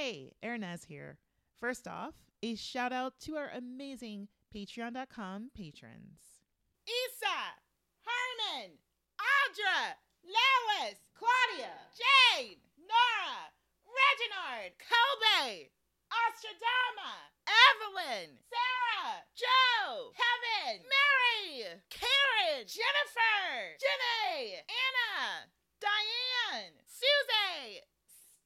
Hey, 0.00 0.32
Hernease 0.42 0.86
here. 0.86 1.18
First 1.60 1.86
off, 1.86 2.14
a 2.42 2.54
shout 2.54 2.90
out 2.90 3.20
to 3.20 3.36
our 3.36 3.50
amazing 3.54 4.28
patreon.com 4.48 5.50
patrons. 5.54 6.40
Issa, 6.88 7.60
Herman, 8.00 8.80
Audra, 9.20 10.00
Lois, 10.24 10.96
Claudia, 11.12 11.76
Jade, 11.92 12.64
Nora, 12.80 13.52
Reginald, 13.84 14.72
Kobe, 14.80 15.68
Ostradama, 16.08 17.12
Evelyn, 17.44 18.40
Sarah, 18.48 19.20
Joe, 19.36 20.16
Kevin, 20.16 20.80
Mary, 20.80 21.76
Karen, 21.92 22.64
Jennifer, 22.64 23.76
Jenny, 23.76 24.64
Anna, 24.64 25.44
Diane, 25.76 26.72
Susie, 26.88 27.84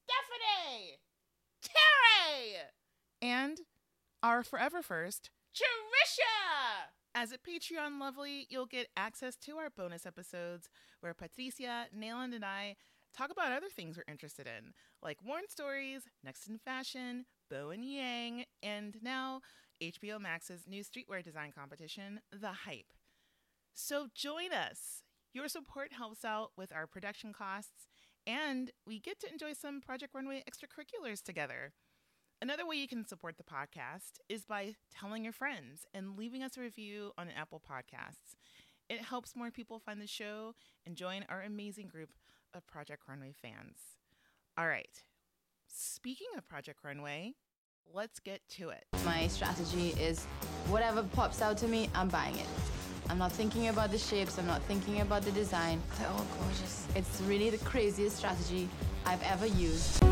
Stephanie, 0.03 0.99
Terry, 1.67 2.57
and 3.21 3.61
our 4.21 4.43
forever 4.43 4.81
first, 4.81 5.29
Trisha. 5.55 6.91
As 7.13 7.31
a 7.31 7.37
Patreon 7.37 7.99
lovely, 7.99 8.45
you'll 8.49 8.65
get 8.65 8.87
access 8.97 9.35
to 9.37 9.57
our 9.57 9.69
bonus 9.69 10.05
episodes 10.05 10.69
where 10.99 11.13
Patricia, 11.13 11.85
Nayland, 11.97 12.35
and 12.35 12.43
I 12.43 12.75
talk 13.15 13.31
about 13.31 13.53
other 13.53 13.69
things 13.73 13.95
we're 13.95 14.11
interested 14.11 14.47
in, 14.47 14.73
like 15.01 15.23
Warren 15.23 15.47
Stories, 15.47 16.03
Next 16.23 16.47
in 16.47 16.57
Fashion, 16.57 17.25
Bow 17.49 17.69
and 17.69 17.85
Yang, 17.85 18.45
and 18.61 18.97
now 19.01 19.39
HBO 19.81 20.19
Max's 20.19 20.67
new 20.67 20.83
streetwear 20.83 21.23
design 21.23 21.51
competition, 21.57 22.19
The 22.31 22.51
Hype. 22.65 22.93
So 23.73 24.07
join 24.13 24.51
us. 24.53 25.03
Your 25.33 25.47
support 25.47 25.93
helps 25.93 26.23
out 26.23 26.51
with 26.57 26.73
our 26.73 26.87
production 26.87 27.33
costs, 27.33 27.87
and 28.27 28.71
we 28.85 28.99
get 28.99 29.19
to 29.19 29.31
enjoy 29.31 29.53
some 29.53 29.81
Project 29.81 30.13
Runway 30.13 30.43
extracurriculars 30.49 31.21
together. 31.21 31.73
Another 32.41 32.65
way 32.65 32.75
you 32.75 32.87
can 32.87 33.07
support 33.07 33.37
the 33.37 33.43
podcast 33.43 34.19
is 34.27 34.45
by 34.45 34.75
telling 34.91 35.23
your 35.23 35.33
friends 35.33 35.85
and 35.93 36.17
leaving 36.17 36.43
us 36.43 36.57
a 36.57 36.61
review 36.61 37.11
on 37.17 37.29
Apple 37.29 37.61
Podcasts. 37.61 38.35
It 38.89 39.01
helps 39.01 39.35
more 39.35 39.51
people 39.51 39.79
find 39.79 40.01
the 40.01 40.07
show 40.07 40.53
and 40.85 40.95
join 40.95 41.25
our 41.29 41.41
amazing 41.41 41.87
group 41.87 42.09
of 42.53 42.67
Project 42.67 43.03
Runway 43.07 43.33
fans. 43.33 43.77
All 44.57 44.67
right. 44.67 45.03
Speaking 45.67 46.27
of 46.37 46.47
Project 46.47 46.79
Runway, 46.83 47.33
let's 47.93 48.19
get 48.19 48.41
to 48.49 48.69
it. 48.69 48.85
My 49.05 49.27
strategy 49.27 49.89
is 49.99 50.25
whatever 50.67 51.03
pops 51.03 51.41
out 51.41 51.57
to 51.59 51.67
me, 51.67 51.89
I'm 51.95 52.09
buying 52.09 52.35
it. 52.35 52.47
I'm 53.07 53.19
not 53.19 53.31
thinking 53.31 53.67
about 53.67 53.91
the 53.91 53.97
shapes, 53.99 54.39
I'm 54.39 54.47
not 54.47 54.63
thinking 54.63 55.01
about 55.01 55.21
the 55.21 55.31
design. 55.31 55.81
They're 55.99 56.09
all 56.09 56.25
gorgeous. 56.39 56.87
It's 56.95 57.21
really 57.21 57.51
the 57.51 57.59
craziest 57.59 58.17
strategy 58.17 58.67
I've 59.05 59.21
ever 59.23 59.45
used. 59.45 60.03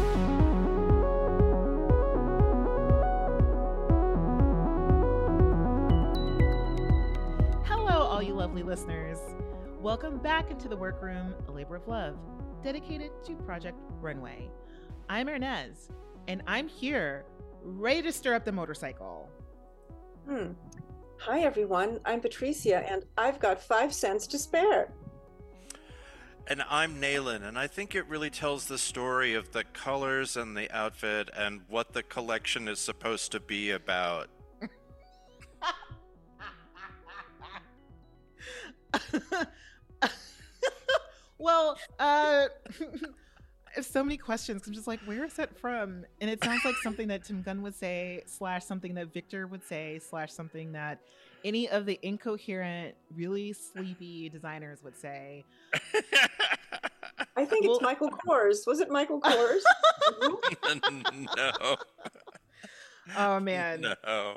Hello, 7.66 8.04
all 8.04 8.22
you 8.22 8.36
lovely 8.36 8.62
listeners. 8.62 9.18
Welcome 9.80 10.20
back 10.20 10.52
into 10.52 10.70
the 10.70 10.78
workroom, 10.78 11.34
a 11.48 11.52
labor 11.52 11.76
of 11.76 11.88
love, 11.88 12.16
dedicated 12.64 13.10
to 13.26 13.36
Project 13.38 13.78
Runway. 14.02 14.52
I'm 15.10 15.28
Hernease, 15.28 15.90
and 16.28 16.44
I'm 16.46 16.68
here, 16.68 17.26
ready 17.64 18.04
to 18.04 18.12
stir 18.12 18.36
up 18.36 18.46
the 18.46 18.52
motorcycle. 18.52 19.30
Hmm. 20.30 20.52
Hi, 21.26 21.40
everyone. 21.40 22.00
I'm 22.04 22.20
Patricia, 22.20 22.80
and 22.80 23.06
I've 23.18 23.40
got 23.40 23.62
five 23.64 23.94
cents 23.94 24.28
to 24.28 24.38
spare. 24.38 24.92
And 26.48 26.62
I'm 26.70 27.00
Nayland, 27.00 27.44
and 27.44 27.58
I 27.58 27.66
think 27.66 27.96
it 27.96 28.06
really 28.10 28.30
tells 28.30 28.66
the 28.66 28.78
story 28.78 29.34
of 29.34 29.54
the 29.54 29.64
colors 29.64 30.36
and 30.36 30.58
the 30.58 30.70
outfit 30.76 31.30
and 31.34 31.62
what 31.70 31.94
the 31.94 32.04
collection 32.04 32.68
is 32.68 32.78
supposed 32.78 33.32
to 33.32 33.40
be 33.40 33.72
about. 33.72 34.28
well, 41.38 41.78
uh, 42.00 42.48
so 43.82 44.04
many 44.04 44.18
questions. 44.18 44.62
'cause 44.62 44.68
I'm 44.70 44.74
just 44.74 44.88
like, 44.88 45.00
where 45.02 45.24
is 45.26 45.34
that 45.36 45.58
from? 45.60 46.06
And 46.22 46.30
it 46.30 46.44
sounds 46.44 46.64
like 46.66 46.76
something 46.84 47.08
that 47.08 47.24
Tim 47.24 47.42
Gunn 47.42 47.62
would 47.64 47.76
say, 47.76 48.24
slash 48.26 48.64
something 48.66 48.94
that 48.96 49.14
Victor 49.14 49.48
would 49.48 49.64
say, 49.64 50.00
slash 50.00 50.32
something 50.32 50.72
that 50.74 51.00
any 51.44 51.70
of 51.70 51.86
the 51.86 52.00
incoherent, 52.04 52.96
really 53.16 53.52
sleepy 53.54 54.30
designers 54.30 54.82
would 54.84 54.98
say. 54.98 55.44
I 57.36 57.46
think 57.46 57.66
Well- 57.66 57.76
it's 57.76 57.82
Michael 57.84 58.10
Kors. 58.12 58.68
Was 58.68 58.80
it 58.80 58.90
Michael 58.90 59.20
Kors? 59.22 59.62
no. 61.38 61.76
Oh 63.18 63.40
man! 63.40 63.82
No. 63.82 63.96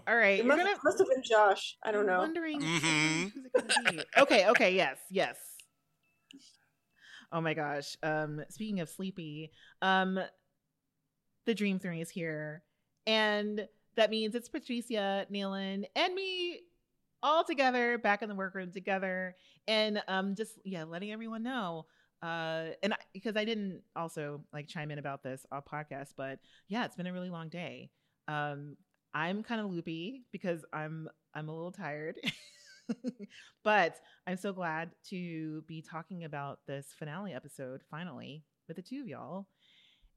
All 0.09 0.17
right, 0.17 0.41
it 0.41 0.47
must, 0.47 0.59
gonna. 0.61 0.77
must 0.83 0.99
have 0.99 1.07
been 1.09 1.23
Josh. 1.23 1.77
I 1.85 1.93
don't 1.93 2.01
I'm 2.01 2.07
know. 2.07 2.19
Wondering 2.19 2.61
Mhm. 2.61 3.33
who's 3.33 3.33
it 3.55 3.75
gonna 3.85 3.93
be. 3.93 4.05
okay, 4.23 4.49
okay, 4.49 4.75
yes, 4.75 4.99
yes. 5.09 5.37
Oh 7.33 7.41
my 7.41 7.55
gosh. 7.55 7.97
Um, 8.03 8.43
speaking 8.49 8.81
of 8.81 8.89
sleepy, 8.89 9.51
um, 9.83 10.19
the 11.45 11.55
Dream 11.55 11.79
Three 11.79 12.01
is 12.01 12.11
here, 12.11 12.63
and 13.07 13.67
that 13.97 14.11
means 14.11 14.35
it's 14.35 14.49
Patricia, 14.49 15.27
Nayland, 15.33 15.87
and 15.95 16.15
me 16.15 16.61
all 17.23 17.45
together 17.45 17.99
back 17.99 18.23
in 18.23 18.29
the 18.29 18.35
workroom 18.35 18.71
together, 18.71 19.37
and 19.67 20.03
um, 20.09 20.35
just 20.35 20.59
yeah, 20.65 20.85
letting 20.85 21.13
everyone 21.13 21.43
know. 21.43 21.87
Uh, 22.23 22.69
and 22.83 22.95
because 23.13 23.37
I 23.37 23.45
didn't 23.45 23.83
also 23.95 24.43
like 24.53 24.69
chime 24.69 24.91
in 24.91 24.99
about 24.99 25.23
this 25.23 25.47
podcast, 25.53 26.15
but 26.17 26.39
yeah, 26.69 26.85
it's 26.85 26.97
been 26.97 27.07
a 27.07 27.13
really 27.13 27.31
long 27.31 27.49
day. 27.49 27.91
Um, 28.29 28.77
I'm 29.15 29.43
kind 29.43 29.61
of 29.61 29.71
loopy 29.71 30.25
because 30.33 30.65
I'm 30.73 31.09
I'm 31.35 31.49
a 31.49 31.55
little 31.55 31.73
tired. 31.73 32.19
but 33.65 34.01
I'm 34.27 34.37
so 34.37 34.53
glad 34.53 34.91
to 35.11 35.63
be 35.63 35.83
talking 35.83 36.25
about 36.25 36.61
this 36.67 36.89
finale 36.99 37.33
episode 37.33 37.83
finally 37.91 38.45
with 38.69 38.77
the 38.77 38.83
two 38.83 39.01
of 39.01 39.09
y'all 39.09 39.47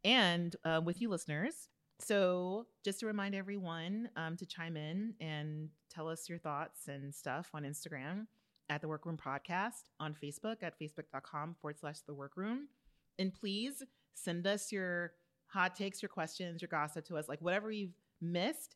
and 0.04 0.56
uh, 0.66 0.82
with 0.84 1.02
you 1.02 1.10
listeners. 1.10 1.70
So, 2.02 2.68
just 2.86 3.02
to 3.02 3.08
remind 3.08 3.36
everyone 3.36 4.10
um, 4.16 4.38
to 4.38 4.46
chime 4.46 4.78
in 4.78 5.16
and 5.20 5.68
tell 5.90 6.08
us 6.08 6.30
your 6.30 6.38
thoughts 6.38 6.88
and 6.88 7.14
stuff 7.14 7.50
on 7.54 7.64
Instagram 7.64 8.28
at 8.70 8.82
the 8.82 8.88
Workroom 8.88 9.18
Podcast, 9.18 9.90
on 10.00 10.16
Facebook 10.16 10.58
at 10.62 10.80
facebook.com 10.80 11.56
forward 11.60 11.78
slash 11.78 12.00
the 12.08 12.14
workroom. 12.14 12.70
And 13.18 13.34
please 13.34 13.84
send 14.14 14.48
us 14.48 14.72
your 14.72 15.12
hot 15.48 15.76
takes, 15.76 16.02
your 16.02 16.10
questions, 16.10 16.62
your 16.62 16.70
gossip 16.70 17.06
to 17.08 17.18
us, 17.18 17.28
like 17.28 17.42
whatever 17.42 17.70
you've 17.70 17.98
missed 18.22 18.76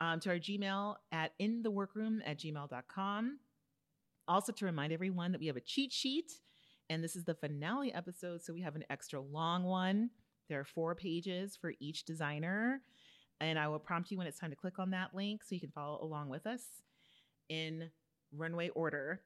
um, 0.00 0.20
to 0.20 0.30
our 0.30 0.38
Gmail 0.38 0.96
at 1.12 1.32
in 1.38 1.62
the 1.62 1.70
workroom 1.70 2.22
at 2.24 2.38
gmail.com. 2.38 3.38
Also, 4.26 4.52
to 4.52 4.64
remind 4.66 4.92
everyone 4.92 5.32
that 5.32 5.40
we 5.40 5.46
have 5.46 5.56
a 5.56 5.60
cheat 5.60 5.92
sheet, 5.92 6.32
and 6.90 7.02
this 7.02 7.16
is 7.16 7.24
the 7.24 7.34
finale 7.34 7.92
episode, 7.92 8.42
so 8.42 8.52
we 8.52 8.60
have 8.60 8.76
an 8.76 8.84
extra 8.90 9.20
long 9.20 9.64
one. 9.64 10.10
There 10.48 10.60
are 10.60 10.64
four 10.64 10.94
pages 10.94 11.56
for 11.56 11.72
each 11.80 12.04
designer, 12.04 12.82
and 13.40 13.58
I 13.58 13.68
will 13.68 13.78
prompt 13.78 14.10
you 14.10 14.18
when 14.18 14.26
it's 14.26 14.38
time 14.38 14.50
to 14.50 14.56
click 14.56 14.78
on 14.78 14.90
that 14.90 15.14
link 15.14 15.42
so 15.42 15.54
you 15.54 15.60
can 15.60 15.70
follow 15.70 15.98
along 16.02 16.28
with 16.28 16.46
us 16.46 16.62
in 17.48 17.90
runway 18.32 18.68
order. 18.70 19.22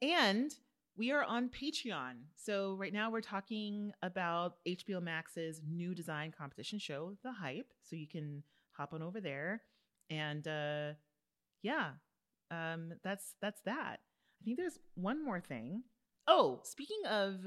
And 0.00 0.50
we 0.96 1.10
are 1.12 1.24
on 1.24 1.50
Patreon. 1.50 2.14
So 2.36 2.74
right 2.74 2.92
now 2.92 3.10
we're 3.10 3.20
talking 3.20 3.92
about 4.02 4.56
HBO 4.66 5.02
Max's 5.02 5.60
new 5.68 5.94
design 5.94 6.32
competition 6.36 6.78
show, 6.78 7.14
The 7.22 7.32
Hype. 7.32 7.72
So 7.82 7.96
you 7.96 8.06
can 8.06 8.42
hop 8.72 8.92
on 8.92 9.02
over 9.02 9.20
there 9.20 9.62
and 10.10 10.46
uh 10.46 10.92
yeah 11.62 11.90
um 12.50 12.92
that's 13.02 13.34
that's 13.40 13.60
that. 13.64 14.00
I 14.40 14.44
think 14.44 14.58
there's 14.58 14.78
one 14.94 15.24
more 15.24 15.40
thing. 15.40 15.82
Oh 16.28 16.60
speaking 16.64 17.00
of 17.10 17.46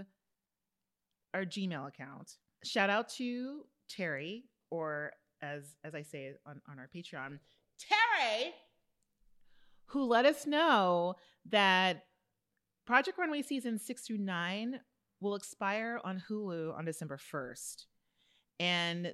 our 1.34 1.46
gmail 1.46 1.88
account 1.88 2.38
shout 2.64 2.90
out 2.90 3.10
to 3.10 3.62
terry 3.90 4.46
or 4.72 5.12
as 5.42 5.76
as 5.84 5.94
i 5.94 6.02
say 6.02 6.34
on 6.46 6.62
on 6.70 6.80
our 6.80 6.90
patreon 6.94 7.40
terry 7.80 8.54
who 9.88 10.06
let 10.06 10.26
us 10.26 10.46
know 10.46 11.16
that 11.50 12.06
project 12.86 13.18
runway 13.18 13.42
season 13.42 13.78
six 13.78 14.06
through 14.06 14.18
nine 14.18 14.80
will 15.22 15.36
expire 15.36 16.00
on 16.04 16.22
hulu 16.30 16.76
on 16.78 16.86
december 16.86 17.18
1st 17.18 17.86
and 18.60 19.14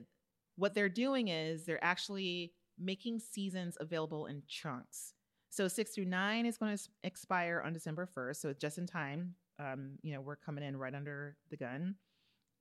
what 0.55 0.73
they're 0.73 0.89
doing 0.89 1.27
is 1.27 1.65
they're 1.65 1.83
actually 1.83 2.53
making 2.79 3.19
seasons 3.19 3.77
available 3.79 4.25
in 4.25 4.43
chunks. 4.47 5.13
So 5.49 5.67
six 5.67 5.91
through 5.91 6.05
nine 6.05 6.45
is 6.45 6.57
going 6.57 6.75
to 6.75 6.83
expire 7.03 7.61
on 7.65 7.73
December 7.73 8.07
1st. 8.15 8.37
So 8.37 8.49
it's 8.49 8.59
just 8.59 8.77
in 8.77 8.87
time. 8.87 9.35
Um, 9.59 9.99
you 10.01 10.13
know, 10.13 10.21
we're 10.21 10.35
coming 10.35 10.63
in 10.63 10.75
right 10.77 10.95
under 10.95 11.37
the 11.51 11.57
gun. 11.57 11.95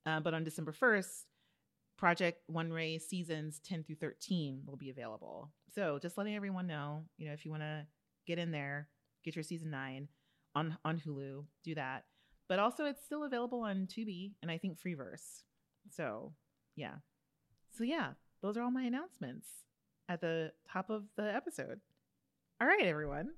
Uh, 0.05 0.19
but 0.19 0.33
on 0.33 0.43
December 0.43 0.71
1st, 0.71 1.23
Project 1.97 2.41
Runway 2.47 2.97
seasons 2.99 3.59
10 3.63 3.83
through 3.83 3.95
13 3.95 4.61
will 4.65 4.77
be 4.77 4.89
available. 4.89 5.51
So 5.73 5.97
just 5.99 6.17
letting 6.17 6.35
everyone 6.35 6.67
know, 6.67 7.05
you 7.17 7.27
know, 7.27 7.33
if 7.33 7.45
you 7.45 7.51
want 7.51 7.63
to 7.63 7.85
get 8.27 8.37
in 8.37 8.51
there, 8.51 8.89
get 9.23 9.35
your 9.35 9.43
season 9.43 9.71
nine 9.71 10.07
on, 10.53 10.77
on 10.85 10.99
Hulu, 10.99 11.45
do 11.63 11.75
that. 11.75 12.03
But 12.49 12.59
also, 12.59 12.85
it's 12.85 13.03
still 13.03 13.23
available 13.23 13.61
on 13.61 13.87
Tubi 13.87 14.33
and 14.41 14.51
I 14.51 14.57
think 14.57 14.77
Freevee. 14.77 15.17
So, 15.89 16.33
yeah, 16.75 16.95
so 17.75 17.83
yeah, 17.83 18.11
those 18.41 18.57
are 18.57 18.61
all 18.61 18.71
my 18.71 18.83
announcements 18.83 19.47
at 20.09 20.21
the 20.21 20.51
top 20.71 20.89
of 20.89 21.03
the 21.15 21.33
episode. 21.33 21.79
All 22.61 22.67
right, 22.67 22.85
everyone. 22.85 23.29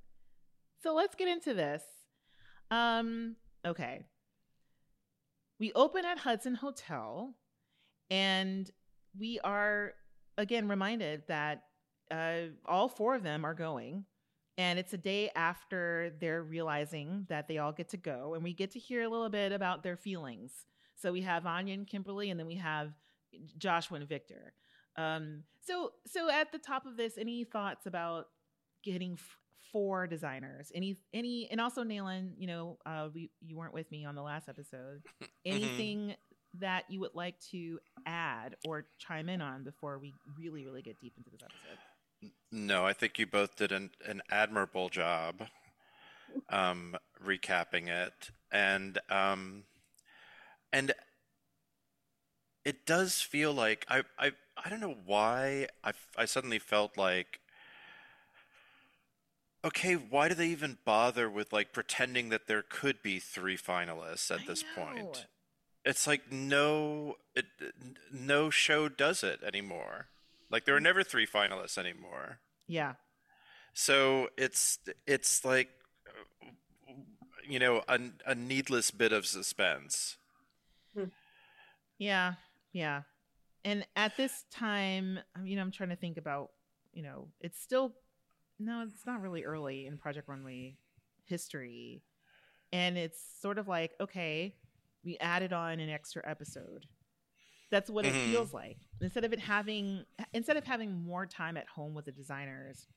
So 0.84 0.94
let's 0.94 1.16
get 1.16 1.28
into 1.28 1.54
this. 1.54 1.84
Um, 2.72 3.36
okay. 3.66 4.06
We 5.60 5.72
open 5.74 6.06
at 6.06 6.20
Hudson 6.20 6.56
Hotel, 6.56 7.34
and 8.10 8.70
we 9.18 9.40
are 9.44 9.94
again 10.38 10.68
reminded 10.68 11.24
that 11.28 11.64
uh, 12.12 12.50
all 12.66 12.90
four 12.90 13.16
of 13.16 13.24
them 13.24 13.46
are 13.46 13.54
going. 13.54 14.06
And 14.58 14.80
it's 14.80 14.94
a 14.94 14.98
day 14.98 15.32
after 15.36 16.14
they're 16.22 16.44
realizing 16.44 17.26
that 17.30 17.48
they 17.48 17.58
all 17.58 17.74
get 17.74 17.90
to 17.90 17.98
go, 17.98 18.36
and 18.36 18.44
we 18.44 18.54
get 18.54 18.72
to 18.72 18.80
hear 18.80 19.04
a 19.04 19.10
little 19.10 19.30
bit 19.30 19.52
about 19.52 19.84
their 19.84 19.98
feelings. 19.98 20.52
So 20.96 21.12
we 21.12 21.22
have 21.22 21.46
Anya 21.46 21.74
and 21.74 21.88
Kimberly, 21.88 22.30
and 22.30 22.40
then 22.40 22.48
we 22.48 22.56
have 22.56 22.94
Joshua 23.58 23.98
and 23.98 24.08
Victor. 24.08 24.54
Um, 24.98 25.44
so, 25.66 25.94
so 26.06 26.30
at 26.30 26.52
the 26.52 26.60
top 26.60 26.86
of 26.86 26.98
this, 26.98 27.18
any 27.18 27.44
thoughts 27.44 27.86
about 27.86 28.28
getting 28.84 29.14
f- 29.14 29.38
four 29.72 30.08
designers? 30.08 30.72
Any, 30.74 30.98
any, 31.14 31.50
and 31.52 31.60
also 31.60 31.84
Nayland, 31.84 32.34
you 32.38 32.48
know, 32.48 32.78
uh, 32.86 33.10
we 33.14 33.32
you 33.42 33.58
weren't 33.58 33.74
with 33.74 33.90
me 33.92 34.06
on 34.06 34.16
the 34.16 34.22
last 34.22 34.48
episode. 34.48 35.02
Anything 35.46 36.16
that 36.60 36.86
you 36.90 37.00
would 37.02 37.16
like 37.16 37.40
to 37.52 37.80
add 38.06 38.56
or 38.66 38.86
chime 38.98 39.30
in 39.30 39.42
on 39.42 39.64
before 39.64 40.00
we 40.00 40.14
really, 40.38 40.66
really 40.66 40.82
get 40.82 41.00
deep 41.02 41.14
into 41.18 41.30
this 41.30 41.42
episode? 41.44 42.32
No, 42.52 42.86
I 42.86 42.94
think 42.94 43.20
you 43.20 43.28
both 43.28 43.56
did 43.56 43.72
an, 43.72 43.92
an 44.08 44.22
admirable 44.32 44.90
job 44.90 45.48
um, 46.50 46.96
recapping 47.24 47.88
it, 47.88 48.32
and 48.52 49.00
um, 49.10 49.64
and 50.72 50.94
it 52.64 52.86
does 52.86 53.22
feel 53.22 53.54
like 53.54 53.86
I 53.90 54.04
I 54.18 54.32
I 54.64 54.70
don't 54.70 54.80
know 54.80 54.98
why 55.06 55.68
I 55.84 55.94
I 56.18 56.26
suddenly 56.26 56.60
felt 56.60 56.98
like 56.98 57.40
okay, 59.66 59.96
why 59.96 60.30
do 60.30 60.36
they 60.36 60.48
even 60.48 60.78
bother 60.86 61.30
with 61.30 61.52
like 61.52 61.74
pretending 61.74 62.30
that 62.30 62.48
there 62.48 62.62
could 62.62 63.02
be 63.02 63.20
three 63.20 63.58
finalists 63.58 64.30
at 64.32 64.42
I 64.42 64.46
this 64.46 64.64
know. 64.64 64.84
point? 64.84 65.28
It's 65.84 66.08
like 66.08 66.32
no 66.32 67.16
it, 67.36 67.46
no 68.12 68.50
show 68.50 68.88
does 68.90 69.24
it 69.24 69.42
anymore. 69.44 70.08
Like 70.50 70.66
there 70.66 70.76
are 70.76 70.82
never 70.82 71.04
three 71.04 71.28
finalists 71.28 71.78
anymore. 71.78 72.40
Yeah. 72.68 72.94
So 73.74 74.30
it's 74.38 74.80
it's 75.06 75.44
like 75.44 75.70
uh, 76.08 76.94
you 77.48 77.60
know 77.60 77.84
a, 77.88 78.00
a 78.26 78.36
needless 78.36 78.92
bit 78.92 79.12
of 79.12 79.26
suspense. 79.26 80.18
Hmm. 80.96 81.06
Yeah, 81.98 82.34
yeah. 82.72 83.02
And 83.66 83.86
at 83.96 84.16
this 84.16 84.46
time, 84.52 85.20
I 85.36 85.40
mean, 85.40 85.58
I'm 85.60 85.72
trying 85.72 85.90
to 85.90 85.96
think 85.96 86.18
about, 86.18 86.52
you 86.94 87.04
know, 87.04 87.28
it's 87.42 87.60
still 87.60 87.96
no, 88.58 88.84
it's 88.88 89.06
not 89.06 89.22
really 89.22 89.44
early 89.44 89.86
in 89.86 89.98
Project 89.98 90.30
Runway 90.30 90.78
history. 91.26 92.02
And 92.72 92.98
it's 92.98 93.20
sort 93.42 93.58
of 93.58 93.68
like, 93.68 93.92
okay, 94.00 94.56
we 95.04 95.18
added 95.18 95.52
on 95.52 95.80
an 95.82 95.90
extra 95.90 96.22
episode. 96.26 96.86
That's 97.70 97.90
what 97.90 98.06
Mhm. 98.06 98.10
it 98.10 98.32
feels 98.32 98.54
like. 98.54 98.78
Instead 99.02 99.26
of 99.26 99.34
it 99.34 99.40
having 99.40 100.06
instead 100.34 100.56
of 100.58 100.64
having 100.64 100.94
more 100.94 101.26
time 101.26 101.58
at 101.58 101.68
home 101.68 101.94
with 101.94 102.06
the 102.06 102.12
designers, 102.12 102.88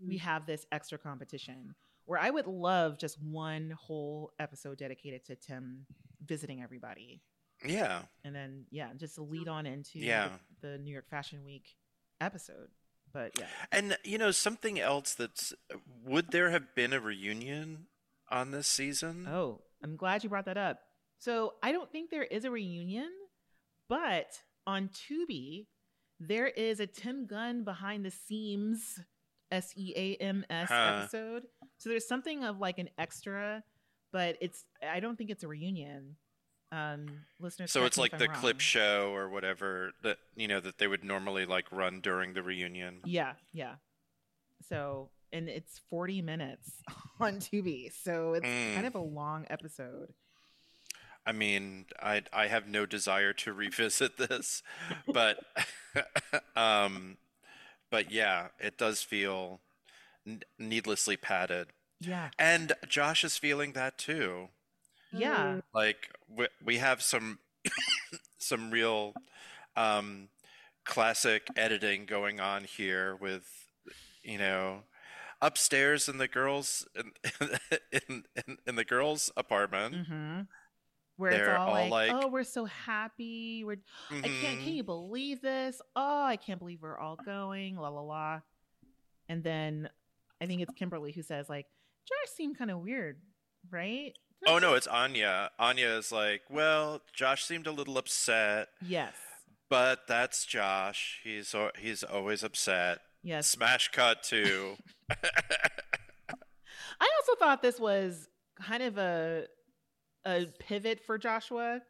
we 0.00 0.16
have 0.18 0.46
this 0.46 0.64
extra 0.72 0.96
competition 0.98 1.74
where 2.06 2.20
I 2.20 2.30
would 2.30 2.46
love 2.46 2.98
just 2.98 3.20
one 3.22 3.70
whole 3.72 4.32
episode 4.38 4.78
dedicated 4.78 5.24
to 5.26 5.36
Tim 5.36 5.86
visiting 6.24 6.62
everybody 6.62 7.20
Yeah. 7.64 8.02
and 8.24 8.34
then 8.34 8.66
yeah, 8.70 8.90
just 8.96 9.14
to 9.16 9.22
lead 9.22 9.48
on 9.48 9.66
into 9.66 9.94
the- 9.98 10.06
Yeah. 10.06 10.30
the, 10.60 10.78
New 10.78 10.92
York 10.92 11.08
Fashion 11.08 11.44
Week 11.44 11.76
episode. 12.20 12.68
But 13.12 13.38
yeah, 13.38 13.46
And 13.70 13.96
you 14.04 14.18
know 14.18 14.30
something 14.32 14.80
else 14.80 15.14
that's 15.14 15.52
would 16.04 16.30
there 16.32 16.50
have 16.50 16.74
been 16.74 16.92
a 16.92 17.00
reunion 17.00 17.86
on 18.30 18.50
this 18.50 18.66
season? 18.66 19.26
oh, 19.28 19.62
I'm 19.82 19.96
glad 19.96 20.24
you 20.24 20.30
brought 20.30 20.46
that 20.46 20.56
up. 20.56 20.80
So 21.18 21.54
I 21.62 21.70
don't 21.72 21.90
think 21.92 22.10
there 22.10 22.24
is 22.24 22.44
a 22.44 22.50
reunion, 22.50 23.10
but 23.88 24.40
on 24.66 24.88
Tubi 24.88 25.66
there 26.20 26.46
is 26.48 26.80
a 26.80 26.86
Tim 26.86 27.26
Gunn 27.26 27.64
behind 27.64 28.04
the 28.04 28.10
seams 28.10 28.98
S 29.52 29.72
E 29.76 29.92
A 29.96 30.16
M 30.16 30.44
S 30.50 30.70
episode. 30.70 31.44
So 31.78 31.88
there's 31.90 32.08
something 32.08 32.44
of 32.44 32.58
like 32.58 32.78
an 32.78 32.88
extra, 32.98 33.62
but 34.12 34.36
it's 34.40 34.64
I 34.82 35.00
don't 35.00 35.16
think 35.16 35.30
it's 35.30 35.44
a 35.44 35.48
reunion. 35.48 36.16
Um, 36.74 37.06
listeners, 37.38 37.70
So 37.70 37.84
it's 37.84 37.98
like 37.98 38.18
the 38.18 38.28
I'm 38.28 38.34
clip 38.34 38.58
show 38.60 39.12
or 39.14 39.28
whatever 39.28 39.92
that 40.02 40.18
you 40.34 40.48
know 40.48 40.58
that 40.60 40.78
they 40.78 40.86
would 40.88 41.04
normally 41.04 41.46
like 41.46 41.70
run 41.70 42.00
during 42.00 42.32
the 42.34 42.42
reunion. 42.42 43.00
Yeah, 43.04 43.34
yeah. 43.52 43.74
So, 44.68 45.10
and 45.32 45.48
it's 45.48 45.80
40 45.90 46.22
minutes 46.22 46.72
on 47.20 47.34
Tubi. 47.36 47.92
So 48.02 48.34
it's 48.34 48.46
Mm. 48.46 48.74
kind 48.74 48.86
of 48.86 48.94
a 48.94 49.00
long 49.00 49.46
episode. 49.50 50.12
I 51.26 51.32
mean, 51.32 51.86
I 52.02 52.22
I 52.32 52.48
have 52.48 52.66
no 52.68 52.86
desire 52.86 53.32
to 53.34 53.52
revisit 53.52 54.16
this, 54.18 54.62
but 55.06 55.44
um, 56.56 57.16
but 57.90 58.10
yeah, 58.10 58.48
it 58.58 58.76
does 58.78 59.02
feel 59.02 59.60
n- 60.26 60.42
needlessly 60.58 61.16
padded, 61.16 61.68
Yeah. 62.00 62.30
and 62.38 62.72
Josh 62.88 63.22
is 63.24 63.38
feeling 63.38 63.72
that 63.74 63.96
too. 63.96 64.48
Yeah. 65.20 65.60
Like 65.72 66.10
we, 66.28 66.46
we 66.64 66.78
have 66.78 67.02
some 67.02 67.38
some 68.38 68.70
real 68.70 69.14
um, 69.76 70.28
classic 70.84 71.46
editing 71.56 72.06
going 72.06 72.40
on 72.40 72.64
here 72.64 73.16
with 73.16 73.46
you 74.22 74.38
know 74.38 74.80
upstairs 75.40 76.08
in 76.08 76.18
the 76.18 76.28
girls 76.28 76.86
in 76.94 77.12
in, 78.08 78.24
in, 78.36 78.58
in 78.66 78.76
the 78.76 78.84
girls 78.84 79.30
apartment. 79.36 79.94
Mm-hmm. 79.94 80.40
Where 81.16 81.30
They're 81.30 81.52
it's 81.52 81.60
all, 81.60 81.68
all 81.68 81.88
like, 81.88 81.90
like- 81.90 82.24
oh, 82.24 82.26
we're 82.26 82.42
so 82.42 82.64
happy. 82.64 83.62
We're, 83.64 83.76
I 84.10 84.20
can't, 84.22 84.60
can 84.60 84.74
you 84.74 84.82
believe 84.82 85.40
this? 85.40 85.80
Oh, 85.94 86.24
I 86.24 86.34
can't 86.34 86.58
believe 86.58 86.82
we're 86.82 86.98
all 86.98 87.14
going, 87.14 87.76
la, 87.76 87.88
la, 87.88 88.00
la. 88.00 88.40
And 89.28 89.44
then 89.44 89.88
I 90.40 90.46
think 90.46 90.60
it's 90.60 90.74
Kimberly 90.74 91.12
who 91.12 91.22
says, 91.22 91.48
like, 91.48 91.66
Josh 92.08 92.34
seemed 92.34 92.58
kind 92.58 92.68
of 92.68 92.80
weird, 92.80 93.20
right? 93.70 94.12
Oh 94.46 94.58
no, 94.58 94.74
it's 94.74 94.86
Anya. 94.86 95.50
Anya 95.58 95.88
is 95.88 96.12
like, 96.12 96.42
well, 96.50 97.00
Josh 97.14 97.44
seemed 97.44 97.66
a 97.66 97.72
little 97.72 97.96
upset, 97.98 98.68
Yes. 98.86 99.14
but 99.70 100.00
that's 100.06 100.44
Josh. 100.44 101.20
He's 101.24 101.54
he's 101.78 102.02
always 102.02 102.42
upset. 102.42 102.98
Yes. 103.22 103.48
Smash 103.48 103.90
cut 103.92 104.22
to 104.24 104.76
I 105.10 105.16
also 107.20 107.34
thought 107.38 107.62
this 107.62 107.80
was 107.80 108.28
kind 108.60 108.82
of 108.82 108.98
a 108.98 109.44
a 110.26 110.46
pivot 110.58 111.00
for 111.04 111.18
Joshua 111.18 111.80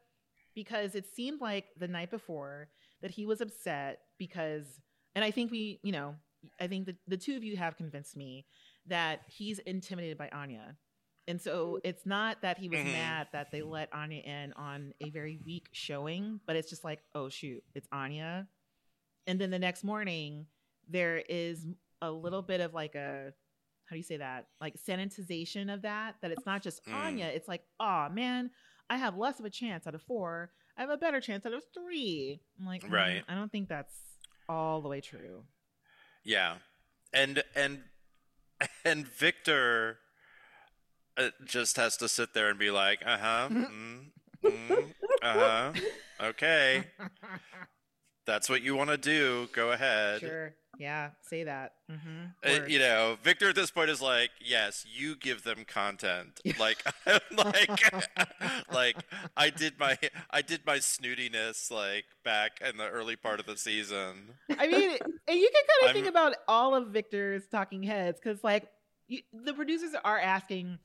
because 0.54 0.94
it 0.94 1.06
seemed 1.14 1.40
like 1.40 1.66
the 1.78 1.88
night 1.88 2.10
before 2.10 2.68
that 3.02 3.10
he 3.10 3.26
was 3.26 3.40
upset 3.40 3.98
because 4.18 4.80
and 5.14 5.24
I 5.24 5.30
think 5.30 5.50
we, 5.50 5.78
you 5.82 5.92
know, 5.92 6.16
I 6.60 6.66
think 6.66 6.86
the, 6.86 6.96
the 7.06 7.16
two 7.16 7.36
of 7.36 7.44
you 7.44 7.56
have 7.56 7.76
convinced 7.76 8.16
me 8.16 8.46
that 8.86 9.20
he's 9.28 9.58
intimidated 9.60 10.18
by 10.18 10.28
Anya. 10.30 10.76
And 11.26 11.40
so 11.40 11.80
it's 11.84 12.04
not 12.04 12.42
that 12.42 12.58
he 12.58 12.68
was 12.68 12.80
Mhm. 12.80 12.92
mad 12.92 13.28
that 13.32 13.50
they 13.50 13.62
let 13.62 13.92
Anya 13.94 14.20
in 14.22 14.52
on 14.54 14.92
a 15.00 15.08
very 15.10 15.38
weak 15.44 15.68
showing, 15.72 16.40
but 16.46 16.54
it's 16.56 16.68
just 16.68 16.84
like, 16.84 17.02
oh 17.14 17.28
shoot, 17.30 17.64
it's 17.74 17.88
Anya. 17.92 18.46
And 19.26 19.40
then 19.40 19.50
the 19.50 19.58
next 19.58 19.84
morning, 19.84 20.46
there 20.88 21.18
is 21.28 21.66
a 22.02 22.10
little 22.10 22.42
bit 22.42 22.60
of 22.60 22.74
like 22.74 22.94
a 22.94 23.32
how 23.86 23.94
do 23.94 23.98
you 23.98 24.02
say 24.02 24.16
that? 24.16 24.48
Like 24.62 24.76
sanitization 24.76 25.72
of 25.72 25.82
that, 25.82 26.16
that 26.22 26.30
it's 26.30 26.46
not 26.46 26.62
just 26.62 26.82
Mm. 26.86 26.94
Anya. 26.94 27.26
It's 27.26 27.48
like, 27.48 27.64
oh 27.80 28.08
man, 28.10 28.50
I 28.90 28.96
have 28.96 29.16
less 29.16 29.38
of 29.38 29.44
a 29.46 29.50
chance 29.50 29.86
out 29.86 29.94
of 29.94 30.02
four. 30.02 30.52
I 30.76 30.80
have 30.82 30.90
a 30.90 30.96
better 30.96 31.20
chance 31.20 31.44
out 31.46 31.52
of 31.54 31.62
three. 31.72 32.40
I'm 32.58 32.66
like, 32.66 32.82
mm, 32.82 32.90
Right. 32.90 33.24
I 33.28 33.34
don't 33.34 33.50
think 33.52 33.68
that's 33.68 33.94
all 34.48 34.80
the 34.82 34.88
way 34.88 35.00
true. 35.00 35.46
yeah, 36.22 36.58
and 37.12 37.42
and 37.54 37.84
and 38.84 39.06
Victor 39.06 40.00
just 41.44 41.76
has 41.76 41.96
to 41.98 42.08
sit 42.08 42.34
there 42.34 42.48
and 42.48 42.58
be 42.58 42.70
like, 42.70 43.00
uh 43.04 43.18
huh, 43.18 43.48
mm, 43.52 44.06
mm, 44.44 44.94
uh 45.22 45.32
huh, 45.32 45.72
okay, 46.20 46.84
that's 48.26 48.48
what 48.48 48.62
you 48.62 48.74
want 48.74 48.90
to 48.90 48.96
do. 48.96 49.48
Go 49.52 49.72
ahead. 49.72 50.20
sure. 50.20 50.54
Yeah. 50.78 51.10
Say 51.22 51.44
that. 51.44 51.72
Mm-hmm. 51.90 52.24
Uh, 52.44 52.66
you 52.66 52.78
know, 52.78 53.16
Victor 53.22 53.50
at 53.50 53.54
this 53.54 53.70
point 53.70 53.90
is 53.90 54.00
like, 54.00 54.30
yes, 54.40 54.84
you 54.92 55.16
give 55.16 55.42
them 55.42 55.64
content. 55.66 56.40
Like, 56.58 56.84
like, 57.36 57.70
like 58.72 58.96
I 59.36 59.50
did 59.50 59.78
my, 59.78 59.98
I 60.30 60.40
did 60.40 60.60
my 60.64 60.78
snootiness 60.78 61.70
like 61.70 62.04
back 62.24 62.60
in 62.66 62.76
the 62.76 62.88
early 62.88 63.16
part 63.16 63.40
of 63.40 63.46
the 63.46 63.56
season. 63.56 64.34
I 64.56 64.66
mean, 64.68 64.90
and 65.28 65.38
you 65.38 65.50
can 65.52 65.62
kind 65.80 65.90
of 65.90 65.92
think 65.92 66.06
about 66.06 66.36
all 66.48 66.74
of 66.74 66.88
Victor's 66.88 67.46
talking 67.48 67.82
heads 67.82 68.20
because, 68.22 68.42
like, 68.44 68.68
you, 69.08 69.20
the 69.32 69.52
producers 69.52 69.94
are 70.04 70.18
asking, 70.18 70.78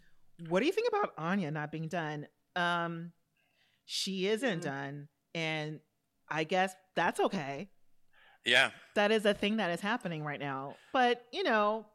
"What 0.47 0.59
do 0.61 0.65
you 0.65 0.71
think 0.71 0.87
about 0.87 1.13
Anya 1.17 1.51
not 1.51 1.71
being 1.71 1.87
done?" 1.87 2.27
Um, 2.55 3.13
she 3.85 4.27
isn't 4.27 4.59
Mhm. 4.59 4.63
done, 4.63 5.07
and 5.33 5.79
I 6.27 6.43
guess 6.43 6.73
that's 6.95 7.19
okay. 7.19 7.69
Yeah. 8.45 8.71
that 8.95 9.11
is 9.11 9.25
a 9.25 9.33
thing 9.33 9.57
that 9.57 9.69
is 9.71 9.81
happening 9.81 10.23
right 10.23 10.39
now. 10.39 10.75
But 10.93 11.27
you 11.31 11.43
know, 11.43 11.85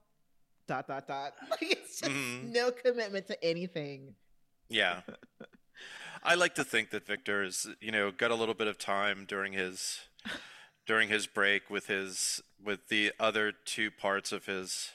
dot 0.69 0.87
dot 0.87 1.07
dot. 1.09 1.35
Like 1.51 1.63
it's 1.63 2.01
just 2.01 2.11
Mhm. 2.13 2.51
no 2.53 2.71
commitment 2.71 3.27
to 3.29 3.45
anything. 3.45 4.15
Yeah. 4.69 5.03
I 6.23 6.35
like 6.37 6.55
to 6.55 6.65
think 6.65 6.91
that 6.91 7.07
Victor 7.07 7.43
is, 7.43 7.67
you 7.81 7.91
know, 7.93 8.11
got 8.11 8.31
a 8.31 8.35
little 8.35 8.55
bit 8.55 8.67
of 8.67 8.79
time 8.79 9.25
during 9.27 9.53
his 9.53 10.01
during 10.87 11.09
his 11.09 11.27
break 11.27 11.71
with 11.71 11.87
his 11.87 12.41
with 12.63 12.89
the 12.89 13.13
other 13.19 13.53
two 13.53 13.91
parts 13.91 14.31
of 14.33 14.47
his 14.47 14.93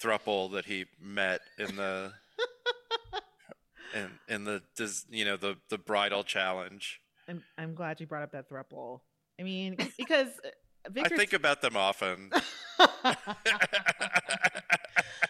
thruple 0.00 0.50
that 0.52 0.66
he 0.66 0.86
met 0.98 1.40
in 1.58 1.76
the 1.76 2.14
in 3.94 4.10
in 4.28 4.44
the 4.44 4.62
dis- 4.76 5.06
you 5.10 5.24
know 5.24 5.36
the 5.36 5.56
the 5.68 5.78
bridal 5.78 6.24
challenge. 6.24 7.00
I'm 7.28 7.42
I'm 7.58 7.74
glad 7.74 8.00
you 8.00 8.06
brought 8.06 8.22
up 8.22 8.32
that 8.32 8.48
thruple. 8.48 9.00
I 9.40 9.44
mean, 9.44 9.76
because 9.98 10.28
uh, 10.44 11.00
I 11.02 11.08
think 11.08 11.32
about 11.32 11.62
them 11.62 11.76
often. 11.76 12.30
I 12.78 13.16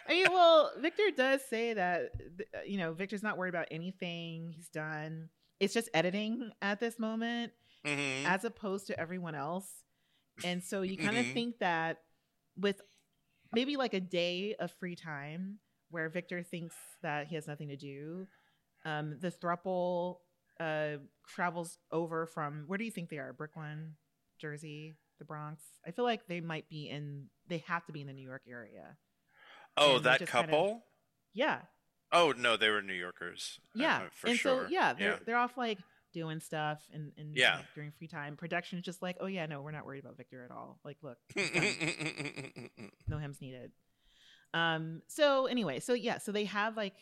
mean, 0.09 0.27
well, 0.31 0.73
Victor 0.79 1.11
does 1.17 1.41
say 1.49 1.75
that 1.75 2.11
uh, 2.55 2.59
you 2.67 2.79
know 2.79 2.93
Victor's 2.93 3.23
not 3.23 3.39
worried 3.39 3.51
about 3.51 3.69
anything 3.71 4.53
he's 4.55 4.69
done. 4.69 5.29
It's 5.61 5.75
just 5.75 5.89
editing 5.95 6.51
at 6.61 6.81
this 6.81 6.99
moment, 6.99 7.53
Mhm. 7.87 8.25
as 8.27 8.45
opposed 8.45 8.89
to 8.89 8.99
everyone 8.99 9.35
else. 9.35 9.69
And 10.45 10.63
so 10.63 10.83
you 10.83 10.99
kind 10.99 11.17
of 11.19 11.27
Mhm. 11.27 11.35
think 11.35 11.59
that 11.61 11.99
with 12.57 12.81
maybe 13.53 13.77
like 13.77 13.95
a 13.95 14.01
day 14.01 14.55
of 14.59 14.73
free 14.73 14.97
time 14.97 15.59
where 15.93 16.09
Victor 16.09 16.43
thinks 16.43 16.75
that 17.03 17.29
he 17.29 17.37
has 17.37 17.47
nothing 17.47 17.69
to 17.69 17.77
do, 17.77 18.27
um, 18.85 19.19
the 19.21 19.31
thruple 19.31 20.17
uh, 20.59 20.99
travels 21.29 21.79
over 21.93 22.27
from 22.27 22.65
where 22.67 22.79
do 22.79 22.85
you 22.85 22.91
think 22.91 23.09
they 23.09 23.19
are? 23.19 23.33
Brooklyn, 23.33 23.95
Jersey, 24.41 24.97
the 25.19 25.25
Bronx. 25.25 25.63
I 25.87 25.93
feel 25.93 26.05
like 26.05 26.27
they 26.27 26.41
might 26.41 26.69
be 26.69 26.89
in. 26.89 27.27
They 27.49 27.59
have 27.69 27.87
to 27.87 27.93
be 27.93 28.01
in 28.01 28.09
the 28.09 28.13
New 28.13 28.27
York 28.27 28.43
area. 28.51 28.97
Oh, 29.77 29.97
and 29.97 30.05
that 30.05 30.19
just 30.19 30.33
kind 30.33 30.45
of- 30.45 30.51
couple? 30.51 30.85
Yeah, 31.33 31.61
Oh 32.13 32.35
no, 32.37 32.57
they 32.59 32.69
were 32.69 32.83
New 32.83 32.93
Yorkers. 32.93 33.59
uh, 33.75 33.79
yeah. 33.81 33.97
uh, 33.97 34.09
for 34.13 34.27
and 34.29 34.39
sure. 34.39 34.65
so 34.65 34.69
yeah, 34.69 34.93
they're 34.93 35.13
yeah. 35.13 35.19
they're 35.25 35.37
off 35.39 35.57
like 35.57 35.79
doing 36.13 36.41
stuff 36.41 36.83
and 36.93 37.11
and 37.17 37.35
Yeah. 37.35 37.57
like, 37.57 37.75
during 37.75 37.91
free 37.93 38.07
time. 38.07 38.37
Production 38.37 38.79
is 38.79 38.85
just 38.85 39.01
like, 39.01 39.17
oh 39.21 39.27
yeah, 39.27 39.47
no, 39.47 39.63
we're 39.63 39.71
not 39.71 39.87
worried 39.87 40.05
about 40.05 40.19
Victor 40.19 40.45
at 40.45 40.51
all. 40.51 40.79
Like, 40.85 40.99
look, 41.03 41.17
no 43.09 43.17
hymns 43.19 43.41
needed. 43.41 43.73
Um. 44.55 45.03
So 45.09 45.47
anyway, 45.47 45.81
so 45.81 45.95
yeah, 45.95 46.19
so 46.19 46.33
they 46.33 46.45
have 46.45 46.77
like 46.77 46.95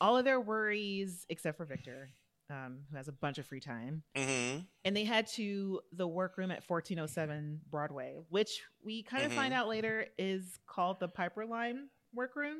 all 0.00 0.16
of 0.16 0.24
their 0.24 0.40
worries 0.40 1.24
except 1.28 1.56
for 1.56 1.64
Victor, 1.64 2.10
um, 2.50 2.80
who 2.90 2.96
has 2.96 3.08
a 3.08 3.12
bunch 3.12 3.38
of 3.38 3.46
free 3.46 3.60
time, 3.60 4.02
hmm 4.16 4.58
and 4.84 4.94
they 4.94 5.04
head 5.04 5.26
to 5.28 5.80
the 5.92 6.06
workroom 6.06 6.50
at 6.50 6.62
1407 6.68 7.60
Broadway, 7.70 8.18
which 8.28 8.62
we 8.84 9.02
kind 9.02 9.24
of 9.24 9.32
Mhm. 9.32 9.36
find 9.36 9.54
out 9.54 9.68
later 9.68 10.06
is 10.18 10.58
called 10.66 11.00
the 11.00 11.08
Piperlime 11.08 11.88
workroom. 12.12 12.58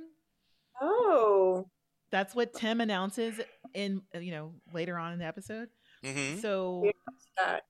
Oh, 0.80 1.68
That's 2.10 2.34
what 2.34 2.52
Tim 2.54 2.80
announces 2.80 3.40
in 3.74 4.00
you 4.18 4.30
know 4.30 4.54
later 4.72 4.96
on 4.96 5.12
in 5.12 5.18
the 5.18 5.24
episode. 5.26 5.68
hmm 6.02 6.36
So 6.40 6.82
Yeah. 6.84 6.92
that. 7.38 7.62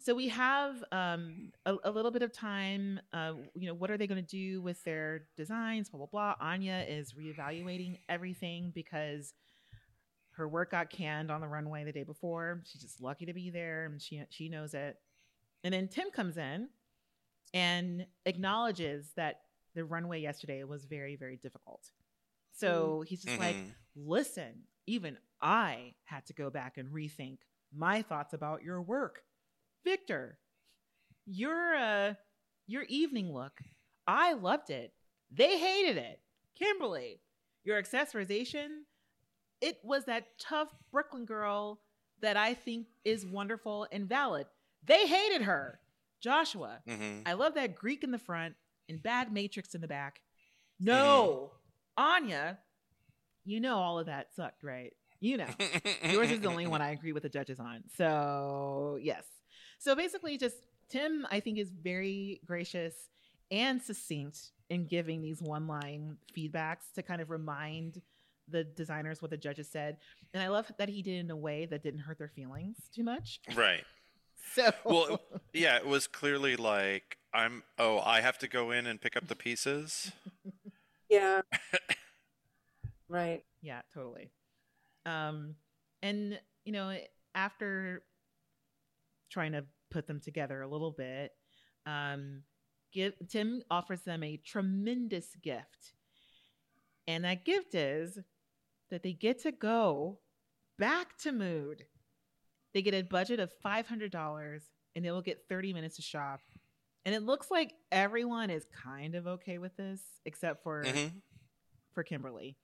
So 0.00 0.14
we 0.14 0.28
have 0.28 0.82
um, 0.92 1.52
a, 1.66 1.74
a 1.84 1.90
little 1.90 2.10
bit 2.10 2.22
of 2.22 2.32
time. 2.32 3.00
Uh, 3.12 3.34
you 3.54 3.66
know, 3.66 3.74
what 3.74 3.90
are 3.90 3.96
they 3.98 4.06
going 4.06 4.24
to 4.24 4.36
do 4.36 4.60
with 4.62 4.82
their 4.84 5.26
designs? 5.36 5.88
Blah 5.88 5.98
blah 5.98 6.34
blah. 6.36 6.46
Anya 6.46 6.84
is 6.88 7.12
reevaluating 7.14 7.98
everything 8.08 8.70
because 8.74 9.32
her 10.32 10.48
work 10.48 10.70
got 10.70 10.90
canned 10.90 11.30
on 11.30 11.40
the 11.40 11.48
runway 11.48 11.84
the 11.84 11.92
day 11.92 12.04
before. 12.04 12.62
She's 12.64 12.82
just 12.82 13.00
lucky 13.00 13.26
to 13.26 13.32
be 13.34 13.50
there, 13.50 13.86
and 13.86 14.00
she 14.00 14.22
she 14.30 14.48
knows 14.48 14.74
it. 14.74 14.96
And 15.64 15.74
then 15.74 15.88
Tim 15.88 16.10
comes 16.10 16.36
in 16.36 16.68
and 17.54 18.06
acknowledges 18.26 19.10
that 19.16 19.40
the 19.74 19.84
runway 19.84 20.20
yesterday 20.20 20.62
was 20.64 20.84
very 20.84 21.16
very 21.16 21.36
difficult. 21.36 21.90
So 22.52 23.04
he's 23.06 23.22
just 23.22 23.38
like, 23.38 23.56
Mhm. 23.56 23.74
listen, 23.94 24.64
even 24.86 25.18
I 25.40 25.94
had 26.04 26.26
to 26.26 26.32
go 26.32 26.50
back 26.50 26.76
and 26.76 26.88
rethink 26.92 27.38
my 27.72 28.02
thoughts 28.02 28.32
about 28.34 28.62
your 28.62 28.82
work. 28.82 29.22
Victor, 29.84 30.38
your 31.26 31.74
uh 31.74 32.14
your 32.66 32.82
evening 32.84 33.32
look, 33.32 33.60
I 34.06 34.34
loved 34.34 34.70
it. 34.70 34.92
They 35.30 35.58
hated 35.58 35.96
it. 35.96 36.20
Kimberly, 36.58 37.20
your 37.64 37.80
accessorization, 37.82 38.68
it 39.60 39.78
was 39.82 40.04
that 40.06 40.38
tough 40.38 40.68
Brooklyn 40.90 41.24
girl 41.24 41.80
that 42.20 42.36
I 42.36 42.54
think 42.54 42.86
is 43.04 43.24
wonderful 43.26 43.86
and 43.92 44.08
valid. 44.08 44.46
They 44.84 45.06
hated 45.06 45.42
her. 45.42 45.80
Joshua, 46.20 46.80
Mhm. 46.86 47.22
I 47.26 47.34
love 47.34 47.54
that 47.54 47.74
Greek 47.76 48.02
in 48.02 48.10
the 48.10 48.18
front 48.18 48.56
and 48.88 49.00
bad 49.02 49.32
matrix 49.32 49.74
in 49.74 49.80
the 49.80 49.86
back. 49.88 50.20
No, 50.80 51.52
Anya, 51.96 52.58
you 53.44 53.60
know 53.60 53.76
all 53.78 53.98
of 54.00 54.06
that 54.06 54.34
sucked, 54.34 54.62
right? 54.64 54.92
You 55.20 55.36
know. 55.38 55.48
Yours 56.04 56.30
is 56.30 56.40
the 56.40 56.48
only 56.48 56.66
one 56.66 56.82
I 56.82 56.90
agree 56.90 57.12
with 57.12 57.22
the 57.22 57.28
judges 57.28 57.58
on. 57.60 57.84
So, 57.96 58.98
yes. 59.00 59.24
So 59.78 59.94
basically, 59.94 60.36
just 60.38 60.56
Tim, 60.88 61.26
I 61.30 61.40
think, 61.40 61.58
is 61.58 61.70
very 61.70 62.40
gracious 62.44 62.94
and 63.50 63.80
succinct 63.82 64.50
in 64.70 64.86
giving 64.86 65.22
these 65.22 65.40
one 65.40 65.66
line 65.66 66.18
feedbacks 66.36 66.92
to 66.94 67.02
kind 67.02 67.20
of 67.20 67.30
remind 67.30 68.02
the 68.50 68.64
designers 68.64 69.20
what 69.20 69.30
the 69.30 69.36
judges 69.36 69.68
said. 69.68 69.98
And 70.32 70.42
I 70.42 70.48
love 70.48 70.70
that 70.78 70.88
he 70.88 71.02
did 71.02 71.16
it 71.16 71.18
in 71.20 71.30
a 71.30 71.36
way 71.36 71.66
that 71.66 71.82
didn't 71.82 72.00
hurt 72.00 72.18
their 72.18 72.28
feelings 72.28 72.76
too 72.94 73.04
much. 73.04 73.40
Right. 73.54 73.84
So, 74.54 74.70
Well, 74.84 75.20
Yeah, 75.52 75.76
it 75.76 75.86
was 75.86 76.06
clearly 76.06 76.56
like 76.56 77.18
I'm. 77.34 77.64
Oh, 77.78 77.98
I 77.98 78.22
have 78.22 78.38
to 78.38 78.48
go 78.48 78.70
in 78.70 78.86
and 78.86 78.98
pick 78.98 79.14
up 79.14 79.26
the 79.28 79.36
pieces. 79.36 80.12
Yeah. 81.10 81.40
right. 83.08 83.42
yeah, 83.62 83.80
totally. 83.94 84.30
Um, 85.06 85.54
and 86.02 86.38
you 86.64 86.72
know, 86.72 86.96
after 87.34 88.02
trying 89.30 89.52
to 89.52 89.64
put 89.90 90.06
them 90.06 90.20
together 90.20 90.62
a 90.62 90.68
little 90.68 90.92
bit, 90.92 91.32
um, 91.86 92.42
give 92.92 93.14
Tim 93.28 93.62
offers 93.70 94.02
them 94.02 94.22
a 94.22 94.36
tremendous 94.38 95.34
gift, 95.42 95.94
and 97.06 97.24
that 97.24 97.44
gift 97.44 97.74
is 97.74 98.18
that 98.90 99.02
they 99.02 99.12
get 99.12 99.42
to 99.42 99.52
go 99.52 100.18
back 100.78 101.16
to 101.18 101.32
Mood. 101.32 101.84
They 102.74 102.82
get 102.82 102.94
a 102.94 103.02
budget 103.02 103.40
of 103.40 103.52
five 103.62 103.86
hundred 103.86 104.12
dollars, 104.12 104.62
and 104.94 105.04
they 105.04 105.10
will 105.10 105.22
get 105.22 105.44
thirty 105.48 105.72
minutes 105.72 105.96
to 105.96 106.02
shop. 106.02 106.40
And 107.04 107.14
it 107.14 107.22
looks 107.22 107.50
like 107.50 107.72
everyone 107.90 108.50
is 108.50 108.66
kind 108.84 109.14
of 109.14 109.26
okay 109.26 109.58
with 109.58 109.74
this, 109.76 110.00
except 110.26 110.62
for 110.62 110.84
Mhm. 110.84 111.22
for 111.92 112.02
Kimberly. 112.02 112.56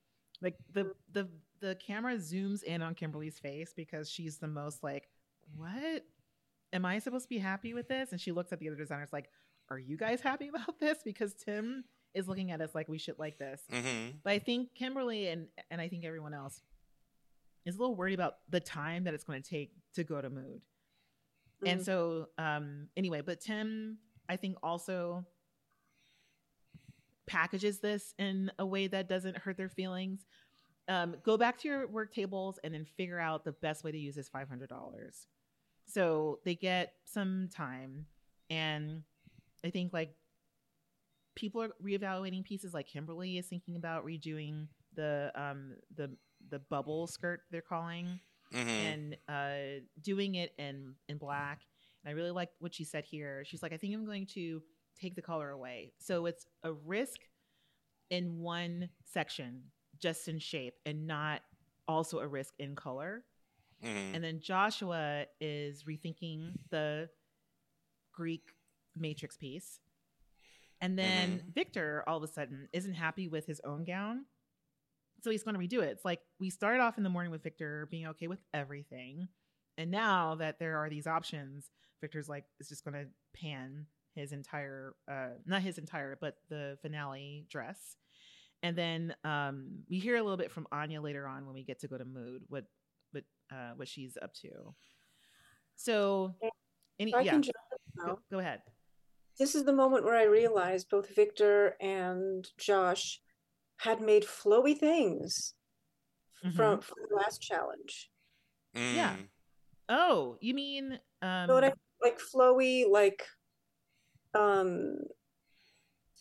Like 0.42 0.56
the 0.72 0.94
the 1.12 1.28
the 1.60 1.76
camera 1.76 2.16
zooms 2.16 2.62
in 2.62 2.82
on 2.82 2.94
Kimberly's 2.94 3.38
face 3.38 3.72
because 3.74 4.10
she's 4.10 4.38
the 4.38 4.48
most 4.48 4.82
like, 4.82 5.08
"What? 5.56 6.04
Am 6.74 6.84
I 6.84 6.98
supposed 6.98 7.24
to 7.24 7.28
be 7.30 7.38
happy 7.38 7.72
with 7.72 7.88
this?" 7.88 8.12
And 8.12 8.20
she 8.20 8.32
looks 8.32 8.52
at 8.52 8.58
the 8.58 8.68
other 8.68 8.76
designers 8.76 9.08
like, 9.12 9.30
"Are 9.70 9.78
you 9.78 9.96
guys 9.96 10.20
happy 10.20 10.48
about 10.54 10.78
this?" 10.78 10.98
Because 11.04 11.32
Tim 11.34 11.84
is 12.12 12.28
looking 12.28 12.50
at 12.50 12.60
us 12.60 12.74
like 12.74 12.88
we 12.88 12.98
should 12.98 13.18
like 13.18 13.38
this. 13.38 13.62
Mhm. 13.70 14.20
But 14.22 14.32
I 14.34 14.38
think 14.38 14.74
Kimberly 14.74 15.28
and 15.28 15.48
and 15.70 15.80
I 15.80 15.88
think 15.88 16.04
everyone 16.04 16.34
else 16.34 16.60
is 17.64 17.76
a 17.76 17.78
little 17.80 17.96
worried 17.96 18.14
about 18.14 18.38
the 18.50 18.60
time 18.60 19.04
that 19.04 19.14
it's 19.14 19.24
going 19.24 19.42
to 19.42 19.48
take 19.48 19.72
to 19.94 20.04
go 20.04 20.20
to 20.20 20.28
mood. 20.28 20.60
And 21.64 21.80
Mhm. 21.80 21.84
so 21.84 22.28
um 22.38 22.88
anyway, 22.96 23.20
but 23.22 23.40
Tim 23.40 23.98
I 24.28 24.36
think 24.36 24.56
also 24.62 25.26
packages 27.26 27.80
this 27.80 28.14
in 28.18 28.50
a 28.58 28.66
way 28.66 28.86
that 28.86 29.08
doesn't 29.08 29.36
hurt 29.38 29.56
their 29.56 29.68
feelings. 29.68 30.26
Um, 30.88 31.16
go 31.22 31.38
back 31.38 31.58
to 31.60 31.68
your 31.68 31.86
work 31.88 32.12
tables 32.12 32.58
and 32.62 32.74
then 32.74 32.84
figure 32.84 33.18
out 33.18 33.44
the 33.44 33.52
best 33.52 33.82
way 33.84 33.92
to 33.92 33.98
use 33.98 34.14
this 34.14 34.28
five 34.28 34.48
hundred 34.48 34.68
dollars. 34.68 35.26
So 35.86 36.40
they 36.44 36.54
get 36.54 36.92
some 37.04 37.48
time, 37.54 38.06
and 38.50 39.02
I 39.64 39.70
think 39.70 39.92
like 39.92 40.14
people 41.34 41.62
are 41.62 41.70
reevaluating 41.82 42.44
pieces. 42.44 42.74
Like 42.74 42.86
Kimberly 42.88 43.38
is 43.38 43.46
thinking 43.46 43.76
about 43.76 44.04
redoing 44.04 44.68
the 44.94 45.32
um, 45.34 45.76
the 45.94 46.10
the 46.50 46.58
bubble 46.58 47.06
skirt 47.06 47.40
they're 47.50 47.60
calling 47.62 48.20
Mhm. 48.52 48.66
and 48.68 49.16
uh, 49.28 49.80
doing 50.02 50.34
it 50.36 50.52
in 50.58 50.94
in 51.08 51.18
black. 51.18 51.62
And 52.04 52.10
I 52.10 52.12
really 52.14 52.30
like 52.30 52.50
what 52.58 52.74
she 52.74 52.84
said 52.84 53.04
here. 53.04 53.44
She's 53.44 53.62
like, 53.62 53.72
I 53.72 53.76
think 53.76 53.94
I'm 53.94 54.04
going 54.04 54.26
to 54.34 54.62
take 55.00 55.14
the 55.16 55.22
color 55.22 55.50
away. 55.50 55.92
So 55.98 56.26
it's 56.26 56.46
a 56.62 56.72
risk 56.72 57.20
in 58.10 58.38
one 58.40 58.90
section, 59.04 59.62
just 59.98 60.28
in 60.28 60.38
shape, 60.38 60.74
and 60.84 61.06
not 61.06 61.40
also 61.88 62.20
a 62.20 62.28
risk 62.28 62.54
in 62.58 62.76
color. 62.76 63.24
Mhm. 63.84 64.14
And 64.14 64.24
then 64.24 64.40
Joshua 64.40 65.26
is 65.40 65.84
rethinking 65.84 66.52
the 66.70 67.10
Greek 68.12 68.52
matrix 68.96 69.36
piece. 69.36 69.80
And 70.80 70.98
then 70.98 71.40
Mhm. 71.40 71.54
Victor, 71.54 72.04
all 72.06 72.16
of 72.18 72.22
a 72.22 72.28
sudden, 72.28 72.68
isn't 72.72 72.94
happy 72.94 73.28
with 73.28 73.46
his 73.46 73.60
own 73.60 73.84
gown. 73.84 74.26
So 75.22 75.30
he's 75.30 75.42
going 75.42 75.54
to 75.54 75.60
redo 75.60 75.82
it. 75.82 75.88
It's 75.90 76.04
like 76.04 76.20
we 76.38 76.50
started 76.50 76.80
off 76.80 76.98
in 76.98 77.04
the 77.04 77.08
morning 77.10 77.30
with 77.32 77.42
Victor 77.42 77.86
being 77.86 78.06
okay 78.08 78.26
with 78.28 78.40
everything. 78.52 79.28
and 79.76 79.90
now 79.90 80.36
that 80.36 80.60
there 80.60 80.76
are 80.78 80.88
these 80.88 81.06
options, 81.08 81.68
Victor's 82.00 82.28
like 82.28 82.44
is 82.60 82.68
just 82.68 82.84
going 82.84 82.94
to 82.94 83.10
pan 83.32 83.88
his 84.14 84.30
entire, 84.32 84.94
uh, 85.08 85.30
not 85.46 85.62
his 85.62 85.78
entire, 85.78 86.14
but 86.14 86.38
the 86.48 86.78
finale 86.80 87.44
dress. 87.48 87.96
And 88.62 88.78
then 88.78 89.16
um, 89.24 89.84
we 89.88 89.98
hear 89.98 90.14
a 90.16 90.22
little 90.22 90.36
bit 90.36 90.52
from 90.52 90.68
Anya 90.70 91.00
later 91.02 91.26
on 91.26 91.44
when 91.44 91.54
we 91.54 91.64
get 91.64 91.80
to 91.80 91.88
go 91.88 91.98
to 91.98 92.04
Mood, 92.04 92.44
what 92.48 92.66
what 93.14 93.24
uh, 93.52 93.72
what 93.76 93.88
she's 93.88 94.18
up 94.20 94.34
to. 94.34 94.74
So, 95.76 96.34
any 96.98 97.10
If 97.12 97.16
I 97.16 97.22
yeah, 97.22 97.32
can 97.32 97.42
jump 97.42 97.56
in 97.72 98.06
go, 98.06 98.20
go 98.30 98.38
ahead. 98.38 98.62
This 99.38 99.54
is 99.54 99.64
the 99.64 99.72
moment 99.72 100.04
where 100.04 100.16
I 100.16 100.24
realized 100.24 100.90
both 100.90 101.14
Victor 101.14 101.74
and 101.80 102.46
Josh 102.58 103.20
had 103.78 104.00
made 104.00 104.24
flowy 104.24 104.76
things 104.78 105.54
Mhm. 106.44 106.54
from, 106.56 106.80
from 106.80 106.96
the 107.08 107.16
last 107.16 107.40
challenge. 107.42 108.10
Yeah. 108.74 109.16
Mm. 109.16 109.28
Oh, 109.88 110.38
you 110.40 110.54
mean 110.54 110.98
um, 111.22 111.48
So 111.48 111.56
I 111.58 111.72
like 112.02 112.18
flowy, 112.20 112.88
like 112.88 113.24
um 114.34 114.96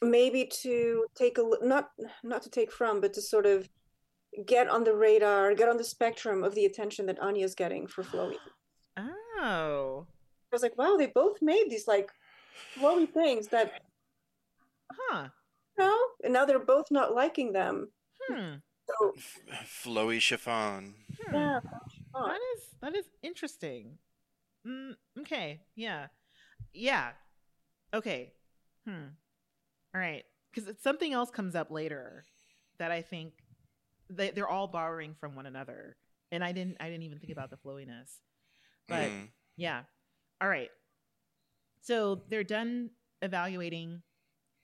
maybe 0.01 0.45
to 0.45 1.05
take 1.15 1.37
a 1.37 1.43
not 1.61 1.89
not 2.23 2.41
to 2.43 2.49
take 2.49 2.71
from, 2.71 2.99
but 3.01 3.13
to 3.13 3.21
sort 3.21 3.45
of 3.45 3.69
get 4.45 4.69
on 4.69 4.83
the 4.83 4.93
radar, 4.95 5.53
get 5.53 5.69
on 5.69 5.77
the 5.77 5.83
spectrum 5.83 6.43
of 6.43 6.55
the 6.55 6.65
attention 6.65 7.05
that 7.07 7.19
Anya's 7.19 7.55
getting 7.55 7.87
for 7.87 8.03
flowy. 8.03 8.35
Oh. 9.45 10.05
I 10.53 10.55
was 10.55 10.61
like, 10.61 10.77
wow, 10.77 10.95
they 10.95 11.07
both 11.07 11.41
made 11.41 11.69
these 11.69 11.85
like 11.85 12.11
flowy 12.77 13.11
things 13.11 13.47
that 13.47 13.81
huh? 14.91 15.27
you 15.77 15.83
know, 15.83 15.97
and 16.23 16.31
now 16.31 16.45
they're 16.45 16.59
both 16.59 16.91
not 16.91 17.13
liking 17.13 17.51
them. 17.51 17.89
Hmm. 18.29 18.53
So 18.87 19.13
Flowy 19.65 20.21
chiffon. 20.21 20.95
hmm. 21.25 21.35
yeah, 21.35 21.59
That 22.13 22.39
is 22.55 22.61
that 22.81 22.95
is 22.95 23.05
interesting. 23.21 23.97
Mm, 24.65 24.93
okay, 25.19 25.61
yeah, 25.75 26.07
yeah. 26.73 27.11
Okay. 27.93 28.33
Hmm. 28.87 29.07
All 29.93 30.01
right, 30.01 30.23
because 30.53 30.73
something 30.81 31.13
else 31.13 31.29
comes 31.29 31.55
up 31.55 31.71
later 31.71 32.25
that 32.79 32.91
I 32.91 33.01
think 33.01 33.33
they 34.15 34.31
they're 34.31 34.47
all 34.47 34.67
borrowing 34.67 35.15
from 35.19 35.35
one 35.35 35.45
another, 35.45 35.95
and 36.31 36.43
I 36.43 36.51
didn't 36.51 36.77
I 36.79 36.85
didn't 36.89 37.03
even 37.03 37.19
think 37.19 37.31
about 37.31 37.49
the 37.49 37.57
flowiness, 37.57 38.19
but 38.87 39.09
Mm. 39.09 39.29
yeah. 39.57 39.83
All 40.41 40.47
right. 40.49 40.69
So 41.81 42.23
they're 42.29 42.43
done 42.43 42.89
evaluating 43.21 44.01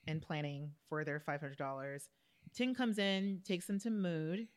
and 0.07 0.21
planning 0.21 0.71
for 0.87 1.03
their 1.03 1.19
five 1.19 1.41
hundred 1.41 1.57
dollars. 1.57 2.09
Tim 2.53 2.73
comes 2.73 2.97
in, 2.97 3.41
takes 3.45 3.67
them 3.67 3.79
to 3.81 3.89
Mood, 3.89 4.47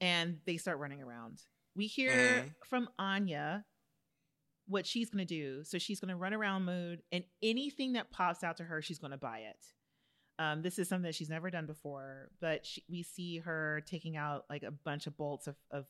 and 0.00 0.38
they 0.46 0.56
start 0.56 0.78
running 0.78 1.02
around. 1.02 1.42
We 1.76 1.86
hear 1.86 2.42
Mhm. 2.42 2.66
from 2.66 2.88
Anya 2.98 3.64
what 4.66 4.86
she's 4.86 5.10
going 5.10 5.26
to 5.26 5.34
do. 5.34 5.62
So 5.64 5.78
she's 5.78 6.00
going 6.00 6.08
to 6.08 6.16
run 6.16 6.32
around 6.32 6.64
Mood, 6.64 7.02
and 7.12 7.24
anything 7.42 7.92
that 7.92 8.10
pops 8.10 8.42
out 8.42 8.56
to 8.56 8.64
her, 8.64 8.80
she's 8.80 8.98
going 8.98 9.10
to 9.10 9.18
buy 9.18 9.40
it. 9.40 9.74
Um, 10.38 10.62
this 10.62 10.78
is 10.78 10.88
something 10.88 11.04
that 11.04 11.14
she's 11.14 11.30
never 11.30 11.48
done 11.48 11.66
before, 11.66 12.30
but 12.40 12.66
she, 12.66 12.82
we 12.88 13.02
see 13.02 13.38
her 13.38 13.82
taking 13.86 14.16
out 14.16 14.44
like 14.50 14.64
a 14.64 14.72
bunch 14.72 15.06
of 15.06 15.16
bolts 15.16 15.46
of, 15.46 15.54
of 15.70 15.86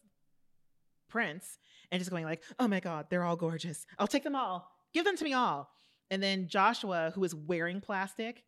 prints 1.09 1.59
and 1.91 1.99
just 2.01 2.11
going 2.11 2.25
like, 2.25 2.43
"Oh 2.59 2.69
my 2.69 2.81
god, 2.81 3.07
they're 3.09 3.25
all 3.25 3.37
gorgeous. 3.37 3.87
I'll 3.99 4.07
take 4.07 4.25
them 4.25 4.37
all. 4.37 4.71
Give 4.93 5.05
them 5.05 5.17
to 5.17 5.25
me 5.25 5.33
all." 5.33 5.71
And 6.11 6.23
then 6.23 6.49
Joshua, 6.49 7.13
who 7.15 7.25
is 7.25 7.35
wearing 7.35 7.81
plastic, 7.81 8.45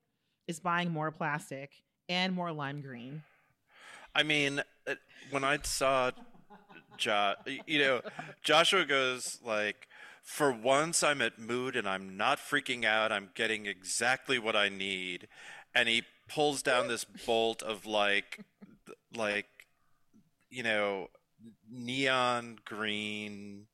is 0.46 0.60
buying 0.60 0.90
more 0.90 1.10
plastic 1.10 1.70
and 2.08 2.34
more 2.34 2.52
lime 2.52 2.82
green. 2.82 3.22
I 4.14 4.22
mean, 4.22 4.62
uh, 4.86 4.94
when 5.30 5.44
I 5.44 5.58
saw 5.62 6.10
Jo, 6.96 7.34
you 7.66 7.78
know, 7.78 8.00
Joshua 8.42 8.84
goes 8.84 9.38
like, 9.44 9.88
"For 10.22 10.52
once, 10.52 11.02
I'm 11.02 11.22
at 11.22 11.38
mood 11.38 11.76
and 11.76 11.88
I'm 11.88 12.16
not 12.16 12.38
freaking 12.38 12.84
out. 12.84 13.12
I'm 13.12 13.30
getting 13.34 13.66
exactly 13.66 14.38
what 14.38 14.56
I 14.56 14.68
need," 14.68 15.28
and 15.76 15.88
he 15.88 16.02
pulls 16.28 16.62
down 16.62 16.88
this 16.88 17.04
bolt 17.04 17.62
of 17.62 17.86
like, 17.86 18.40
like, 19.16 19.46
you 20.50 20.62
know, 20.64 21.08
neon 21.70 22.58
green. 22.64 23.66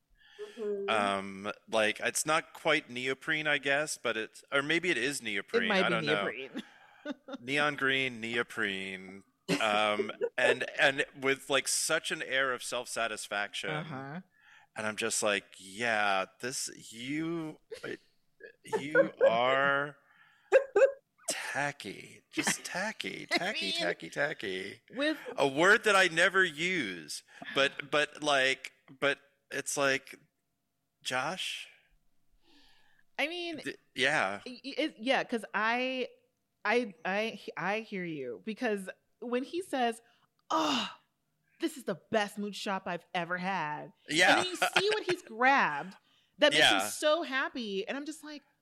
mhm. 0.59 0.89
Um, 0.91 1.51
like 1.71 1.99
it's 2.03 2.25
not 2.25 2.53
quite 2.53 2.89
neoprene, 2.89 3.47
I 3.47 3.57
guess, 3.57 3.97
but 4.01 4.17
it's 4.17 4.43
or 4.53 4.61
maybe 4.61 4.89
it 4.91 4.97
is 4.97 5.21
neoprene. 5.23 5.63
it 5.63 5.67
might 5.69 5.85
I 5.85 5.89
don't 5.89 6.05
know 6.05 6.29
neon 7.41 7.75
green 7.75 8.21
neoprene 8.21 9.23
um 9.59 10.09
and 10.37 10.63
and 10.79 11.03
with 11.21 11.49
like 11.49 11.67
such 11.67 12.11
an 12.11 12.21
air 12.25 12.53
of 12.53 12.63
self-satisfaction 12.63 13.69
Uh-huh. 13.71 14.19
and 14.77 14.87
i'm 14.87 14.95
just 14.95 15.21
like 15.21 15.43
yeah 15.59 16.25
this 16.41 16.69
you 16.91 17.57
you 18.79 19.11
are 19.29 19.97
tacky 21.53 22.21
just 22.31 22.63
tacky 22.63 23.27
I 23.33 23.37
tacky 23.37 23.65
mean- 23.65 23.73
tacky 23.79 24.09
tacky. 24.09 24.75
With 24.95 25.17
a 25.37 25.47
word 25.47 25.83
that 25.85 25.95
i 25.95 26.07
never 26.07 26.43
use 26.43 27.23
but 27.55 27.89
but 27.91 28.21
like 28.23 28.71
but 28.99 29.17
it's 29.51 29.77
like 29.77 30.17
josh? 31.03 31.67
I 33.19 33.27
mean, 33.27 33.59
th- 33.59 33.77
yeah. 33.95 34.39
it, 34.45 34.95
yeah 34.99 35.21
because 35.23 35.45
i 35.53 36.07
i 36.65 36.93
i 37.05 37.39
i 37.55 37.79
hear 37.81 38.03
you 38.03 38.41
because 38.45 38.89
when 39.21 39.43
he 39.43 39.61
says 39.61 40.01
oh 40.49 40.87
this 41.61 41.77
is 41.77 41.83
the 41.83 41.97
best 42.11 42.37
mood 42.37 42.55
shop 42.55 42.83
i've 42.87 43.05
ever 43.13 43.37
had 43.37 43.91
yeah 44.09 44.29
and 44.29 44.39
then 44.39 44.45
you 44.47 44.55
see 44.55 44.89
what 44.89 45.03
he's 45.03 45.21
grabbed 45.21 45.93
that 46.39 46.53
makes 46.53 46.69
him 46.69 46.79
so 46.89 47.21
happy 47.21 47.85
and 47.87 47.95
i'm 47.97 48.05
just 48.05 48.23
like 48.23 48.41
what 48.41 48.41
the 48.41 48.41
like 48.41 48.52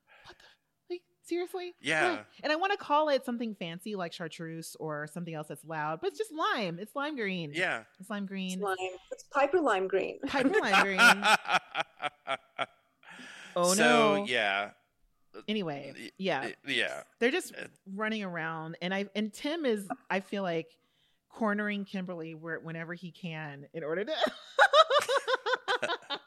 seriously 1.31 1.73
Yeah. 1.81 2.11
What? 2.11 2.25
and 2.43 2.51
i 2.51 2.55
want 2.57 2.73
to 2.73 2.77
call 2.77 3.07
it 3.07 3.23
something 3.25 3.55
fancy 3.55 3.95
like 3.95 4.11
chartreuse 4.11 4.75
or 4.79 5.07
something 5.07 5.33
else 5.33 5.47
that's 5.47 5.63
loud 5.63 6.01
but 6.01 6.07
it's 6.09 6.17
just 6.19 6.33
lime 6.33 6.77
it's 6.79 6.93
lime 6.95 7.15
green 7.15 7.51
yeah 7.53 7.83
it's 7.99 8.09
lime 8.09 8.25
green. 8.25 8.53
It's 8.53 8.61
lime. 8.61 8.75
It's 9.11 9.23
Piper 9.31 9.59
lime 9.61 9.87
green. 9.87 10.19
Piper 10.27 10.49
lime 10.59 10.83
green 10.83 10.99
oh 13.55 13.69
no. 13.69 13.73
so 13.73 13.75
no 14.17 14.25
yeah 14.27 14.71
anyway 15.47 15.93
yeah 16.17 16.49
yeah 16.67 17.03
they're 17.19 17.31
just 17.31 17.53
Uh, 17.55 17.63
running 17.95 18.23
around 18.23 18.75
and 18.81 18.93
i 18.93 19.05
and 19.15 19.31
tim 19.33 19.65
is 19.65 19.87
i 20.09 20.19
feel 20.19 20.43
like 20.43 20.67
cornering 21.29 21.85
kimberly 21.85 22.35
where 22.35 22.59
whenever 22.59 22.93
he 22.93 23.09
can 23.11 23.65
in 23.73 23.83
order 23.85 24.03
to 24.03 24.13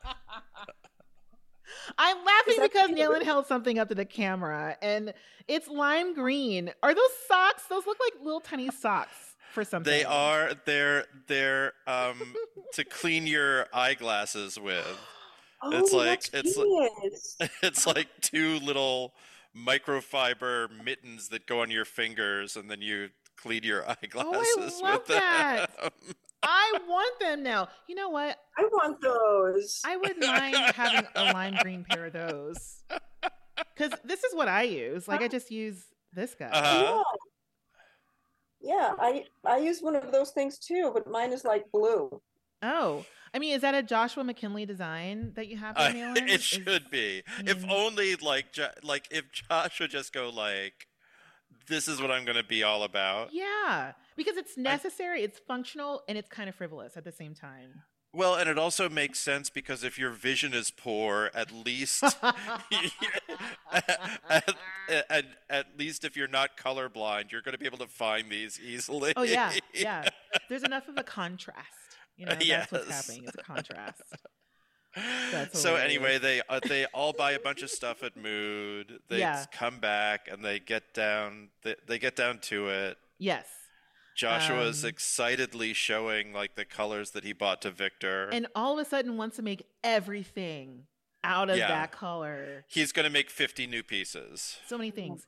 i'm 1.98 2.16
laughing 2.24 2.56
because 2.62 2.86
Kimberly? 2.88 3.02
Nayland 3.20 3.22
held 3.24 3.46
something 3.46 3.78
up 3.78 3.88
to 3.88 3.94
the 3.94 4.04
camera 4.04 4.76
and 4.82 5.12
it's 5.48 5.68
lime 5.68 6.14
green. 6.14 6.72
Are 6.82 6.94
those 6.94 7.10
socks? 7.28 7.64
Those 7.68 7.86
look 7.86 7.98
like 8.00 8.24
little 8.24 8.40
tiny 8.40 8.70
socks 8.70 9.36
for 9.52 9.62
something. 9.64 9.90
they 9.92 10.02
are. 10.04 10.52
They're 10.64 11.04
they're 11.26 11.72
um 11.86 12.34
to 12.72 12.84
clean 12.84 13.26
your 13.26 13.66
eyeglasses 13.72 14.58
with. 14.58 14.86
Oh, 15.62 15.70
It's 15.72 15.92
like- 15.92 16.22
that's 16.30 16.30
it's 16.46 16.56
like- 16.56 16.90
genius. 17.02 17.36
it's 17.62 17.86
like 17.86 18.08
two 18.22 18.58
little 18.60 19.12
microfiber 19.56 20.68
mittens 20.84 21.28
that 21.28 21.46
go 21.46 21.60
on 21.62 21.70
your 21.70 21.84
fingers 21.84 22.56
and 22.56 22.70
then 22.70 22.80
you 22.80 23.10
clean 23.44 23.62
your 23.62 23.88
eyeglasses 24.02 24.80
love 24.82 25.00
with 25.00 25.06
them. 25.08 25.18
that. 25.20 25.70
i 26.42 26.78
want 26.88 27.20
them 27.20 27.42
now 27.42 27.68
you 27.88 27.94
know 27.94 28.08
what 28.08 28.38
I 28.56 28.62
want 28.72 29.00
those. 29.00 29.80
I 29.84 29.96
wouldn't 29.96 30.20
mind 30.24 30.56
having 30.76 31.06
a 31.16 31.32
lime 31.32 31.56
green 31.62 31.84
pair 31.90 32.06
of 32.06 32.12
those. 32.12 32.84
Because 33.76 33.90
this 34.04 34.22
is 34.22 34.32
what 34.32 34.46
I 34.46 34.62
use. 34.62 35.08
Like 35.08 35.22
I 35.22 35.28
just 35.28 35.50
use 35.50 35.82
this 36.12 36.36
guy. 36.38 36.46
Uh-huh. 36.52 37.02
Yeah. 38.62 38.74
Yeah, 38.76 38.92
I 38.98 39.24
I 39.44 39.56
use 39.58 39.80
one 39.82 39.96
of 39.96 40.12
those 40.12 40.30
things 40.30 40.58
too, 40.58 40.90
but 40.94 41.10
mine 41.10 41.32
is 41.32 41.44
like 41.44 41.64
blue. 41.72 42.20
Oh, 42.62 43.04
I 43.34 43.38
mean, 43.40 43.54
is 43.56 43.62
that 43.62 43.74
a 43.74 43.82
Joshua 43.82 44.22
McKinley 44.24 44.64
design 44.66 45.32
that 45.34 45.48
you 45.48 45.56
have 45.56 45.76
Uh, 45.76 45.90
there, 45.92 46.14
Nayland? 46.14 46.16
it 46.18 46.30
Is- 46.30 46.42
should 46.44 46.88
be. 46.90 47.22
I 47.38 47.42
if 47.50 47.68
only 47.68 48.14
like 48.16 48.52
Jo- 48.52 48.70
like 48.84 49.08
if 49.10 49.24
Josh 49.32 49.80
would 49.80 49.90
just 49.90 50.12
go 50.12 50.30
like, 50.30 50.86
"This 51.66 51.88
is 51.88 52.00
what 52.00 52.10
I'm 52.10 52.24
going 52.24 52.36
to 52.36 52.44
be 52.44 52.62
all 52.62 52.82
about." 52.82 53.30
Yeah, 53.32 53.92
because 54.16 54.36
it's 54.36 54.56
necessary, 54.56 55.22
it's 55.22 55.38
functional, 55.38 56.02
and 56.08 56.18
it's 56.18 56.28
kind 56.28 56.48
of 56.48 56.54
frivolous 56.54 56.96
at 56.96 57.04
the 57.04 57.12
same 57.12 57.34
time. 57.34 57.82
Well, 58.14 58.36
and 58.36 58.48
it 58.48 58.58
also 58.58 58.88
makes 58.88 59.18
sense 59.18 59.50
because 59.50 59.82
if 59.82 59.98
your 59.98 60.10
vision 60.10 60.54
is 60.54 60.70
poor, 60.70 61.32
at 61.34 61.50
least 61.50 62.04
at, 64.32 64.54
at, 65.10 65.24
at 65.50 65.66
least 65.76 66.04
if 66.04 66.16
you're 66.16 66.28
not 66.28 66.56
colorblind, 66.56 67.32
you're 67.32 67.42
going 67.42 67.54
to 67.54 67.58
be 67.58 67.66
able 67.66 67.78
to 67.78 67.88
find 67.88 68.30
these 68.30 68.60
easily. 68.60 69.14
oh 69.16 69.24
yeah, 69.24 69.52
yeah. 69.74 70.08
There's 70.48 70.62
enough 70.62 70.86
of 70.88 70.96
a 70.96 71.02
contrast. 71.02 71.58
You 72.16 72.26
know, 72.26 72.36
that's 72.36 72.70
what's 72.70 72.88
happening. 72.88 73.24
It's 73.26 73.36
a 73.36 73.42
contrast. 73.42 74.02
That's 75.32 75.60
so 75.60 75.70
hilarious. 75.76 75.90
anyway, 75.96 76.18
they 76.18 76.40
uh, 76.48 76.60
they 76.68 76.84
all 76.86 77.12
buy 77.12 77.32
a 77.32 77.40
bunch 77.40 77.62
of 77.62 77.70
stuff 77.70 78.02
at 78.02 78.16
Mood. 78.16 79.00
They 79.08 79.18
Yeah. 79.18 79.44
come 79.52 79.78
back 79.80 80.28
and 80.30 80.44
they 80.44 80.60
get 80.60 80.94
down. 80.94 81.48
They, 81.62 81.74
they 81.86 81.98
get 81.98 82.16
down 82.16 82.38
to 82.42 82.68
it. 82.68 82.98
Yes. 83.18 83.46
Joshua 84.16 84.60
is 84.68 84.84
Um, 84.84 84.90
excitedly 84.90 85.72
showing 85.72 86.32
like 86.32 86.54
the 86.54 86.64
colors 86.64 87.10
that 87.12 87.24
he 87.24 87.32
bought 87.32 87.60
to 87.62 87.70
Victor. 87.70 88.28
and 88.32 88.46
all 88.54 88.78
of 88.78 88.86
a 88.86 88.88
sudden 88.88 89.16
wants 89.16 89.36
to 89.36 89.42
make 89.42 89.66
everything 89.82 90.86
out 91.24 91.50
of 91.50 91.56
Yeah. 91.56 91.68
that 91.68 91.90
color. 91.90 92.64
He's 92.68 92.92
going 92.92 93.04
to 93.04 93.10
make 93.10 93.30
50 93.30 93.66
new 93.66 93.82
pieces. 93.82 94.58
So 94.66 94.78
many 94.78 94.90
things. 94.92 95.26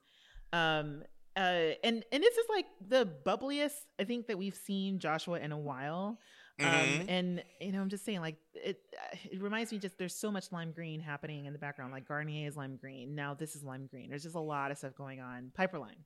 Um 0.52 1.02
uh 1.36 1.74
and 1.82 2.04
and 2.12 2.22
this 2.22 2.36
is 2.36 2.46
like 2.48 2.66
the 2.86 3.06
bubbliest 3.24 3.74
I 3.98 4.04
think 4.04 4.28
that 4.28 4.38
we've 4.38 4.54
seen 4.54 4.98
Joshua 5.00 5.40
in 5.40 5.50
a 5.52 5.58
while. 5.58 6.18
Um 6.58 6.66
Mhm. 6.66 7.04
and 7.08 7.44
you 7.60 7.72
know 7.72 7.80
I'm 7.82 7.88
just 7.90 8.04
saying 8.04 8.20
like 8.20 8.36
it 8.54 8.80
it 9.30 9.40
reminds 9.42 9.72
me 9.72 9.78
just 9.78 9.98
there's 9.98 10.14
so 10.14 10.30
much 10.30 10.50
lime 10.52 10.72
green 10.72 11.00
happening 11.00 11.44
in 11.44 11.52
the 11.52 11.58
background 11.58 11.92
like 11.92 12.06
Garnier 12.08 12.48
is 12.48 12.56
lime 12.56 12.76
green. 12.76 13.14
Now 13.14 13.34
this 13.34 13.54
is 13.54 13.62
lime 13.62 13.86
green. 13.86 14.08
There's 14.08 14.22
just 14.22 14.36
a 14.36 14.40
lot 14.40 14.70
of 14.70 14.78
stuff 14.78 14.94
going 14.94 15.20
on. 15.20 15.52
Piperlime. 15.58 15.98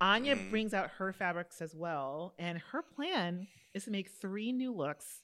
Anya 0.00 0.36
Mhm. 0.36 0.50
brings 0.50 0.74
out 0.74 0.90
her 0.90 1.12
fabrics 1.12 1.60
as 1.60 1.74
well 1.74 2.34
and 2.38 2.58
her 2.58 2.82
plan 2.82 3.46
is 3.74 3.84
to 3.84 3.90
make 3.90 4.08
three 4.10 4.52
new 4.52 4.72
looks 4.72 5.22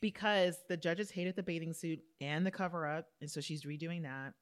because 0.00 0.58
the 0.68 0.76
judges 0.76 1.10
hated 1.10 1.36
the 1.36 1.42
bathing 1.42 1.72
suit 1.72 2.00
and 2.20 2.44
the 2.46 2.50
cover 2.50 2.86
up 2.86 3.08
and 3.20 3.30
so 3.30 3.40
she's 3.40 3.64
redoing 3.64 4.02
that 4.02 4.34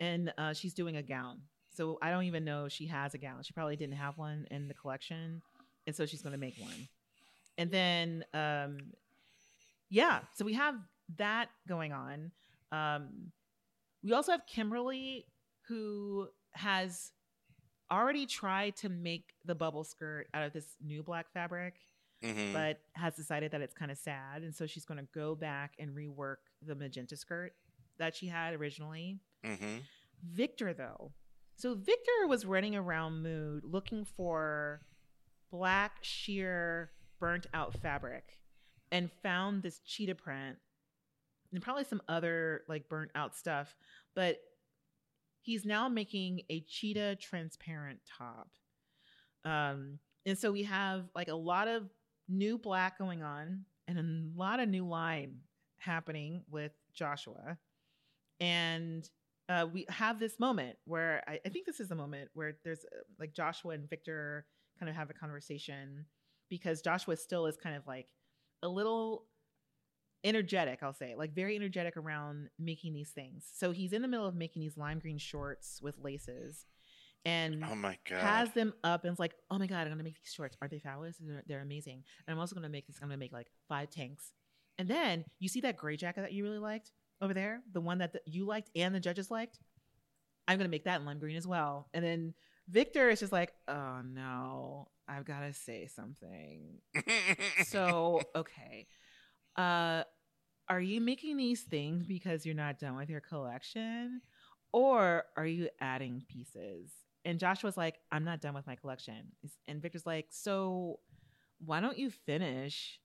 and 0.00 0.32
uh, 0.38 0.52
she's 0.52 0.74
doing 0.74 0.96
a 0.96 1.02
gown 1.02 1.40
so 1.70 1.98
i 2.02 2.10
don't 2.10 2.24
even 2.24 2.44
know 2.44 2.66
if 2.66 2.72
she 2.72 2.86
has 2.86 3.14
a 3.14 3.18
gown 3.18 3.42
she 3.42 3.52
probably 3.52 3.76
didn't 3.76 3.94
have 3.94 4.18
one 4.18 4.46
in 4.50 4.68
the 4.68 4.74
collection 4.74 5.40
and 5.86 5.94
so 5.96 6.04
she's 6.04 6.20
going 6.22 6.32
to 6.32 6.38
make 6.38 6.58
one 6.58 6.88
and 7.58 7.70
then 7.70 8.24
um 8.34 8.78
yeah 9.90 10.20
so 10.34 10.44
we 10.44 10.54
have 10.54 10.74
that 11.16 11.48
going 11.68 11.92
on 11.92 12.30
um 12.72 13.08
we 14.02 14.12
also 14.12 14.32
have 14.32 14.46
kimberly 14.46 15.26
who 15.68 16.26
has 16.52 17.12
already 17.90 18.26
tried 18.26 18.74
to 18.76 18.88
make 18.88 19.34
the 19.44 19.54
bubble 19.54 19.84
skirt 19.84 20.26
out 20.34 20.42
of 20.44 20.52
this 20.52 20.66
new 20.84 21.02
black 21.02 21.30
fabric 21.32 21.74
Mhm. 22.22 22.54
but 22.54 22.80
has 22.94 23.14
decided 23.16 23.50
that 23.52 23.60
it's 23.60 23.74
kind 23.74 23.90
of 23.90 23.98
sad 23.98 24.42
and 24.42 24.54
so 24.54 24.66
she's 24.66 24.86
going 24.86 24.98
to 24.98 25.06
go 25.14 25.34
back 25.34 25.74
and 25.78 25.94
rework 25.94 26.36
the 26.62 26.74
magenta 26.74 27.16
skirt 27.18 27.52
that 27.98 28.16
she 28.16 28.26
had 28.28 28.54
originally 28.54 29.20
Mhm. 29.44 29.82
victor 30.22 30.72
though 30.72 31.12
so 31.56 31.74
victor 31.74 32.26
was 32.26 32.46
running 32.46 32.74
around 32.74 33.22
mood 33.22 33.62
looking 33.64 34.04
for 34.06 34.80
black 35.50 35.98
sheer 36.00 36.92
burnt 37.24 37.46
out 37.54 37.72
fabric 37.80 38.38
and 38.92 39.10
found 39.22 39.62
this 39.62 39.78
cheetah 39.78 40.14
print 40.14 40.58
and 41.54 41.62
probably 41.62 41.84
some 41.84 42.02
other 42.06 42.64
like 42.68 42.86
burnt 42.90 43.10
out 43.14 43.34
stuff 43.34 43.74
but 44.14 44.36
he's 45.40 45.64
now 45.64 45.88
making 45.88 46.42
a 46.50 46.60
cheetah 46.60 47.16
transparent 47.16 47.98
top. 48.18 48.48
Um 49.42 50.00
and 50.26 50.36
so 50.36 50.52
we 50.52 50.64
have 50.64 51.04
like 51.14 51.28
a 51.28 51.34
lot 51.34 51.66
of 51.66 51.84
new 52.28 52.58
black 52.58 52.98
going 52.98 53.22
on 53.22 53.64
and 53.88 53.98
a 53.98 54.38
lot 54.38 54.60
of 54.60 54.68
new 54.68 54.86
lime 54.86 55.36
happening 55.78 56.42
with 56.50 56.72
joshua. 56.92 57.56
And 58.38 59.08
uh, 59.48 59.66
we 59.72 59.86
have 59.88 60.18
this 60.20 60.38
moment 60.38 60.76
where 60.84 61.24
I, 61.26 61.40
I 61.46 61.48
think 61.48 61.64
this 61.64 61.80
is 61.80 61.88
the 61.88 61.94
moment 61.94 62.28
where 62.34 62.58
there's 62.64 62.84
uh, 62.84 62.98
like 63.18 63.32
joshua 63.32 63.72
and 63.72 63.88
victor 63.88 64.44
kind 64.78 64.90
of 64.90 64.96
have 64.96 65.08
a 65.08 65.14
conversation 65.14 66.04
because 66.48 66.82
joshua 66.82 67.16
still 67.16 67.46
is 67.46 67.56
kind 67.56 67.76
of 67.76 67.86
like 67.86 68.06
a 68.62 68.68
little 68.68 69.24
energetic 70.24 70.82
i'll 70.82 70.92
say 70.94 71.14
like 71.16 71.34
very 71.34 71.54
energetic 71.54 71.96
around 71.96 72.48
making 72.58 72.94
these 72.94 73.10
things 73.10 73.44
so 73.54 73.72
he's 73.72 73.92
in 73.92 74.00
the 74.02 74.08
middle 74.08 74.26
of 74.26 74.34
making 74.34 74.60
these 74.62 74.76
lime 74.76 74.98
green 74.98 75.18
shorts 75.18 75.80
with 75.82 75.98
laces 75.98 76.64
and 77.26 77.64
Oh 77.64 77.74
my 77.74 77.98
god. 78.08 78.20
has 78.20 78.50
them 78.52 78.74
up 78.84 79.04
and 79.04 79.10
it's 79.10 79.18
like, 79.18 79.32
oh 79.50 79.58
my 79.58 79.66
god, 79.66 79.86
I'm 79.86 79.88
gonna 79.94 80.02
make 80.02 80.18
these 80.22 80.30
shorts. 80.34 80.58
Aren't 80.60 80.72
they 80.72 80.78
fabulous? 80.78 81.16
They're, 81.18 81.42
they're 81.46 81.60
amazing. 81.62 82.04
And 82.26 82.34
I'm 82.34 82.38
also 82.38 82.54
gonna 82.54 82.68
make 82.68 82.86
this. 82.86 82.98
I'm 83.00 83.08
gonna 83.08 83.16
make 83.16 83.32
like 83.32 83.46
five 83.66 83.88
tanks. 83.88 84.34
And 84.76 84.86
then 84.86 85.24
you 85.38 85.48
see 85.48 85.62
that 85.62 85.78
gray 85.78 85.96
jacket 85.96 86.20
that 86.20 86.34
you 86.34 86.42
really 86.44 86.58
liked 86.58 86.92
over 87.22 87.32
there, 87.32 87.62
the 87.72 87.80
one 87.80 87.96
that 87.96 88.12
the, 88.12 88.20
you 88.26 88.44
liked 88.44 88.68
and 88.76 88.94
the 88.94 89.00
judges 89.00 89.30
liked. 89.30 89.58
I'm 90.46 90.58
gonna 90.58 90.68
make 90.68 90.84
that 90.84 91.00
in 91.00 91.06
lime 91.06 91.18
green 91.18 91.38
as 91.38 91.46
well. 91.46 91.88
And 91.94 92.04
then 92.04 92.34
Victor 92.68 93.10
is 93.10 93.20
just 93.20 93.32
like, 93.32 93.52
oh 93.68 94.00
no, 94.02 94.88
I've 95.08 95.24
gotta 95.24 95.52
say 95.52 95.86
something. 95.86 96.78
so 97.66 98.20
okay, 98.36 98.86
uh, 99.56 100.04
are 100.68 100.80
you 100.80 101.00
making 101.00 101.36
these 101.36 101.62
things 101.62 102.06
because 102.06 102.46
you're 102.46 102.54
not 102.54 102.78
done 102.78 102.96
with 102.96 103.10
your 103.10 103.20
collection, 103.20 104.22
or 104.72 105.24
are 105.36 105.46
you 105.46 105.68
adding 105.80 106.22
pieces? 106.28 106.90
And 107.24 107.38
Joshua's 107.38 107.76
like, 107.76 107.96
I'm 108.12 108.24
not 108.24 108.40
done 108.40 108.54
with 108.54 108.66
my 108.66 108.76
collection. 108.76 109.32
And 109.66 109.80
Victor's 109.80 110.06
like, 110.06 110.26
so 110.30 111.00
why 111.64 111.80
don't 111.80 111.98
you 111.98 112.10
finish 112.10 113.00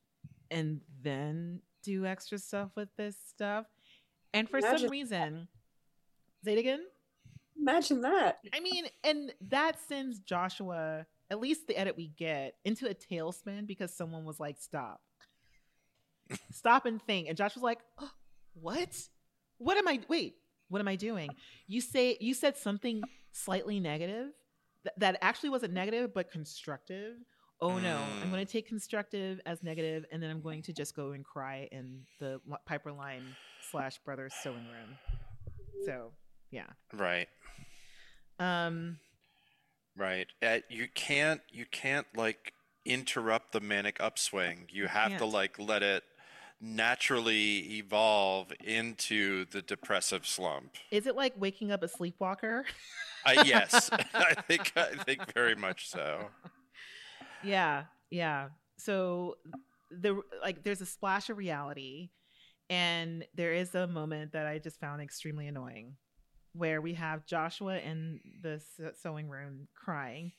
and 0.52 0.82
then 1.02 1.62
do 1.84 2.06
extra 2.06 2.38
stuff 2.38 2.72
with 2.76 2.90
this 2.98 3.16
stuff? 3.30 3.66
And 4.34 4.50
for 4.50 4.62
some 4.62 4.90
reason, 4.90 5.48
say 6.44 6.54
it 6.54 6.60
again. 6.60 6.82
Imagine 7.60 8.02
that. 8.02 8.40
I 8.54 8.60
mean, 8.60 8.86
and 9.04 9.34
that 9.50 9.74
sends 9.88 10.20
Joshua, 10.20 11.06
at 11.30 11.40
least 11.40 11.68
the 11.68 11.78
edit 11.78 11.98
we 11.98 12.08
get, 12.08 12.56
into 12.64 12.90
a 12.90 12.94
tailspin 12.96 13.68
because 13.68 13.94
someone 13.94 14.24
was 14.26 14.40
like, 14.40 14.58
stop. 14.60 15.02
stop 16.52 16.86
and 16.86 17.02
think. 17.02 17.28
And 17.28 17.38
Josh 17.38 17.56
was 17.56 17.64
like, 17.64 17.80
oh, 18.00 18.12
what? 18.54 18.90
What 19.58 19.78
am 19.78 19.88
I 19.88 20.00
wait, 20.08 20.36
what 20.70 20.80
am 20.80 20.88
I 20.88 20.96
doing? 20.96 21.30
You 21.68 21.82
say 21.82 22.18
you 22.22 22.34
said 22.34 22.56
something 22.58 23.04
slightly 23.34 23.80
negative 23.80 24.28
th- 24.84 24.94
that 24.98 25.18
actually 25.22 25.50
wasn't 25.50 25.74
negative 25.74 26.14
but 26.14 26.32
constructive. 26.32 27.16
Oh 27.62 27.78
no, 27.78 27.98
I'm 28.22 28.30
Mm. 28.30 28.32
going 28.32 28.46
to 28.46 28.50
take 28.52 28.68
constructive 28.70 29.42
as 29.46 29.62
negative, 29.64 30.06
and 30.14 30.24
then 30.24 30.30
I'm 30.30 30.42
going 30.42 30.62
to 30.62 30.72
just 30.72 30.96
go 30.96 31.12
and 31.12 31.26
cry 31.26 31.68
in 31.74 32.04
the 32.20 32.40
Piperlime 32.70 33.24
slash 33.70 33.98
Brothers 34.06 34.34
sewing 34.42 34.66
room. 34.68 34.96
So 35.86 36.14
yeah, 36.52 36.68
right. 36.94 37.28
um, 38.40 38.98
Right. 39.98 40.28
Uh, 40.42 40.60
you 40.70 40.88
can't 40.94 41.42
you 41.52 41.66
can't 41.66 42.08
like 42.16 42.54
interrupt 42.86 43.52
the 43.52 43.60
manic 43.60 44.00
upswing. 44.00 44.68
You 44.70 44.88
have 44.88 45.12
to 45.14 45.20
can't. 45.20 45.34
like 45.34 45.60
let 45.60 45.84
it 45.84 46.04
naturally 46.62 47.78
evolve 47.78 48.52
into 48.64 49.46
the 49.52 49.62
depressive 49.62 50.26
slump. 50.26 50.76
is 50.92 51.06
it 51.08 51.16
like 51.16 51.34
waking 51.38 51.72
up 51.72 51.84
a 51.84 51.88
sleepwalker? 51.88 52.66
Uh, 53.26 53.44
yes, 53.46 53.90
I 54.14 54.36
think 54.48 54.72
I 54.78 54.96
think 55.04 55.34
very 55.34 55.56
much 55.56 55.90
so. 55.90 56.28
yeah 57.44 57.84
yeah 58.10 58.50
so 58.78 59.38
the 59.92 60.22
like 60.42 60.64
there's 60.64 60.82
a 60.82 60.86
splash 60.86 61.30
of 61.30 61.38
reality 61.38 62.10
and 62.70 63.26
there 63.36 63.54
is 63.54 63.74
a 63.76 63.88
moment 63.88 64.34
that 64.34 64.46
i 64.46 64.58
just 64.58 64.80
found 64.80 65.02
extremely 65.02 65.48
annoying 65.48 65.96
where 66.54 66.82
we 66.82 66.94
have 66.94 67.26
joshua 67.26 67.78
in 67.80 68.20
the 68.42 68.62
sewing 69.02 69.30
room 69.30 69.68
crying. 69.76 70.32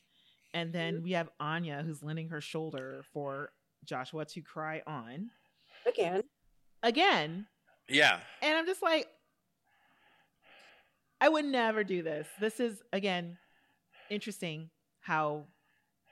And 0.53 0.73
then 0.73 0.95
mm-hmm. 0.95 1.03
we 1.03 1.11
have 1.11 1.29
anya 1.39 1.83
who's 1.85 2.03
lending 2.03 2.29
her 2.29 2.41
shoulder 2.41 3.03
for 3.13 3.51
joshua 3.85 4.25
to 4.25 4.41
cry 4.41 4.81
on. 4.85 5.29
Again. 5.87 6.23
again. 6.83 7.47
Yeah. 7.87 8.19
and 8.41 8.57
i'm 8.57 8.65
just 8.65 8.81
like 8.81 9.07
i 11.19 11.29
would 11.29 11.45
never 11.45 11.83
do 11.83 12.03
this. 12.03 12.27
This 12.39 12.59
is 12.59 12.81
again 12.93 13.37
interesting 14.09 14.69
how 14.99 15.45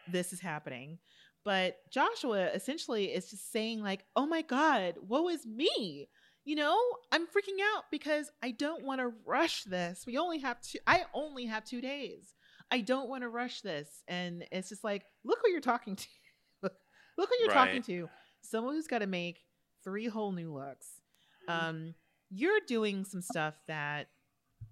this 0.08 0.34
is 0.34 0.40
happening. 0.40 1.00
But 1.46 1.78
joshua 1.92 2.48
essentially 2.48 3.06
is 3.06 3.30
just 3.30 3.52
saying 3.52 3.82
like 3.82 4.06
oh 4.16 4.26
my 4.26 4.42
god 4.42 4.96
woe 5.08 5.30
is 5.30 5.46
me 5.46 6.08
you 6.50 6.56
know 6.56 6.78
i'm 7.12 7.26
freaking 7.28 7.60
out 7.76 7.84
because 7.92 8.32
i 8.42 8.50
don't 8.52 8.84
want 8.84 9.00
to 9.00 9.12
rush 9.26 9.64
this. 9.66 10.06
We 10.08 10.18
only 10.18 10.40
have 10.40 10.60
two 10.62 10.80
i 10.88 11.06
only 11.14 11.46
have 11.46 11.64
two 11.64 11.82
days. 11.82 12.34
I 12.72 12.82
don't 12.82 13.10
want 13.10 13.22
to 13.24 13.30
rush 13.30 13.62
this. 13.62 13.88
And 14.08 14.46
it's 14.52 14.70
just 14.70 14.84
like 14.84 15.04
look 15.24 15.40
who 15.44 15.50
you're 15.52 15.62
talking 15.74 15.96
to 15.96 16.08
look 17.18 17.30
who 17.30 17.36
you're 17.42 17.54
talking 17.54 17.82
to. 17.84 18.10
Someone 18.42 18.74
who's 18.76 18.88
got 18.88 19.00
to 19.00 19.08
make 19.08 19.38
three 19.84 20.08
whole 20.08 20.32
new 20.32 20.52
looks. 20.54 20.88
Um 21.48 21.94
you're 22.32 22.60
doing 22.68 23.06
some 23.06 23.22
stuff 23.22 23.56
that 23.68 24.08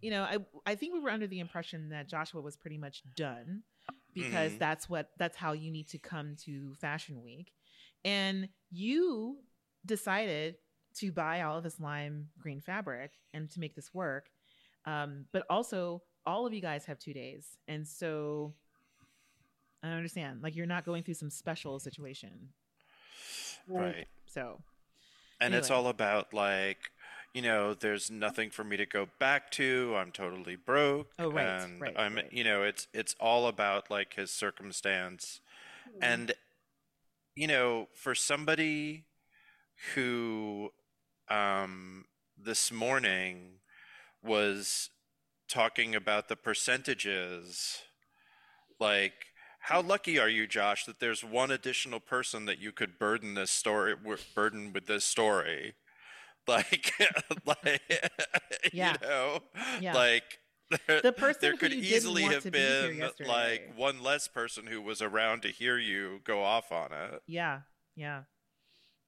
you 0.02 0.12
know 0.12 0.24
i 0.24 0.38
i 0.72 0.76
think 0.76 0.94
we 0.94 1.00
were 1.00 1.10
under 1.18 1.28
the 1.28 1.40
impression 1.40 1.90
that 1.90 2.08
joshua 2.08 2.40
was 2.42 2.56
pretty 2.56 2.78
much 2.78 3.02
done 3.16 3.64
because 4.14 4.54
Mhm. 4.54 4.60
that's 4.60 4.90
what 4.90 5.10
that's 5.18 5.38
how 5.38 5.54
you 5.54 5.72
need 5.72 5.88
to 5.90 5.98
come 6.00 6.36
to 6.46 6.74
fashion 6.76 7.22
week. 7.24 7.52
And 8.06 8.50
you 8.72 9.38
decided 9.86 10.56
to 11.00 11.12
buy 11.12 11.42
all 11.42 11.58
of 11.58 11.64
this 11.64 11.80
lime 11.80 12.28
green 12.40 12.60
fabric 12.62 13.12
and 13.34 13.50
to 13.50 13.60
make 13.60 13.76
this 13.76 13.94
work 13.94 14.30
um, 14.86 15.26
but 15.32 15.44
also 15.50 16.02
all 16.26 16.46
of 16.46 16.54
you 16.54 16.62
guys 16.62 16.86
have 16.86 17.00
two 17.00 17.14
days 17.14 17.58
and 17.68 17.88
so 17.88 18.54
i 19.84 19.88
understand 19.90 20.42
like 20.42 20.56
you're 20.56 20.66
not 20.66 20.86
going 20.86 21.04
through 21.04 21.14
some 21.14 21.30
special 21.30 21.80
situation 21.80 22.50
Right. 23.68 24.08
so 24.26 24.62
And 25.40 25.54
it's 25.54 25.70
all 25.70 25.88
about 25.88 26.34
like, 26.34 26.92
you 27.34 27.42
know, 27.42 27.74
there's 27.74 28.10
nothing 28.10 28.50
for 28.50 28.64
me 28.64 28.78
to 28.78 28.86
go 28.86 29.08
back 29.20 29.52
to. 29.52 29.94
I'm 29.98 30.12
totally 30.12 30.56
broke. 30.56 31.10
Oh, 31.20 31.30
right, 31.32 31.46
and 31.46 31.82
right, 31.82 31.94
I'm 31.98 32.16
right. 32.16 32.32
you 32.32 32.44
know, 32.44 32.64
it's 32.64 32.88
it's 32.94 33.16
all 33.20 33.48
about 33.48 33.92
like 33.92 34.14
his 34.16 34.32
circumstance. 34.32 35.42
And 36.02 36.34
you 37.36 37.48
know, 37.48 37.88
for 37.94 38.16
somebody 38.16 39.06
who 39.94 40.72
um, 41.30 42.06
this 42.38 42.72
morning 42.72 43.60
was 44.24 44.90
talking 45.50 45.96
about 45.96 46.28
the 46.30 46.36
percentages, 46.36 47.80
like, 48.80 49.14
how 49.60 49.82
lucky 49.82 50.20
are 50.20 50.30
you, 50.30 50.48
Josh, 50.48 50.86
that 50.86 51.00
there's 51.00 51.24
one 51.24 51.52
additional 51.52 52.00
person 52.00 52.46
that 52.46 52.60
you 52.60 52.72
could 52.72 52.98
burden 53.00 53.34
this 53.34 53.52
story, 53.52 53.96
burden 54.36 54.72
with 54.74 54.86
this 54.88 55.04
story, 55.06 55.76
like, 56.48 56.92
like, 57.46 58.12
Yeah. 58.72 58.98
you 59.02 59.08
know, 59.08 59.40
Yeah. 59.80 59.94
like. 59.94 60.24
There, 60.88 61.02
The 61.02 61.14
person 61.14 61.42
there 61.42 61.54
could 61.54 61.74
easily 61.74 62.24
have 62.24 62.52
be 62.52 62.52
been 62.52 63.10
like 63.24 63.62
one 63.76 64.04
less 64.04 64.28
person 64.28 64.68
who 64.68 64.82
was 64.82 65.02
around 65.02 65.42
to 65.44 65.50
hear 65.50 65.78
you 65.78 66.20
go 66.26 66.44
off 66.44 66.72
on 66.72 66.92
it. 66.92 67.22
Yeah, 67.28 67.62
yeah. 67.96 68.24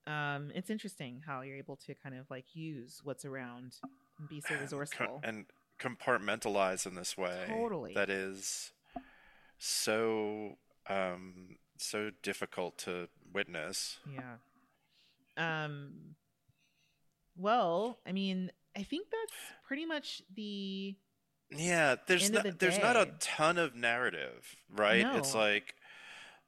Um, 0.09 0.51
it's 0.55 0.69
interesting 0.69 1.21
how 1.25 1.41
you're 1.41 1.57
able 1.57 1.75
to 1.85 1.93
kind 1.93 2.15
of 2.15 2.29
like 2.29 2.45
use 2.55 3.01
what's 3.03 3.25
around 3.25 3.75
and 4.19 4.27
be 4.27 4.41
so 4.41 4.55
resourceful. 4.59 5.21
and 5.23 5.45
compartmentalize 5.79 6.85
in 6.85 6.95
this 6.95 7.17
way 7.17 7.45
Totally. 7.47 7.93
that 7.93 8.09
is 8.09 8.71
so 9.57 10.57
um 10.89 11.57
so 11.77 12.11
difficult 12.23 12.77
to 12.79 13.07
witness 13.33 13.99
Yeah. 14.11 14.35
Um 15.37 16.15
well, 17.37 17.99
I 18.05 18.11
mean, 18.11 18.51
I 18.75 18.83
think 18.83 19.07
that's 19.09 19.39
pretty 19.65 19.85
much 19.85 20.21
the 20.35 20.95
yeah 21.51 21.95
there's 22.07 22.29
not 22.29 22.43
the 22.43 22.51
there's 22.51 22.79
not 22.79 22.95
a 22.95 23.11
ton 23.19 23.57
of 23.57 23.75
narrative 23.75 24.55
right 24.75 25.05
it's 25.15 25.33
like 25.33 25.73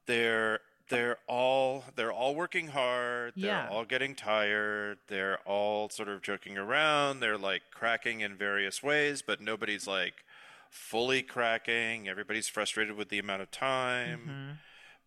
they're 0.05 0.59
they're 0.91 1.17
all 1.27 1.83
they're 1.95 2.11
all 2.11 2.35
working 2.35 2.67
hard 2.67 3.33
they're 3.35 3.45
Yeah. 3.47 3.69
all 3.69 3.85
getting 3.85 4.13
tired 4.15 4.99
they're 5.07 5.39
all 5.39 5.89
sort 5.89 6.07
of 6.09 6.21
joking 6.21 6.57
around 6.57 7.19
they're 7.19 7.37
like 7.37 7.63
cracking 7.71 8.21
in 8.21 8.35
various 8.37 8.83
ways 8.83 9.21
but 9.23 9.41
nobody's 9.41 9.87
like 9.87 10.23
fully 10.69 11.21
cracking 11.23 12.07
everybody's 12.07 12.47
frustrated 12.47 12.95
with 12.95 13.09
the 13.09 13.19
amount 13.19 13.41
of 13.41 13.49
time 13.51 14.21
Mhm. 14.27 14.57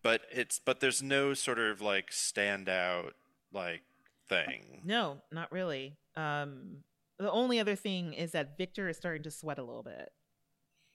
but 0.03 0.21
it's 0.31 0.59
but 0.59 0.79
there's 0.81 1.01
no 1.01 1.33
sort 1.33 1.57
of 1.59 1.81
like 1.81 2.09
standout 2.11 3.13
like 3.51 3.81
thing. 4.27 4.81
No, 4.83 5.21
not 5.31 5.51
really. 5.51 5.97
Um 6.15 6.83
the 7.17 7.31
only 7.31 7.59
other 7.59 7.75
thing 7.75 8.13
is 8.13 8.31
that 8.33 8.57
Victor 8.57 8.89
is 8.89 8.97
starting 8.97 9.23
to 9.23 9.31
sweat 9.31 9.57
a 9.59 9.63
little 9.63 9.83
bit. 9.83 10.11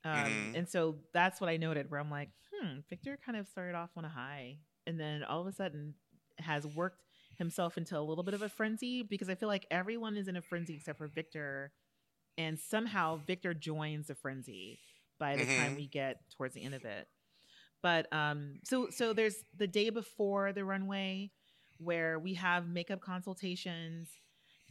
Um 0.05 0.13
Mhm. 0.53 0.57
and 0.59 0.69
so 0.69 0.99
that's 1.13 1.41
what 1.41 1.49
I 1.51 1.57
noted 1.57 1.91
where 1.91 2.01
I'm 2.01 2.11
like, 2.11 2.31
hmm, 2.53 2.81
Victor 2.89 3.17
kind 3.25 3.39
of 3.39 3.49
started 3.49 3.75
off 3.75 3.91
on 3.97 4.05
a 4.05 4.09
high 4.09 4.59
and 4.87 4.99
then 4.99 5.23
all 5.25 5.41
of 5.41 5.47
a 5.47 5.53
sudden 5.53 5.95
has 6.39 6.67
worked 6.67 7.03
himself 7.39 7.77
into 7.79 7.99
a 7.99 8.01
little 8.01 8.25
bit 8.25 8.35
of 8.35 8.43
a 8.43 8.49
frenzy 8.49 9.03
because 9.03 9.29
I 9.29 9.35
feel 9.35 9.49
like 9.49 9.67
everyone 9.71 10.17
is 10.17 10.29
in 10.29 10.37
a 10.37 10.43
frenzy 10.43 10.75
except 10.75 10.99
for 10.99 11.07
Victor 11.09 11.73
and 12.39 12.59
somehow 12.59 13.17
Victor 13.27 13.55
joins 13.55 14.07
the 14.09 14.15
frenzy 14.15 14.79
by 15.19 15.37
the 15.37 15.45
time 15.45 15.73
Mhm. 15.73 15.77
we 15.77 15.87
get 15.87 16.17
towards 16.37 16.55
the 16.55 16.63
end 16.63 16.75
of 16.75 16.85
it. 16.85 17.09
But 17.83 18.13
um 18.13 18.61
so 18.65 18.91
so 18.91 19.13
there's 19.13 19.43
the 19.57 19.67
day 19.67 19.91
before 19.91 20.53
the 20.53 20.65
runway 20.65 21.31
where 21.79 22.19
we 22.19 22.35
have 22.35 22.69
makeup 22.69 23.01
consultations 23.01 24.11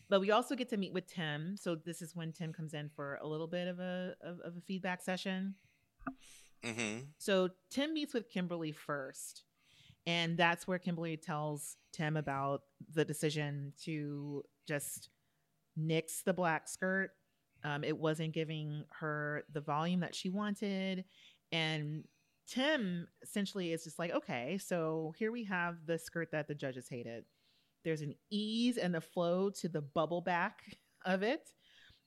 but 0.10 0.22
we 0.22 0.32
also 0.32 0.56
get 0.56 0.70
to 0.70 0.78
meet 0.78 0.92
with 0.94 1.06
Tim. 1.08 1.56
So 1.56 1.76
this 1.76 2.02
is 2.02 2.16
when 2.16 2.34
Tim 2.34 2.52
comes 2.52 2.74
in 2.74 2.90
for 2.96 3.20
a 3.22 3.28
little 3.28 3.46
bit 3.48 3.68
of 3.68 3.80
a 3.80 4.16
of, 4.22 4.40
of 4.40 4.58
a 4.58 4.62
feedback 4.62 5.02
session. 5.04 5.56
Mm-hmm. 6.64 7.06
So 7.20 7.50
Tim 7.70 7.94
meets 7.94 8.14
with 8.14 8.30
Kimberly 8.30 8.72
first. 8.72 9.44
And 10.10 10.38
that's 10.38 10.68
where 10.68 10.80
Kimberly 10.80 11.18
tells 11.18 11.78
Tim 11.94 12.18
about 12.18 12.62
the 12.96 13.06
decision 13.06 13.74
to 13.84 14.44
just 14.68 15.10
nix 15.78 16.24
the 16.24 16.34
black 16.34 16.68
skirt. 16.68 17.12
Um, 17.64 17.84
it 17.84 17.96
wasn't 17.96 18.34
giving 18.34 18.86
her 19.00 19.44
the 19.54 19.62
volume 19.62 20.00
that 20.00 20.16
she 20.16 20.30
wanted. 20.30 21.06
And 21.52 22.06
Tim 22.48 23.08
essentially 23.22 23.72
is 23.72 23.84
just 23.84 24.00
like, 24.00 24.12
okay, 24.12 24.58
so 24.58 25.14
here 25.20 25.32
we 25.32 25.44
have 25.44 25.76
the 25.86 26.00
skirt 26.00 26.32
that 26.32 26.48
the 26.48 26.56
judges 26.56 26.88
hated. 26.90 27.26
There's 27.84 28.02
an 28.02 28.16
ease 28.32 28.78
and 28.78 28.96
the 28.96 29.02
flow 29.02 29.52
to 29.62 29.70
the 29.70 29.82
bubble 29.82 30.22
back 30.22 30.62
of 31.06 31.22
it. 31.22 31.52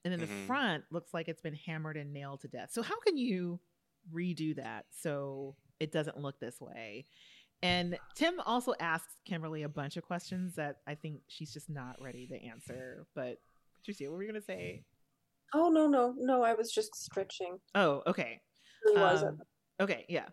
And 0.05 0.13
then 0.13 0.21
the 0.21 0.27
Mhm. 0.27 0.47
front 0.47 0.85
looks 0.91 1.15
like 1.15 1.29
it's 1.29 1.41
been 1.41 1.55
hammered 1.55 1.97
and 1.97 2.13
nailed 2.13 2.41
to 2.41 2.49
death. 2.49 2.73
So 2.73 2.83
how 2.83 2.99
can 3.01 3.17
you 3.17 3.61
redo 4.13 4.57
that 4.57 4.87
so 4.91 5.55
it 5.79 5.93
doesn't 5.93 6.19
look 6.19 6.41
this 6.41 6.61
way? 6.61 7.07
And 7.63 7.97
Tim 8.17 8.41
also 8.45 8.75
asks 8.81 9.15
Kimberly 9.25 9.63
a 9.63 9.69
bunch 9.69 9.97
of 9.97 10.03
questions 10.03 10.57
that 10.57 10.79
I 10.87 10.97
think 10.97 11.21
she's 11.29 11.53
just 11.53 11.71
not 11.71 11.97
ready 12.01 12.27
to 12.27 12.35
answer. 12.45 13.07
But 13.15 13.39
Patricia, 13.79 14.11
what 14.11 14.17
were 14.17 14.23
you 14.23 14.29
gonna 14.29 14.43
say? 14.43 14.85
Oh 15.55 15.69
no, 15.69 15.87
no, 15.87 16.15
no! 16.17 16.43
I 16.43 16.55
was 16.55 16.73
just 16.73 16.97
stretching. 16.97 17.59
Oh, 17.75 18.03
okay. 18.07 18.41
Really 18.85 19.01
was 19.01 19.23
Um, 19.23 19.41
okay, 19.81 20.05
yeah. 20.09 20.27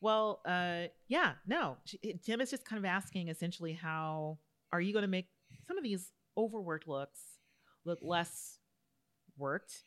Well, 0.00 0.40
uh, 0.46 0.84
yeah, 1.08 1.32
no. 1.46 1.78
She, 1.86 1.98
Tim 2.24 2.40
is 2.40 2.50
just 2.50 2.64
kind 2.64 2.78
of 2.78 2.84
asking 2.84 3.28
essentially 3.28 3.72
how 3.72 4.38
are 4.72 4.80
you 4.80 4.92
going 4.92 5.02
to 5.02 5.08
make 5.08 5.28
some 5.66 5.78
of 5.78 5.84
these 5.84 6.12
overworked 6.36 6.86
looks 6.86 7.20
look 7.84 7.98
less 8.02 8.58
worked? 9.38 9.84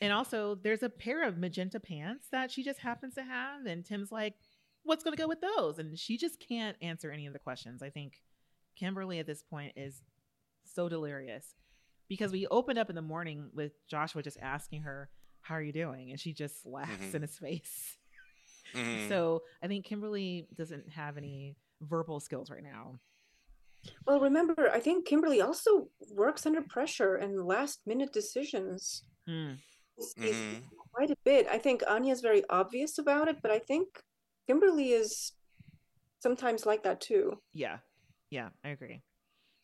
And 0.00 0.12
also, 0.12 0.56
there's 0.56 0.82
a 0.82 0.88
pair 0.88 1.26
of 1.26 1.38
magenta 1.38 1.78
pants 1.78 2.26
that 2.32 2.50
she 2.50 2.64
just 2.64 2.80
happens 2.80 3.14
to 3.14 3.22
have, 3.22 3.66
and 3.66 3.84
Tim's 3.84 4.10
like, 4.10 4.34
"What's 4.84 5.04
going 5.04 5.16
to 5.16 5.22
go 5.22 5.28
with 5.28 5.40
those?" 5.40 5.78
And 5.78 5.98
she 5.98 6.16
just 6.16 6.38
can't 6.40 6.76
answer 6.82 7.10
any 7.10 7.26
of 7.26 7.32
the 7.32 7.38
questions. 7.38 7.82
I 7.82 7.90
think 7.90 8.22
Kimberly 8.76 9.18
at 9.18 9.26
this 9.26 9.42
point 9.42 9.72
is 9.76 10.02
so 10.64 10.88
delirious 10.88 11.54
because 12.08 12.32
we 12.32 12.46
opened 12.48 12.78
up 12.78 12.88
in 12.90 12.96
the 12.96 13.02
morning 13.02 13.50
with 13.54 13.72
Joshua 13.88 14.22
just 14.22 14.38
asking 14.40 14.82
her, 14.82 15.10
"How 15.42 15.54
are 15.56 15.62
you 15.62 15.72
doing?" 15.72 16.10
and 16.10 16.20
she 16.20 16.32
just 16.32 16.64
laughs 16.66 16.90
Mhm. 17.06 17.14
in 17.14 17.22
his 17.22 17.38
face. 17.38 17.98
Mm-hmm. 18.74 19.08
So 19.08 19.42
I 19.62 19.66
think 19.68 19.84
Kimberly 19.84 20.48
doesn't 20.54 20.88
have 20.90 21.16
any 21.18 21.56
verbal 21.82 22.20
skills 22.20 22.50
right 22.50 22.62
now. 22.62 23.00
Well, 24.06 24.20
remember, 24.20 24.70
I 24.70 24.78
think 24.80 25.06
Kimberly 25.06 25.40
also 25.40 25.90
works 26.10 26.46
under 26.46 26.62
pressure 26.62 27.16
and 27.16 27.44
last 27.44 27.84
minute 27.86 28.12
decisions. 28.12 29.02
Mm, 29.28 29.58
is- 29.98 30.14
is 30.16 30.36
Mhm. 30.36 30.62
quite 30.92 31.10
a 31.10 31.16
bit. 31.24 31.46
I 31.48 31.58
think 31.58 31.82
Anya's 31.88 32.20
very 32.20 32.44
obvious 32.48 32.96
about 32.98 33.28
it, 33.28 33.42
but 33.42 33.50
I 33.50 33.58
think 33.58 34.02
Kimberly 34.46 34.92
is 34.92 35.32
sometimes 36.20 36.66
like 36.66 36.82
that 36.84 37.00
too. 37.00 37.38
yeah, 37.52 37.78
yeah, 38.30 38.48
I 38.64 38.70
agree. 38.70 39.02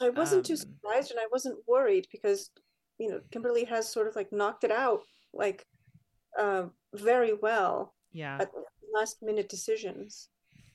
I 0.01 0.11
wasn't 0.11 0.47
too 0.47 0.55
Um, 0.55 0.59
surprised 0.59 1.11
and 1.11 1.19
I 1.21 1.27
wasn't 1.33 1.59
worried 1.67 2.07
because, 2.13 2.51
you 2.99 3.09
know, 3.11 3.21
Kimberly 3.33 3.65
has 3.65 3.91
sort 3.93 4.07
of 4.07 4.15
like 4.17 4.33
knocked 4.33 4.65
it 4.65 4.71
out 4.71 5.01
like 5.33 5.67
uh, 6.39 6.67
very 6.95 7.33
well 7.35 7.95
Yeah, 8.13 8.39
at 8.41 8.51
last 8.95 9.19
minute 9.23 9.49
decisions. 9.49 10.29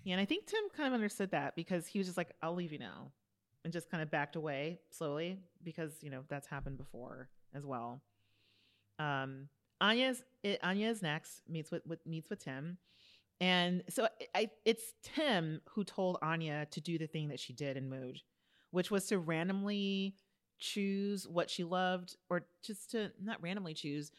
yeah, 0.03 0.13
and 0.13 0.21
I 0.21 0.25
think 0.25 0.45
Tim 0.45 0.63
kind 0.75 0.87
of 0.87 0.93
understood 0.93 1.31
that 1.31 1.55
because 1.55 1.87
he 1.87 1.97
was 1.99 2.07
just 2.07 2.17
like, 2.17 2.33
"I'll 2.41 2.53
leave 2.55 2.71
you 2.73 2.79
now," 2.79 3.11
and 3.63 3.71
just 3.71 3.89
kind 3.89 4.03
of 4.03 4.11
backed 4.11 4.35
away 4.35 4.79
slowly 4.91 5.39
because 5.63 5.93
you 6.03 6.09
know 6.09 6.23
that's 6.27 6.47
happened 6.47 6.77
before 6.77 7.29
as 7.53 7.65
well. 7.65 8.01
Um, 8.99 9.47
Anya's 9.81 10.21
it, 10.43 10.59
Anya's 10.63 11.01
next 11.01 11.41
meets 11.47 11.71
with, 11.71 11.85
with 11.87 12.05
meets 12.05 12.29
with 12.29 12.39
Tim, 12.43 12.77
and 13.41 13.83
so 13.89 14.07
I, 14.35 14.49
it's 14.65 14.93
Tim 15.03 15.61
who 15.69 15.83
told 15.83 16.17
Anya 16.21 16.67
to 16.71 16.81
do 16.81 16.97
the 16.97 17.07
thing 17.07 17.29
that 17.29 17.39
she 17.39 17.53
did 17.53 17.77
in 17.77 17.89
Mood, 17.89 18.21
which 18.71 18.89
was 18.91 19.05
to 19.07 19.19
randomly 19.19 20.15
choose 20.59 21.27
what 21.27 21.49
she 21.49 21.63
loved, 21.63 22.15
or 22.29 22.45
just 22.63 22.91
to 22.91 23.11
not 23.21 23.41
randomly 23.41 23.73
choose, 23.73 24.11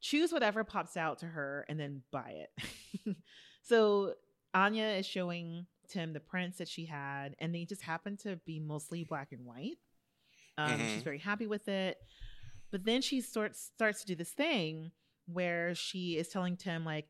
choose 0.00 0.32
whatever 0.32 0.64
pops 0.64 0.96
out 0.96 1.18
to 1.18 1.26
her 1.26 1.66
and 1.68 1.78
then 1.78 2.02
buy 2.10 2.46
it. 2.46 3.16
so 3.62 4.14
Anya 4.54 4.86
is 4.86 5.06
showing 5.06 5.66
Tim 5.88 6.12
the 6.12 6.20
prints 6.20 6.58
that 6.58 6.68
she 6.68 6.86
had, 6.86 7.34
and 7.38 7.54
they 7.54 7.64
just 7.64 7.82
happen 7.82 8.16
to 8.18 8.36
be 8.46 8.60
mostly 8.60 9.04
black 9.04 9.32
and 9.32 9.44
white. 9.44 9.78
Um, 10.56 10.78
She's 10.86 11.02
Mhm. 11.02 11.04
very 11.04 11.18
happy 11.18 11.46
with 11.46 11.68
it. 11.68 11.98
But 12.70 12.84
then 12.84 13.02
she 13.02 13.20
starts 13.20 13.60
starts 13.74 14.00
to 14.02 14.06
do 14.06 14.14
this 14.14 14.32
thing 14.32 14.92
where 15.26 15.74
she 15.74 16.16
is 16.16 16.28
telling 16.28 16.56
Tim, 16.56 16.84
like, 16.84 17.08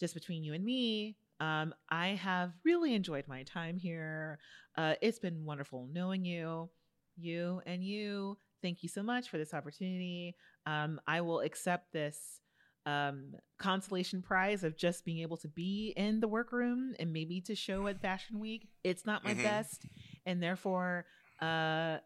just 0.00 0.14
between 0.14 0.44
you 0.44 0.54
and 0.54 0.64
me, 0.64 1.16
um, 1.40 1.74
I 1.90 2.08
have 2.08 2.52
really 2.64 2.94
enjoyed 2.94 3.26
my 3.28 3.42
time 3.44 3.76
here. 3.76 4.38
Uh, 4.76 4.94
it's 5.02 5.18
been 5.18 5.44
wonderful 5.44 5.88
knowing 5.92 6.24
you, 6.24 6.68
you 7.16 7.60
and 7.66 7.82
you. 7.84 8.38
Thank 8.62 8.82
you 8.82 8.88
so 8.88 9.02
much 9.02 9.28
for 9.28 9.38
this 9.38 9.54
opportunity. 9.54 10.34
Um, 10.66 11.00
I 11.06 11.20
will 11.20 11.40
accept 11.40 11.92
this 11.92 12.40
um, 12.86 13.34
consolation 13.58 14.22
prize 14.22 14.64
of 14.64 14.76
just 14.76 15.04
being 15.04 15.18
able 15.20 15.36
to 15.38 15.48
be 15.48 15.92
in 15.96 16.20
the 16.20 16.28
workroom 16.28 16.94
and 16.98 17.12
maybe 17.12 17.40
to 17.42 17.54
show 17.54 17.86
at 17.86 18.00
Fashion 18.00 18.40
Week. 18.40 18.68
It's 18.82 19.04
not 19.06 19.24
my 19.24 19.34
Mhm. 19.34 19.42
best, 19.42 19.86
and 20.26 20.42
therefore, 20.42 21.06
uh, 21.40 21.98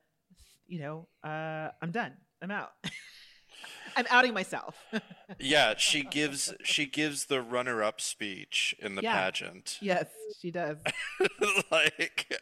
you 0.67 0.81
know, 0.81 1.09
uh, 1.25 1.71
I'm 1.81 1.91
done. 1.93 2.17
I'm 2.43 2.51
out. 2.51 2.71
I'm 3.97 4.07
outing 4.11 4.35
myself. 4.35 4.77
yeah, 5.39 5.75
she 5.77 6.03
gives 6.03 6.53
she 6.65 6.87
gives 6.87 7.27
the 7.27 7.41
runner-up 7.43 8.01
speech 8.01 8.75
in 8.79 8.95
the 8.95 9.03
Yeah. 9.03 9.13
pageant. 9.15 9.79
yes, 9.81 10.07
she 10.41 10.51
does. 10.51 10.79
like 11.71 12.33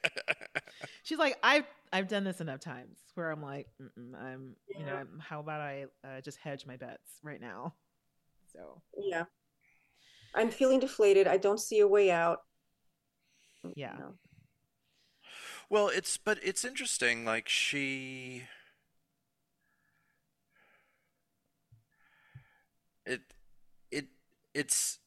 She's 1.03 1.19
like, 1.19 1.37
I've 1.43 1.67
I've 1.93 2.09
done 2.09 2.25
this 2.25 2.41
enough 2.41 2.61
times 2.61 2.99
where 3.15 3.31
I'm 3.31 3.43
like, 3.43 3.67
Mm-mm, 3.81 4.15
I'm 4.21 4.55
you 4.69 4.85
know, 4.85 4.95
I'm, 4.95 5.19
how 5.21 5.41
about 5.41 5.61
I 5.61 5.87
uh, 6.05 6.21
just 6.21 6.39
hedge 6.39 6.67
my 6.67 6.77
bets 6.77 7.11
right 7.23 7.41
now? 7.41 7.75
So 8.53 8.83
Yeah. 8.99 9.25
I'm 10.35 10.51
feeling 10.51 10.79
deflated. 10.81 11.27
I 11.27 11.37
don't 11.37 11.59
see 11.61 11.81
a 11.81 11.89
way 11.89 12.11
out. 12.11 12.39
Yeah. 13.75 13.97
No. 13.99 14.15
Well, 15.69 15.89
it's 15.89 16.17
but 16.17 16.39
it's 16.43 16.65
interesting. 16.65 17.25
Like 17.25 17.49
she, 17.49 18.45
it, 23.07 23.21
it, 23.91 24.07
it's. 24.55 24.99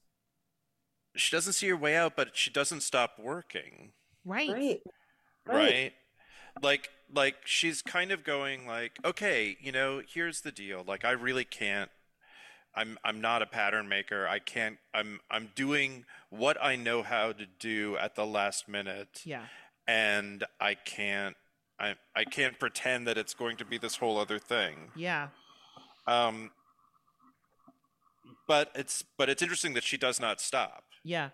She 1.16 1.36
doesn't 1.36 1.54
see 1.54 1.68
her 1.70 1.78
way 1.78 1.96
out, 1.96 2.16
but 2.16 2.30
she 2.36 2.50
doesn't 2.50 2.82
stop 2.82 3.20
working, 3.20 3.92
right, 4.26 4.50
Right. 4.50 4.82
right? 5.46 5.56
Right. 5.56 5.94
Like, 6.62 6.90
like 7.14 7.36
she's 7.46 7.82
kind 7.84 8.12
of 8.12 8.24
going 8.24 8.66
like, 8.66 8.94
okay, 9.06 9.56
you 9.62 9.72
know, 9.72 10.02
here's 10.12 10.42
the 10.42 10.52
deal. 10.52 10.84
Like, 10.88 11.06
I 11.06 11.12
really 11.12 11.46
can't. 11.46 11.92
I'm 12.76 12.98
I'm 13.04 13.22
not 13.22 13.44
a 13.44 13.46
pattern 13.46 13.88
maker. 13.88 14.28
I 14.28 14.40
can't. 14.40 14.78
I'm 14.96 15.20
I'm 15.30 15.52
doing 15.54 16.06
what 16.32 16.58
I 16.60 16.76
know 16.76 17.04
how 17.04 17.32
to 17.32 17.46
do 17.46 17.96
at 17.98 18.16
the 18.16 18.26
last 18.26 18.68
minute 18.68 19.22
yeah, 19.26 19.44
and 19.88 20.44
I 20.60 20.74
can't 20.74 21.36
I 21.80 21.94
I 22.16 22.24
can't 22.24 22.58
pretend 22.58 23.08
that 23.08 23.16
it's 23.20 23.36
going 23.36 23.58
to 23.58 23.66
be 23.66 23.78
this 23.78 23.98
whole 23.98 24.18
other 24.18 24.40
thing. 24.40 24.90
yeah, 24.96 25.28
Um 26.08 26.50
but 28.48 28.72
it's 28.76 29.04
but 29.18 29.30
it's 29.30 29.42
interesting 29.42 29.74
that 29.74 29.84
she 29.84 29.98
does 29.98 30.20
not 30.20 30.40
stop. 30.42 30.84
yeah. 31.04 31.30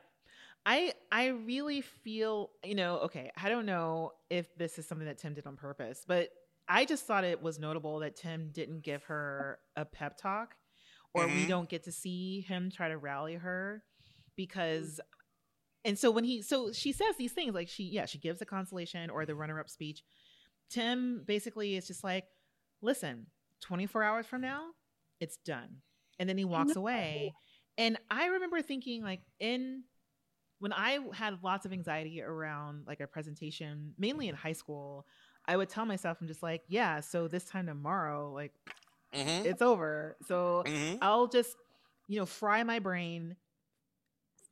I 0.65 0.93
I 1.11 1.27
really 1.27 1.81
feel 1.81 2.51
you 2.63 2.75
know 2.75 2.97
okay. 2.99 3.31
I 3.41 3.47
don't 3.49 3.65
know 3.65 4.11
if 4.29 4.53
this 4.57 4.77
is 4.77 4.85
something 4.87 5.07
that 5.07 5.17
Tim 5.17 5.33
did 5.33 5.47
on 5.47 5.55
purpose, 5.55 6.03
but 6.07 6.29
I 6.67 6.85
just 6.85 7.05
thought 7.05 7.23
it 7.23 7.41
was 7.41 7.59
notable 7.59 7.99
that 7.99 8.15
Tim 8.17 8.49
didn't 8.51 8.81
give 8.83 9.03
her 9.05 9.59
a 9.77 9.85
pep 9.85 10.17
talk, 10.17 10.55
or 11.13 11.27
we 11.27 11.45
Mhm. 11.45 11.47
don't 11.47 11.69
get 11.69 11.83
to 11.85 11.91
see 11.93 12.41
him 12.41 12.69
try 12.69 12.89
to 12.89 12.97
rally 12.97 13.35
her 13.35 13.83
because 14.35 14.99
and 15.85 15.97
so 15.97 16.11
when 16.11 16.25
he 16.25 16.41
so 16.41 16.71
she 16.73 16.91
says 16.91 17.15
these 17.17 17.31
things 17.31 17.53
like 17.55 17.69
she 17.69 17.83
yeah 17.85 18.05
she 18.05 18.17
gives 18.17 18.39
the 18.39 18.45
consolation 18.45 19.09
or 19.09 19.25
the 19.25 19.33
runner-up 19.35 19.69
speech 19.69 20.03
tim 20.69 21.23
basically 21.25 21.75
is 21.77 21.87
just 21.87 22.03
like 22.03 22.25
listen 22.81 23.25
24 23.61 24.03
hours 24.03 24.25
from 24.25 24.41
now 24.41 24.67
it's 25.19 25.37
done 25.37 25.77
and 26.19 26.29
then 26.29 26.37
he 26.37 26.45
walks 26.45 26.75
know. 26.75 26.81
away 26.81 27.33
and 27.77 27.97
i 28.11 28.27
remember 28.27 28.61
thinking 28.61 29.03
like 29.03 29.21
in 29.39 29.83
when 30.59 30.73
i 30.73 30.99
had 31.13 31.39
lots 31.43 31.65
of 31.65 31.73
anxiety 31.73 32.21
around 32.21 32.85
like 32.87 32.99
a 32.99 33.07
presentation 33.07 33.93
mainly 33.97 34.27
in 34.27 34.35
high 34.35 34.53
school 34.53 35.05
i 35.45 35.55
would 35.57 35.69
tell 35.69 35.85
myself 35.85 36.17
i'm 36.21 36.27
just 36.27 36.43
like 36.43 36.61
yeah 36.67 36.99
so 36.99 37.27
this 37.27 37.45
time 37.45 37.65
tomorrow 37.67 38.31
like 38.33 38.53
Mhm. 39.13 39.45
it's 39.45 39.61
over 39.61 40.17
so 40.27 40.63
Mhm. 40.65 40.99
I'll 41.01 41.27
just, 41.27 41.55
you 42.07 42.19
know, 42.19 42.25
fry 42.25 42.63
my 42.63 42.79
brain 42.79 43.35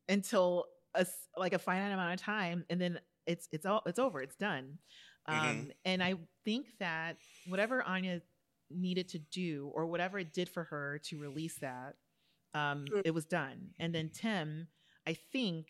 until 0.10 0.66
a 0.96 1.06
like 1.36 1.54
a 1.54 1.60
finite 1.60 1.92
amount 1.92 2.14
of 2.14 2.20
time, 2.20 2.66
and 2.70 2.80
then 2.80 3.00
it's 3.26 3.48
it's 3.52 3.66
all 3.66 3.82
it's 3.86 4.00
over. 4.00 4.22
It's 4.22 4.36
done. 4.36 4.80
Um, 5.28 5.72
And 5.86 6.02
I 6.02 6.16
think 6.46 6.68
that 6.80 7.18
whatever 7.48 7.84
Anya 7.84 8.22
needed 8.70 9.10
to 9.10 9.20
do, 9.20 9.72
or 9.74 9.86
whatever 9.88 10.20
it 10.20 10.34
did 10.34 10.50
for 10.50 10.64
her 10.66 11.00
to 11.06 11.18
release 11.20 11.58
that, 11.60 11.96
um, 12.54 12.86
Mm. 12.92 13.02
it 13.06 13.14
was 13.14 13.26
done. 13.26 13.72
And 13.80 13.94
then 13.94 14.10
Tim, 14.10 14.68
I 15.08 15.14
think 15.14 15.70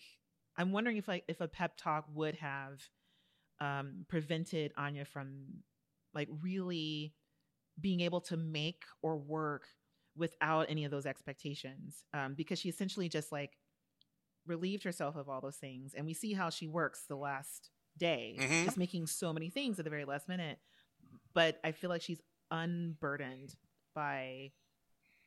I'm 0.57 0.71
wondering 0.71 0.97
if 0.97 1.07
like 1.07 1.23
if 1.27 1.41
a 1.41 1.47
pep 1.47 1.77
talk 1.77 2.05
would 2.13 2.35
have 2.35 2.81
um, 3.59 4.05
prevented 4.07 4.73
Anya 4.77 5.05
from 5.05 5.63
like 6.13 6.29
really 6.41 7.13
being 7.79 8.01
able 8.01 8.21
to 8.21 8.37
make 8.37 8.83
or 9.01 9.17
work 9.17 9.67
without 10.15 10.67
any 10.69 10.85
of 10.85 10.91
those 10.91 11.05
expectations 11.05 12.03
um, 12.13 12.33
because 12.35 12.59
she 12.59 12.69
essentially 12.69 13.09
just 13.09 13.31
like 13.31 13.57
relieved 14.45 14.83
herself 14.83 15.15
of 15.15 15.29
all 15.29 15.41
those 15.41 15.57
things 15.57 15.93
and 15.93 16.05
we 16.05 16.13
see 16.13 16.33
how 16.33 16.49
she 16.49 16.67
works 16.67 17.05
the 17.07 17.15
last 17.15 17.69
day 17.97 18.41
Mhm. 18.41 18.63
just 18.63 18.77
making 18.77 19.05
so 19.07 19.33
many 19.33 19.49
things 19.49 19.77
at 19.79 19.85
the 19.85 19.89
very 19.91 20.05
last 20.05 20.27
minute 20.27 20.59
but 21.33 21.59
i 21.63 21.71
feel 21.71 21.89
like 21.89 22.01
she's 22.01 22.21
unburdened 22.51 23.55
by 23.93 24.51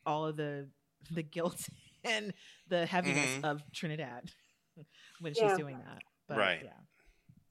all 0.05 0.25
of 0.25 0.37
the 0.37 0.67
the 1.11 1.23
guilt 1.23 1.67
and 2.03 2.33
the 2.67 2.85
heaviness 2.85 3.31
Mhm. 3.37 3.43
of 3.43 3.63
trinidad 3.73 4.31
when 5.19 5.33
she's 5.33 5.43
Yeah. 5.43 5.55
doing 5.55 5.77
that 5.79 6.03
but 6.27 6.37
Right. 6.37 6.63
yeah 6.63 6.79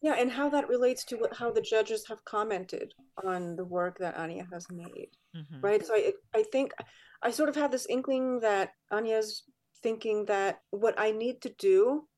Yeah, 0.03 0.15
and 0.15 0.31
how 0.33 0.49
that 0.51 0.69
relates 0.69 1.05
to 1.07 1.17
what, 1.17 1.35
how 1.37 1.51
the 1.53 1.61
judges 1.61 2.07
have 2.09 2.25
commented 2.25 2.95
on 3.23 3.55
the 3.57 3.67
work 3.67 3.99
that 3.99 4.17
Anya 4.17 4.47
has 4.51 4.67
made, 4.71 5.11
Mhm. 5.37 5.63
right? 5.63 5.85
So 5.85 5.93
I, 5.95 6.15
I 6.33 6.43
think 6.45 6.73
I 7.23 7.31
sort 7.31 7.51
of 7.51 7.57
had 7.57 7.71
this 7.71 7.87
inkling 7.87 8.41
that 8.41 8.73
Anya's 8.91 9.45
thinking 9.83 10.25
that 10.25 10.63
what 10.71 10.95
I 10.99 11.11
need 11.11 11.43
to 11.43 11.51
do 11.59 12.09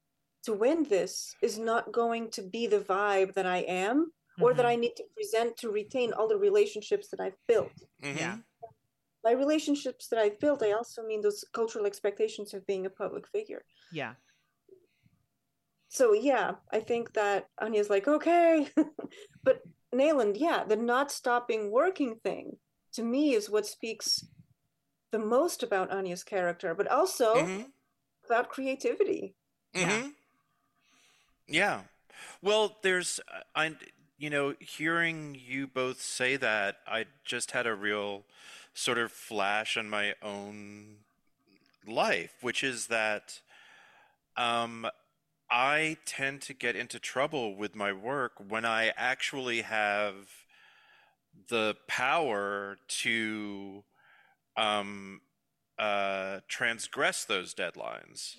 to 0.44 0.52
win 0.52 0.84
this 0.84 1.34
is 1.42 1.58
not 1.58 1.90
going 1.92 2.30
to 2.30 2.42
be 2.42 2.68
the 2.68 2.78
vibe 2.80 3.34
that 3.34 3.46
I 3.46 3.58
am, 3.66 4.12
or 4.42 4.54
that 4.54 4.64
Mhm. 4.66 4.72
I 4.72 4.76
need 4.76 4.96
to 4.96 5.04
present 5.14 5.56
to 5.58 5.70
retain 5.70 6.12
all 6.12 6.28
the 6.28 6.36
relationships 6.38 7.08
that 7.08 7.20
I've 7.20 7.38
built. 7.48 7.72
Mhm. 8.02 8.18
yeah 8.18 8.38
By 9.22 9.32
relationships 9.32 10.08
that 10.08 10.18
I've 10.18 10.40
built, 10.40 10.62
I 10.62 10.72
also 10.72 11.02
mean 11.02 11.20
those 11.22 11.44
cultural 11.52 11.86
expectations 11.86 12.54
of 12.54 12.66
being 12.66 12.86
a 12.86 12.90
public 12.90 13.28
figure. 13.28 13.64
yeah 13.92 14.14
so 15.88 16.14
yeah, 16.14 16.52
I 16.72 16.80
think 16.80 17.12
that 17.12 17.48
Anya's 17.60 17.90
like, 17.90 18.08
okay. 18.08 18.66
but 19.44 19.60
Nayland, 19.94 20.38
yeah, 20.38 20.64
the 20.64 20.76
not 20.76 21.12
stopping 21.12 21.70
working 21.70 22.16
thing 22.24 22.56
to 22.94 23.02
me 23.02 23.34
is 23.34 23.50
what 23.50 23.66
speaks 23.66 24.24
the 25.10 25.18
most 25.18 25.62
about 25.62 25.92
Anya's 25.92 26.24
character, 26.24 26.74
but 26.74 26.88
also 26.88 27.34
Mhm. 27.34 27.72
about 28.24 28.48
creativity. 28.48 29.34
Yeah. 29.74 30.00
Mhm. 30.00 30.14
Yeah. 31.46 31.82
Well, 32.40 32.78
there's 32.82 33.20
uh, 33.28 33.42
I 33.54 33.76
you 34.22 34.30
know, 34.30 34.54
hearing 34.60 35.36
you 35.44 35.66
both 35.66 36.00
say 36.00 36.36
that, 36.36 36.76
I 36.86 37.06
just 37.24 37.52
had 37.52 37.66
a 37.66 37.74
real 37.74 38.24
sort 38.74 38.98
of 38.98 39.12
flash 39.12 39.76
on 39.76 39.90
my 39.90 40.14
own 40.22 40.98
life, 41.86 42.32
which 42.42 42.64
is 42.64 42.88
that 42.88 43.40
um 44.36 44.86
I 45.50 45.98
tend 46.06 46.42
to 46.42 46.54
get 46.54 46.76
into 46.76 46.98
trouble 46.98 47.56
with 47.56 47.76
my 47.76 47.92
work 47.92 48.32
when 48.48 48.64
I 48.64 48.92
actually 48.96 49.62
have 49.62 50.14
the 51.48 51.76
power 51.88 52.78
to 52.88 53.84
um 54.56 55.20
uh 55.78 56.40
transgress 56.48 57.24
those 57.24 57.54
deadlines. 57.54 58.36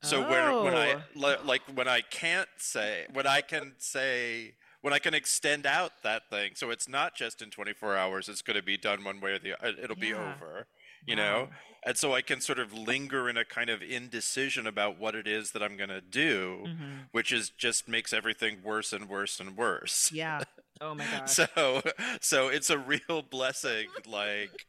So 0.00 0.22
when 0.22 0.52
when 0.60 0.74
I 0.74 0.94
Oh. 0.94 1.38
like 1.42 1.62
when 1.74 1.88
I 1.88 2.02
can't 2.02 2.48
say 2.58 3.06
when 3.12 3.26
I 3.26 3.42
can 3.42 3.74
say 3.78 4.54
when 4.84 4.92
I 4.92 4.98
can 4.98 5.14
extend 5.14 5.64
out 5.64 5.92
that 6.02 6.28
thing, 6.28 6.50
so 6.56 6.68
it's 6.70 6.86
not 6.88 7.14
just 7.16 7.40
in 7.40 7.48
24 7.48 7.96
hours. 7.96 8.28
It's 8.28 8.42
going 8.42 8.56
to 8.58 8.62
be 8.62 8.76
done 8.76 9.02
one 9.02 9.18
way 9.18 9.30
or 9.32 9.38
the 9.38 9.54
other. 9.58 9.74
It'll 9.82 9.96
be 9.96 10.12
over, 10.12 10.66
you 11.06 11.16
know. 11.16 11.48
And 11.86 11.96
so 11.96 12.12
I 12.14 12.20
can 12.20 12.42
sort 12.42 12.58
of 12.58 12.74
linger 12.74 13.26
in 13.30 13.38
a 13.38 13.46
kind 13.46 13.70
of 13.70 13.80
indecision 13.82 14.66
about 14.66 14.98
what 14.98 15.14
it 15.14 15.26
is 15.26 15.52
that 15.52 15.62
I'm 15.62 15.78
going 15.78 15.88
to 15.88 16.02
do, 16.02 16.64
Mhm. 16.66 17.08
which 17.12 17.32
is 17.32 17.48
just 17.48 17.88
makes 17.88 18.12
everything 18.12 18.62
worse 18.62 18.92
and 18.92 19.08
worse 19.08 19.40
and 19.40 19.56
worse. 19.56 20.12
yeah 20.12 20.40
oh 20.82 20.94
my 20.94 21.06
gosh 21.06 21.30
So 21.30 21.82
so 22.20 22.48
it's 22.48 22.68
a 22.68 22.76
real 22.78 23.22
blessing 23.30 23.88
like 24.06 24.66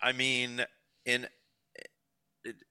I 0.00 0.12
mean 0.12 0.64
in 1.04 1.26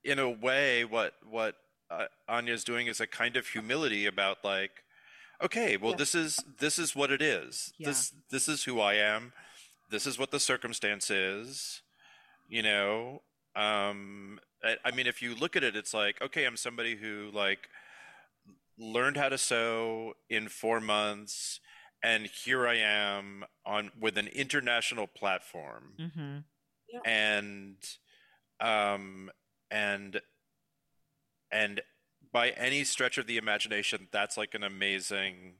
in 0.05 0.19
a 0.19 0.29
way 0.29 0.85
what 0.85 1.13
what 1.29 1.55
uh, 1.89 2.05
Anya's 2.29 2.63
doing 2.63 2.87
is 2.87 2.99
a 3.01 3.07
kind 3.07 3.35
of 3.37 3.47
humility 3.47 4.05
about 4.05 4.37
like 4.43 4.71
okay 5.43 5.77
well 5.77 5.91
Yeah. 5.91 5.97
this 5.97 6.15
is 6.15 6.43
this 6.59 6.79
is 6.79 6.95
what 6.95 7.11
it 7.11 7.21
is. 7.21 7.73
Yeah. 7.77 7.87
this 7.89 8.13
this 8.29 8.47
is 8.47 8.63
who 8.63 8.79
I 8.79 8.95
am. 8.95 9.33
This 9.89 10.05
is 10.05 10.17
what 10.19 10.31
the 10.31 10.39
circumstance 10.39 11.09
is 11.09 11.81
you 12.49 12.63
know? 12.63 13.21
Um 13.55 14.39
I, 14.63 14.77
I 14.85 14.91
mean 14.91 15.07
if 15.07 15.21
you 15.21 15.35
look 15.35 15.55
at 15.55 15.63
it 15.63 15.75
it's 15.75 15.93
like 15.93 16.21
okay 16.21 16.45
I'm 16.45 16.57
somebody 16.57 16.95
who 16.95 17.29
like 17.33 17.67
learned 18.77 19.17
how 19.17 19.29
to 19.29 19.37
sew 19.37 20.13
in 20.29 20.47
4 20.49 20.79
months 20.79 21.59
and 22.03 22.27
here 22.27 22.67
I 22.67 22.75
am 22.77 23.43
on 23.65 23.91
with 23.99 24.17
an 24.17 24.27
international 24.27 25.07
platform. 25.07 25.93
Hmm 26.13 26.37
and 27.05 27.75
um 28.61 29.29
and 29.69 30.21
and 31.51 31.81
by 32.31 32.49
any 32.51 32.83
stretch 32.83 33.17
of 33.17 33.27
the 33.27 33.37
imagination 33.37 34.07
that's 34.11 34.37
like 34.37 34.53
an 34.53 34.63
amazing 34.63 35.53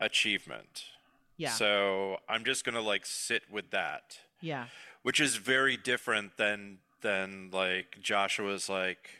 achievement 0.00 0.84
Yeah. 1.36 1.50
So 1.50 2.18
I'm 2.28 2.44
just 2.44 2.64
gonna 2.64 2.80
like 2.80 3.06
sit 3.06 3.42
with 3.50 3.70
that, 3.70 4.18
Yeah. 4.40 4.66
which 5.02 5.20
is 5.20 5.36
very 5.36 5.76
different 5.76 6.36
than 6.36 6.78
than 7.00 7.50
like 7.52 7.98
Joshua's 8.00 8.68
like. 8.68 9.10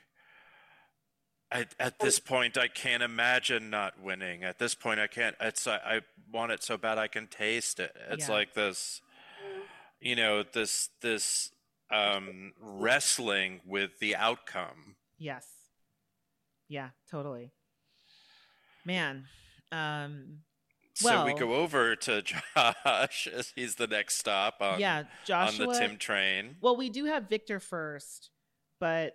At, 1.51 1.74
at 1.80 1.99
this 2.01 2.18
point, 2.20 2.59
I 2.59 2.68
can't 2.68 3.03
imagine 3.03 3.70
not 3.70 3.99
winning. 4.03 4.44
At 4.44 4.59
this 4.59 4.74
point, 4.74 5.01
I 5.01 5.07
can't. 5.07 5.34
It's 5.40 5.66
I, 5.66 5.76
I 5.76 6.01
want 6.30 6.53
it 6.53 6.62
so 6.62 6.76
bad 6.76 6.99
I 6.99 7.07
can 7.09 7.26
taste 7.28 7.80
it. 7.80 7.96
It's 8.11 8.28
Yeah. 8.28 8.34
like 8.34 8.53
this, 8.55 9.01
you 10.01 10.14
know, 10.16 10.42
this 10.42 10.90
this 11.01 11.53
um, 11.90 12.53
wrestling 12.61 13.61
with 13.64 13.99
the 14.01 14.14
outcome. 14.16 14.96
Yes. 15.18 15.46
Yeah, 16.68 16.90
totally. 17.10 17.52
Man. 18.84 19.24
Um 19.72 20.40
so 20.94 21.24
we 21.24 21.32
go 21.34 21.54
over 21.54 21.94
to 21.94 22.22
Josh 22.56 23.28
as 23.28 23.52
he's 23.54 23.76
the 23.76 23.86
next 23.86 24.18
stop 24.18 24.56
on 24.60 24.80
yeah, 24.80 25.04
Joshua 25.24 25.66
on 25.66 25.72
the 25.72 25.78
Tim 25.78 25.96
train. 25.96 26.56
Well, 26.60 26.76
we 26.76 26.90
do 26.90 27.04
have 27.04 27.28
Victor 27.28 27.60
first, 27.60 28.30
but 28.80 29.14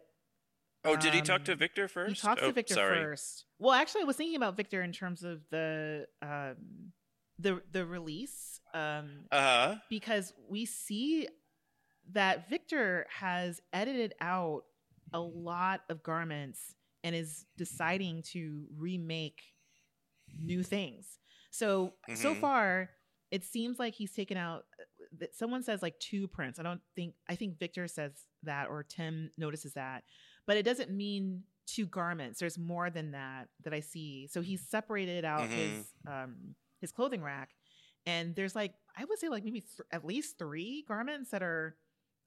Oh, 0.86 0.96
did 0.98 1.14
he 1.14 1.22
talk 1.22 1.46
to 1.46 1.54
um, 1.54 1.58
Victor 1.58 1.88
first? 1.88 2.16
he 2.22 2.28
talks 2.28 2.42
oh, 2.44 2.48
to 2.48 2.54
Victor 2.54 2.74
sorry. 2.74 2.98
first. 3.02 3.46
Well, 3.58 3.72
actually, 3.74 4.02
I 4.02 4.06
was 4.06 4.18
thinking 4.18 4.36
about 4.36 4.58
Victor 4.58 4.82
in 4.82 4.92
terms 4.92 5.24
of 5.24 5.42
the 5.50 6.08
um, 6.22 6.92
the 7.40 7.62
the 7.72 7.86
release, 7.86 8.60
um, 8.74 9.26
Uh 9.32 9.42
huh. 9.42 9.76
because 9.90 10.34
we 10.50 10.66
see 10.66 11.28
that 12.12 12.50
Victor 12.50 13.08
has 13.10 13.62
edited 13.72 14.14
out 14.20 14.64
a 15.14 15.20
lot 15.20 15.82
of 15.90 16.04
garments 16.04 16.76
and 17.04 17.16
is 17.16 17.46
deciding 17.58 18.22
to 18.34 18.66
remake 18.78 19.42
new 20.40 20.64
things. 20.64 21.20
So 21.52 21.94
so 22.16 22.34
Mhm. 22.34 22.40
far, 22.42 22.90
it 23.32 23.44
seems 23.44 23.80
like 23.80 23.94
he's 23.94 24.14
taken 24.14 24.38
out. 24.38 24.66
That 25.20 25.36
someone 25.36 25.62
says 25.64 25.82
like 25.84 26.00
two 26.00 26.28
prints. 26.28 26.60
I 26.60 26.64
don't 26.64 26.82
think. 26.96 27.16
I 27.28 27.36
think 27.36 27.60
Victor 27.60 27.88
says 27.88 28.28
that, 28.44 28.68
or 28.70 28.84
Tim 28.84 29.32
notices 29.38 29.74
that, 29.74 30.04
but 30.48 30.58
it 30.58 30.64
doesn't 30.64 30.90
mean 30.92 31.44
two 31.68 31.86
garments. 31.86 32.40
There's 32.40 32.58
more 32.58 32.90
than 32.90 33.12
that 33.12 33.50
that 33.64 33.74
I 33.74 33.80
see. 33.82 34.28
So 34.28 34.42
he's 34.42 34.68
separated 34.68 35.24
out 35.26 35.50
his 35.50 35.94
um 36.08 36.56
his 36.82 36.92
clothing 36.92 37.22
rack, 37.22 37.54
and 38.06 38.36
there's 38.36 38.56
like 38.56 38.74
I 38.98 39.06
would 39.06 39.20
say 39.20 39.30
like 39.30 39.44
maybe 39.44 39.62
th- 39.62 39.82
at 39.92 40.04
least 40.06 40.38
three 40.40 40.84
garments 40.88 41.30
that 41.32 41.44
are 41.44 41.78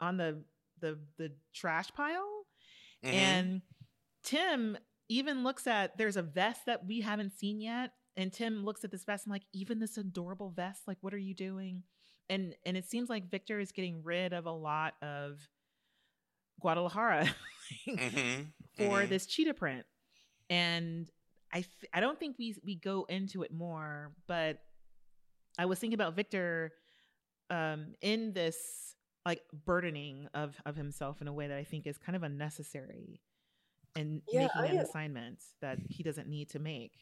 on 0.00 0.16
the 0.16 0.44
the 0.80 0.98
the 1.18 1.32
trash 1.54 1.90
pile 1.92 2.46
Mhm. 3.02 3.12
and 3.12 3.62
Tim 4.26 4.76
even 5.08 5.42
looks 5.44 5.66
at 5.66 5.96
there's 5.96 6.16
a 6.18 6.22
vest 6.22 6.66
that 6.66 6.84
we 6.84 7.00
haven't 7.00 7.32
seen 7.32 7.60
yet. 7.60 7.92
And 8.18 8.32
Tim 8.32 8.64
looks 8.64 8.82
at 8.84 8.90
this 8.90 9.04
vest 9.04 9.24
and 9.26 9.32
like, 9.32 9.44
even 9.52 9.78
this 9.78 9.96
adorable 9.96 10.50
vest, 10.50 10.82
like, 10.86 10.98
what 11.00 11.14
are 11.14 11.18
you 11.18 11.34
doing? 11.34 11.82
And 12.28 12.54
and 12.66 12.76
it 12.76 12.84
seems 12.86 13.08
like 13.08 13.30
Victor 13.30 13.60
is 13.60 13.72
getting 13.72 14.02
rid 14.02 14.32
of 14.32 14.46
a 14.46 14.50
lot 14.52 14.94
of 15.02 15.38
Guadalajara 16.60 17.28
Mhm. 17.86 18.46
for 18.76 19.02
Mhm. 19.02 19.08
this 19.08 19.26
cheetah 19.26 19.54
print. 19.54 19.86
And 20.50 21.10
I 21.52 21.60
th- 21.62 21.90
I 21.92 22.00
don't 22.00 22.18
think 22.18 22.36
we 22.38 22.56
we 22.64 22.74
go 22.76 23.04
into 23.04 23.42
it 23.42 23.52
more, 23.52 24.14
but 24.26 24.58
I 25.58 25.66
was 25.66 25.78
thinking 25.78 25.94
about 25.94 26.14
Victor 26.16 26.72
um 27.50 27.94
in 28.00 28.32
this 28.32 28.94
like 29.24 29.42
burdening 29.52 30.26
of 30.34 30.56
of 30.66 30.74
himself 30.76 31.20
in 31.20 31.28
a 31.28 31.32
way 31.32 31.46
that 31.48 31.56
I 31.58 31.64
think 31.64 31.86
is 31.86 31.98
kind 31.98 32.16
of 32.16 32.22
unnecessary 32.22 33.20
and 33.96 34.22
Yeah, 34.28 34.48
making 34.56 34.70
an 34.76 34.78
I- 34.78 34.82
assignment 34.82 35.42
that 35.60 35.78
he 35.88 36.02
doesn't 36.02 36.28
need 36.28 36.48
to 36.50 36.58
make. 36.58 36.92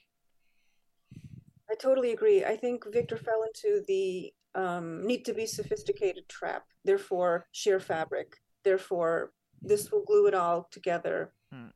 I 1.70 1.74
totally 1.74 2.12
agree. 2.12 2.44
I 2.44 2.56
think 2.56 2.84
Victor 2.92 3.16
fell 3.16 3.42
into 3.42 3.82
the 3.88 4.32
um, 4.54 5.04
need 5.04 5.24
to 5.24 5.34
be 5.34 5.46
sophisticated 5.46 6.28
trap. 6.28 6.64
Therefore, 6.84 7.46
sheer 7.50 7.80
fabric. 7.80 8.36
Therefore, 8.62 9.32
this 9.60 9.90
will 9.90 10.04
glue 10.04 10.26
it 10.28 10.34
all 10.34 10.68
together. 10.70 11.32
Mhm. 11.52 11.72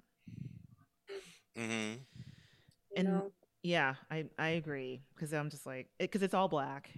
And- 2.96 3.08
know? 3.08 3.32
Yeah, 3.62 3.96
I 4.10 4.28
I 4.38 4.50
agree 4.50 5.02
because 5.14 5.32
I'm 5.34 5.50
just 5.50 5.66
like 5.66 5.88
because 5.98 6.22
it's 6.22 6.34
all 6.34 6.48
black, 6.48 6.90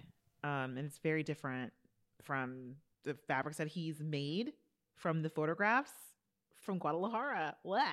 um, 0.43 0.77
and 0.77 0.85
it's 0.85 0.99
very 0.99 1.23
different 1.23 1.73
from 2.21 2.75
the 3.03 3.15
fabrics 3.27 3.57
that 3.57 3.67
he's 3.67 3.99
made 3.99 4.53
from 4.95 5.23
the 5.23 5.29
photographs 5.29 5.91
from 6.61 6.77
Guadalajara. 6.79 7.55
What? 7.63 7.91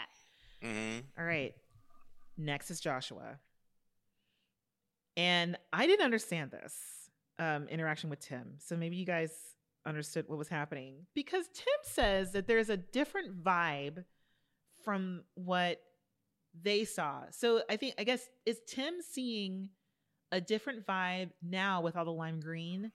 Mhm. 0.62 1.03
All 1.19 1.25
right. 1.25 1.55
Next 2.37 2.71
is 2.71 2.81
Joshua. 2.81 3.39
And 5.16 5.57
I 5.73 5.87
didn't 5.87 6.05
understand 6.05 6.51
this 6.53 6.75
um, 7.39 7.69
interaction 7.69 8.11
with 8.11 8.21
Tim. 8.21 8.55
So 8.59 8.77
maybe 8.77 8.97
you 8.97 9.07
guys 9.07 9.33
understood 9.87 10.25
what 10.29 10.39
was 10.39 10.49
happening 10.49 11.07
because 11.14 11.47
Tim 11.55 11.66
says 11.83 12.33
that 12.33 12.47
there's 12.47 12.69
a 12.71 12.77
different 12.77 13.43
vibe 13.43 14.05
from 14.85 15.25
what 15.35 15.81
they 16.61 16.85
saw. 16.85 17.23
So 17.31 17.62
I 17.69 17.77
think, 17.77 17.95
I 17.99 18.05
guess, 18.05 18.29
is 18.47 18.61
Tim 18.66 18.95
seeing 19.01 19.71
a 20.31 20.41
different 20.41 20.87
vibe 20.87 21.31
now 21.43 21.81
with 21.81 21.97
all 21.97 22.05
the 22.05 22.12
lime 22.12 22.41
green? 22.41 22.93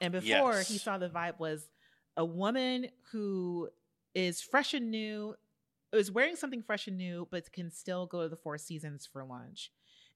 And 0.00 0.12
before 0.12 0.54
he 0.60 0.78
saw 0.78 0.96
the 0.98 1.08
vibe 1.08 1.38
was 1.38 1.68
a 2.16 2.24
woman 2.24 2.88
who 3.10 3.68
is 4.18 4.40
fresh 4.40 4.74
and 4.74 4.90
new, 4.90 5.36
is 5.92 6.10
wearing 6.10 6.34
something 6.34 6.60
fresh 6.60 6.88
and 6.88 6.98
new, 6.98 7.28
but 7.30 7.52
can 7.52 7.70
still 7.70 8.04
go 8.04 8.22
to 8.22 8.28
the 8.28 8.36
Four 8.36 8.58
Seasons 8.58 9.08
for 9.10 9.24
lunch. 9.24 9.70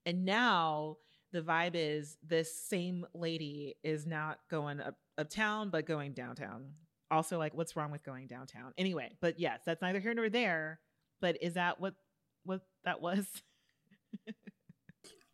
And 0.04 0.24
now 0.24 0.96
the 1.32 1.40
vibe 1.40 1.74
is 1.74 2.18
this 2.20 2.52
same 2.52 3.06
lady 3.14 3.76
is 3.84 4.04
not 4.04 4.40
going 4.50 4.80
up 4.80 4.96
uptown, 5.16 5.70
but 5.70 5.86
going 5.86 6.14
downtown. 6.14 6.72
Also, 7.12 7.38
like, 7.38 7.54
what's 7.54 7.76
wrong 7.76 7.92
with 7.92 8.02
going 8.02 8.26
downtown? 8.26 8.72
Anyway, 8.76 9.12
but 9.20 9.38
yes, 9.38 9.60
that's 9.64 9.80
neither 9.80 10.00
here 10.00 10.14
nor 10.14 10.28
there. 10.28 10.80
But 11.20 11.38
is 11.40 11.54
that 11.54 11.80
what 11.80 11.94
what 12.44 12.62
that 12.84 13.00
was? 13.00 13.28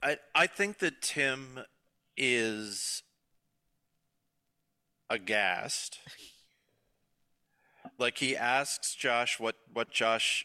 I 0.03 0.19
I 0.35 0.47
think 0.47 0.81
that 0.81 1.01
Tim 1.01 1.61
is 2.19 3.03
aghast. 5.09 6.01
Like 7.99 8.19
he 8.19 8.37
asks 8.37 8.95
Josh 8.95 9.41
what 9.41 9.57
what 9.73 9.91
Josh 9.91 10.45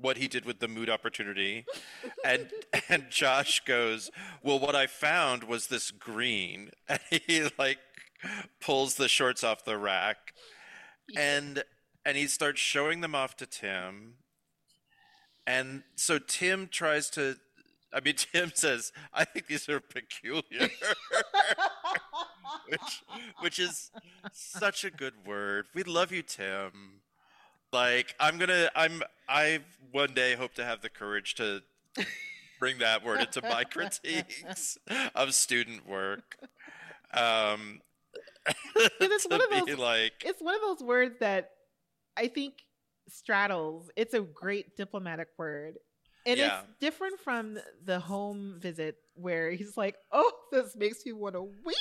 what 0.00 0.16
he 0.18 0.26
did 0.28 0.44
with 0.44 0.58
the 0.58 0.68
mood 0.68 0.90
opportunity 0.90 1.64
and 2.24 2.50
and 2.88 3.06
Josh 3.10 3.60
goes, 3.64 4.10
"Well, 4.42 4.58
what 4.58 4.74
I 4.74 4.86
found 4.86 5.44
was 5.44 5.66
this 5.68 5.90
green." 5.90 6.70
And 6.88 7.00
he 7.10 7.48
like 7.58 7.78
pulls 8.60 8.94
the 8.94 9.08
shorts 9.08 9.42
off 9.42 9.64
the 9.64 9.78
rack 9.78 10.34
and 11.16 11.64
and 12.04 12.16
he 12.16 12.26
starts 12.26 12.60
showing 12.60 13.00
them 13.00 13.14
off 13.14 13.36
to 13.36 13.46
Tim. 13.46 14.14
And 15.46 15.82
so 15.96 16.18
Tim 16.18 16.68
tries 16.68 17.10
to 17.10 17.36
I 17.92 18.00
mean 18.00 18.14
Tim 18.32 18.52
says, 18.54 18.92
"I 19.12 19.24
think 19.24 19.46
these 19.46 19.68
are 19.68 19.80
peculiar." 19.80 20.70
Which 22.72 23.02
which 23.40 23.58
is 23.58 23.90
such 24.32 24.84
a 24.84 24.90
good 24.90 25.14
word. 25.26 25.66
We 25.74 25.82
love 25.84 26.10
you, 26.12 26.22
Tim. 26.22 27.00
Like 27.72 28.14
I'm 28.20 28.38
gonna 28.38 28.70
I'm 28.74 29.02
I 29.28 29.60
one 29.90 30.14
day 30.14 30.34
hope 30.34 30.54
to 30.54 30.64
have 30.64 30.80
the 30.82 30.88
courage 30.90 31.34
to 31.36 31.62
bring 32.58 32.78
that 32.78 33.04
word 33.04 33.20
into 33.20 33.42
my 33.42 33.64
critiques 33.74 34.78
of 35.14 35.32
student 35.34 35.86
work. 35.88 36.36
Um 37.14 37.80
it's 39.10 39.26
one 39.30 39.40
of 39.42 39.66
those- 39.66 39.78
like 39.78 40.12
it's 40.24 40.42
one 40.42 40.54
of 40.54 40.60
those 40.60 40.82
words 40.86 41.16
that 41.20 41.50
I 42.16 42.28
think 42.28 42.54
straddles. 43.08 43.90
It's 43.96 44.14
a 44.14 44.20
great 44.20 44.76
diplomatic 44.76 45.28
word. 45.38 45.74
And 46.24 46.38
Yeah. 46.38 46.60
it's 46.60 46.68
different 46.80 47.20
from 47.20 47.58
the 47.84 47.98
home 47.98 48.58
visit 48.60 48.96
where 49.14 49.50
he's 49.50 49.76
like, 49.76 49.96
"Oh, 50.12 50.30
this 50.52 50.76
makes 50.76 51.04
me 51.04 51.12
want 51.12 51.34
to 51.34 51.42
weep," 51.42 51.76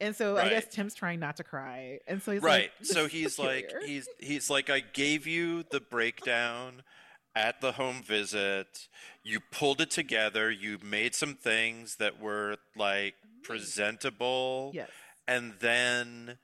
and 0.00 0.14
so 0.14 0.36
I 0.36 0.48
guess 0.48 0.66
Tim's 0.70 0.94
trying 0.94 1.20
not 1.20 1.36
to 1.36 1.44
cry, 1.44 2.00
and 2.06 2.22
so 2.22 2.32
he's 2.32 2.42
right. 2.42 2.70
Like, 2.78 2.86
so 2.86 3.06
he's 3.08 3.38
like 3.38 3.72
he's 3.84 4.08
he's 4.18 4.48
like 4.50 4.70
I 4.70 4.80
gave 4.80 5.26
you 5.26 5.64
the 5.70 5.80
breakdown 5.80 6.82
at 7.34 7.60
the 7.60 7.72
home 7.72 8.02
visit. 8.02 8.88
You 9.22 9.40
pulled 9.52 9.80
it 9.80 9.90
together. 9.90 10.50
You 10.50 10.78
made 10.82 11.14
some 11.14 11.34
things 11.34 11.96
that 11.96 12.20
were 12.20 12.56
like 12.76 13.14
presentable. 13.42 14.72
yes, 14.74 14.88
and 15.26 15.54
then 15.60 16.38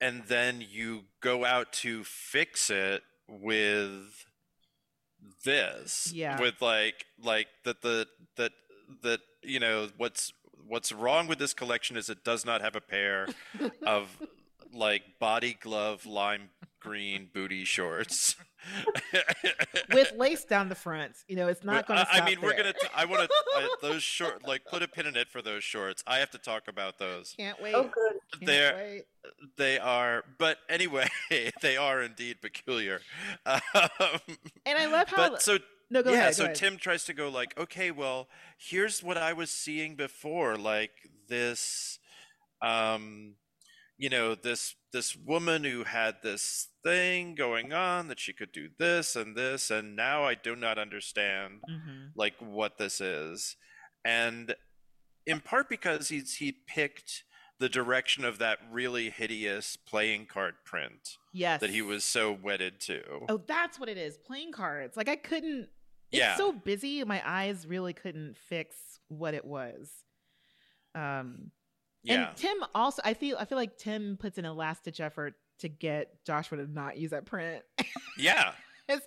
and 0.00 0.24
then 0.28 0.64
you 0.68 1.04
go 1.20 1.44
out 1.44 1.72
to 1.72 2.04
fix 2.04 2.70
it 2.70 3.02
with 3.28 4.24
this 5.44 6.12
Yeah. 6.14 6.40
with 6.40 6.60
like 6.60 7.06
like 7.22 7.48
that 7.64 7.82
the 7.82 8.06
that 8.36 8.52
that 9.02 9.20
you 9.42 9.60
know 9.60 9.88
what's 9.96 10.32
what's 10.68 10.92
wrong 10.92 11.26
with 11.26 11.38
this 11.38 11.54
collection 11.54 11.96
is 11.96 12.08
it 12.08 12.22
does 12.24 12.44
not 12.44 12.60
have 12.60 12.76
a 12.76 12.80
pair 12.80 13.26
of 13.86 14.08
like 14.72 15.02
body 15.18 15.56
glove 15.60 16.06
lime 16.06 16.50
green 16.80 17.28
booty 17.34 17.64
shorts 17.64 18.36
with 19.92 20.12
lace 20.16 20.44
down 20.44 20.68
the 20.68 20.74
front. 20.74 21.12
You 21.26 21.36
know, 21.36 21.48
it's 21.48 21.64
not 21.64 21.86
going 21.86 21.98
to. 22.00 22.06
I, 22.12 22.18
I 22.20 22.24
mean, 22.24 22.40
we're 22.40 22.56
gonna. 22.56 22.74
I 22.94 23.04
want 23.04 23.28
to 23.28 23.68
those 23.82 24.02
short. 24.02 24.46
Like, 24.46 24.64
put 24.66 24.82
a 24.82 24.88
pin 24.88 25.06
in 25.06 25.16
it 25.16 25.28
for 25.28 25.40
those 25.42 25.64
shorts. 25.64 26.02
I 26.06 26.18
have 26.18 26.30
to 26.32 26.38
talk 26.38 26.68
about 26.68 26.98
those. 26.98 27.34
Can't 27.38 27.60
wait. 27.62 27.74
Oh, 27.74 27.84
good. 27.84 28.12
Can't 28.32 28.46
They're 28.46 28.74
wait. 28.76 29.04
they 29.56 29.78
are, 29.78 30.24
but 30.38 30.58
anyway, 30.68 31.08
they 31.62 31.76
are 31.76 32.02
indeed 32.02 32.40
peculiar. 32.42 33.00
Um, 33.46 33.60
And 34.66 34.78
I 34.78 34.86
love 34.86 35.08
how. 35.08 35.30
but 35.30 35.42
so 35.42 35.58
no, 35.90 36.02
go 36.02 36.10
yeah, 36.12 36.18
ahead. 36.18 36.34
so 36.34 36.46
go. 36.48 36.52
Tim 36.54 36.76
tries 36.76 37.04
to 37.04 37.14
go 37.14 37.28
like, 37.28 37.58
okay, 37.58 37.90
well, 37.90 38.28
here's 38.58 39.02
what 39.02 39.16
I 39.16 39.32
was 39.32 39.50
seeing 39.50 39.94
before, 39.96 40.56
like 40.56 40.90
this, 41.28 41.98
um, 42.62 43.34
you 43.96 44.08
know, 44.08 44.34
this 44.34 44.74
this 44.92 45.14
woman 45.14 45.64
who 45.64 45.84
had 45.84 46.16
this 46.22 46.68
thing 46.82 47.34
going 47.34 47.72
on 47.74 48.08
that 48.08 48.18
she 48.18 48.32
could 48.32 48.52
do 48.52 48.68
this 48.78 49.16
and 49.16 49.36
this, 49.36 49.70
and 49.70 49.94
now 49.96 50.24
I 50.24 50.34
do 50.34 50.56
not 50.56 50.78
understand 50.78 51.60
Mhm. 51.68 52.12
like 52.14 52.36
what 52.40 52.78
this 52.78 53.00
is, 53.00 53.56
and 54.04 54.54
in 55.26 55.40
part 55.40 55.68
because 55.68 56.08
he's 56.08 56.36
he 56.36 56.52
picked 56.52 57.24
the 57.58 57.68
direction 57.68 58.24
of 58.24 58.38
that 58.38 58.58
really 58.70 59.10
hideous 59.10 59.76
playing 59.76 60.24
card 60.26 60.54
print 60.64 61.16
Yes. 61.32 61.60
that 61.60 61.70
he 61.70 61.82
was 61.82 62.04
so 62.04 62.32
wedded 62.32 62.80
to. 62.82 63.26
Oh, 63.28 63.38
that's 63.46 63.80
what 63.80 63.88
it 63.88 63.98
is. 63.98 64.16
Playing 64.16 64.52
cards. 64.52 64.96
Like 64.96 65.08
I 65.08 65.16
couldn't. 65.16 65.68
It's 66.10 66.18
Yeah. 66.20 66.36
so 66.36 66.52
busy. 66.52 67.02
My 67.04 67.22
eyes 67.24 67.66
really 67.66 67.92
couldn't 67.92 68.36
fix 68.36 68.76
what 69.08 69.34
it 69.34 69.44
was. 69.44 69.90
Um. 70.94 71.50
yeah. 72.02 72.28
And 72.28 72.36
Tim 72.36 72.56
also, 72.74 73.02
I 73.04 73.14
feel, 73.14 73.36
I 73.38 73.44
feel 73.44 73.58
like 73.58 73.76
Tim 73.76 74.16
puts 74.18 74.38
an 74.38 74.44
a 74.44 74.52
last 74.52 74.84
ditch 74.84 75.00
effort 75.00 75.34
to 75.60 75.68
get 75.68 76.24
Joshua 76.24 76.58
to 76.58 76.66
not 76.70 76.96
use 76.96 77.10
that 77.10 77.26
print. 77.26 77.62
yeah. 78.16 78.52
'Cause 78.88 79.02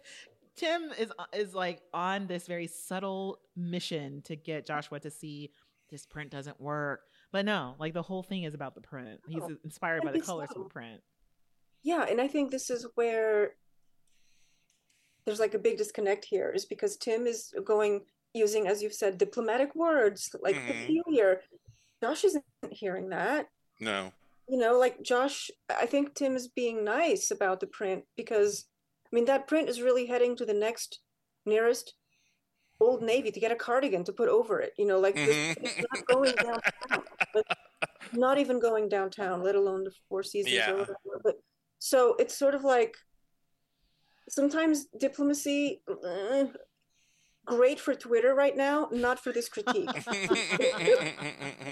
Tim 0.55 0.91
is 0.99 1.11
is 1.33 1.55
like 1.55 1.81
on 1.93 2.27
this 2.27 2.45
very 2.45 2.67
subtle 2.67 3.39
mission 3.55 4.21
to 4.23 4.35
get 4.35 4.65
Joshua 4.67 4.99
to 4.99 5.09
see 5.09 5.51
this 5.89 6.05
print 6.05 6.29
doesn't 6.29 6.59
work. 6.61 7.01
But 7.31 7.45
no, 7.45 7.75
like 7.79 7.93
the 7.93 8.01
whole 8.03 8.21
thing 8.21 8.43
is 8.43 8.53
about 8.53 8.75
the 8.75 8.81
print. 8.81 9.21
He's 9.27 9.41
Oh, 9.41 9.55
inspired 9.63 10.03
by 10.03 10.09
the 10.11 10.13
think 10.19 10.25
colors 10.25 10.49
so. 10.53 10.61
of 10.61 10.67
the 10.67 10.69
print. 10.69 11.01
Yeah, 11.83 12.05
and 12.07 12.21
I 12.21 12.27
think 12.27 12.51
this 12.51 12.69
is 12.69 12.85
where 12.95 13.53
there's 15.25 15.39
like 15.39 15.53
a 15.53 15.59
big 15.59 15.77
disconnect 15.77 16.25
here, 16.25 16.51
is 16.51 16.65
because 16.65 16.97
Tim 16.97 17.27
is 17.27 17.53
going 17.63 18.05
using, 18.33 18.67
as 18.67 18.81
you've 18.81 18.93
said, 18.93 19.17
diplomatic 19.17 19.75
words 19.75 20.33
like 20.41 20.55
Mhm. 20.55 20.67
peculiar. 20.67 21.41
Josh 22.01 22.23
isn't 22.23 22.45
hearing 22.71 23.09
that. 23.09 23.47
No. 23.79 24.13
You 24.47 24.57
know, 24.57 24.77
like 24.79 25.01
Josh, 25.01 25.51
I 25.69 25.85
think 25.85 26.15
Tim 26.15 26.35
is 26.35 26.47
being 26.47 26.83
nice 26.83 27.31
about 27.31 27.59
the 27.59 27.67
print 27.67 28.05
because, 28.15 28.65
I 29.05 29.15
mean, 29.15 29.25
that 29.25 29.47
print 29.47 29.69
is 29.69 29.81
really 29.81 30.05
heading 30.07 30.35
to 30.37 30.45
the 30.45 30.53
next 30.53 30.99
nearest 31.45 31.93
Old 32.79 33.03
Navy 33.03 33.31
to 33.31 33.39
get 33.39 33.51
a 33.51 33.55
cardigan 33.55 34.03
to 34.05 34.13
put 34.13 34.27
over 34.27 34.59
it. 34.59 34.73
You 34.77 34.85
know, 34.85 34.99
like 34.99 35.15
this, 35.15 35.55
Mhm. 35.55 35.63
it's 35.63 35.77
not 35.91 36.05
going 36.07 36.35
downtown, 36.35 37.05
not 38.13 38.37
even 38.39 38.59
going 38.59 38.89
downtown, 38.89 39.43
let 39.43 39.55
alone 39.55 39.83
the 39.83 39.91
Four 40.09 40.23
Seasons 40.23 40.55
Yeah. 40.55 40.71
or 40.71 40.77
whatever. 40.77 40.97
But 41.23 41.35
so 41.79 42.15
it's 42.15 42.35
sort 42.35 42.55
of 42.55 42.63
like 42.63 42.97
sometimes 44.31 44.85
diplomacy, 44.97 45.81
uh, 46.05 46.45
great 47.45 47.79
for 47.79 47.93
Twitter 47.93 48.33
right 48.33 48.55
now, 48.55 48.87
not 48.91 49.19
for 49.19 49.31
this 49.31 49.49
critique. 49.49 49.89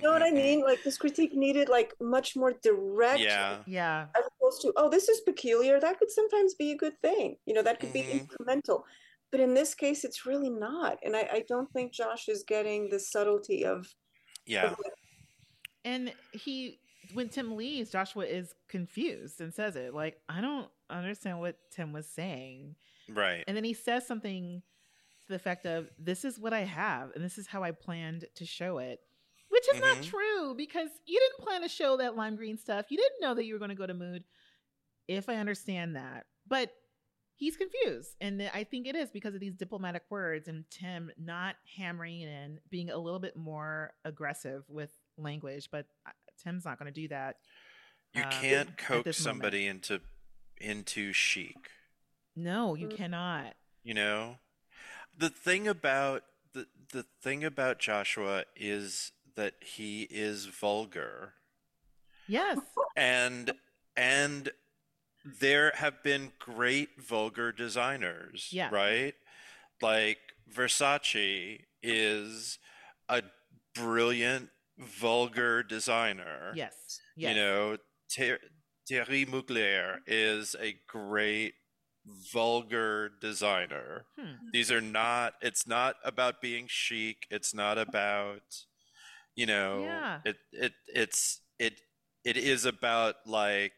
You 0.02 0.08
know 0.08 0.14
what 0.14 0.24
I 0.24 0.32
mean? 0.32 0.62
Like 0.64 0.82
this 0.84 0.98
critique 0.98 1.34
needed 1.34 1.68
like 1.68 1.94
much 2.00 2.36
more 2.36 2.54
direct 2.64 3.20
Yeah. 3.20 3.58
Yeah. 3.68 4.08
as 4.18 4.24
opposed 4.28 4.62
to, 4.62 4.72
oh, 4.78 4.90
this 4.90 5.10
is 5.10 5.20
peculiar. 5.22 5.80
That 5.80 6.00
could 6.00 6.10
sometimes 6.12 6.54
be 6.56 6.72
a 6.72 6.78
good 6.78 6.98
thing. 7.02 7.36
You 7.46 7.54
know, 7.54 7.62
that 7.64 7.80
could 7.80 7.92
be 7.94 8.04
Mhm. 8.04 8.28
incremental. 8.28 8.84
But 9.32 9.42
in 9.42 9.54
this 9.54 9.76
case, 9.76 10.04
it's 10.06 10.26
really 10.26 10.50
not. 10.50 11.00
And 11.04 11.16
I, 11.16 11.24
I 11.32 11.44
don't 11.48 11.70
think 11.74 11.92
Josh 11.94 12.30
is 12.30 12.44
getting 12.44 12.90
the 12.90 13.00
subtlety 13.00 13.66
of, 13.66 13.94
Yeah. 14.46 14.72
of 14.72 14.78
And 15.86 16.14
he, 16.32 16.80
when 17.14 17.30
Tim 17.30 17.56
leaves, 17.56 17.90
Joshua 17.92 18.26
is 18.26 18.54
confused 18.68 19.42
and 19.42 19.54
says 19.54 19.76
it 19.76 19.94
like, 19.94 20.20
I 20.30 20.42
don't 20.42 20.68
understand 20.90 21.40
what 21.40 21.58
Tim 21.72 21.94
was 21.94 22.08
saying. 22.08 22.76
Right. 23.08 23.44
And 23.48 23.56
then 23.58 23.64
he 23.64 23.74
says 23.74 24.06
something 24.06 24.62
to 25.22 25.28
the 25.30 25.36
effect 25.36 25.66
of, 25.66 25.90
This 25.98 26.24
is 26.26 26.40
what 26.40 26.54
I 26.54 26.62
have, 26.62 27.12
and 27.16 27.24
this 27.24 27.38
is 27.38 27.48
how 27.48 27.64
I 27.64 27.72
planned 27.72 28.26
to 28.36 28.46
show 28.46 28.78
it. 28.80 29.00
Which 29.50 29.66
is 29.74 29.82
not 29.82 29.98
Mhm. 29.98 30.06
true 30.06 30.54
because 30.56 30.90
you 31.06 31.20
didn't 31.20 31.46
plan 31.48 31.62
to 31.64 31.68
show 31.70 31.98
that 31.98 32.16
lime 32.16 32.36
green 32.36 32.58
stuff. 32.58 32.86
You 32.92 32.98
didn't 32.98 33.20
know 33.22 33.34
that 33.34 33.46
you 33.46 33.54
were 33.54 33.60
going 33.60 33.70
to 33.70 33.76
go 33.76 33.88
to 33.88 33.96
Mood, 33.96 34.24
if 35.08 35.28
I 35.28 35.36
understand 35.38 35.96
that. 35.96 36.28
But 36.46 36.72
he's 37.36 37.58
confused. 37.58 38.16
And 38.22 38.44
I 38.54 38.64
think 38.64 38.86
it 38.86 38.96
is 38.96 39.10
because 39.10 39.34
of 39.34 39.40
these 39.40 39.56
diplomatic 39.56 40.04
words 40.12 40.48
and 40.48 40.70
Tim 40.70 41.12
not 41.18 41.56
hammering 41.78 42.22
in, 42.22 42.60
being 42.70 42.92
a 42.92 42.98
little 42.98 43.20
bit 43.20 43.36
more 43.36 43.94
aggressive 44.06 44.66
with 44.70 44.92
language. 45.18 45.70
But 45.72 45.88
uh, 46.06 46.12
Tim's 46.44 46.66
not 46.66 46.80
going 46.80 46.92
to 46.94 47.02
do 47.02 47.08
that. 47.10 47.38
You 48.14 48.24
um, 48.24 48.30
can't 48.32 48.78
coax 48.78 49.04
this 49.06 49.26
moment. 49.26 49.44
somebody 49.44 49.68
into 49.68 50.02
into 50.60 51.14
chic. 51.14 51.70
No, 52.36 52.76
you 52.76 52.88
Mm. 52.88 52.96
cannot. 52.98 53.56
You 53.84 53.94
know, 53.94 54.40
the 55.18 55.30
thing 55.30 55.68
about 55.68 56.24
the 56.54 56.68
the 56.92 57.04
thing 57.22 57.44
about 57.44 57.80
Joshua 57.80 58.46
is 58.56 59.12
that 59.36 59.56
he 59.62 60.04
is 60.04 60.46
vulgar, 60.48 61.36
Yes. 62.28 62.58
and 62.96 63.52
and 63.96 64.50
there 65.24 65.72
have 65.76 66.02
been 66.04 66.32
great 66.40 67.00
vulgar 67.02 67.52
designers, 67.52 68.50
Yeah. 68.52 68.70
right? 68.72 69.14
Like 69.82 70.20
Versace 70.52 71.66
is 71.84 72.58
a 73.08 73.24
brilliant 73.76 74.50
vulgar 74.80 75.64
designer. 75.64 76.52
Yes. 76.56 76.74
Yes. 77.16 77.36
You 77.36 77.42
know, 77.42 77.78
Ter- 78.16 78.40
Thierry 78.88 79.26
Mugler 79.26 79.98
is 80.08 80.56
a 80.60 80.76
great 80.88 81.54
vulgar 82.34 83.12
designer. 83.22 84.06
Hmm. 84.20 84.34
These 84.54 84.72
are 84.72 84.82
not, 84.82 85.34
it's 85.42 85.68
not 85.68 85.96
about 86.04 86.42
being 86.42 86.66
chic. 86.68 87.28
It's 87.30 87.54
not 87.54 87.78
about, 87.78 88.42
you 89.36 89.46
know, 89.46 89.84
Yeah. 89.84 90.20
it, 90.26 90.38
it, 90.52 90.74
it's, 90.88 91.42
it, 91.60 91.74
it 92.26 92.38
is 92.38 92.66
about 92.66 93.16
like, 93.26 93.74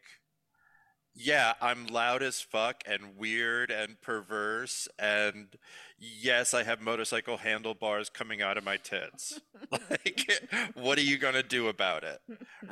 yeah, 1.13 1.53
I'm 1.61 1.87
loud 1.87 2.23
as 2.23 2.41
fuck 2.41 2.83
and 2.85 3.15
weird 3.17 3.69
and 3.71 3.99
perverse. 4.01 4.87
And 4.97 5.47
yes, 5.99 6.53
I 6.53 6.63
have 6.63 6.81
motorcycle 6.81 7.37
handlebars 7.37 8.09
coming 8.09 8.41
out 8.41 8.57
of 8.57 8.63
my 8.63 8.77
tits. 8.77 9.39
like, 9.71 10.29
what 10.75 10.97
are 10.97 11.01
you 11.03 11.17
going 11.17 11.33
to 11.35 11.43
do 11.43 11.67
about 11.67 12.03
it? 12.03 12.19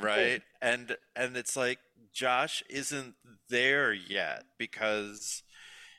right 0.02 0.42
and 0.62 0.96
and 1.16 1.36
it's 1.36 1.56
like 1.56 1.80
josh 2.14 2.64
isn't 2.70 3.16
there 3.50 3.92
yet 3.94 4.44
because 4.58 5.44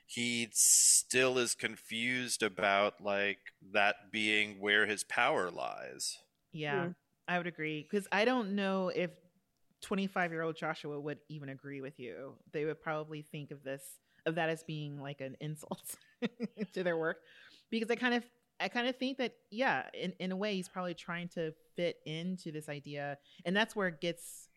he 0.06 0.48
still 0.52 1.38
is 1.38 1.54
confused 1.54 2.42
about 2.42 3.00
like 3.02 3.38
that 3.72 3.96
being 4.12 4.60
where 4.60 4.86
his 4.86 5.04
power 5.04 5.50
lies 5.50 6.18
Yeah, 6.52 6.88
Mm. 6.88 6.94
I 7.28 7.38
would 7.38 7.46
agree 7.46 7.86
because 7.88 8.08
I 8.10 8.24
don't 8.24 8.56
know 8.56 8.88
if 8.88 9.10
25 9.82 10.32
year 10.32 10.42
old 10.42 10.56
Joshua 10.56 10.98
would 11.00 11.18
even 11.28 11.48
agree 11.48 11.80
with 11.80 11.98
you. 11.98 12.34
They 12.52 12.64
would 12.64 12.80
probably 12.80 13.22
think 13.22 13.50
of 13.50 13.62
this 13.62 13.82
of 14.26 14.34
that 14.34 14.50
as 14.50 14.62
being 14.64 15.00
like 15.00 15.20
an 15.20 15.36
insult 15.40 15.96
to 16.74 16.82
their 16.82 16.96
work. 16.96 17.18
Because 17.70 17.90
I 17.90 17.96
kind 17.96 18.14
of 18.14 18.24
I 18.58 18.68
kind 18.68 18.88
of 18.88 18.96
think 18.96 19.18
that 19.18 19.34
yeah, 19.50 19.84
in 19.94 20.12
in 20.18 20.32
a 20.32 20.36
way 20.36 20.54
he's 20.54 20.68
probably 20.68 20.94
trying 20.94 21.28
to 21.30 21.52
fit 21.76 21.96
into 22.04 22.52
this 22.52 22.68
idea. 22.68 23.18
And 23.44 23.56
that's 23.56 23.74
where 23.74 23.88
it 23.88 24.00
gets 24.00 24.48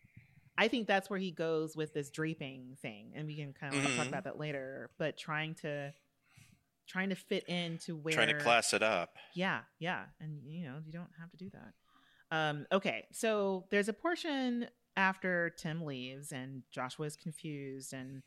I 0.56 0.68
think 0.68 0.86
that's 0.86 1.10
where 1.10 1.18
he 1.18 1.32
goes 1.32 1.74
with 1.76 1.94
this 1.94 2.10
draping 2.10 2.76
thing. 2.80 3.12
And 3.16 3.26
we 3.26 3.34
can 3.36 3.52
kind 3.52 3.74
of 3.74 3.82
talk 3.82 4.04
Mhm. 4.04 4.08
about 4.08 4.24
that 4.24 4.38
later, 4.38 4.90
but 4.98 5.16
trying 5.16 5.54
to 5.56 5.92
trying 6.86 7.08
to 7.08 7.14
fit 7.16 7.48
into 7.48 7.96
where 7.96 8.14
trying 8.14 8.28
to 8.28 8.34
class 8.34 8.74
it 8.74 8.82
up. 8.82 9.16
Yeah, 9.34 9.60
yeah, 9.78 10.04
and 10.20 10.42
you 10.44 10.66
know 10.66 10.80
you 10.84 10.92
don't 10.92 11.10
have 11.18 11.30
to 11.30 11.36
do 11.36 11.50
that. 11.50 11.72
Um, 12.30 12.66
okay, 12.72 13.06
so 13.12 13.66
there's 13.70 13.88
a 13.88 13.92
portion 13.92 14.66
after 14.96 15.50
Tim 15.50 15.84
leaves 15.84 16.32
and 16.32 16.62
Joshua 16.72 17.06
is 17.06 17.16
confused, 17.16 17.92
and 17.92 18.22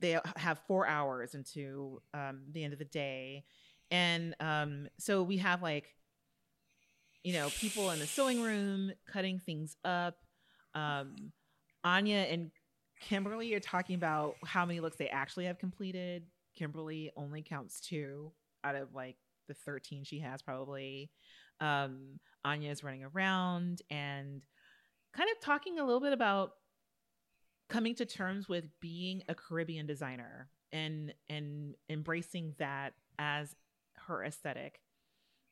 they 0.00 0.18
have 0.36 0.60
four 0.66 0.86
hours 0.86 1.34
into 1.34 2.00
um, 2.12 2.42
the 2.52 2.64
end 2.64 2.72
of 2.72 2.78
the 2.78 2.84
day, 2.84 3.44
and 3.90 4.34
um, 4.40 4.88
so 4.98 5.22
we 5.22 5.38
have 5.38 5.62
like, 5.62 5.94
you 7.22 7.32
know, 7.32 7.48
people 7.50 7.90
in 7.90 7.98
the 7.98 8.06
sewing 8.06 8.42
room 8.42 8.92
cutting 9.10 9.38
things 9.38 9.76
up. 9.84 10.16
Um, 10.74 11.32
Anya 11.84 12.26
and 12.30 12.50
Kimberly 13.00 13.54
are 13.54 13.60
talking 13.60 13.94
about 13.94 14.36
how 14.44 14.64
many 14.64 14.80
looks 14.80 14.96
they 14.96 15.08
actually 15.08 15.44
have 15.44 15.58
completed. 15.58 16.24
Kimberly 16.56 17.10
only 17.16 17.42
counts 17.42 17.80
two 17.80 18.32
out 18.62 18.74
of 18.74 18.94
like 18.94 19.16
the 19.48 19.54
13 19.54 20.04
she 20.04 20.20
has 20.20 20.42
probably. 20.42 21.10
Um, 21.60 22.18
Anya 22.44 22.70
is 22.70 22.82
running 22.82 23.04
around 23.04 23.82
and 23.90 24.42
kind 25.16 25.28
of 25.30 25.40
talking 25.40 25.78
a 25.78 25.84
little 25.84 26.00
bit 26.00 26.12
about 26.12 26.52
coming 27.68 27.94
to 27.96 28.04
terms 28.04 28.48
with 28.48 28.64
being 28.80 29.22
a 29.28 29.34
Caribbean 29.34 29.86
designer 29.86 30.50
and 30.72 31.14
and 31.28 31.74
embracing 31.88 32.54
that 32.58 32.94
as 33.18 33.54
her 34.06 34.24
aesthetic. 34.24 34.80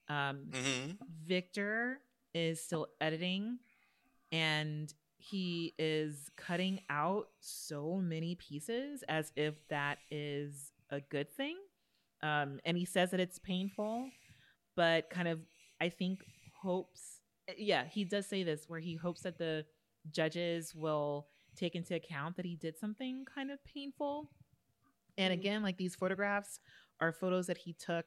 Um, 0.08 0.50
hmm 0.52 0.90
Victor 1.24 2.00
is 2.34 2.62
still 2.62 2.88
editing 3.00 3.58
and 4.32 4.92
he 5.18 5.74
is 5.78 6.30
cutting 6.36 6.80
out 6.90 7.28
so 7.40 7.96
many 8.02 8.34
pieces 8.34 9.04
as 9.08 9.30
if 9.36 9.54
that 9.68 9.98
is 10.10 10.72
a 10.90 11.00
good 11.00 11.30
thing. 11.30 11.56
Um, 12.22 12.58
and 12.64 12.76
he 12.76 12.84
says 12.84 13.10
that 13.12 13.20
it's 13.20 13.38
painful, 13.38 14.08
but 14.76 15.10
kind 15.10 15.28
of, 15.28 15.40
I 15.80 15.88
think, 15.90 16.20
hopes, 16.60 17.20
yeah, 17.56 17.84
he 17.84 18.04
does 18.04 18.26
say 18.26 18.42
this 18.42 18.68
where 18.68 18.80
he 18.80 18.96
hopes 18.96 19.22
that 19.22 19.38
the 19.38 19.64
judges 20.10 20.74
will 20.74 21.28
take 21.56 21.74
into 21.74 21.94
account 21.94 22.36
that 22.36 22.44
he 22.46 22.56
did 22.56 22.78
something 22.78 23.24
kind 23.24 23.50
of 23.50 23.62
painful. 23.64 24.30
And 25.18 25.32
Mhm. 25.32 25.38
again, 25.38 25.62
like 25.62 25.76
these 25.76 25.94
photographs 25.94 26.60
are 27.00 27.12
photos 27.12 27.46
that 27.46 27.58
he 27.58 27.72
took 27.74 28.06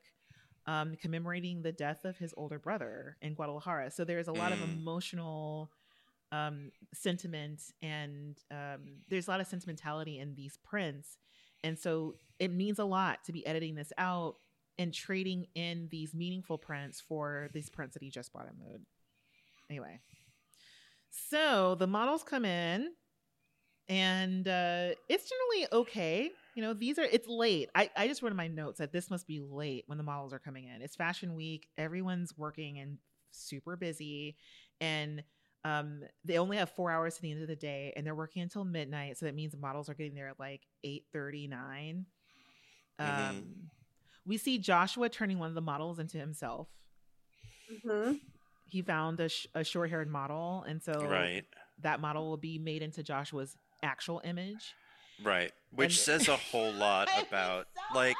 um, 0.67 0.95
commemorating 0.95 1.61
the 1.61 1.71
death 1.71 2.05
of 2.05 2.17
his 2.17 2.33
older 2.37 2.57
brother 2.57 3.17
in 3.21 3.35
Guadalajara. 3.35 3.91
So 3.91 4.03
there's 4.03 4.27
a 4.27 4.33
lot 4.33 4.51
of 4.51 4.59
Mm. 4.59 4.63
emotional 4.79 5.71
um, 6.31 6.71
sentiment 6.93 7.61
and 7.83 8.43
um, 8.51 9.03
there's 9.07 9.27
a 9.27 9.31
lot 9.31 9.39
of 9.41 9.47
sentimentality 9.47 10.17
in 10.19 10.33
these 10.35 10.57
prints. 10.57 11.17
And 11.63 11.77
so 11.77 12.17
it 12.39 12.51
means 12.51 12.79
a 12.79 12.83
lot 12.85 13.23
to 13.25 13.31
be 13.31 13.45
editing 13.45 13.75
this 13.75 13.93
out 13.97 14.37
and 14.79 14.93
trading 14.93 15.45
in 15.53 15.87
these 15.89 16.13
meaningful 16.15 16.57
prints 16.57 16.99
for 16.99 17.49
these 17.53 17.69
prints 17.69 17.93
that 17.93 18.01
he 18.03 18.09
just 18.09 18.33
bought 18.33 18.47
in 18.47 18.57
Mood. 18.57 18.85
Anyway, 19.69 19.99
so 21.09 21.75
the 21.75 21.87
models 21.87 22.23
come 22.23 22.45
in 22.45 22.89
and 23.87 24.47
uh, 24.47 24.89
it's 25.09 25.29
generally 25.29 25.67
okay. 25.83 26.31
You 26.55 26.63
know, 26.63 26.73
these 26.73 26.97
are 26.99 27.03
it's 27.03 27.27
late. 27.27 27.69
I, 27.75 27.89
I 27.95 28.07
just 28.07 28.21
wrote 28.21 28.31
in 28.31 28.37
my 28.37 28.47
notes 28.47 28.79
that 28.79 28.91
this 28.91 29.09
must 29.09 29.27
be 29.27 29.39
late 29.41 29.83
when 29.87 29.97
the 29.97 30.03
models 30.03 30.33
are 30.33 30.39
coming 30.39 30.65
in. 30.65 30.81
It's 30.81 30.95
fashion 30.95 31.35
week. 31.35 31.67
Everyone's 31.77 32.35
working 32.37 32.79
and 32.79 32.97
super 33.31 33.75
busy, 33.75 34.37
and 34.81 35.23
um, 35.63 36.01
they 36.23 36.37
only 36.37 36.57
have 36.57 36.69
four 36.71 36.91
hours 36.91 37.15
to 37.15 37.21
the 37.21 37.31
end 37.31 37.41
of 37.41 37.47
the 37.47 37.55
day, 37.55 37.93
and 37.95 38.05
they're 38.05 38.15
working 38.15 38.41
until 38.41 38.63
midnight. 38.65 39.17
So 39.17 39.25
that 39.25 39.35
means 39.35 39.51
the 39.53 39.57
models 39.59 39.89
are 39.89 39.93
getting 39.95 40.15
there 40.15 40.29
at 40.29 40.39
like 40.39 40.61
eight 40.83 41.05
thirty 41.13 41.47
nine. 41.47 42.05
Um, 42.99 43.43
Mhm. 43.43 43.69
we 44.25 44.37
see 44.37 44.57
Joshua 44.59 45.09
turning 45.09 45.39
one 45.39 45.49
of 45.49 45.55
the 45.55 45.61
models 45.61 45.99
into 45.99 46.17
himself. 46.17 46.67
hmm 47.83 48.13
He 48.67 48.81
found 48.81 49.19
a, 49.19 49.29
sh- 49.29 49.47
a 49.53 49.63
short 49.63 49.89
haired 49.89 50.09
model, 50.09 50.63
and 50.67 50.81
so 50.81 50.93
Right. 51.05 51.45
that 51.81 51.99
model 51.99 52.27
will 52.29 52.37
be 52.37 52.57
made 52.57 52.81
into 52.81 53.03
Joshua's 53.03 53.57
actual 53.83 54.21
image. 54.23 54.73
Right. 55.23 55.51
Which 55.71 55.91
And- 55.91 55.97
says 55.97 56.27
a 56.27 56.35
whole 56.37 56.73
lot 56.87 57.09
about 57.21 57.67
like 57.93 58.17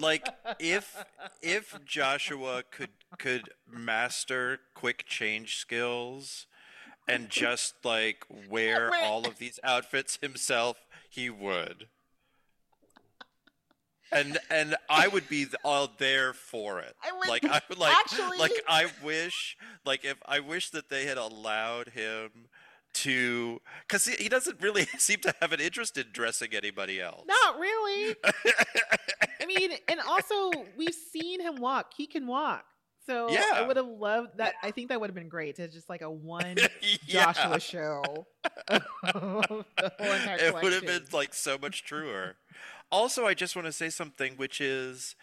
like 0.00 0.26
if 0.58 1.04
if 1.42 1.76
Joshua 1.84 2.62
could 2.70 2.90
could 3.18 3.50
master 3.68 4.60
quick 4.74 5.04
change 5.06 5.56
skills 5.56 6.46
and 7.06 7.28
just 7.30 7.74
like 7.84 8.24
wear 8.48 8.90
all 9.02 9.26
of 9.26 9.38
these 9.38 9.58
outfits 9.62 10.18
himself, 10.20 10.86
he 11.10 11.28
would. 11.30 11.88
And 14.10 14.38
and 14.50 14.74
I 14.88 15.06
would 15.08 15.28
be 15.28 15.46
all 15.64 15.90
there 15.98 16.32
for 16.32 16.80
it. 16.80 16.94
I 17.02 17.12
would- 17.12 17.28
like 17.28 17.44
I 17.44 17.60
would 17.68 17.78
like 17.78 17.94
actually- 17.96 18.38
like 18.38 18.52
I 18.68 18.86
wish 19.02 19.56
like 19.84 20.04
if 20.04 20.16
I 20.26 20.40
wish 20.40 20.70
that 20.70 20.88
they 20.88 21.06
had 21.06 21.18
allowed 21.18 21.88
him 21.88 22.48
to 22.94 23.60
cuz 23.86 24.06
he, 24.06 24.14
he 24.22 24.28
doesn't 24.28 24.60
really 24.62 24.84
seem 24.98 25.20
to 25.20 25.34
have 25.40 25.52
an 25.52 25.60
interest 25.60 25.96
in 25.98 26.06
dressing 26.12 26.54
anybody 26.54 27.00
else. 27.00 27.24
Not 27.26 27.58
really. 27.58 28.16
I 29.40 29.46
mean, 29.46 29.72
and 29.88 30.00
also 30.00 30.50
we've 30.76 30.94
seen 31.12 31.40
him 31.40 31.56
walk. 31.56 31.92
He 31.96 32.06
can 32.06 32.26
walk. 32.26 32.64
So 33.06 33.30
yeah. 33.30 33.44
I 33.54 33.62
would 33.62 33.76
have 33.78 33.86
loved 33.86 34.36
that. 34.38 34.54
I 34.62 34.70
think 34.70 34.88
that 34.90 35.00
would 35.00 35.08
have 35.08 35.14
been 35.14 35.28
great 35.30 35.56
to 35.56 35.68
just 35.68 35.88
like 35.88 36.02
a 36.02 36.10
one 36.10 36.56
Yeah. 37.06 37.32
Joshua 37.32 37.58
show. 37.60 38.26
it 38.68 40.54
would 40.62 40.72
have 40.72 40.86
been 40.86 41.04
like 41.12 41.34
so 41.34 41.58
much 41.58 41.84
truer. 41.84 42.36
Also, 42.90 43.26
I 43.26 43.34
just 43.34 43.54
want 43.54 43.66
to 43.66 43.72
say 43.72 43.90
something, 43.90 44.34
which 44.36 44.60
is 44.60 45.14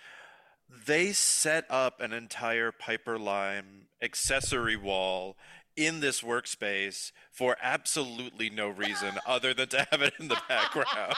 they 0.85 1.11
set 1.11 1.65
up 1.69 2.01
an 2.01 2.13
entire 2.13 2.71
Piperlime 2.71 3.87
accessory 4.01 4.75
wall 4.75 5.35
in 5.75 5.99
this 5.99 6.21
workspace 6.21 7.11
for 7.31 7.57
absolutely 7.61 8.49
no 8.49 8.69
reason 8.69 9.13
other 9.27 9.53
than 9.53 9.67
to 9.69 9.87
have 9.91 10.01
it 10.01 10.13
in 10.19 10.27
the 10.27 10.37
background. 10.47 11.15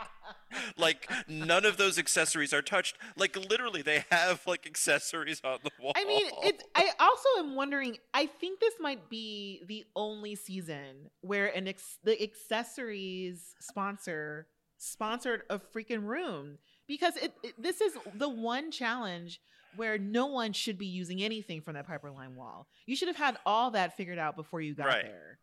like 0.78 1.10
none 1.28 1.64
of 1.64 1.76
those 1.76 1.98
accessories 1.98 2.52
are 2.52 2.62
touched. 2.62 2.96
Like 3.16 3.36
literally, 3.36 3.82
they 3.82 4.04
have 4.10 4.42
like 4.46 4.66
accessories 4.66 5.40
on 5.44 5.58
the 5.62 5.70
wall. 5.80 5.92
I 5.96 6.04
mean, 6.04 6.26
it. 6.42 6.62
I 6.74 6.90
also 6.98 7.28
am 7.38 7.54
wondering. 7.54 7.98
I 8.14 8.26
think 8.26 8.60
this 8.60 8.74
might 8.80 9.10
be 9.10 9.62
the 9.66 9.84
only 9.94 10.34
season 10.34 11.10
where 11.20 11.46
an 11.46 11.68
ex- 11.68 11.98
the 12.02 12.20
accessories 12.22 13.54
sponsor 13.60 14.46
sponsored 14.78 15.42
a 15.50 15.58
freaking 15.58 16.04
room 16.06 16.58
because 16.86 17.16
it, 17.16 17.32
it- 17.42 17.54
This 17.60 17.80
is 17.80 17.96
the 18.14 18.28
one 18.28 18.70
challenge 18.70 19.40
where 19.76 19.98
no 19.98 20.26
one 20.26 20.52
should 20.52 20.78
be 20.78 20.86
using 20.86 21.22
anything 21.22 21.60
from 21.60 21.74
that 21.74 21.86
Piperlime 21.86 22.34
wall. 22.34 22.66
You 22.86 22.96
should 22.96 23.08
have 23.08 23.16
had 23.16 23.36
all 23.44 23.72
that 23.72 23.96
figured 23.96 24.18
out 24.18 24.34
before 24.36 24.60
you 24.60 24.74
got 24.74 24.86
Right. 24.86 25.04
there. 25.04 25.38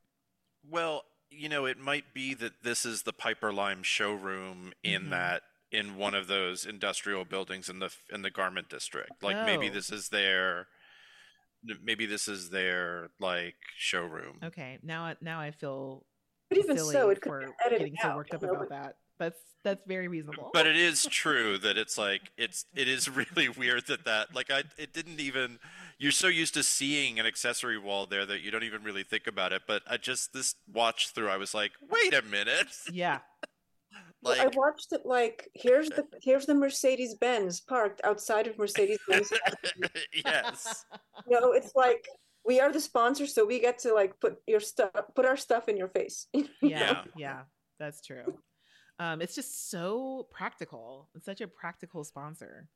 Well, 0.68 1.04
you 1.30 1.50
know, 1.50 1.66
it 1.66 1.78
might 1.78 2.14
be 2.14 2.34
that 2.36 2.64
this 2.64 2.86
is 2.86 3.04
the 3.04 3.14
Piperlime 3.14 3.84
showroom 3.84 4.74
in 4.84 5.04
Mhm. 5.06 5.10
that 5.12 5.44
in 5.72 5.96
one 5.98 6.14
of 6.14 6.28
those 6.28 6.66
industrial 6.66 7.26
buildings 7.26 7.68
in 7.70 7.80
the 7.80 7.92
in 8.12 8.22
the 8.22 8.30
garment 8.32 8.70
district. 8.70 9.22
Like 9.24 9.44
maybe 9.46 9.70
Oh. 9.70 9.74
this 9.74 9.92
is 9.92 10.10
their 10.10 10.68
maybe 11.82 12.06
this 12.06 12.28
is 12.28 12.50
their 12.50 13.10
like 13.20 13.56
showroom. 13.78 14.40
Okay, 14.44 14.80
now 14.84 15.06
I- 15.06 15.18
now 15.22 15.40
I 15.40 15.52
feel 15.52 16.06
But 16.50 16.58
even 16.60 16.78
silly 16.78 16.94
so, 16.94 17.10
it 17.10 17.22
could 17.22 17.40
be 17.40 17.54
edited 17.66 17.80
getting 17.80 17.96
so 18.02 18.16
worked 18.16 18.34
up 18.34 18.44
about 18.44 18.70
that. 18.70 18.98
That's 19.20 19.40
that's 19.64 19.84
very 19.88 20.08
reasonable. 20.08 20.52
But 20.54 20.68
it 20.68 20.76
is 20.76 21.06
true 21.06 21.58
that 21.60 21.78
it's 21.78 21.98
like 21.98 22.32
it's 22.38 22.66
it 22.76 22.88
is 22.88 23.10
really 23.10 23.50
weird 23.50 23.88
that 23.88 24.06
that 24.06 24.36
like 24.36 24.52
I 24.52 24.64
it 24.78 24.94
didn't 24.94 25.20
even 25.20 25.60
you're 25.98 26.12
so 26.12 26.28
used 26.28 26.54
to 26.56 26.64
seeing 26.64 27.20
an 27.20 27.26
accessory 27.26 27.78
wall 27.78 28.06
there 28.06 28.26
that 28.26 28.42
you 28.42 28.52
don't 28.52 28.64
even 28.64 28.84
really 28.84 29.04
think 29.04 29.28
about 29.28 29.54
it. 29.54 29.64
But 29.68 29.84
I 29.90 29.98
just 29.98 30.34
this 30.34 30.56
watch 30.72 31.10
through 31.14 31.30
I 31.30 31.38
was 31.38 31.54
like, 31.54 31.72
wait 31.90 32.14
a 32.14 32.22
minute, 32.24 32.68
yeah, 32.92 33.20
Well, 34.24 34.40
I 34.40 34.48
watched 34.56 34.94
it 34.94 35.06
like 35.06 35.50
here's 35.54 35.90
the 35.90 36.06
here's 36.22 36.46
the 36.46 36.56
Mercedes 36.56 37.16
Benz 37.16 37.60
parked 37.60 38.00
outside 38.04 38.48
of 38.48 38.58
Mercedes 38.58 39.00
Benz. 39.08 39.32
yes. 40.26 40.86
you 41.28 41.40
know, 41.40 41.52
it's 41.52 41.76
like 41.76 42.08
we 42.46 42.60
are 42.62 42.72
the 42.72 42.80
sponsor, 42.80 43.28
so 43.28 43.46
we 43.46 43.60
get 43.60 43.80
to 43.80 43.94
like 43.94 44.18
put 44.22 44.38
your 44.48 44.62
stuff, 44.62 44.92
put 45.14 45.26
our 45.26 45.36
stuff 45.36 45.68
in 45.68 45.76
your 45.76 45.90
face. 45.90 46.28
yeah, 46.34 46.48
Yeah. 46.62 47.04
yeah, 47.18 47.42
that's 47.80 48.02
true. 48.02 48.38
Um, 49.00 49.22
it's 49.22 49.36
just 49.36 49.70
so 49.72 50.28
practical. 50.32 51.10
It's 51.16 51.26
such 51.26 51.42
a 51.42 51.48
practical 51.48 52.04
sponsor. 52.04 52.68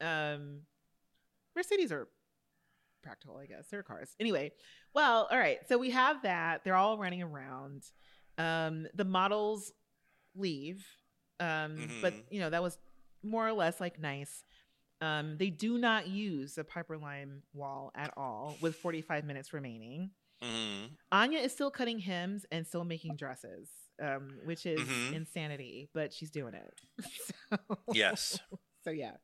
Um, 0.00 0.62
Mercedes 1.56 1.92
are 1.92 2.08
practical, 3.02 3.36
I 3.38 3.46
guess. 3.46 3.68
They're 3.70 3.82
cars. 3.82 4.14
Anyway, 4.20 4.52
well, 4.94 5.28
all 5.30 5.38
right. 5.38 5.58
So 5.68 5.78
we 5.78 5.90
have 5.90 6.22
that. 6.22 6.62
They're 6.64 6.74
all 6.76 6.98
running 6.98 7.22
around. 7.22 7.84
Um, 8.36 8.86
the 8.94 9.04
models 9.04 9.72
leave. 10.34 10.86
Um, 11.40 11.88
but 12.02 12.12
Mhm. 12.14 12.24
you 12.30 12.40
know, 12.40 12.50
that 12.50 12.62
was 12.62 12.78
more 13.22 13.46
or 13.46 13.52
less 13.52 13.80
like 13.80 13.98
nice. 13.98 14.44
Um, 15.00 15.36
they 15.38 15.50
do 15.50 15.78
not 15.78 16.08
use 16.08 16.54
the 16.56 16.64
Piperlime 16.64 17.42
wall 17.52 17.92
at 17.94 18.12
all 18.16 18.56
with 18.60 18.74
45 18.76 19.24
minutes 19.24 19.52
remaining. 19.52 20.10
Mhm. 20.42 20.96
Anya 21.12 21.38
is 21.38 21.52
still 21.52 21.70
cutting 21.70 22.00
hems 22.00 22.44
and 22.50 22.66
still 22.66 22.84
making 22.84 23.14
dresses, 23.16 23.70
um, 24.00 24.38
which 24.44 24.66
is 24.66 24.80
Mhm. 24.80 25.14
insanity, 25.14 25.88
but 25.92 26.12
she's 26.12 26.30
doing 26.30 26.54
it. 26.54 26.74
so, 27.50 27.78
Yes. 27.92 28.38
So 28.84 28.90
yeah, 28.90 29.16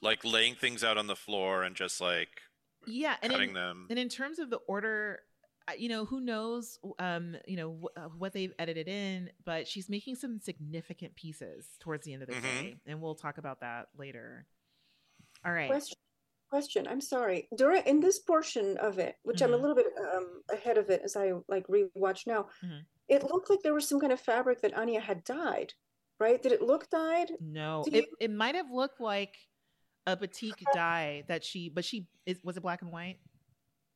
Like 0.00 0.24
laying 0.24 0.54
things 0.54 0.84
out 0.84 0.96
on 0.98 1.06
the 1.06 1.16
floor 1.16 1.62
and 1.62 1.74
just 1.74 2.00
like 2.00 2.42
yeah, 2.86 3.16
and 3.22 3.32
cutting 3.32 3.48
in, 3.48 3.54
them. 3.54 3.86
and 3.90 3.98
in 3.98 4.08
terms 4.08 4.38
of 4.38 4.48
the 4.50 4.58
order, 4.68 5.20
you 5.76 5.88
know, 5.88 6.04
who 6.04 6.20
knows, 6.20 6.78
um, 7.00 7.36
you 7.48 7.56
know, 7.56 7.80
wh- 7.82 7.98
uh, 8.00 8.08
what 8.10 8.32
they've 8.32 8.52
edited 8.60 8.86
in, 8.86 9.30
but 9.44 9.66
she's 9.66 9.88
making 9.88 10.14
some 10.14 10.38
significant 10.40 11.16
pieces 11.16 11.66
towards 11.80 12.04
the 12.04 12.12
end 12.12 12.22
of 12.22 12.28
the 12.28 12.34
Mhm. 12.36 12.42
day, 12.42 12.76
and 12.86 13.00
we'll 13.00 13.16
talk 13.16 13.38
about 13.38 13.60
that 13.60 13.88
later. 13.96 14.46
All 15.44 15.52
right. 15.52 15.66
Question, 15.68 15.96
question. 16.48 16.86
I'm 16.86 17.00
sorry. 17.00 17.48
During 17.56 17.82
in 17.86 17.98
this 18.00 18.20
portion 18.20 18.76
of 18.76 18.98
it, 19.00 19.16
which 19.24 19.40
I'm 19.42 19.52
a 19.52 19.56
Mhm. 19.56 19.60
little 19.62 19.74
bit 19.76 19.86
um, 19.98 20.42
ahead 20.52 20.78
of 20.78 20.90
it 20.90 21.00
as 21.02 21.16
I 21.16 21.32
like 21.48 21.66
rewatch 21.66 22.26
now, 22.28 22.48
Mhm. 22.62 22.84
It 23.08 23.22
looked 23.24 23.50
like 23.50 23.60
there 23.62 23.74
was 23.74 23.88
some 23.88 24.00
kind 24.00 24.12
of 24.12 24.20
fabric 24.20 24.60
that 24.62 24.76
Anya 24.76 25.00
had 25.00 25.24
dyed. 25.24 25.74
Right? 26.18 26.42
Did 26.42 26.52
it 26.52 26.62
look 26.62 26.88
dyed? 26.88 27.32
No, 27.40 27.84
it, 27.86 27.94
you- 27.94 28.16
it 28.20 28.30
might 28.30 28.54
have 28.54 28.70
looked 28.70 29.00
like 29.00 29.34
a 30.06 30.16
batik 30.16 30.54
dye 30.72 31.24
that 31.28 31.44
she, 31.44 31.68
but 31.68 31.84
she 31.84 32.06
is 32.24 32.38
was 32.42 32.56
it 32.56 32.62
black 32.62 32.80
and 32.82 32.90
white? 32.90 33.18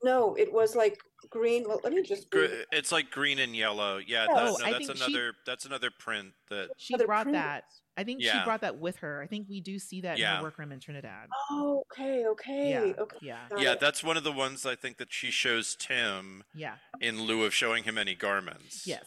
No, 0.02 0.34
it 0.36 0.52
was 0.52 0.74
like 0.74 0.98
green. 1.28 1.64
Well, 1.68 1.80
let 1.84 1.92
me 1.92 2.02
just. 2.02 2.30
Gr- 2.30 2.46
it's 2.72 2.90
like 2.92 3.10
green 3.10 3.38
and 3.38 3.54
yellow. 3.54 3.98
Yeah, 3.98 4.26
Oh, 4.30 4.34
that- 4.34 4.48
Oh, 4.48 4.56
no, 4.58 4.64
I 4.66 4.72
that's 4.72 4.86
think 4.86 4.98
she- 4.98 5.04
another 5.04 5.32
that's 5.46 5.64
another 5.66 5.90
print 5.90 6.32
that 6.48 6.70
She 6.78 6.96
brought 6.96 7.24
printers. 7.24 7.42
that. 7.42 7.64
I 7.96 8.04
think 8.04 8.22
she 8.22 8.30
brought 8.44 8.62
that 8.62 8.78
with 8.78 8.96
her. 8.98 9.20
I 9.22 9.26
think 9.26 9.46
we 9.50 9.60
do 9.60 9.78
see 9.78 10.00
that 10.02 10.14
in 10.14 10.22
Yeah. 10.22 10.38
her 10.38 10.42
workroom 10.44 10.72
in 10.72 10.80
Trinidad. 10.80 11.28
Oh, 11.50 11.84
okay, 11.92 12.24
okay, 12.26 12.70
yeah. 12.70 12.92
okay. 12.98 13.16
Yeah. 13.20 13.46
got 13.50 13.60
Yeah, 13.60 13.72
it. 13.72 13.80
that's 13.80 14.02
one 14.02 14.16
of 14.16 14.24
the 14.24 14.32
ones 14.32 14.64
I 14.64 14.74
think 14.74 14.96
that 14.98 15.12
she 15.12 15.30
shows 15.30 15.76
Tim 15.78 16.44
Yeah. 16.54 16.76
in 17.00 17.20
lieu 17.22 17.44
of 17.44 17.52
showing 17.52 17.84
him 17.84 17.98
any 17.98 18.14
garments. 18.14 18.86
Yes. 18.86 19.04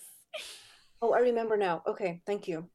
Oh, 1.02 1.14
I 1.14 1.20
remember 1.20 1.58
now. 1.58 1.82
Okay, 1.88 2.22
thank 2.28 2.48
you. 2.48 2.70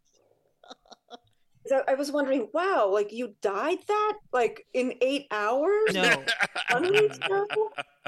So 1.69 1.83
I 1.87 1.95
was 1.95 2.11
wondering, 2.11 2.49
wow, 2.53 2.91
like 2.93 3.13
you 3.13 3.35
dyed 3.43 3.79
that 3.87 4.15
like 4.33 4.67
in 4.75 4.95
eight 5.01 5.27
hours? 5.31 5.93
No. 5.93 6.25
One 6.71 6.83
week 6.91 7.15
ago? 7.25 7.47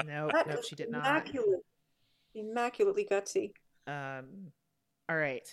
No. 0.05 0.29
That 0.33 0.47
No, 0.47 0.61
she 0.61 0.75
did 0.75 0.89
not. 0.89 1.01
immaculate, 1.05 1.59
immaculately 2.33 3.07
gutsy. 3.09 3.51
Um, 3.87 4.51
all 5.09 5.17
right. 5.17 5.47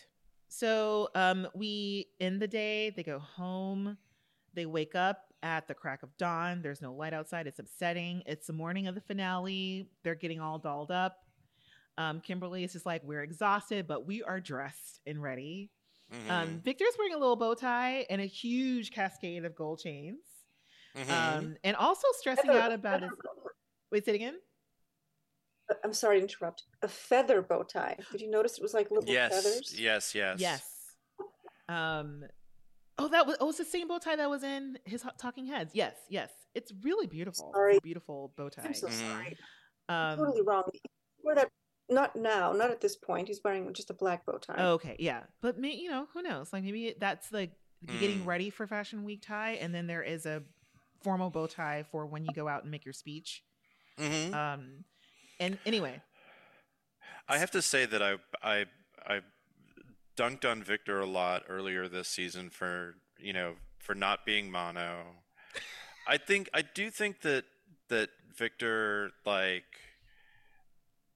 So 0.48 1.08
um, 1.14 1.46
we 1.54 2.06
end 2.20 2.40
the 2.40 2.48
day. 2.48 2.90
They 2.90 3.02
go 3.02 3.18
home. 3.18 3.98
They 4.54 4.66
wake 4.66 4.94
up 4.94 5.24
at 5.42 5.68
the 5.68 5.74
crack 5.74 6.02
of 6.02 6.16
dawn. 6.16 6.62
There's 6.62 6.80
no 6.82 6.94
light 6.94 7.12
outside. 7.12 7.46
It's 7.46 7.58
upsetting. 7.58 8.22
It's 8.26 8.46
the 8.46 8.52
morning 8.52 8.86
of 8.86 8.94
the 8.94 9.00
finale. 9.02 9.88
They're 10.02 10.14
getting 10.14 10.40
all 10.40 10.58
dolled 10.58 10.90
up. 10.90 11.16
Um, 11.98 12.20
Kimberly 12.20 12.64
is 12.64 12.72
just 12.72 12.86
like, 12.86 13.02
we're 13.04 13.22
exhausted, 13.22 13.86
but 13.86 14.06
we 14.06 14.22
are 14.22 14.40
dressed 14.40 15.00
and 15.06 15.20
ready. 15.22 15.70
Mhm, 16.12 16.30
Um, 16.30 16.60
Victor's 16.60 16.94
wearing 16.98 17.14
a 17.14 17.18
little 17.18 17.36
bow 17.36 17.54
tie 17.54 18.06
and 18.08 18.20
a 18.20 18.24
huge 18.26 18.90
cascade 18.92 19.44
of 19.44 19.54
gold 19.54 19.80
chains. 19.80 20.24
mhm. 20.94 21.10
Um, 21.10 21.56
and 21.64 21.76
also 21.76 22.06
stressing 22.12 22.46
Feather- 22.46 22.58
out 22.60 22.72
about 22.72 23.02
his. 23.02 23.10
Wait, 23.90 24.04
say 24.04 24.12
it 24.12 24.14
again. 24.16 24.40
I'm 25.84 25.92
sorry 25.92 26.16
to 26.16 26.22
interrupt. 26.22 26.64
A 26.82 26.88
feather 26.88 27.42
bow 27.42 27.62
tie. 27.62 27.96
Did 28.10 28.22
you 28.22 28.30
notice 28.30 28.56
it 28.56 28.62
was 28.62 28.72
like 28.72 28.90
little 28.90 29.08
yes, 29.08 29.32
feathers? 29.34 29.78
yes, 29.78 30.14
yes, 30.14 30.40
Yes. 30.40 30.94
Um. 31.68 32.24
Oh, 32.96 33.08
that 33.08 33.26
was. 33.26 33.36
Oh, 33.38 33.50
it's 33.50 33.58
the 33.58 33.64
same 33.66 33.86
bow 33.86 33.98
tie 33.98 34.16
that 34.16 34.30
was 34.30 34.42
in 34.42 34.78
his 34.86 35.02
Hot 35.02 35.18
Talking 35.18 35.44
Heads. 35.46 35.72
Yes, 35.74 35.94
yes. 36.08 36.32
It's 36.54 36.72
really 36.82 37.06
beautiful. 37.06 37.52
It's 37.68 37.78
a 37.78 37.80
beautiful 37.82 38.32
bow 38.36 38.48
tie. 38.48 38.62
I'm 38.64 38.74
so 38.74 38.88
sorry. 38.88 39.36
I'm 39.90 40.12
Um. 40.12 40.18
totally 40.18 40.42
wrong. 40.42 40.64
Wore 41.22 41.34
that 41.34 41.50
not 41.90 42.14
now, 42.16 42.52
not 42.52 42.70
at 42.70 42.80
this 42.80 42.96
point. 42.96 43.28
He's 43.28 43.40
wearing 43.42 43.72
just 43.72 43.90
a 43.90 43.94
black 43.94 44.24
bow 44.26 44.38
tie. 44.38 44.62
okay, 44.62 44.96
yeah, 44.98 45.22
but 45.40 45.58
may, 45.58 45.74
you 45.74 45.90
know, 45.90 46.06
who 46.12 46.22
knows? 46.22 46.52
Like 46.52 46.62
maybe 46.64 46.94
that's 46.98 47.28
the 47.28 47.50
getting 48.00 48.20
Mm. 48.22 48.26
ready 48.26 48.50
for 48.50 48.66
Fashion 48.66 49.04
Week 49.04 49.22
tie, 49.22 49.52
and 49.52 49.74
then 49.74 49.86
there 49.86 50.02
is 50.02 50.26
a 50.26 50.42
formal 51.02 51.30
bow 51.30 51.46
tie 51.46 51.84
for 51.90 52.06
when 52.06 52.24
you 52.24 52.32
go 52.34 52.48
out 52.48 52.62
and 52.62 52.70
make 52.70 52.84
your 52.84 52.92
speech. 52.94 53.42
Mhm. 53.98 54.34
Um. 54.34 54.84
And 55.40 55.58
anyway, 55.64 56.02
I 57.28 57.38
have 57.38 57.50
to 57.52 57.62
say 57.62 57.86
that 57.86 58.02
I 58.02 58.16
I 58.42 58.66
I 59.06 59.20
dunked 60.16 60.44
on 60.50 60.62
Victor 60.64 61.00
a 61.00 61.06
lot 61.06 61.44
earlier 61.48 61.88
this 61.88 62.08
season 62.08 62.50
for 62.50 62.96
you 63.18 63.32
know 63.32 63.54
for 63.78 63.94
not 63.94 64.26
being 64.26 64.50
mono. 64.50 65.22
I 66.08 66.18
think 66.18 66.48
I 66.52 66.62
do 66.62 66.90
think 66.90 67.20
that 67.22 67.44
that 67.88 68.10
Victor 68.36 69.12
like 69.24 69.64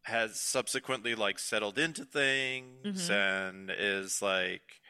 has 0.04 0.40
subsequently 0.40 1.14
like 1.14 1.38
settled 1.38 1.78
into 1.78 2.04
things 2.04 3.08
Mhm. 3.08 3.10
and 3.10 3.70
is 3.70 4.20
like 4.22 4.80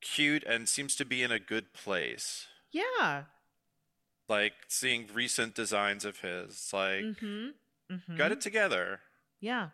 cute 0.00 0.42
and 0.44 0.68
seems 0.68 0.96
to 0.96 1.04
be 1.04 1.22
in 1.22 1.30
a 1.30 1.38
good 1.38 1.72
place. 1.72 2.46
yeah. 2.72 3.24
Like 4.28 4.54
seeing 4.68 5.08
recent 5.12 5.54
designs 5.54 6.04
of 6.06 6.20
his, 6.20 6.70
like 6.72 7.02
Mm-hmm. 7.04 7.48
mm-hmm. 7.90 8.16
got 8.16 8.32
it 8.32 8.40
together. 8.40 9.00
Yeah, 9.40 9.70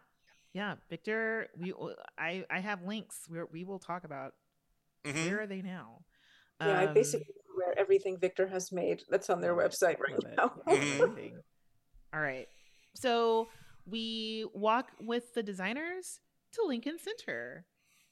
yeah. 0.53 0.77
Victor, 0.91 1.49
we 1.57 1.73
I 2.19 2.45
I 2.51 2.59
have 2.59 2.83
links. 2.83 3.29
We 3.31 3.39
we 3.45 3.65
will 3.65 3.79
talk 3.79 4.03
about 4.05 4.35
Mhm. 5.05 5.27
where 5.27 5.41
are 5.43 5.47
they 5.47 5.63
now. 5.63 6.05
yeah, 6.61 6.81
I 6.81 6.87
Um, 6.87 6.95
basically 6.95 7.35
wear 7.57 7.79
everything 7.79 8.19
Victor 8.19 8.49
has 8.49 8.73
made 8.73 9.05
that's 9.09 9.31
on 9.31 9.41
their 9.41 9.55
website 9.55 10.01
right 10.01 10.19
it, 10.19 10.37
now. 10.37 10.61
love 10.67 10.79
Mhm. 11.17 11.43
All 12.13 12.21
right, 12.21 12.49
so 12.95 13.49
we 13.89 14.47
walk 14.53 14.93
with 15.01 15.35
the 15.35 15.43
designers 15.43 16.21
to 16.53 16.65
Lincoln 16.67 16.99
Center, 16.99 17.67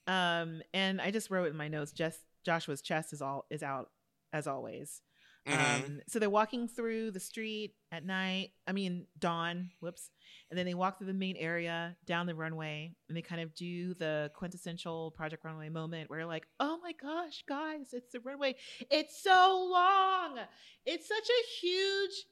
um, 0.06 0.62
and 0.72 1.00
I 1.00 1.10
just 1.10 1.30
wrote 1.30 1.50
in 1.50 1.56
my 1.56 1.68
notes. 1.68 1.92
Just 1.92 2.20
Joshua's 2.44 2.82
chest 2.82 3.12
is 3.12 3.22
all 3.22 3.46
is 3.50 3.62
out 3.62 3.90
as 4.32 4.46
always. 4.46 5.02
Mhm. 5.46 5.84
Um, 5.84 6.00
so 6.08 6.18
they're 6.18 6.28
walking 6.28 6.66
through 6.66 7.12
the 7.12 7.20
street 7.20 7.76
at 7.92 8.04
night. 8.04 8.50
I 8.66 8.72
mean, 8.72 9.06
dawn. 9.16 9.70
Whoops. 9.78 10.10
And 10.50 10.58
then 10.58 10.66
they 10.66 10.74
walk 10.74 10.98
through 10.98 11.06
the 11.06 11.14
main 11.14 11.36
area 11.36 11.96
down 12.04 12.26
the 12.26 12.34
runway, 12.34 12.96
and 13.08 13.16
they 13.16 13.22
kind 13.22 13.40
of 13.40 13.54
do 13.54 13.94
the 13.94 14.32
quintessential 14.34 15.12
Project 15.12 15.44
Runway 15.44 15.68
moment 15.68 16.10
where, 16.10 16.26
like, 16.26 16.48
oh 16.58 16.78
my 16.82 16.92
gosh, 16.92 17.44
guys, 17.48 17.92
it's 17.92 18.12
the 18.12 18.20
runway. 18.20 18.56
It's 18.90 19.22
so 19.22 19.68
long. 19.70 20.38
It's 20.84 21.06
such 21.06 21.28
a 21.28 21.60
huge 21.60 22.26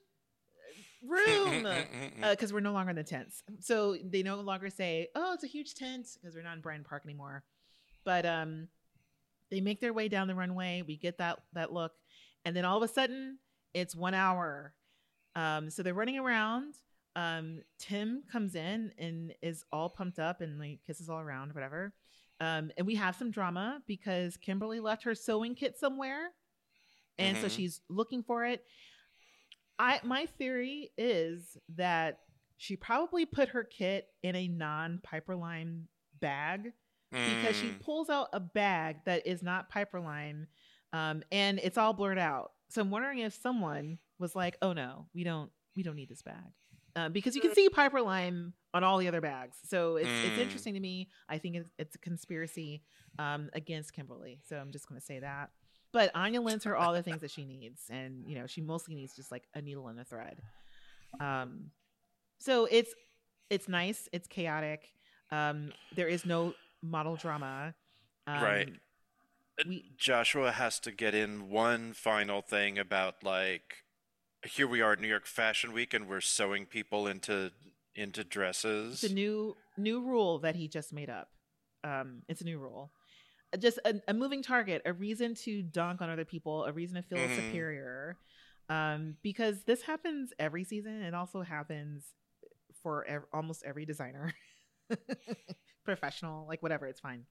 room 1.08 1.66
because 2.30 2.52
we're 2.52 2.60
no 2.60 2.72
longer 2.72 2.90
in 2.90 2.96
the 2.96 3.04
tents. 3.04 3.42
So 3.60 3.96
they 4.04 4.22
no 4.22 4.36
longer 4.40 4.70
say, 4.70 5.08
"Oh, 5.14 5.32
it's 5.34 5.44
a 5.44 5.48
huge 5.48 5.74
tent" 5.74 6.08
because 6.20 6.34
we're 6.34 6.42
not 6.44 6.56
in 6.56 6.60
Bryant 6.60 6.86
Park 6.86 7.02
anymore. 7.04 7.42
But 8.04 8.26
um, 8.26 8.68
they 9.50 9.60
make 9.60 9.80
their 9.80 9.92
way 9.92 10.08
down 10.08 10.28
the 10.28 10.34
runway. 10.34 10.82
We 10.86 10.96
get 10.96 11.18
that 11.18 11.40
that 11.52 11.72
look, 11.72 11.92
and 12.44 12.54
then 12.56 12.64
all 12.64 12.76
of 12.76 12.82
a 12.82 12.92
sudden, 12.92 13.38
it's 13.72 13.94
one 13.94 14.14
hour. 14.14 14.74
Um, 15.36 15.70
so 15.70 15.82
they're 15.82 15.94
running 15.94 16.18
around. 16.18 16.74
Um, 17.16 17.62
Tim 17.78 18.22
comes 18.30 18.54
in 18.56 18.92
and 18.98 19.32
is 19.42 19.64
all 19.72 19.88
pumped 19.88 20.18
up 20.18 20.40
and 20.40 20.58
like 20.58 20.80
kisses 20.86 21.08
all 21.08 21.20
around, 21.20 21.54
whatever. 21.54 21.92
Um, 22.40 22.72
and 22.76 22.86
we 22.86 22.96
have 22.96 23.14
some 23.14 23.30
drama 23.30 23.80
because 23.86 24.36
Kimberly 24.36 24.80
left 24.80 25.04
her 25.04 25.14
sewing 25.14 25.54
kit 25.54 25.78
somewhere, 25.78 26.30
and 27.18 27.36
so 27.38 27.46
Mhm. 27.46 27.50
she's 27.56 27.80
looking 27.88 28.22
for 28.24 28.44
it. 28.44 28.64
I 29.78 30.00
my 30.04 30.26
theory 30.26 30.90
is 30.96 31.56
that 31.76 32.20
she 32.56 32.76
probably 32.76 33.26
put 33.26 33.48
her 33.50 33.64
kit 33.64 34.06
in 34.22 34.36
a 34.36 34.48
non 34.48 35.00
Piperlime 35.06 35.82
bag 36.20 36.72
because 37.24 37.56
she 37.56 37.72
Mm. 37.72 37.80
pulls 37.80 38.10
out 38.10 38.28
a 38.32 38.40
bag 38.40 38.98
that 39.06 39.26
is 39.26 39.42
not 39.42 39.70
Piperlime, 39.70 40.46
um, 40.92 41.22
and 41.32 41.58
it's 41.62 41.76
all 41.78 41.92
blurred 41.92 42.18
out. 42.18 42.52
So 42.68 42.80
I'm 42.80 42.90
wondering 42.90 43.18
if 43.18 43.34
someone 43.34 43.98
was 44.18 44.34
like, 44.36 44.56
"Oh 44.62 44.72
no, 44.72 45.08
we 45.14 45.24
don't, 45.24 45.50
we 45.76 45.82
don't 45.82 45.96
need 45.96 46.08
this 46.08 46.22
bag," 46.22 46.52
uh, 46.96 47.08
because 47.08 47.34
you 47.34 47.40
can 47.42 47.54
see 47.54 47.68
Piperlime 47.68 48.52
on 48.72 48.84
all 48.84 48.98
the 48.98 49.08
other 49.08 49.20
bags. 49.20 49.58
So 49.64 49.96
it's 49.96 50.12
it's 50.22 50.38
Mm. 50.38 50.42
interesting 50.42 50.74
to 50.74 50.80
me. 50.80 51.08
I 51.28 51.38
think 51.38 51.56
it's, 51.56 51.70
it's 51.78 51.96
a 51.96 51.98
conspiracy 51.98 52.82
um, 53.18 53.50
against 53.52 53.92
Kimberly. 53.92 54.40
So 54.46 54.56
I'm 54.56 54.70
just 54.72 54.88
going 54.88 55.00
to 55.00 55.04
say 55.04 55.18
that. 55.20 55.50
But 55.94 56.10
Anya 56.12 56.40
lends 56.40 56.64
her 56.64 56.76
all 56.76 56.92
the 56.92 57.04
things 57.04 57.20
that 57.20 57.30
she 57.30 57.44
needs, 57.44 57.82
and 57.88 58.24
you 58.26 58.36
know 58.36 58.48
she 58.48 58.60
mostly 58.60 58.96
needs 58.96 59.14
just 59.14 59.30
like 59.30 59.44
a 59.54 59.62
needle 59.62 59.86
and 59.86 59.98
a 60.00 60.04
thread. 60.04 60.42
Um, 61.20 61.70
so 62.38 62.66
it's 62.68 62.92
it's 63.48 63.68
nice. 63.68 64.08
It's 64.12 64.26
chaotic. 64.26 64.88
Um, 65.30 65.72
there 65.94 66.08
is 66.08 66.26
no 66.26 66.54
model 66.82 67.14
drama. 67.14 67.74
Um, 68.26 68.42
Right. 68.42 68.72
We 69.68 69.84
Joshua 69.96 70.50
has 70.50 70.80
to 70.80 70.90
get 70.90 71.14
in 71.14 71.48
one 71.48 71.92
final 71.92 72.42
thing 72.42 72.76
about 72.76 73.22
like 73.22 73.84
here 74.44 74.66
we 74.66 74.80
are 74.80 74.94
at 74.94 75.00
New 75.00 75.06
York 75.06 75.26
Fashion 75.26 75.72
Week 75.72 75.94
and 75.94 76.08
we're 76.08 76.20
sewing 76.20 76.66
people 76.66 77.06
into 77.06 77.52
into 77.94 78.24
dresses. 78.24 79.04
it's 79.04 79.12
a 79.12 79.14
new 79.14 79.56
new 79.78 80.02
rule 80.02 80.40
that 80.40 80.56
he 80.56 80.66
just 80.66 80.92
made 80.92 81.08
up. 81.08 81.28
Um, 81.84 82.22
it's 82.28 82.40
a 82.40 82.44
new 82.44 82.58
rule. 82.58 82.90
Just 83.58 83.78
a, 83.84 83.94
a 84.08 84.14
moving 84.14 84.42
target, 84.42 84.82
a 84.84 84.92
reason 84.92 85.34
to 85.44 85.62
dunk 85.62 86.00
on 86.02 86.10
other 86.10 86.24
people, 86.24 86.64
a 86.64 86.72
reason 86.72 86.96
to 86.96 87.02
feel 87.02 87.18
Mhm. 87.18 87.36
superior. 87.36 88.16
Um, 88.68 89.16
because 89.22 89.62
this 89.64 89.82
happens 89.82 90.32
every 90.38 90.64
season. 90.64 91.02
It 91.02 91.14
also 91.14 91.42
happens 91.42 92.04
for 92.82 93.04
ev- 93.06 93.26
almost 93.32 93.62
every 93.64 93.84
designer, 93.84 94.32
professional, 95.84 96.46
like 96.46 96.62
whatever. 96.62 96.86
It's 96.86 97.00
fine. 97.00 97.24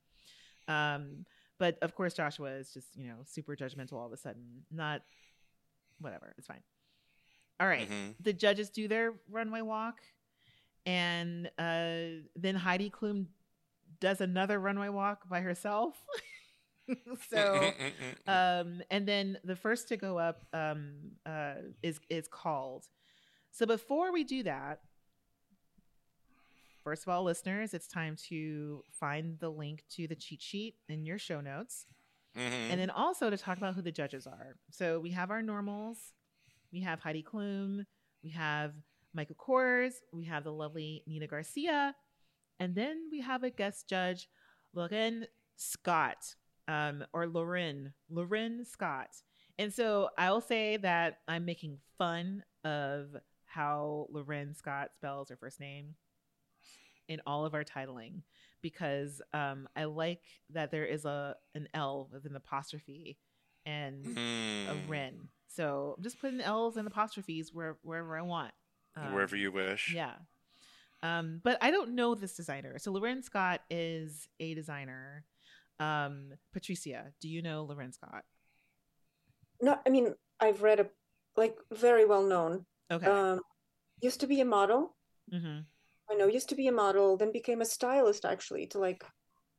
Um, 0.67 1.25
but 1.59 1.77
of 1.81 1.95
course, 1.95 2.13
Joshua 2.13 2.51
is 2.51 2.71
just 2.73 2.95
you 2.95 3.07
know 3.07 3.17
super 3.25 3.55
judgmental 3.55 3.93
all 3.93 4.07
of 4.07 4.13
a 4.13 4.17
sudden. 4.17 4.63
Not 4.71 5.01
whatever. 5.99 6.33
It's 6.37 6.47
fine. 6.47 6.61
All 7.59 7.67
right. 7.67 7.89
Mhm. 7.89 8.15
The 8.19 8.33
judges 8.33 8.69
do 8.69 8.87
their 8.87 9.13
runway 9.29 9.61
walk, 9.61 9.99
and 10.85 11.49
uh, 11.57 12.23
then 12.35 12.55
Heidi 12.55 12.89
Klum 12.89 13.25
does 13.99 14.21
another 14.21 14.59
runway 14.59 14.89
walk 14.89 15.27
by 15.29 15.41
herself. 15.41 15.95
so, 17.29 17.71
um, 18.27 18.81
and 18.91 19.07
then 19.07 19.37
the 19.43 19.55
first 19.55 19.87
to 19.89 19.97
go 19.97 20.17
up 20.17 20.43
um, 20.53 20.95
uh, 21.25 21.55
is 21.81 21.99
is 22.09 22.27
called. 22.27 22.85
So 23.51 23.65
before 23.65 24.11
we 24.11 24.23
do 24.23 24.43
that, 24.43 24.81
first 26.83 27.03
of 27.03 27.09
all, 27.09 27.23
listeners, 27.23 27.73
it's 27.73 27.87
time 27.87 28.15
to 28.29 28.83
find 28.91 29.39
the 29.39 29.49
link 29.49 29.83
to 29.91 30.07
the 30.07 30.15
cheat 30.15 30.41
sheet 30.41 30.75
in 30.89 31.05
your 31.05 31.17
show 31.17 31.39
notes, 31.39 31.85
Mhm. 32.35 32.71
and 32.71 32.79
then 32.81 32.89
also 32.89 33.29
to 33.29 33.37
talk 33.37 33.57
about 33.57 33.75
who 33.75 33.81
the 33.81 33.91
judges 33.91 34.25
are. 34.27 34.57
So 34.71 34.99
we 34.99 35.11
have 35.11 35.31
our 35.31 35.41
normals, 35.41 36.13
we 36.71 36.81
have 36.81 36.99
Heidi 36.99 37.23
Klum, 37.23 37.85
we 38.23 38.31
have 38.31 38.73
Michael 39.13 39.35
Kors. 39.35 39.93
We 40.11 40.25
have 40.25 40.43
the 40.43 40.51
lovely 40.51 41.03
Nina 41.05 41.27
Garcia. 41.27 41.95
And 42.63 42.75
then 42.75 43.09
we 43.11 43.19
have 43.19 43.43
a 43.43 43.49
guest 43.49 43.89
judge, 43.89 44.29
L'Wren 44.73 45.25
Scott, 45.57 46.35
um, 46.69 47.03
or 47.11 47.27
Lauren, 47.27 47.93
L'Wren 48.09 48.65
Scott. 48.65 49.09
And 49.59 49.73
so 49.73 50.07
I 50.17 50.31
will 50.31 50.39
say 50.39 50.77
that 50.77 51.17
I'm 51.27 51.43
making 51.43 51.79
fun 51.97 52.41
of 52.63 53.07
how 53.45 54.07
L'Wren 54.11 54.55
Scott 54.55 54.91
spells 54.95 55.27
her 55.27 55.35
first 55.35 55.59
name 55.59 55.95
in 57.09 57.21
all 57.27 57.45
of 57.45 57.53
our 57.53 57.65
titling 57.65 58.21
because 58.61 59.21
um, 59.33 59.67
I 59.75 59.83
like 59.83 60.21
that 60.51 60.71
there 60.71 60.85
is 60.85 61.03
a 61.03 61.35
an 61.55 61.67
L 61.73 62.07
with 62.13 62.23
an 62.25 62.37
apostrophe 62.37 63.17
and 63.65 64.05
a 64.17 64.73
Hmm. 64.73 64.89
Ren. 64.89 65.27
So 65.49 65.95
I'm 65.97 66.03
just 66.03 66.17
putting 66.21 66.39
L's 66.39 66.77
and 66.77 66.87
apostrophes 66.87 67.53
where, 67.53 67.75
wherever 67.81 68.17
I 68.17 68.21
want. 68.21 68.53
Um, 68.95 69.13
Wherever 69.13 69.35
you 69.35 69.51
wish. 69.51 69.91
Yeah. 69.93 70.13
Um, 71.03 71.41
but 71.43 71.57
I 71.61 71.69
don't 71.69 71.93
know 71.93 72.15
this 72.15 72.35
designer. 72.35 72.79
So 72.79 72.91
L'Wren 72.91 73.23
Scott 73.23 73.61
is 73.69 74.27
a 74.39 74.55
designer. 74.55 75.25
Um, 75.79 76.31
Patricia, 76.53 77.11
do 77.21 77.27
you 77.27 77.41
know 77.41 77.65
L'Wren 77.65 77.93
Scott? 77.93 78.23
No, 79.61 79.77
I 79.85 79.89
mean, 79.89 80.15
I've 80.39 80.63
read 80.63 80.79
a 80.79 80.87
like 81.35 81.55
very 81.71 82.05
well 82.05 82.23
known. 82.23 82.65
Okay. 82.91 83.05
Um, 83.05 83.41
used 84.01 84.21
to 84.21 84.27
be 84.27 84.41
a 84.41 84.45
model. 84.45 84.95
Mm-hmm. 85.31 85.59
I 86.09 86.15
know, 86.15 86.27
used 86.27 86.49
to 86.49 86.55
be 86.55 86.67
a 86.67 86.71
model, 86.71 87.17
then 87.17 87.31
became 87.31 87.61
a 87.61 87.65
stylist 87.65 88.25
actually 88.25 88.67
to 88.67 88.79
like 88.79 89.03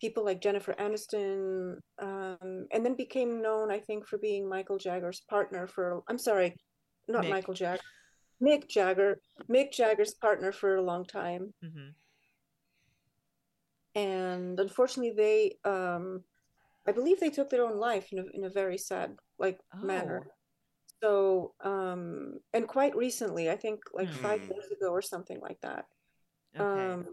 people 0.01 0.25
like 0.25 0.43
Jennifer 0.43 0.75
Aniston, 0.75 1.77
um, 2.01 2.67
and 2.73 2.85
then 2.85 2.97
became 2.97 3.41
known, 3.41 3.71
I 3.71 3.81
think, 3.81 4.07
for 4.07 4.19
being 4.19 4.49
Michael 4.49 4.79
Jagger's 4.79 5.23
partner 5.29 5.67
for, 5.67 6.03
I'm 6.09 6.19
sorry, 6.19 6.55
not 7.09 7.25
Mick. 7.25 7.31
Michael 7.31 7.55
Jagger, 7.55 7.81
Mick 8.43 8.69
Jagger, 8.69 9.21
Mick 9.51 9.73
Jagger's 9.73 10.15
partner 10.15 10.53
for 10.53 10.77
a 10.77 10.83
long 10.83 11.05
time. 11.05 11.55
hmm 11.63 11.91
And 13.95 14.59
unfortunately, 14.59 15.13
they, 15.17 15.71
um, 15.71 16.25
I 16.87 16.93
believe 16.93 17.21
they 17.21 17.31
took 17.31 17.51
their 17.51 17.65
own 17.65 17.79
life 17.79 18.09
in 18.13 18.19
a, 18.19 18.25
in 18.35 18.45
a 18.45 18.51
very 18.51 18.79
sad 18.79 19.17
like 19.39 19.59
manner. 19.83 20.23
So, 21.03 21.55
um, 21.63 22.41
and 22.53 22.67
quite 22.69 22.97
recently, 22.97 23.51
I 23.51 23.57
think 23.57 23.81
like 23.93 24.13
five 24.13 24.41
Hmm. 24.41 24.51
years 24.51 24.71
ago 24.71 24.89
or 24.91 25.03
something 25.03 25.41
like 25.41 25.61
that. 25.63 25.87
Okay. 26.57 26.65
Um, 26.65 27.07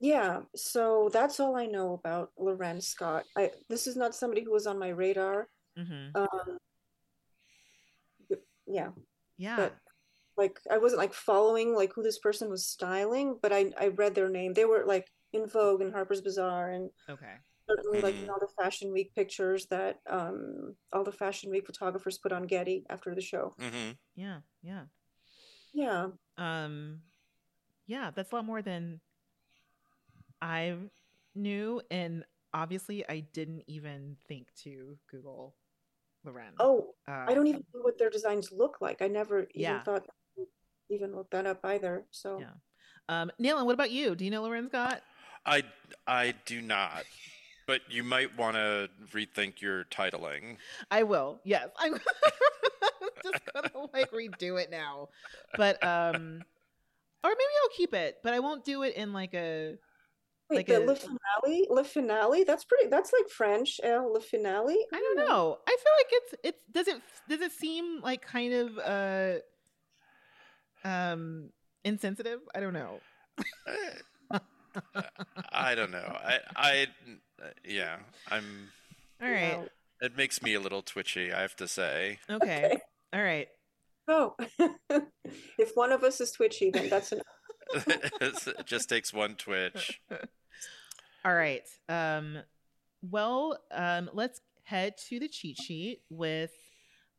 yeah, 0.00 0.40
so 0.54 1.08
that's 1.12 1.40
all 1.40 1.56
I 1.56 1.66
know 1.66 1.94
about 1.94 2.30
L'Wren 2.38 2.80
Scott. 2.82 3.24
I 3.36 3.50
this 3.68 3.86
is 3.86 3.96
not 3.96 4.14
somebody 4.14 4.42
who 4.44 4.52
was 4.52 4.66
on 4.66 4.78
my 4.78 4.88
radar. 4.88 5.48
hmm 5.76 6.10
Um, 6.14 6.58
yeah, 8.66 8.90
yeah. 9.36 9.56
but 9.56 9.74
like 10.36 10.58
I 10.70 10.78
wasn't 10.78 10.98
like 11.00 11.14
following 11.14 11.74
like 11.74 11.92
who 11.94 12.02
this 12.02 12.18
person 12.18 12.48
was 12.50 12.66
styling, 12.66 13.38
but 13.40 13.52
I 13.52 13.72
I 13.78 13.88
read 13.88 14.14
their 14.14 14.28
name. 14.28 14.52
They 14.54 14.64
were 14.64 14.84
like 14.86 15.06
in 15.32 15.46
Vogue 15.46 15.80
and 15.80 15.92
Harper's 15.92 16.20
Bazaar 16.20 16.70
and 16.70 16.90
okay. 17.08 17.34
certainly 17.68 18.00
like 18.00 18.14
in 18.14 18.22
Mhm. 18.22 18.30
all 18.30 18.38
the 18.40 18.62
Fashion 18.62 18.92
Week 18.92 19.14
pictures 19.14 19.66
that 19.66 20.00
um 20.08 20.76
all 20.92 21.04
the 21.04 21.12
Fashion 21.12 21.50
Week 21.50 21.66
photographers 21.66 22.18
put 22.18 22.32
on 22.32 22.46
Getty 22.46 22.84
after 22.90 23.14
the 23.14 23.20
show. 23.20 23.54
hmm 23.58 23.92
Yeah. 24.14 24.40
Yeah. 24.62 24.84
Yeah. 25.72 26.08
Um, 26.36 27.02
yeah, 27.86 28.10
that's 28.14 28.32
a 28.32 28.34
lot 28.36 28.44
more 28.44 28.62
than 28.62 29.00
I 30.40 30.76
knew. 31.34 31.80
And 31.90 32.24
obviously, 32.52 33.08
I 33.08 33.20
didn't 33.20 33.64
even 33.66 34.16
think 34.28 34.48
to 34.62 34.96
Google 35.10 35.56
L'Wren. 36.24 36.52
Oh, 36.60 36.94
uh, 37.08 37.26
I 37.28 37.34
don't 37.34 37.46
even 37.46 37.64
know 37.74 37.82
what 37.82 37.98
their 37.98 38.10
designs 38.10 38.50
look 38.52 38.76
like. 38.80 39.02
I 39.02 39.08
never 39.08 39.40
even 39.54 39.54
Yeah. 39.54 39.82
thought 39.82 40.04
to 40.04 40.10
even 40.90 41.14
look 41.14 41.30
that 41.30 41.46
up 41.46 41.60
either. 41.64 42.04
So 42.10 42.38
Yeah. 42.40 42.50
Um, 43.08 43.30
Nayland, 43.40 43.66
what 43.66 43.74
about 43.74 43.90
you? 43.90 44.14
Do 44.14 44.24
you 44.24 44.30
know 44.30 44.42
L'Wren 44.42 44.68
Scott? 44.68 45.02
I 45.46 45.62
I 46.06 46.34
do 46.46 46.60
not. 46.62 47.04
But 47.66 47.80
you 47.88 48.02
might 48.02 48.36
want 48.36 48.56
to 48.56 48.90
rethink 49.12 49.60
your 49.62 49.84
titling. 49.84 50.56
I 50.90 51.02
will. 51.02 51.40
Yes, 51.44 51.68
I'm 51.78 51.94
just 53.22 53.40
gonna 53.52 53.86
like 53.94 54.10
redo 54.10 54.60
it 54.60 54.70
now. 54.70 55.08
But 55.56 55.82
um, 55.82 56.42
or 57.22 57.30
maybe 57.30 57.54
I'll 57.62 57.76
keep 57.76 57.94
it, 57.94 58.18
but 58.22 58.34
I 58.34 58.40
won't 58.40 58.64
do 58.64 58.82
it 58.82 58.94
in 58.96 59.12
like 59.12 59.32
a. 59.34 59.76
Wait, 60.50 60.56
Like 60.56 60.66
the 60.66 60.84
a- 60.84 60.86
Le 60.86 60.94
Finale? 60.94 61.66
Le 61.70 61.84
Finale? 61.84 62.44
That's 62.44 62.64
pretty, 62.64 62.88
that's 62.88 63.14
like 63.18 63.30
French. 63.30 63.80
El 63.82 64.12
Le 64.12 64.20
Finale? 64.20 64.76
I 64.92 64.98
don't 65.00 65.16
know. 65.16 65.58
I 65.66 65.70
feel 65.70 65.92
like 65.98 66.06
it's 66.10 66.34
it's 66.44 66.64
does 66.70 66.86
it 66.88 67.00
does 67.30 67.40
it 67.40 67.52
seem 67.52 68.02
like 68.02 68.20
kind 68.20 68.52
of 68.52 68.78
uh 68.78 69.38
um 70.84 71.50
insensitive? 71.84 72.40
I 72.54 72.60
don't 72.60 72.72
know. 72.72 73.00
I 75.52 75.74
don't 75.74 75.90
know. 75.90 76.16
I 76.24 76.38
I 76.56 76.86
yeah. 77.64 77.96
I'm. 78.30 78.70
All 79.22 79.30
right. 79.30 79.58
Wow. 79.58 79.66
It 80.00 80.16
makes 80.16 80.42
me 80.42 80.54
a 80.54 80.60
little 80.60 80.82
twitchy. 80.82 81.32
I 81.32 81.40
have 81.42 81.56
to 81.56 81.68
say. 81.68 82.18
Okay. 82.28 82.66
Okay. 82.66 82.80
All 83.12 83.22
right. 83.22 83.48
Oh, 84.06 84.34
if 85.58 85.72
one 85.74 85.92
of 85.92 86.02
us 86.02 86.20
is 86.20 86.30
twitchy, 86.32 86.70
then 86.70 86.90
that's 86.90 87.12
an 87.12 87.22
it 87.86 88.66
just 88.66 88.88
takes 88.88 89.12
one 89.12 89.34
twitch. 89.34 90.00
All 91.24 91.34
right. 91.34 91.66
Um, 91.88 92.38
well, 93.02 93.58
um, 93.70 94.10
let's 94.12 94.40
head 94.64 94.94
to 95.08 95.18
the 95.18 95.28
cheat 95.28 95.56
sheet 95.56 96.00
with 96.10 96.52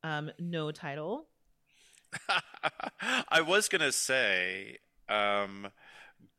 um, 0.03 0.31
no 0.39 0.71
title. 0.71 1.27
I 3.29 3.41
was 3.41 3.67
gonna 3.67 3.91
say, 3.91 4.77
um, 5.09 5.67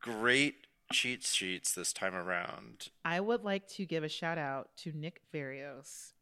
great 0.01 0.66
cheat 0.93 1.24
sheets 1.24 1.72
this 1.74 1.93
time 1.93 2.14
around. 2.14 2.89
I 3.05 3.20
would 3.20 3.43
like 3.43 3.66
to 3.70 3.87
give 3.87 4.05
a 4.05 4.09
shout 4.09 4.39
out 4.39 4.70
to 4.79 4.93
Nick 4.93 5.20
Varios, 5.35 6.12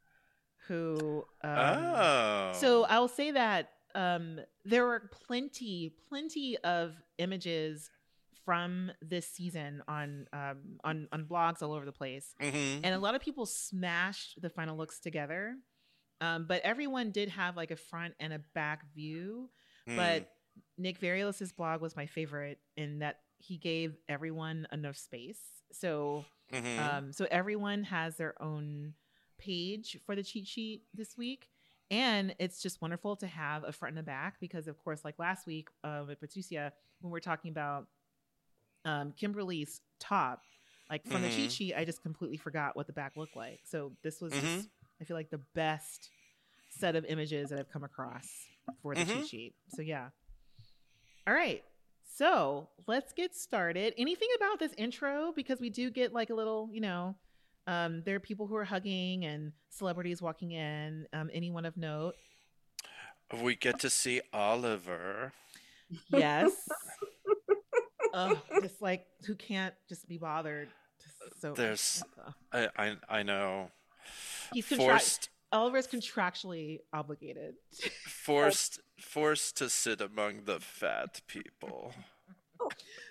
who. 0.69 1.25
Um, 1.43 1.51
oh, 1.59 2.53
So 2.55 2.85
I'll 2.85 3.09
say 3.09 3.31
that 3.33 3.71
um, 3.95 4.41
there 4.65 4.85
were 4.85 5.09
plenty, 5.27 5.95
plenty 6.09 6.57
of 6.59 6.95
images 7.19 7.91
from 8.45 8.91
this 9.01 9.27
season 9.27 9.83
on 9.89 10.27
um, 10.33 10.59
on 10.83 11.09
on 11.13 11.25
blogs 11.25 11.63
all 11.63 11.73
over 11.73 11.85
the 11.87 11.93
place. 11.93 12.35
Mhm. 12.41 12.81
and 12.85 12.95
a 12.95 12.99
lot 12.99 13.15
of 13.15 13.23
people 13.23 13.47
smashed 13.47 14.41
the 14.43 14.51
final 14.51 14.77
looks 14.77 15.01
together 15.01 15.57
um, 16.21 16.47
but 16.47 16.63
everyone 16.63 17.11
did 17.11 17.29
have 17.29 17.57
like 17.57 17.71
a 17.71 17.77
front 17.77 18.15
and 18.21 18.33
a 18.33 18.39
back 18.55 18.85
view 18.95 19.51
Hmm. 19.87 19.97
but 19.97 20.31
nick 20.79 20.99
varios's 20.99 21.53
blog 21.53 21.81
was 21.81 21.97
my 21.97 22.07
favorite 22.07 22.59
in 22.77 23.01
that 23.01 23.21
he 23.39 23.57
gave 23.59 23.97
everyone 24.09 24.67
enough 24.73 24.97
space 24.97 25.41
so 25.73 26.25
Mhm. 26.53 26.79
um, 26.79 27.13
so 27.13 27.27
everyone 27.31 27.83
has 27.85 28.17
their 28.17 28.41
own 28.41 28.95
page 29.39 29.99
for 30.07 30.15
the 30.15 30.23
cheat 30.23 30.47
sheet 30.47 30.85
this 30.95 31.17
week 31.19 31.49
and 31.91 32.35
it's 32.39 32.63
just 32.63 32.81
wonderful 32.81 33.17
to 33.17 33.27
have 33.27 33.65
a 33.65 33.73
front 33.73 33.93
and 33.93 33.99
a 33.99 34.03
back 34.03 34.39
because 34.41 34.69
of 34.69 34.79
course 34.79 35.05
like 35.05 35.19
last 35.19 35.47
week 35.47 35.69
uh, 35.83 36.05
with 36.07 36.21
patricia 36.21 36.73
when 37.01 37.11
we're 37.11 37.21
talking 37.21 37.51
about 37.51 37.89
um, 38.85 39.13
kimberly's 39.17 39.81
top 39.99 40.43
like 40.91 41.05
from 41.07 41.23
the 41.23 41.29
cheat 41.31 41.51
Mhm. 41.51 41.57
sheet 41.57 41.75
i 41.75 41.85
just 41.85 42.03
completely 42.03 42.37
forgot 42.37 42.77
what 42.77 42.87
the 42.87 42.93
back 42.93 43.17
looked 43.17 43.37
like 43.37 43.61
so 43.65 43.93
this 44.03 44.21
was 44.21 44.33
just 44.33 44.45
Mhm. 44.45 44.71
I 45.01 45.05
feel 45.05 45.17
like 45.17 45.31
the 45.31 45.41
best 45.55 46.11
set 46.71 46.97
of 46.97 47.05
images 47.07 47.51
that 47.51 47.59
i've 47.59 47.71
come 47.71 47.85
across 47.85 48.29
for 48.83 48.95
the 48.95 49.03
Mhm. 49.03 49.19
cheat 49.21 49.29
sheet. 49.29 49.55
So 49.71 49.83
yeah. 49.83 50.09
All 51.27 51.35
right. 51.35 51.63
So 52.17 52.69
let's 52.87 53.13
get 53.13 53.35
started. 53.35 53.93
Anything 53.99 54.29
about 54.37 54.59
this 54.59 54.73
intro? 54.79 55.33
Because 55.37 55.61
we 55.61 55.69
do 55.69 55.91
get 55.91 56.13
like 56.15 56.31
a 56.31 56.35
little 56.35 56.69
you 56.73 56.81
know 56.81 57.15
um, 57.67 58.03
there 58.05 58.15
are 58.17 58.21
people 58.21 58.47
who 58.47 58.57
are 58.57 58.65
hugging 58.65 59.25
and 59.25 59.53
celebrities 59.71 60.21
walking 60.23 60.53
in. 60.53 61.07
Um, 61.13 61.31
anyone 61.33 61.65
of 61.65 61.77
note? 61.77 62.15
We 63.43 63.55
get 63.57 63.81
to 63.81 63.91
see 63.91 64.21
Oliver. 64.33 65.33
yes. 66.11 66.53
Ugh, 68.15 68.39
just 68.63 68.81
like 68.81 69.07
who 69.27 69.35
can't 69.35 69.75
just 69.89 70.07
be 70.09 70.19
bothered? 70.19 70.69
Just 71.03 71.41
so 71.41 71.53
There's- 71.53 72.03
I 72.53 72.69
I, 72.77 72.97
I 73.09 73.23
know. 73.23 73.71
He's 74.53 74.69
contra- 74.69 74.87
Forced 74.87 75.29
Oliver's 75.53 75.87
contractually 75.87 76.81
obligated 76.93 77.55
forced 78.07 78.81
forced 79.01 79.57
to 79.59 79.69
sit 79.71 80.01
among 80.01 80.45
the 80.45 80.59
fat 80.61 81.21
people. 81.29 81.93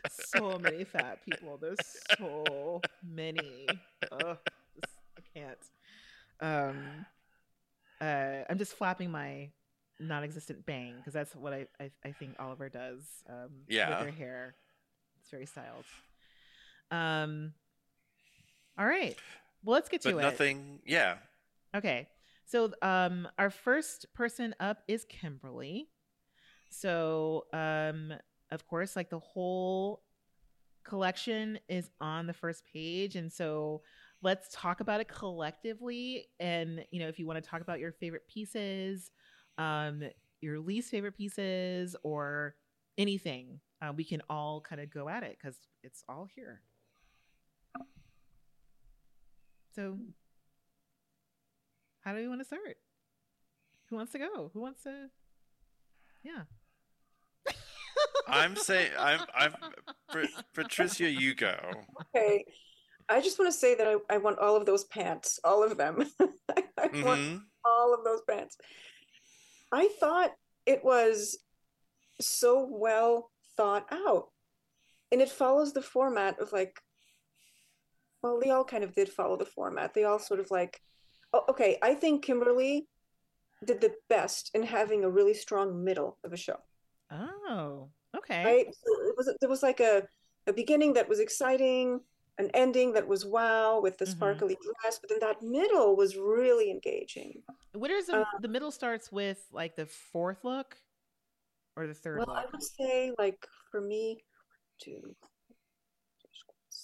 so 0.09 0.57
many 0.59 0.83
fat 0.83 1.19
people. 1.23 1.57
There's 1.57 1.77
so 2.17 2.81
many. 3.03 3.67
Ugh, 4.11 4.37
I 5.17 5.21
can't. 5.33 5.57
Um, 6.39 7.05
uh, 8.01 8.43
I'm 8.49 8.57
just 8.57 8.73
flapping 8.73 9.11
my 9.11 9.49
non-existent 9.99 10.65
bang 10.65 10.95
because 10.97 11.13
that's 11.13 11.35
what 11.35 11.53
I, 11.53 11.67
I 11.79 11.91
I 12.03 12.11
think 12.11 12.35
Oliver 12.39 12.67
does. 12.67 13.03
Um, 13.29 13.49
Yeah. 13.69 13.89
with 14.03 14.09
her 14.09 14.11
hair, 14.11 14.55
it's 15.21 15.29
very 15.29 15.45
styled. 15.45 15.85
Um, 16.91 17.53
all 18.77 18.85
right. 18.85 19.15
Well, 19.63 19.73
let's 19.75 19.89
get 19.89 20.01
to 20.01 20.11
But 20.13 20.19
it. 20.19 20.21
nothing. 20.21 20.79
Yeah. 20.85 21.17
Okay. 21.75 22.07
So 22.45 22.73
um 22.81 23.27
our 23.37 23.49
first 23.49 24.13
person 24.13 24.53
up 24.59 24.83
is 24.87 25.05
Kimberly. 25.05 25.89
So 26.69 27.45
um 27.53 28.13
of 28.51 28.67
course, 28.67 28.95
like 28.95 29.09
the 29.09 29.19
whole 29.19 30.03
collection 30.83 31.59
is 31.69 31.89
on 32.01 32.27
the 32.27 32.33
first 32.33 32.63
page. 32.71 33.15
And 33.15 33.31
so 33.31 33.81
let's 34.21 34.47
talk 34.51 34.79
about 34.79 35.01
it 35.01 35.07
collectively. 35.07 36.27
And, 36.39 36.85
you 36.91 36.99
know, 36.99 37.07
if 37.07 37.17
you 37.17 37.25
want 37.25 37.43
to 37.43 37.49
talk 37.49 37.61
about 37.61 37.79
your 37.79 37.91
favorite 37.91 38.27
pieces, 38.27 39.09
um, 39.57 40.03
your 40.41 40.59
least 40.59 40.91
favorite 40.91 41.15
pieces, 41.15 41.95
or 42.03 42.55
anything, 42.97 43.59
uh, 43.81 43.93
we 43.95 44.03
can 44.03 44.21
all 44.29 44.61
kind 44.61 44.81
of 44.81 44.91
go 44.91 45.09
at 45.09 45.23
it 45.23 45.37
because 45.41 45.57
it's 45.83 46.03
all 46.09 46.27
here. 46.35 46.61
So, 49.75 49.97
how 52.01 52.13
do 52.13 52.19
we 52.19 52.27
want 52.27 52.41
to 52.41 52.45
start? 52.45 52.77
Who 53.89 53.95
wants 53.95 54.11
to 54.13 54.19
go? 54.19 54.51
Who 54.53 54.61
wants 54.61 54.83
to? 54.83 55.09
Yeah. 56.23 56.43
I'm 58.27 58.55
saying 58.55 58.91
I'm 58.97 59.21
I'm 59.35 59.53
Patricia. 60.53 61.09
You 61.09 61.35
go. 61.35 61.55
Okay. 62.15 62.45
I 63.09 63.19
just 63.19 63.37
want 63.37 63.51
to 63.51 63.57
say 63.57 63.75
that 63.75 63.87
I, 63.87 63.95
I 64.09 64.17
want 64.17 64.39
all 64.39 64.55
of 64.55 64.65
those 64.65 64.85
pants, 64.85 65.39
all 65.43 65.63
of 65.63 65.77
them. 65.77 66.03
I 66.79 66.87
Mhm. 66.87 67.03
want 67.03 67.41
all 67.65 67.93
of 67.93 68.03
those 68.05 68.21
pants. 68.29 68.57
I 69.71 69.89
thought 69.99 70.31
it 70.65 70.83
was 70.85 71.37
so 72.21 72.67
well 72.71 73.31
thought 73.57 73.85
out. 73.91 74.29
And 75.11 75.21
it 75.21 75.29
follows 75.29 75.73
the 75.73 75.81
format 75.81 76.39
of 76.39 76.53
like, 76.53 76.79
well, 78.23 78.39
they 78.39 78.49
all 78.49 78.63
kind 78.63 78.83
of 78.83 78.95
did 78.95 79.09
follow 79.09 79.35
the 79.37 79.45
format. 79.45 79.93
They 79.93 80.05
all 80.05 80.17
sort 80.17 80.39
of 80.39 80.49
like, 80.49 80.81
oh, 81.33 81.43
okay, 81.49 81.77
I 81.83 81.93
think 81.93 82.23
Kimberly 82.23 82.87
did 83.65 83.81
the 83.81 83.93
best 84.09 84.49
in 84.53 84.63
having 84.63 85.03
a 85.03 85.09
really 85.09 85.33
strong 85.33 85.83
middle 85.83 86.17
of 86.23 86.31
a 86.33 86.37
show. 86.37 86.57
Oh, 87.11 87.89
okay. 88.15 88.43
Right? 88.45 88.65
So 88.73 89.07
it 89.07 89.15
was 89.17 89.37
there 89.41 89.49
was 89.49 89.61
like 89.61 89.81
a, 89.81 90.03
a 90.47 90.53
beginning 90.53 90.93
that 90.93 91.07
was 91.07 91.19
exciting, 91.19 91.99
an 92.37 92.49
ending 92.53 92.93
that 92.93 93.07
was 93.07 93.25
wow 93.25 93.81
with 93.81 93.97
the 93.97 94.05
Mhm. 94.05 94.09
sparkly 94.09 94.55
dress, 94.55 94.99
but 94.99 95.09
then 95.09 95.19
that 95.19 95.41
middle 95.41 95.95
was 95.95 96.15
really 96.17 96.71
engaging. 96.71 97.43
What 97.73 97.91
is 97.91 98.07
the, 98.07 98.19
Uh, 98.19 98.25
the 98.39 98.47
middle 98.47 98.71
starts 98.71 99.11
with 99.11 99.45
like 99.51 99.75
the 99.75 99.85
fourth 99.85 100.43
look 100.45 100.77
or 101.75 101.87
the 101.87 101.93
third 101.93 102.19
Well, 102.19 102.31
I 102.37 102.45
would 102.51 102.63
say 102.63 103.11
like 103.17 103.45
for 103.69 103.81
me, 103.81 104.23
two, 104.79 105.15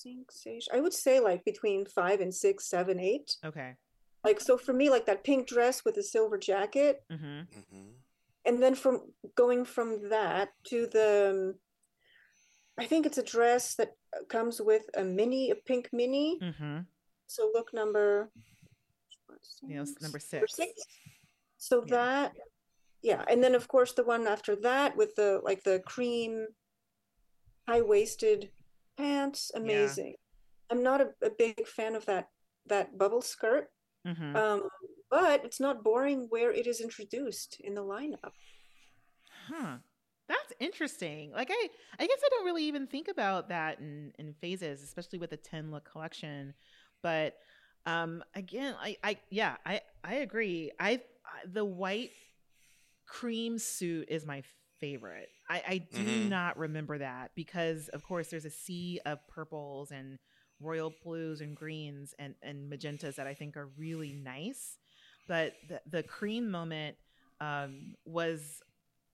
six, 0.04 0.44
six, 0.44 0.68
I 0.74 0.80
would 0.80 0.94
say 0.94 1.20
like 1.20 1.44
between 1.46 1.86
five 1.86 2.20
and 2.22 2.34
six, 2.34 2.66
seven, 2.70 3.00
eight. 3.00 3.36
Okay. 3.44 3.76
Like 4.24 4.40
so 4.40 4.58
for 4.58 4.74
me, 4.74 4.90
like 4.90 5.06
that 5.06 5.24
pink 5.24 5.48
dress 5.48 5.84
with 5.86 5.96
the 5.96 6.04
silver 6.04 6.38
jacket, 6.38 7.04
Mm-hmm. 7.12 7.42
hmm 7.70 7.90
and 8.46 8.64
then 8.64 8.74
from 8.74 9.02
going 9.36 9.66
from 9.66 10.10
that 10.10 10.50
to 10.64 10.88
the, 10.88 11.30
um, 11.32 11.56
I 12.80 12.86
think 12.86 13.06
it's 13.06 13.18
a 13.18 13.24
dress 13.24 13.76
that 13.76 13.92
uh, 14.16 14.24
comes 14.30 14.62
with 14.62 14.84
a 14.96 15.04
mini, 15.04 15.52
a 15.52 15.56
pink 15.56 15.90
mini. 15.92 16.40
Mm-hmm. 16.42 16.80
So 17.28 17.52
look 17.54 17.74
number, 17.74 18.32
You 19.62 19.76
know, 19.76 19.82
s- 19.82 19.96
number 20.02 20.20
number 20.32 20.48
six. 20.48 20.72
So 21.58 21.84
Yeah. 21.86 21.96
that, 21.98 22.32
yeah, 23.02 23.24
and 23.30 23.44
then 23.44 23.56
of 23.56 23.68
course 23.68 23.92
the 23.94 24.04
one 24.06 24.26
after 24.26 24.56
that 24.58 24.96
with 24.96 25.16
the 25.16 25.42
like 25.44 25.64
the 25.64 25.80
cream 25.86 26.48
high 27.68 27.82
waisted 27.82 28.50
pants, 29.00 29.52
amazing. 29.56 30.16
I'm 30.70 30.84
not 30.84 31.02
a, 31.02 31.10
a 31.24 31.30
big 31.38 31.68
fan 31.68 31.96
of 31.96 32.06
that 32.06 32.30
that 32.68 32.98
bubble 32.98 33.22
skirt, 33.22 33.70
Mm-hmm. 34.08 34.36
um, 34.36 34.70
but 35.10 35.44
it's 35.46 35.60
not 35.60 35.84
boring 35.84 36.28
where 36.30 36.52
it 36.52 36.68
is 36.68 36.82
introduced 36.82 37.58
in 37.62 37.76
the 37.76 37.84
lineup. 37.84 38.34
Huh. 39.48 39.78
That's 40.28 40.54
interesting. 40.60 41.32
Like 41.32 41.50
I 41.52 41.70
I 42.00 42.06
guess 42.08 42.20
I 42.24 42.30
don't 42.30 42.46
really 42.46 42.66
even 42.66 42.88
think 42.88 43.08
about 43.08 43.50
that 43.50 43.80
in 43.80 44.14
in 44.20 44.34
phases, 44.34 44.84
especially 44.84 45.20
with 45.20 45.32
the 45.32 45.38
10 45.38 45.72
look 45.72 45.90
collection. 45.90 46.54
But 47.02 47.36
um 47.86 48.24
again, 48.36 48.76
I 48.80 48.98
I 49.04 49.18
yeah, 49.32 49.58
I 49.66 49.82
I 50.04 50.16
agree. 50.16 50.72
I 50.80 51.02
the 51.46 51.66
white 51.66 52.12
cream 53.08 53.58
suit 53.58 54.08
is 54.10 54.26
my 54.26 54.44
favorite. 54.80 55.30
I 55.50 55.64
I 55.68 55.78
do 55.80 56.04
Mhm. 56.04 56.30
not 56.30 56.58
remember 56.58 56.98
that 57.00 57.32
because 57.36 57.90
of 57.90 58.04
course 58.04 58.30
there's 58.30 58.46
a 58.46 58.50
sea 58.52 59.00
of 59.06 59.26
purples 59.28 59.92
and 59.92 60.20
royal 60.60 60.92
blues 61.04 61.42
and 61.42 61.56
greens 61.56 62.14
and 62.20 62.36
and 62.42 62.72
magentas 62.72 63.16
that 63.16 63.28
I 63.28 63.34
think 63.34 63.58
are 63.58 63.68
really 63.78 64.14
nice. 64.14 64.78
But 65.28 65.54
the 65.68 65.82
the 65.88 66.04
cream 66.04 66.50
moment 66.52 66.98
um 67.42 67.96
was 68.06 68.62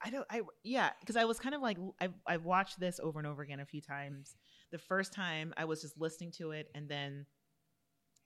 I 0.04 0.10
don't 0.10 0.26
I 0.30 0.42
yeah, 0.64 0.92
because 1.00 1.16
I 1.16 1.26
was 1.26 1.40
kind 1.40 1.56
of 1.56 1.62
like 1.62 1.78
I've 2.02 2.14
I've 2.28 2.46
watched 2.46 2.80
this 2.80 3.00
over 3.00 3.20
and 3.20 3.28
over 3.28 3.42
again 3.42 3.60
a 3.60 3.66
few 3.66 3.82
times. 3.82 4.36
The 4.72 4.80
first 4.80 5.14
time 5.14 5.54
I 5.58 5.66
was 5.66 5.82
just 5.82 5.98
listening 6.00 6.32
to 6.34 6.52
it 6.52 6.70
and 6.76 6.90
then 6.90 7.26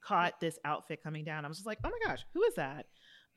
caught 0.02 0.40
this 0.40 0.58
outfit 0.66 1.04
coming 1.04 1.24
down. 1.24 1.46
I 1.46 1.48
was 1.48 1.58
just 1.58 1.68
like, 1.68 1.80
"Oh 1.84 1.90
my 1.90 2.08
gosh, 2.08 2.26
who 2.34 2.44
is 2.44 2.56
that?" 2.56 2.88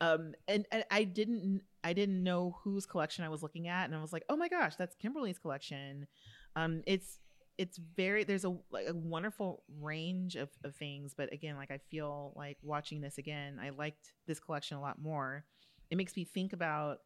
Um 0.01 0.33
and, 0.47 0.65
and 0.71 0.83
I 0.91 1.03
didn't 1.03 1.61
I 1.83 1.93
didn't 1.93 2.23
know 2.23 2.57
whose 2.63 2.85
collection 2.85 3.23
I 3.25 3.29
was 3.29 3.43
looking 3.43 3.67
at 3.67 3.85
and 3.85 3.95
I 3.95 4.01
was 4.01 4.13
like, 4.13 4.23
"Oh 4.29 4.37
my 4.37 4.47
gosh, 4.49 4.75
that's 4.75 4.95
Kimberly's 4.95 5.39
collection." 5.39 6.07
Um 6.55 6.83
it's 6.87 7.19
it's 7.57 7.77
very 7.95 8.23
there's 8.23 8.45
a 8.45 8.55
like 8.71 8.87
a 8.87 8.93
wonderful 8.95 9.63
range 9.79 10.35
of, 10.35 10.49
of 10.63 10.75
things, 10.75 11.13
but 11.15 11.31
again, 11.33 11.55
like 11.55 11.71
I 11.71 11.79
feel 11.91 12.33
like 12.35 12.57
watching 12.63 13.01
this 13.01 13.17
again, 13.17 13.59
I 13.61 13.69
liked 13.69 14.13
this 14.27 14.39
collection 14.39 14.77
a 14.77 14.81
lot 14.81 15.01
more. 15.01 15.45
It 15.91 15.97
makes 15.97 16.15
me 16.15 16.25
think 16.25 16.53
about 16.53 16.99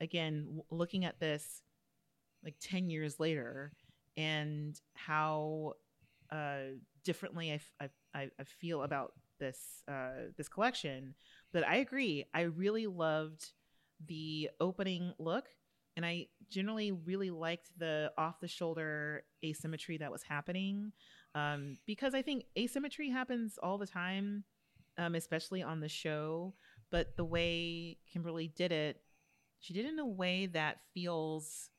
again 0.00 0.44
w- 0.44 0.64
looking 0.70 1.04
at 1.04 1.20
this 1.20 1.62
like 2.44 2.56
10 2.60 2.90
years 2.90 3.18
later 3.20 3.72
and 4.16 4.80
how 4.94 5.74
uh 6.30 6.76
differently 7.04 7.52
I, 7.52 7.54
f- 7.54 7.90
I, 8.14 8.30
I- 8.38 8.44
feel 8.44 8.82
about 8.82 9.12
this 9.40 9.82
uh 9.88 10.30
this 10.36 10.48
collection 10.48 11.14
but 11.52 11.66
i 11.66 11.76
agree 11.76 12.24
i 12.34 12.42
really 12.42 12.86
loved 12.86 13.52
the 14.06 14.50
opening 14.60 15.12
look 15.18 15.46
and 15.96 16.04
i 16.04 16.26
generally 16.50 16.92
really 16.92 17.30
liked 17.30 17.70
the 17.78 18.12
off 18.18 18.40
the 18.40 18.48
shoulder 18.48 19.24
asymmetry 19.44 19.96
that 19.98 20.10
was 20.10 20.22
happening 20.22 20.92
um 21.34 21.76
because 21.86 22.14
i 22.14 22.22
think 22.22 22.44
asymmetry 22.58 23.10
happens 23.10 23.58
all 23.62 23.78
the 23.78 23.86
time 23.86 24.44
um 24.98 25.14
especially 25.14 25.62
on 25.62 25.80
the 25.80 25.88
show 25.88 26.54
but 26.90 27.16
the 27.16 27.24
way 27.24 27.96
kimberly 28.12 28.48
did 28.48 28.72
it 28.72 29.00
she 29.60 29.72
did 29.72 29.86
it 29.86 29.92
in 29.92 29.98
a 29.98 30.06
way 30.06 30.46
that 30.46 30.78
feels 30.92 31.70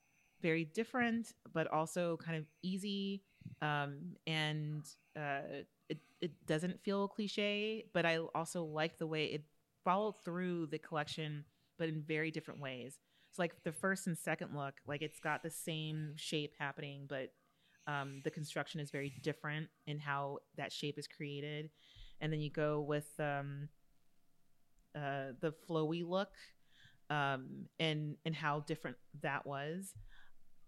very 0.42 0.66
different 0.66 1.34
but 1.54 1.68
also 1.68 2.18
kind 2.18 2.38
of 2.38 2.46
easy 2.62 3.24
um, 3.62 4.16
and 4.28 4.84
uh, 5.16 5.64
it, 5.88 6.00
it 6.20 6.32
doesn't 6.46 6.84
feel 6.84 7.08
cliche 7.08 7.86
but 7.94 8.06
i 8.06 8.18
also 8.34 8.64
like 8.64 8.98
the 8.98 9.08
way 9.08 9.26
it 9.26 9.44
followed 9.84 10.16
through 10.24 10.66
the 10.68 10.80
collection 10.80 11.46
but 11.78 11.90
in 11.90 12.02
very 12.02 12.32
different 12.32 12.60
ways 12.60 13.00
so 13.32 13.42
like 13.42 13.56
the 13.64 13.72
first 13.72 14.08
and 14.08 14.18
second 14.18 14.56
look 14.56 14.76
like 14.88 15.02
it's 15.02 15.20
got 15.20 15.44
the 15.44 15.50
same 15.50 16.14
shape 16.16 16.54
happening 16.58 17.06
but 17.08 17.32
um, 17.88 18.22
the 18.24 18.32
construction 18.32 18.80
is 18.80 18.90
very 18.90 19.14
different 19.22 19.68
in 19.86 20.00
how 20.00 20.40
that 20.58 20.74
shape 20.74 20.98
is 20.98 21.08
created 21.08 21.70
and 22.22 22.32
then 22.32 22.40
you 22.40 22.50
go 22.50 22.82
with 22.82 23.08
um, 23.20 23.70
uh, 24.96 25.34
the 25.42 25.54
flowy 25.70 26.08
look 26.08 26.32
um, 27.10 27.68
and 27.80 28.16
and 28.26 28.36
how 28.36 28.62
different 28.62 28.98
that 29.22 29.46
was. 29.46 29.94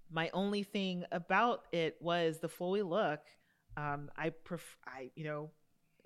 My 0.10 0.30
only 0.34 0.64
thing 0.64 1.04
about 1.12 1.64
it 1.72 1.98
was 2.00 2.40
the 2.40 2.50
flowy 2.50 2.88
look. 2.88 3.20
Um, 3.76 4.10
I 4.16 4.30
pref- 4.30 4.78
I 4.86 5.12
you 5.16 5.26
know, 5.26 5.52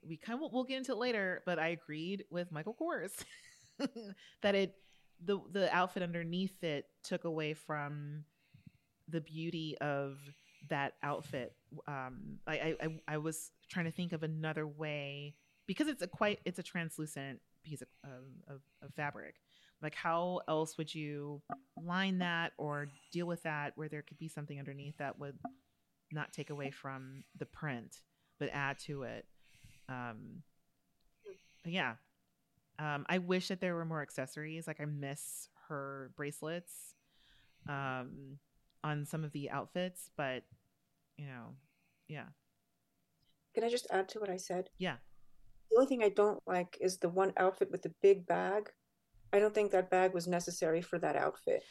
we 0.08 0.18
kind 0.18 0.42
of 0.42 0.52
we'll 0.52 0.64
get 0.64 0.78
into 0.78 0.94
it 0.94 0.98
later, 0.98 1.42
but 1.46 1.60
I 1.60 1.70
agreed 1.70 2.26
with 2.30 2.52
Michael 2.52 2.76
Kors 2.80 3.12
that 4.42 4.56
it 4.56 4.76
the 5.24 5.40
the 5.52 5.74
outfit 5.76 6.04
underneath 6.04 6.64
it 6.64 6.86
took 7.04 7.24
away 7.26 7.54
from 7.54 8.26
the 9.08 9.22
beauty 9.22 9.78
of 9.82 10.18
that 10.70 10.94
outfit. 11.04 11.54
Um, 11.88 12.40
I, 12.48 12.76
I 12.82 12.88
I 13.08 13.18
was 13.18 13.52
trying 13.70 13.86
to 13.86 13.92
think 13.92 14.14
of 14.14 14.24
another 14.24 14.68
way 14.68 15.36
because 15.68 15.88
it's 15.88 16.02
a 16.02 16.08
quite 16.08 16.40
it's 16.46 16.60
a 16.60 16.64
translucent 16.64 17.40
piece 17.64 17.82
of, 17.82 17.88
of, 18.48 18.62
of, 18.82 18.94
fabric. 18.96 19.36
Like 19.82 19.96
how 19.96 20.42
else 20.48 20.78
would 20.78 20.94
you 20.94 21.42
line 21.82 22.20
that 22.20 22.54
or 22.58 22.88
deal 23.12 23.28
with 23.28 23.44
that 23.44 23.74
where 23.76 23.90
there 23.90 24.02
could 24.02 24.18
be 24.18 24.28
something 24.28 24.58
underneath 24.60 24.98
that 24.98 25.20
would 25.20 25.38
not 26.12 26.34
take 26.34 26.50
away 26.50 26.72
from 26.72 27.24
the 27.38 27.46
print 27.46 27.98
but 28.40 28.50
add 28.52 28.80
to 28.80 29.04
it? 29.04 29.26
Um 29.90 30.44
yeah 31.66 31.96
um 32.82 33.06
i 33.10 33.18
wish 33.18 33.48
that 33.50 33.62
there 33.62 33.76
were 33.76 33.86
more 33.86 34.02
accessories 34.02 34.68
like 34.68 34.80
i 34.82 34.86
miss 34.86 35.48
her 35.68 36.12
bracelets 36.18 36.96
um 37.70 38.38
on 38.84 39.06
some 39.06 39.24
of 39.24 39.32
the 39.32 39.50
outfits 39.52 40.10
but 40.18 40.44
you 41.18 41.26
know 41.26 41.56
yeah 42.08 42.26
Can 43.54 43.64
I 43.64 43.70
just 43.70 43.88
add 43.92 44.10
to 44.10 44.20
what 44.20 44.30
I 44.30 44.38
said? 44.38 44.70
yeah 44.80 44.96
The 45.70 45.78
only 45.78 45.88
thing 45.88 46.04
I 46.04 46.10
don't 46.10 46.42
like 46.48 46.78
is 46.82 46.98
the 46.98 47.10
one 47.10 47.32
outfit 47.38 47.70
with 47.72 47.82
the 47.84 47.94
big 48.02 48.26
bag. 48.26 48.70
I 49.34 49.40
don't 49.40 49.54
think 49.54 49.72
that 49.72 49.90
bag 49.90 50.14
was 50.14 50.28
necessary 50.28 50.82
for 50.82 50.98
that 51.00 51.16
outfit. 51.16 51.64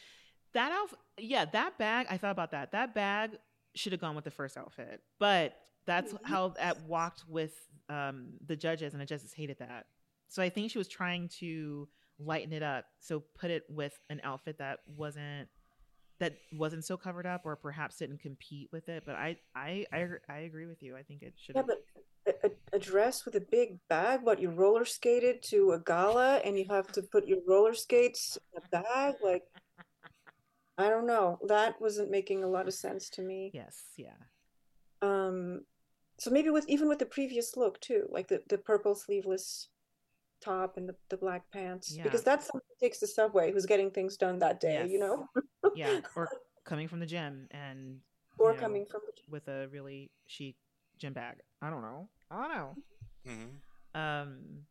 that 0.53 0.71
outfit, 0.71 0.99
yeah, 1.19 1.45
that 1.45 1.77
bag. 1.77 2.07
I 2.09 2.17
thought 2.17 2.31
about 2.31 2.51
that. 2.51 2.71
That 2.71 2.95
bag 2.95 3.37
should 3.75 3.91
have 3.91 4.01
gone 4.01 4.15
with 4.15 4.25
the 4.25 4.31
first 4.31 4.57
outfit, 4.57 5.01
but 5.19 5.53
that's 5.85 6.13
how 6.23 6.49
that 6.49 6.81
walked 6.87 7.23
with 7.27 7.53
um, 7.89 8.33
the 8.45 8.55
judges, 8.55 8.93
and 8.93 9.01
the 9.01 9.05
judges 9.05 9.33
hated 9.33 9.57
that. 9.59 9.85
So 10.31 10.41
I 10.41 10.49
think 10.49 10.71
she 10.71 10.77
was 10.77 10.87
trying 10.87 11.27
to 11.39 11.89
lighten 12.17 12.53
it 12.53 12.63
up. 12.63 12.85
So 12.99 13.21
put 13.37 13.51
it 13.51 13.63
with 13.69 13.99
an 14.09 14.21
outfit 14.23 14.59
that 14.59 14.79
wasn't 14.87 15.49
that 16.21 16.37
wasn't 16.53 16.85
so 16.85 16.95
covered 16.95 17.25
up, 17.25 17.41
or 17.43 17.57
perhaps 17.57 17.97
didn't 17.97 18.21
compete 18.21 18.69
with 18.71 18.87
it. 18.87 19.03
But 19.05 19.15
I 19.15 19.35
I 19.53 19.85
I, 19.91 20.07
I 20.29 20.37
agree 20.39 20.67
with 20.67 20.81
you. 20.81 20.95
I 20.95 21.03
think 21.03 21.21
it 21.21 21.33
should. 21.35 21.57
Yeah, 21.57 21.63
but 21.67 21.83
a, 22.43 22.51
a- 22.71 22.79
dress 22.79 23.25
with 23.25 23.35
a 23.35 23.41
big 23.41 23.77
bag, 23.89 24.21
what 24.23 24.39
you 24.39 24.49
roller 24.51 24.85
skated 24.85 25.43
to 25.43 25.71
a 25.73 25.79
gala 25.79 26.37
and 26.37 26.57
you 26.57 26.65
have 26.69 26.87
to 26.93 27.01
put 27.01 27.27
your 27.27 27.39
roller 27.45 27.73
skates 27.73 28.37
in 28.53 28.61
a 28.61 28.81
bag? 28.81 29.15
Like, 29.21 29.43
I 30.77 30.87
don't 30.89 31.07
know. 31.07 31.39
That 31.49 31.81
wasn't 31.81 32.09
making 32.09 32.43
a 32.45 32.47
lot 32.47 32.69
of 32.69 32.73
sense 32.73 33.09
to 33.11 33.21
me. 33.21 33.51
yes, 33.53 33.81
yeah, 33.97 34.15
Um, 35.01 35.65
so 36.19 36.31
maybe 36.31 36.49
with 36.51 36.69
even 36.69 36.87
with 36.87 36.99
the 36.99 37.05
previous 37.05 37.57
look 37.57 37.81
too, 37.81 38.07
like 38.09 38.29
the, 38.29 38.41
the 38.47 38.57
purple 38.57 38.95
sleeveless 38.95 39.67
top 40.41 40.77
and 40.77 40.89
the, 40.89 40.95
the 41.09 41.17
black 41.17 41.43
pants, 41.51 41.93
Yeah. 41.95 42.03
because 42.03 42.23
that's 42.23 42.47
someone 42.47 42.63
who 42.67 42.85
takes 42.85 42.99
the 42.99 43.07
subway 43.07 43.51
who's 43.51 43.65
getting 43.65 43.91
things 43.91 44.17
done 44.17 44.39
that 44.39 44.59
day, 44.59 44.87
you 44.89 44.99
know, 44.99 45.27
yeah. 45.75 46.01
Or 46.15 46.27
coming 46.65 46.87
from 46.87 46.99
the 46.99 47.05
gym 47.05 47.47
and 47.51 47.99
or 48.37 48.51
you 48.51 48.55
know, 48.57 48.61
coming 48.61 48.85
from 48.85 49.01
the 49.05 49.13
with 49.31 49.47
a 49.47 49.67
really 49.69 50.11
chic 50.27 50.55
gym 50.97 51.13
bag. 51.13 51.37
I 51.61 51.69
don't 51.69 51.81
know. 51.81 52.09
I 52.29 52.35
don't 52.41 52.51
know. 52.55 52.75
Mhm. 53.27 53.49
Um, 53.99 54.65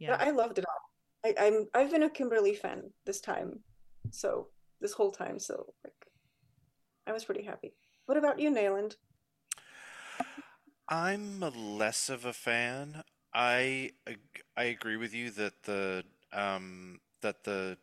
But 0.00 0.20
yeah, 0.20 0.28
I 0.28 0.30
loved 0.30 0.58
it 0.58 0.64
all. 0.66 0.80
I, 1.24 1.34
I'm 1.46 1.68
I've 1.74 1.90
been 1.90 2.02
a 2.02 2.10
Kimberly 2.10 2.54
fan 2.54 2.90
this 3.06 3.20
time, 3.20 3.60
so 4.10 4.48
this 4.80 4.92
whole 4.92 5.12
time. 5.12 5.38
So 5.38 5.66
like, 5.84 6.06
I 7.06 7.12
was 7.12 7.24
pretty 7.24 7.42
happy. 7.44 7.74
What 8.06 8.18
about 8.18 8.38
you, 8.40 8.50
Nayland? 8.50 8.96
I'm 10.88 11.40
less 11.40 12.08
of 12.08 12.24
a 12.24 12.32
fan. 12.32 13.02
I 13.34 13.90
I 14.56 14.64
agree 14.64 14.96
with 14.96 15.14
you 15.14 15.30
that 15.32 15.62
the 15.64 16.04
um 16.32 17.00
that 17.22 17.44
the 17.44 17.78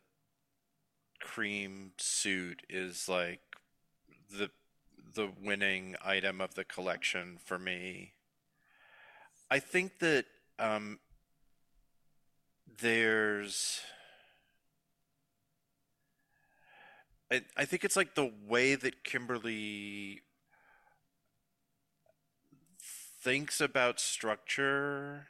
cream 1.20 1.92
suit 1.98 2.62
is 2.68 3.08
like 3.08 3.40
the 4.30 4.50
the 5.14 5.30
winning 5.42 5.96
item 6.04 6.40
of 6.40 6.54
the 6.54 6.64
collection 6.64 7.38
for 7.44 7.58
me. 7.58 8.12
I 9.50 9.58
think 9.58 9.98
that 9.98 10.26
um 10.58 10.98
there's 12.80 13.80
I, 17.30 17.42
I 17.56 17.64
think 17.64 17.84
it's 17.84 17.96
like 17.96 18.14
the 18.14 18.32
way 18.46 18.74
that 18.74 19.04
Kimberly 19.04 20.22
thinks 23.22 23.60
about 23.60 24.00
structure 24.00 25.26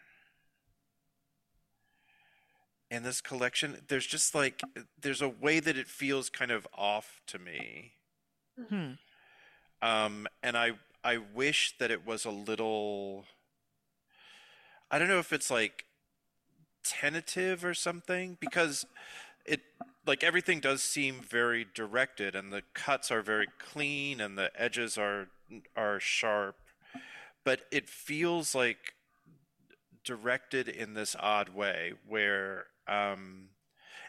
in 2.90 3.02
this 3.02 3.20
collection 3.20 3.78
there's 3.88 4.06
just 4.06 4.34
like 4.34 4.62
there's 5.00 5.22
a 5.22 5.28
way 5.28 5.60
that 5.60 5.76
it 5.76 5.86
feels 5.86 6.28
kind 6.28 6.50
of 6.50 6.66
off 6.76 7.20
to 7.26 7.38
me 7.38 7.92
hmm. 8.68 8.92
um 9.80 10.26
and 10.42 10.56
i 10.56 10.72
i 11.04 11.16
wish 11.16 11.76
that 11.78 11.90
it 11.90 12.04
was 12.04 12.24
a 12.24 12.30
little 12.30 13.24
i 14.90 14.98
don't 14.98 15.08
know 15.08 15.18
if 15.18 15.32
it's 15.32 15.50
like 15.50 15.84
tentative 16.82 17.64
or 17.64 17.74
something 17.74 18.36
because 18.40 18.86
it 19.44 19.60
like 20.06 20.24
everything 20.24 20.60
does 20.60 20.82
seem 20.82 21.20
very 21.20 21.66
directed 21.74 22.34
and 22.34 22.52
the 22.52 22.62
cuts 22.74 23.10
are 23.10 23.22
very 23.22 23.46
clean 23.58 24.20
and 24.20 24.36
the 24.36 24.50
edges 24.60 24.98
are 24.98 25.28
are 25.76 26.00
sharp 26.00 26.56
but 27.44 27.60
it 27.70 27.88
feels 27.88 28.54
like 28.54 28.94
directed 30.04 30.68
in 30.68 30.94
this 30.94 31.14
odd 31.20 31.50
way 31.50 31.92
where 32.08 32.66
um 32.90 33.50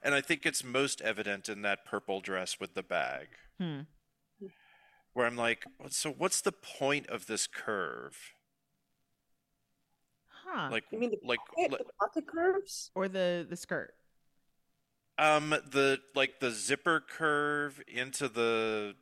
and 0.03 0.15
i 0.15 0.21
think 0.21 0.45
it's 0.45 0.63
most 0.63 1.01
evident 1.01 1.49
in 1.49 1.61
that 1.61 1.86
purple 1.86 2.21
dress 2.21 2.59
with 2.59 2.73
the 2.73 2.84
bag 2.84 3.27
Hmm. 3.59 3.82
where 5.13 5.25
i'm 5.25 5.36
like 5.38 5.65
so 5.89 6.11
what's 6.11 6.41
the 6.41 6.51
point 6.51 7.07
of 7.07 7.27
this 7.27 7.47
curve 7.47 8.17
Huh. 10.45 10.69
like 10.71 10.84
You 10.91 10.99
mean 10.99 11.11
the 11.11 11.17
like 11.23 11.39
pocket, 11.55 11.71
li- 11.71 11.77
the 11.79 11.93
pocket 11.99 12.27
curves? 12.27 12.91
or 12.95 13.07
the 13.07 13.45
the 13.49 13.55
skirt. 13.55 13.93
um 15.17 15.49
the 15.49 15.99
like 16.15 16.39
the 16.39 16.51
zipper 16.51 16.99
curve 17.01 17.82
into 17.88 18.27
the 18.27 18.95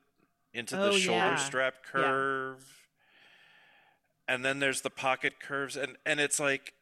into 0.53 0.75
the 0.75 0.91
Oh, 0.91 0.95
shoulder 0.95 1.37
yeah. 1.37 1.37
strap 1.37 1.75
Yeah. 1.85 1.91
curve 1.91 2.65
and 4.27 4.43
then 4.43 4.59
there's 4.59 4.81
the 4.81 4.89
pocket 4.89 5.39
curves 5.39 5.75
and 5.75 5.97
and 6.05 6.19
it's 6.19 6.39
like 6.39 6.73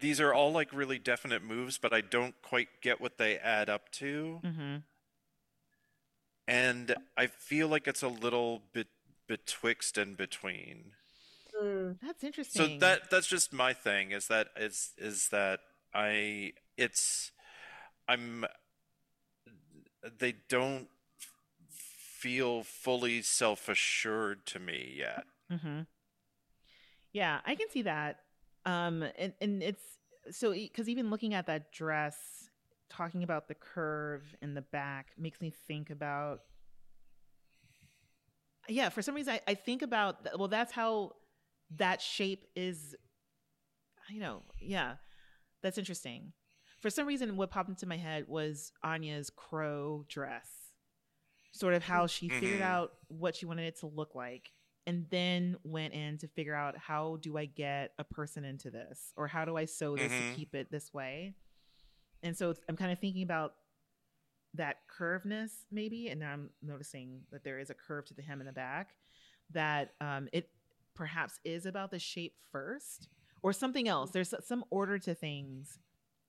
these 0.00 0.20
are 0.20 0.32
all 0.34 0.52
like 0.52 0.72
really 0.72 0.98
definite 0.98 1.42
moves 1.42 1.78
but 1.78 1.92
i 1.92 2.00
don't 2.00 2.34
quite 2.42 2.68
get 2.82 3.00
what 3.00 3.18
they 3.18 3.36
add 3.38 3.68
up 3.68 3.90
to 3.92 4.40
Mm-hmm. 4.44 4.76
and 6.48 6.94
i 7.16 7.26
feel 7.26 7.68
like 7.68 7.86
it's 7.88 8.02
a 8.02 8.08
little 8.08 8.62
bit 8.72 8.88
betwixt 9.26 9.98
and 9.98 10.16
between 10.16 10.92
Hmm. 11.58 11.92
That's 12.02 12.22
interesting. 12.22 12.62
so 12.80 12.86
that 12.86 13.10
that's 13.10 13.26
just 13.26 13.50
my 13.50 13.72
thing 13.72 14.10
is 14.10 14.26
that 14.28 14.48
is 14.58 14.90
is 14.98 15.28
that 15.30 15.60
i 15.94 16.52
it's 16.76 17.32
i'm 18.06 18.44
they 20.18 20.34
don't 20.50 20.88
feel 21.70 22.62
fully 22.62 23.22
self-assured 23.22 24.44
to 24.46 24.58
me 24.58 24.94
yet 24.98 25.24
Mm-hmm. 25.50 25.82
Yeah, 27.12 27.38
I 27.46 27.54
can 27.54 27.70
see 27.70 27.82
that. 27.82 28.18
Um, 28.66 29.02
and 29.16 29.32
and 29.40 29.62
it's 29.62 29.82
so 30.30 30.52
because 30.52 30.88
even 30.88 31.08
looking 31.08 31.32
at 31.34 31.46
that 31.46 31.72
dress, 31.72 32.50
talking 32.90 33.22
about 33.22 33.48
the 33.48 33.54
curve 33.54 34.24
in 34.42 34.54
the 34.54 34.62
back 34.62 35.12
makes 35.16 35.40
me 35.40 35.50
think 35.66 35.88
about. 35.90 36.40
Yeah, 38.68 38.88
for 38.88 39.00
some 39.02 39.14
reason 39.14 39.34
I, 39.34 39.40
I 39.52 39.54
think 39.54 39.82
about 39.82 40.26
well, 40.38 40.48
that's 40.48 40.72
how 40.72 41.12
that 41.76 42.00
shape 42.02 42.44
is. 42.56 42.94
You 44.10 44.20
know, 44.20 44.42
yeah, 44.60 44.94
that's 45.62 45.78
interesting. 45.78 46.32
For 46.80 46.90
some 46.90 47.06
reason, 47.06 47.36
what 47.36 47.50
popped 47.50 47.68
into 47.68 47.86
my 47.86 47.96
head 47.96 48.26
was 48.28 48.72
Anya's 48.84 49.30
crow 49.30 50.04
dress, 50.08 50.48
sort 51.52 51.74
of 51.74 51.82
how 51.82 52.06
she 52.06 52.28
figured 52.28 52.60
Mhm. 52.60 52.64
out 52.64 52.92
what 53.08 53.34
she 53.36 53.46
wanted 53.46 53.66
it 53.66 53.78
to 53.80 53.86
look 53.86 54.14
like 54.14 54.50
and 54.86 55.06
then 55.10 55.56
went 55.64 55.92
in 55.94 56.16
to 56.18 56.28
figure 56.28 56.54
out 56.54 56.76
how 56.78 57.18
do 57.20 57.36
I 57.36 57.46
get 57.46 57.92
a 57.98 58.04
person 58.04 58.44
into 58.44 58.70
this 58.70 59.12
or 59.16 59.26
how 59.26 59.44
do 59.44 59.56
I 59.56 59.64
sew 59.64 59.96
this 59.96 60.12
Mhm. 60.12 60.30
to 60.30 60.36
keep 60.36 60.54
it 60.54 60.70
this 60.70 60.92
way. 60.94 61.34
And 62.22 62.36
so 62.36 62.54
I'm 62.68 62.76
kind 62.76 62.92
of 62.92 62.98
thinking 62.98 63.22
about 63.22 63.56
that 64.54 64.86
curveness 64.88 65.66
maybe 65.70 66.08
and 66.08 66.18
now 66.20 66.32
I'm 66.32 66.50
noticing 66.62 67.26
that 67.30 67.44
there 67.44 67.58
is 67.58 67.68
a 67.68 67.74
curve 67.74 68.06
to 68.06 68.14
the 68.14 68.22
hem 68.22 68.40
in 68.40 68.46
the 68.46 68.52
back 68.52 68.94
that 69.50 69.94
um, 70.00 70.28
it 70.32 70.50
perhaps 70.94 71.38
is 71.44 71.66
about 71.66 71.90
the 71.90 71.98
shape 71.98 72.36
first 72.50 73.08
or 73.42 73.52
something 73.52 73.86
else. 73.86 74.10
There's 74.12 74.32
some 74.44 74.64
order 74.70 74.98
to 75.00 75.14
things 75.14 75.78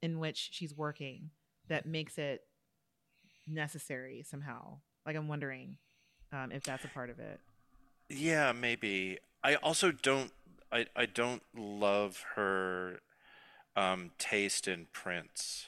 in 0.02 0.20
which 0.20 0.50
she's 0.52 0.76
working 0.76 1.32
that 1.70 1.86
makes 1.86 2.18
it 2.18 2.42
necessary 3.48 4.24
somehow. 4.24 4.80
Like 5.06 5.16
I'm 5.16 5.28
wondering 5.28 5.78
um, 6.34 6.52
if 6.52 6.64
that's 6.64 6.84
a 6.84 6.90
part 6.90 7.10
of 7.10 7.20
it. 7.20 7.40
Yeah 8.10 8.52
maybe 8.52 9.18
i 9.44 9.56
also 9.56 9.92
don't 9.92 10.32
i 10.72 10.86
i 10.96 11.06
don't 11.06 11.44
love 11.56 12.24
her 12.36 13.00
um 13.76 14.12
taste 14.18 14.68
in 14.68 14.88
prints 14.94 15.68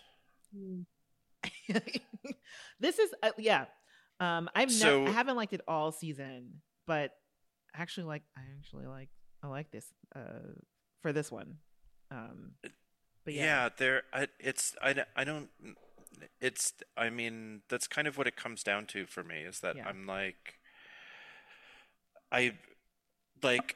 Hmm. 0.53 0.81
this 2.79 2.99
is 2.99 3.11
uh, 3.23 3.31
yeah. 3.37 3.65
Um, 4.19 4.49
I've 4.55 4.71
So- 4.71 4.99
never 5.01 5.11
I 5.11 5.13
haven't 5.13 5.35
liked 5.37 5.53
it 5.53 5.61
all 5.67 5.91
season, 5.91 6.61
but 6.87 7.11
actually 7.75 8.05
like 8.07 8.23
I 8.35 8.41
actually 8.57 8.87
like 8.87 9.09
I 9.43 9.47
like 9.47 9.71
this 9.71 9.85
uh 10.15 10.53
for 11.01 11.13
this 11.13 11.31
one. 11.31 11.57
Um, 12.11 12.53
but 13.23 13.33
yeah, 13.33 13.43
yeah, 13.65 13.69
there 13.77 14.03
I, 14.11 14.27
it's 14.39 14.75
I, 14.81 15.05
I 15.15 15.23
don't 15.23 15.49
it's 16.41 16.73
i 16.97 17.09
mean 17.09 17.61
that's 17.69 17.87
kind 17.87 18.07
of 18.07 18.17
what 18.17 18.27
it 18.27 18.35
comes 18.35 18.61
down 18.63 18.85
to 18.87 19.05
for 19.05 19.23
me 19.23 19.41
is 19.41 19.59
that 19.61 19.75
Yeah. 19.77 19.87
i'm 19.87 20.05
like 20.07 20.58
i 22.31 22.53
like 23.41 23.75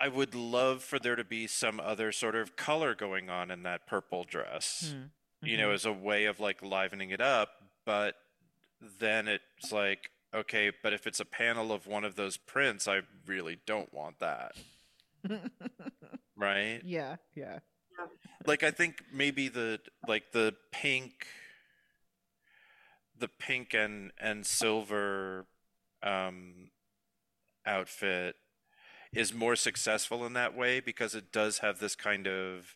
i 0.00 0.08
would 0.08 0.34
love 0.34 0.82
for 0.82 0.98
there 0.98 1.16
to 1.16 1.24
be 1.24 1.46
some 1.46 1.80
other 1.80 2.12
sort 2.12 2.34
of 2.34 2.56
color 2.56 2.94
going 2.94 3.28
on 3.30 3.50
in 3.50 3.62
that 3.62 3.86
purple 3.86 4.24
dress 4.24 4.94
Hmm. 4.94 5.46
you 5.48 5.56
know 5.56 5.68
Mhm. 5.70 5.74
as 5.74 5.84
a 5.84 5.92
way 5.92 6.24
of 6.26 6.40
like 6.40 6.62
livening 6.62 7.10
it 7.10 7.20
up 7.20 7.50
but 7.84 8.16
then 8.80 9.28
it's 9.28 9.72
like 9.72 10.10
okay 10.34 10.70
but 10.82 10.92
if 10.92 11.06
it's 11.06 11.20
a 11.20 11.24
panel 11.24 11.72
of 11.72 11.86
one 11.86 12.04
of 12.04 12.16
those 12.16 12.36
prints 12.36 12.86
i 12.88 13.00
really 13.26 13.58
don't 13.66 13.92
want 13.92 14.18
that 14.20 14.52
right 16.36 16.80
yeah, 16.84 17.16
yeah. 17.34 17.60
like 18.46 18.62
I 18.62 18.70
think 18.70 19.02
maybe 19.12 19.48
the 19.48 19.80
like 20.06 20.32
the 20.32 20.54
pink 20.72 21.26
the 23.18 23.28
pink 23.28 23.72
and 23.74 24.10
and 24.20 24.44
silver 24.44 25.46
um, 26.02 26.70
outfit 27.66 28.36
is 29.14 29.32
more 29.34 29.56
successful 29.56 30.26
in 30.26 30.32
that 30.34 30.56
way 30.56 30.80
because 30.80 31.14
it 31.14 31.32
does 31.32 31.58
have 31.58 31.78
this 31.78 31.94
kind 31.94 32.26
of 32.26 32.74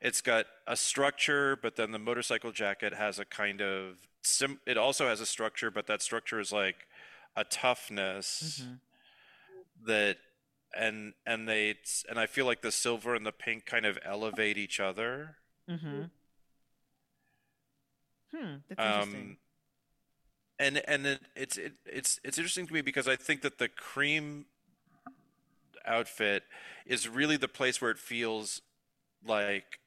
it's 0.00 0.20
got 0.20 0.46
a 0.66 0.76
structure 0.76 1.56
but 1.56 1.76
then 1.76 1.92
the 1.92 1.98
motorcycle 1.98 2.52
jacket 2.52 2.94
has 2.94 3.18
a 3.18 3.24
kind 3.24 3.60
of 3.62 3.96
sim 4.22 4.60
it 4.66 4.76
also 4.76 5.08
has 5.08 5.20
a 5.20 5.26
structure 5.26 5.70
but 5.70 5.86
that 5.86 6.02
structure 6.02 6.40
is 6.40 6.52
like 6.52 6.86
a 7.36 7.44
toughness 7.44 8.62
Mhm. 8.62 8.80
that 9.86 10.18
and 10.74 11.14
and 11.26 11.48
they 11.48 11.76
and 12.08 12.18
I 12.18 12.26
feel 12.26 12.46
like 12.46 12.62
the 12.62 12.72
silver 12.72 13.14
and 13.14 13.24
the 13.24 13.32
pink 13.32 13.66
kind 13.66 13.86
of 13.86 13.98
elevate 14.04 14.58
each 14.58 14.80
other 14.80 15.36
Mm-hmm. 15.68 16.02
Hmm. 18.32 18.56
That's 18.68 18.80
interesting. 18.80 19.36
And 20.58 20.82
and 20.88 21.06
it, 21.06 21.20
it's 21.34 21.56
it, 21.56 21.74
it's 21.84 22.20
it's 22.24 22.38
interesting 22.38 22.66
to 22.66 22.72
me 22.72 22.80
because 22.80 23.08
I 23.08 23.16
think 23.16 23.42
that 23.42 23.58
the 23.58 23.68
cream 23.68 24.46
outfit 25.84 26.44
is 26.84 27.08
really 27.08 27.36
the 27.36 27.48
place 27.48 27.80
where 27.80 27.90
it 27.90 27.98
feels 27.98 28.62
like 29.24 29.80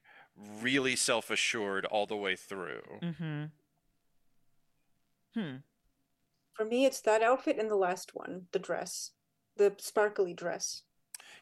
really 0.61 0.95
self-assured 0.95 1.85
all 1.85 2.05
the 2.05 2.15
way 2.15 2.35
through. 2.35 2.81
mm-hmm. 3.01 3.45
Hmm. 5.35 5.55
For 6.53 6.65
me, 6.65 6.85
it's 6.85 7.01
that 7.01 7.21
outfit 7.21 7.57
and 7.57 7.69
the 7.69 7.75
last 7.75 8.15
one, 8.15 8.47
the 8.51 8.59
dress, 8.59 9.11
the 9.57 9.73
sparkly 9.77 10.33
dress. 10.33 10.83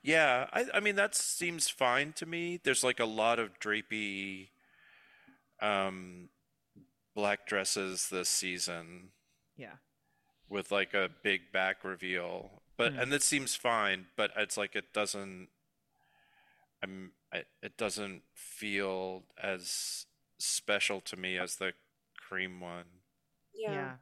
Yeah, 0.04 0.48
I 0.54 0.66
I 0.74 0.80
mean 0.80 0.96
that 0.96 1.16
seems 1.16 1.70
fine 1.70 2.14
to 2.14 2.26
me. 2.26 2.60
There's 2.64 2.84
like 2.84 3.00
a 3.00 3.06
lot 3.06 3.40
of 3.40 3.60
drapey 3.60 4.50
um 5.62 6.30
black 7.16 7.48
dresses 7.48 8.10
this 8.10 8.30
season. 8.30 9.10
Yeah. 9.58 9.78
with 10.50 10.72
like 10.72 10.94
a 10.94 11.10
big 11.24 11.52
back 11.52 11.84
reveal 11.84 12.62
but 12.78 12.94
Mhm. 12.94 13.02
and 13.02 13.12
that 13.12 13.24
seems 13.24 13.56
fine 13.56 14.08
but 14.16 14.32
it's 14.38 14.56
like 14.58 14.76
it 14.76 14.94
doesn't 14.94 15.50
i'm 16.84 17.12
I, 17.34 17.44
it 17.62 17.78
doesn't 17.78 18.22
feel 18.34 19.24
as 19.42 20.06
special 20.40 21.02
to 21.02 21.18
me 21.18 21.38
as 21.38 21.58
the 21.58 21.74
cream 22.18 22.60
one 22.62 22.86
Yeah. 23.54 23.96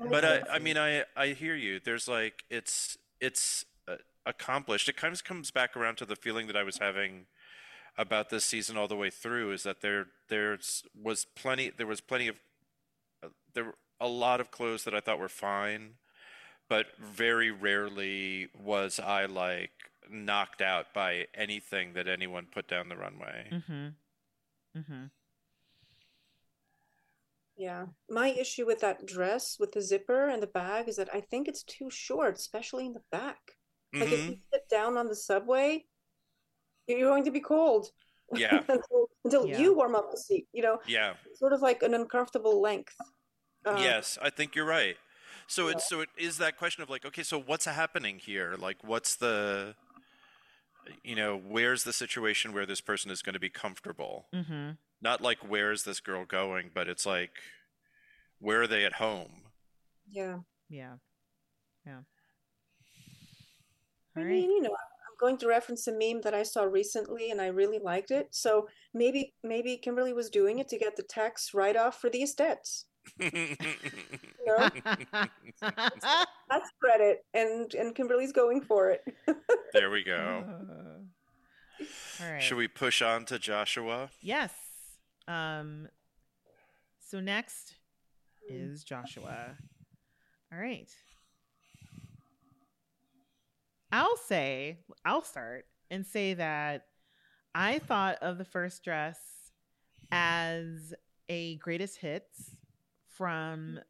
Yeah. 0.00 0.06
but 0.10 0.24
I. 0.24 0.42
I 0.54 0.58
mean 0.58 0.76
i 0.76 1.04
i 1.16 1.28
hear 1.28 1.54
you 1.54 1.80
there's 1.80 2.08
like 2.08 2.44
it's 2.50 2.98
it's 3.20 3.64
uh, 3.88 3.96
accomplished 4.26 4.88
it 4.88 4.96
kind 4.96 5.14
of 5.14 5.22
comes 5.24 5.50
back 5.50 5.76
around 5.76 5.96
to 5.98 6.06
the 6.06 6.16
feeling 6.16 6.46
that 6.48 6.56
i 6.56 6.62
was 6.62 6.78
having 6.78 7.26
about 7.96 8.28
this 8.30 8.44
season 8.44 8.76
all 8.76 8.88
the 8.88 8.96
way 8.96 9.08
through 9.10 9.52
is 9.52 9.62
that 9.62 9.80
there 9.80 10.06
there's 10.28 10.82
was 11.00 11.24
plenty 11.24 11.70
there 11.70 11.86
was 11.86 12.00
plenty 12.00 12.26
of 12.28 12.40
uh, 13.22 13.28
there 13.54 13.64
were 13.64 13.74
a 14.04 14.08
lot 14.24 14.40
of 14.40 14.50
clothes 14.50 14.84
that 14.84 14.94
i 14.94 15.00
thought 15.00 15.18
were 15.18 15.28
fine 15.28 15.84
but 16.68 16.86
very 17.00 17.50
rarely 17.50 18.48
was 18.72 19.00
i 19.00 19.24
like 19.24 19.70
knocked 20.10 20.60
out 20.60 20.86
by 20.94 21.10
anything 21.34 21.94
that 21.94 22.06
anyone 22.06 22.46
put 22.56 22.66
down 22.68 22.88
the 22.88 22.96
runway 22.96 23.48
Mm-hmm. 23.50 23.88
Mm-hmm. 24.78 25.04
Yeah. 27.56 27.86
My 28.10 28.28
issue 28.28 28.66
with 28.66 28.80
that 28.80 29.06
dress 29.06 29.56
with 29.60 29.72
the 29.72 29.80
zipper 29.80 30.28
and 30.28 30.42
the 30.42 30.48
bag 30.48 30.88
is 30.88 30.96
that 30.96 31.08
I 31.14 31.20
think 31.20 31.46
it's 31.46 31.62
too 31.62 31.88
short, 31.88 32.34
especially 32.36 32.84
in 32.86 32.92
the 32.92 33.02
back. 33.12 33.38
Like 33.94 34.10
if 34.10 34.20
Mhm. 34.20 34.28
you 34.30 34.38
sit 34.52 34.68
down 34.68 34.96
on 34.96 35.06
the 35.06 35.14
subway, 35.14 35.86
you're 36.88 37.08
going 37.08 37.24
to 37.24 37.30
be 37.30 37.40
cold. 37.40 37.86
Yeah. 38.34 38.58
until 38.68 39.08
until 39.24 39.46
Yeah. 39.46 39.60
you 39.60 39.74
warm 39.74 39.94
up 39.94 40.10
the 40.10 40.16
seat, 40.16 40.48
you 40.52 40.62
know, 40.62 40.80
yeah 40.86 41.14
sort 41.34 41.52
of 41.52 41.60
like 41.62 41.82
an 41.84 41.94
uncomfortable 41.94 42.60
length. 42.60 42.96
Uh, 43.64 43.76
yes, 43.78 44.18
I 44.20 44.30
think 44.30 44.54
you're 44.54 44.64
right. 44.64 44.96
So 45.46 45.68
it's 45.68 45.88
so 45.88 46.00
it 46.00 46.08
is 46.16 46.38
that 46.38 46.56
question 46.56 46.82
of 46.82 46.90
like, 46.90 47.04
okay, 47.04 47.22
so 47.22 47.38
what's 47.38 47.66
happening 47.66 48.18
here? 48.18 48.54
Like, 48.58 48.78
what's 48.82 49.16
the, 49.16 49.74
you 51.02 51.14
know, 51.14 51.36
where's 51.36 51.84
the 51.84 51.92
situation 51.92 52.52
where 52.52 52.66
this 52.66 52.80
person 52.80 53.10
is 53.10 53.22
going 53.22 53.34
to 53.34 53.40
be 53.40 53.50
comfortable? 53.50 54.26
Mm-hmm. 54.34 54.70
Not 55.02 55.20
like 55.20 55.38
where 55.48 55.70
is 55.70 55.84
this 55.84 56.00
girl 56.00 56.24
going, 56.24 56.70
but 56.74 56.88
it's 56.88 57.04
like, 57.04 57.32
where 58.38 58.62
are 58.62 58.66
they 58.66 58.84
at 58.84 58.94
home? 58.94 59.42
Yeah. 60.08 60.38
Yeah. 60.68 60.94
Yeah. 61.86 62.00
I 64.16 64.20
All 64.20 64.26
mean, 64.26 64.48
right. 64.48 64.48
you 64.48 64.62
know, 64.62 64.70
I'm 64.70 65.16
going 65.20 65.36
to 65.38 65.48
reference 65.48 65.86
a 65.86 65.92
meme 65.92 66.22
that 66.22 66.34
I 66.34 66.42
saw 66.42 66.62
recently 66.62 67.30
and 67.30 67.40
I 67.40 67.48
really 67.48 67.78
liked 67.78 68.10
it. 68.10 68.28
So 68.30 68.68
maybe 68.94 69.34
maybe 69.42 69.76
Kimberly 69.76 70.12
was 70.12 70.30
doing 70.30 70.58
it 70.58 70.68
to 70.68 70.78
get 70.78 70.96
the 70.96 71.02
tax 71.02 71.52
write 71.52 71.76
off 71.76 72.00
for 72.00 72.08
these 72.08 72.30
estates. 72.30 72.86
You 74.46 74.58
know? 74.58 74.68
That's 75.62 76.70
credit 76.78 77.24
and 77.32 77.72
and 77.74 77.94
Kimberly's 77.94 78.32
going 78.32 78.60
for 78.60 78.90
it. 78.90 79.02
there 79.72 79.90
we 79.90 80.04
go. 80.04 80.44
All 82.20 82.30
right. 82.30 82.42
Should 82.42 82.58
we 82.58 82.68
push 82.68 83.00
on 83.00 83.24
to 83.26 83.38
Joshua? 83.38 84.10
Yes. 84.20 84.52
Um. 85.26 85.88
So 87.00 87.20
next 87.20 87.76
is 88.48 88.84
Joshua. 88.84 89.56
All 90.52 90.58
right. 90.58 90.90
I'll 93.90 94.16
say, 94.16 94.78
I'll 95.04 95.22
start 95.22 95.66
and 95.90 96.04
say 96.04 96.34
that 96.34 96.86
I 97.54 97.78
thought 97.78 98.18
of 98.20 98.38
the 98.38 98.44
first 98.44 98.82
dress 98.82 99.18
as 100.10 100.92
a 101.28 101.56
greatest 101.56 101.98
hits 101.98 102.56
from 103.16 103.80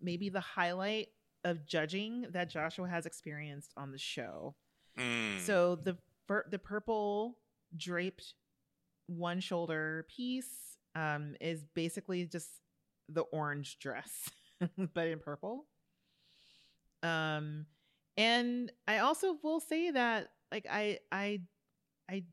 maybe 0.00 0.28
the 0.28 0.40
highlight 0.40 1.08
of 1.44 1.66
judging 1.66 2.26
that 2.32 2.50
Joshua 2.50 2.88
has 2.88 3.06
experienced 3.06 3.72
on 3.76 3.92
the 3.92 3.98
show. 3.98 4.54
Mm. 4.98 5.40
So 5.40 5.76
the 5.76 5.96
the 6.50 6.58
purple 6.58 7.38
draped 7.76 8.34
one 9.06 9.40
shoulder 9.40 10.06
piece 10.14 10.76
um, 10.94 11.34
is 11.40 11.64
basically 11.74 12.24
just 12.26 12.48
the 13.08 13.22
orange 13.22 13.78
dress, 13.78 14.30
but 14.94 15.06
in 15.08 15.18
purple. 15.20 15.66
Um, 17.02 17.66
and 18.16 18.72
I 18.86 18.98
also 18.98 19.38
will 19.42 19.60
say 19.60 19.90
that 19.92 20.28
like 20.50 20.66
I 20.70 20.98
I 21.12 21.40
I 22.10 22.24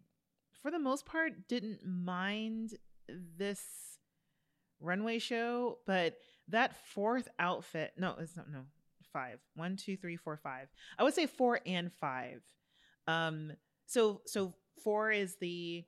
for 0.62 0.72
the 0.72 0.80
most 0.80 1.06
part 1.06 1.48
didn't 1.48 1.86
mind 1.86 2.74
this 3.38 3.62
runway 4.80 5.20
show, 5.20 5.78
but 5.86 6.16
that 6.50 6.76
fourth 6.94 7.28
outfit 7.40 7.94
no 7.98 8.16
it's 8.20 8.36
not 8.36 8.50
no 8.52 8.62
five. 9.16 9.40
One 9.56 9.78
two 9.78 9.96
three 9.96 10.18
four 10.18 10.38
five. 10.38 10.68
I 11.00 11.04
would 11.04 11.14
say 11.14 11.26
four 11.26 11.62
and 11.66 11.92
five. 11.94 12.42
Um 13.08 13.54
so 13.86 14.22
so 14.26 14.54
four 14.84 15.12
is 15.12 15.38
the 15.40 15.86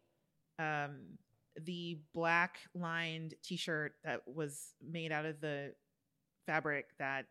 um 0.58 1.18
the 1.62 2.00
black 2.14 2.60
lined 2.74 3.34
t-shirt 3.44 3.96
that 4.06 4.22
was 4.26 4.74
made 4.82 5.12
out 5.12 5.26
of 5.26 5.42
the 5.42 5.74
fabric 6.46 6.86
that 7.00 7.26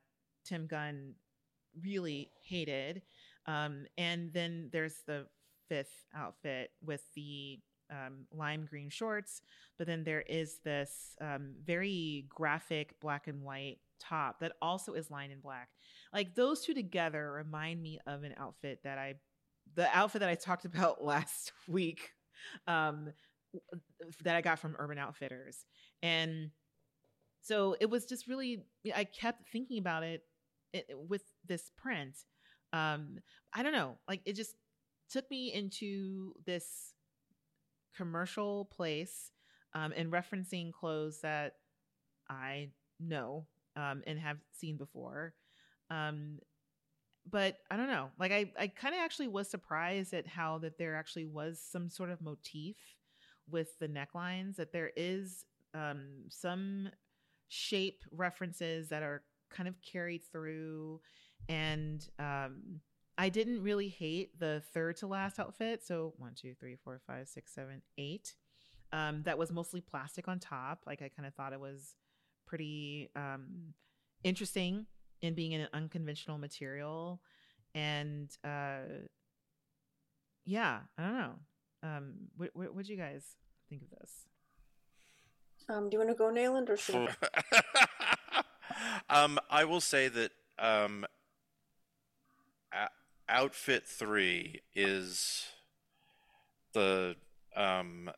Tim 0.44 0.66
Gunn 0.66 1.14
really 1.82 2.30
hated. 2.42 3.02
Um 3.46 3.86
and 3.96 4.32
then 4.34 4.68
there's 4.72 4.98
the 5.06 5.26
fifth 5.68 6.04
outfit 6.14 6.72
with 6.84 7.02
the 7.14 7.58
um, 7.90 8.26
lime 8.32 8.66
green 8.68 8.90
shorts, 8.90 9.42
but 9.78 9.86
then 9.86 10.04
there 10.04 10.22
is 10.22 10.58
this 10.64 11.16
um, 11.20 11.54
very 11.64 12.26
graphic 12.28 12.98
black 13.00 13.28
and 13.28 13.42
white 13.42 13.78
top 14.00 14.40
that 14.40 14.52
also 14.60 14.94
is 14.94 15.10
lined 15.10 15.32
in 15.32 15.40
black. 15.40 15.68
Like 16.12 16.34
those 16.34 16.62
two 16.64 16.74
together 16.74 17.32
remind 17.32 17.82
me 17.82 17.98
of 18.06 18.22
an 18.22 18.34
outfit 18.38 18.80
that 18.84 18.98
I 18.98 19.14
the 19.74 19.88
outfit 19.96 20.20
that 20.20 20.28
I 20.28 20.34
talked 20.34 20.64
about 20.66 21.04
last 21.04 21.52
week 21.68 22.10
um, 22.66 23.12
that 24.22 24.36
I 24.36 24.40
got 24.40 24.58
from 24.58 24.76
Urban 24.78 24.98
Outfitters. 24.98 25.64
And 26.02 26.50
so 27.42 27.76
it 27.80 27.88
was 27.88 28.06
just 28.06 28.26
really, 28.26 28.64
I 28.94 29.04
kept 29.04 29.48
thinking 29.50 29.78
about 29.78 30.02
it, 30.02 30.22
it 30.72 30.86
with 31.08 31.22
this 31.46 31.70
print. 31.76 32.16
Um, 32.72 33.18
I 33.54 33.62
don't 33.62 33.72
know, 33.72 33.98
like 34.08 34.20
it 34.24 34.34
just 34.34 34.54
took 35.10 35.30
me 35.30 35.52
into 35.52 36.32
this 36.44 36.92
commercial 37.96 38.66
place 38.66 39.30
um, 39.74 39.92
and 39.96 40.12
referencing 40.12 40.72
clothes 40.72 41.20
that 41.22 41.54
I 42.28 42.70
know 43.00 43.46
um, 43.76 44.02
and 44.06 44.18
have 44.18 44.38
seen 44.52 44.76
before. 44.76 45.34
Um, 45.90 46.38
but 47.30 47.58
I 47.70 47.76
don't 47.76 47.88
know. 47.88 48.10
Like 48.18 48.32
I, 48.32 48.52
I 48.58 48.68
kind 48.68 48.94
of 48.94 49.00
actually 49.00 49.28
was 49.28 49.48
surprised 49.50 50.14
at 50.14 50.26
how 50.26 50.58
that 50.58 50.78
there 50.78 50.96
actually 50.96 51.26
was 51.26 51.60
some 51.60 51.90
sort 51.90 52.10
of 52.10 52.20
motif 52.20 52.76
with 53.50 53.78
the 53.78 53.88
necklines. 53.88 54.56
That 54.56 54.72
there 54.72 54.92
is 54.96 55.44
um, 55.74 56.06
some 56.30 56.88
shape 57.48 58.02
references 58.12 58.88
that 58.88 59.02
are 59.02 59.22
kind 59.50 59.68
of 59.68 59.74
carried 59.82 60.22
through, 60.30 61.00
and 61.48 62.08
um, 62.18 62.80
I 63.18 63.28
didn't 63.28 63.62
really 63.62 63.88
hate 63.88 64.38
the 64.38 64.62
third 64.74 64.96
to 64.98 65.06
last 65.06 65.38
outfit. 65.38 65.82
So 65.84 66.14
one, 66.18 66.32
two, 66.34 66.54
three, 66.54 66.76
four, 66.76 67.00
five, 67.06 67.28
six, 67.28 67.54
seven, 67.54 67.82
eight. 67.98 68.34
Um, 68.92 69.22
that 69.24 69.38
was 69.38 69.50
mostly 69.50 69.80
plastic 69.80 70.28
on 70.28 70.38
top. 70.38 70.80
Like 70.86 71.02
I 71.02 71.08
kind 71.08 71.26
of 71.26 71.34
thought 71.34 71.52
it 71.52 71.60
was 71.60 71.94
pretty 72.46 73.10
um, 73.16 73.74
interesting 74.22 74.86
in 75.22 75.34
being 75.34 75.54
an 75.54 75.68
unconventional 75.72 76.38
material, 76.38 77.20
and 77.74 78.30
uh, 78.44 78.78
yeah, 80.44 80.80
I 80.98 81.02
don't 81.02 81.16
know. 81.18 81.34
Um, 81.82 82.12
what 82.36 82.50
what 82.54 82.74
would 82.74 82.88
you 82.88 82.96
guys 82.96 83.24
think 83.68 83.82
of 83.82 83.90
this? 83.98 84.10
Um, 85.68 85.90
do 85.90 85.96
you 85.96 85.98
want 85.98 86.10
to 86.10 86.14
go, 86.14 86.30
Nayland, 86.30 86.68
or 86.70 86.76
should 86.76 87.08
I? 88.30 88.42
um, 89.10 89.38
I 89.50 89.64
will 89.64 89.80
say 89.80 90.08
that 90.08 90.30
um, 90.58 91.04
o- 91.04 91.15
outfit 93.28 93.86
three 93.86 94.60
is 94.74 95.46
the 96.72 97.16
um, 97.54 98.10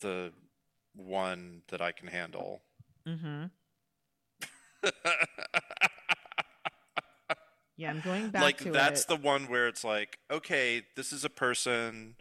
the 0.00 0.32
one 0.94 1.62
that 1.68 1.80
I 1.80 1.92
can 1.92 2.08
handle. 2.08 2.60
Mm-hmm. 3.06 3.44
Yeah, 7.78 7.90
I'm 7.90 8.00
going 8.00 8.30
back 8.30 8.42
like 8.42 8.58
that's 8.58 9.02
it. 9.02 9.08
the 9.08 9.16
one 9.16 9.44
where 9.44 9.68
it's 9.68 9.84
like, 9.84 10.18
okay, 10.28 10.82
this 10.96 11.12
is 11.12 11.24
a 11.24 11.30
person. 11.30 12.16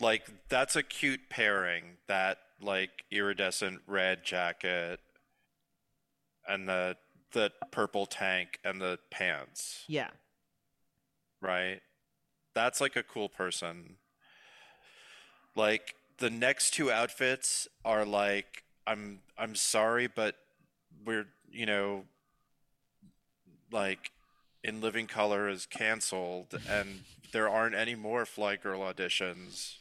Like 0.00 0.26
that's 0.48 0.76
a 0.76 0.82
cute 0.82 1.28
pairing. 1.28 1.98
That 2.08 2.38
like 2.60 3.04
iridescent 3.10 3.82
red 3.86 4.24
jacket 4.24 5.00
and 6.48 6.66
the 6.66 6.96
the 7.32 7.52
purple 7.70 8.06
tank 8.06 8.58
and 8.64 8.80
the 8.80 8.98
pants, 9.10 9.84
yeah. 9.88 10.08
Right? 11.44 11.80
That's 12.54 12.80
like 12.80 12.96
a 12.96 13.02
cool 13.02 13.28
person. 13.28 13.96
Like 15.54 15.94
the 16.18 16.30
next 16.30 16.72
two 16.72 16.90
outfits 16.90 17.68
are 17.84 18.04
like 18.04 18.64
I'm 18.86 19.20
I'm 19.38 19.54
sorry 19.54 20.06
but 20.06 20.36
we're 21.04 21.26
you 21.50 21.66
know 21.66 22.04
like 23.72 24.10
in 24.62 24.80
living 24.80 25.06
color 25.06 25.48
is 25.48 25.66
canceled 25.66 26.58
and 26.68 27.00
there 27.32 27.48
aren't 27.48 27.74
any 27.74 27.94
more 27.94 28.24
fly 28.24 28.56
girl 28.56 28.80
auditions 28.80 29.74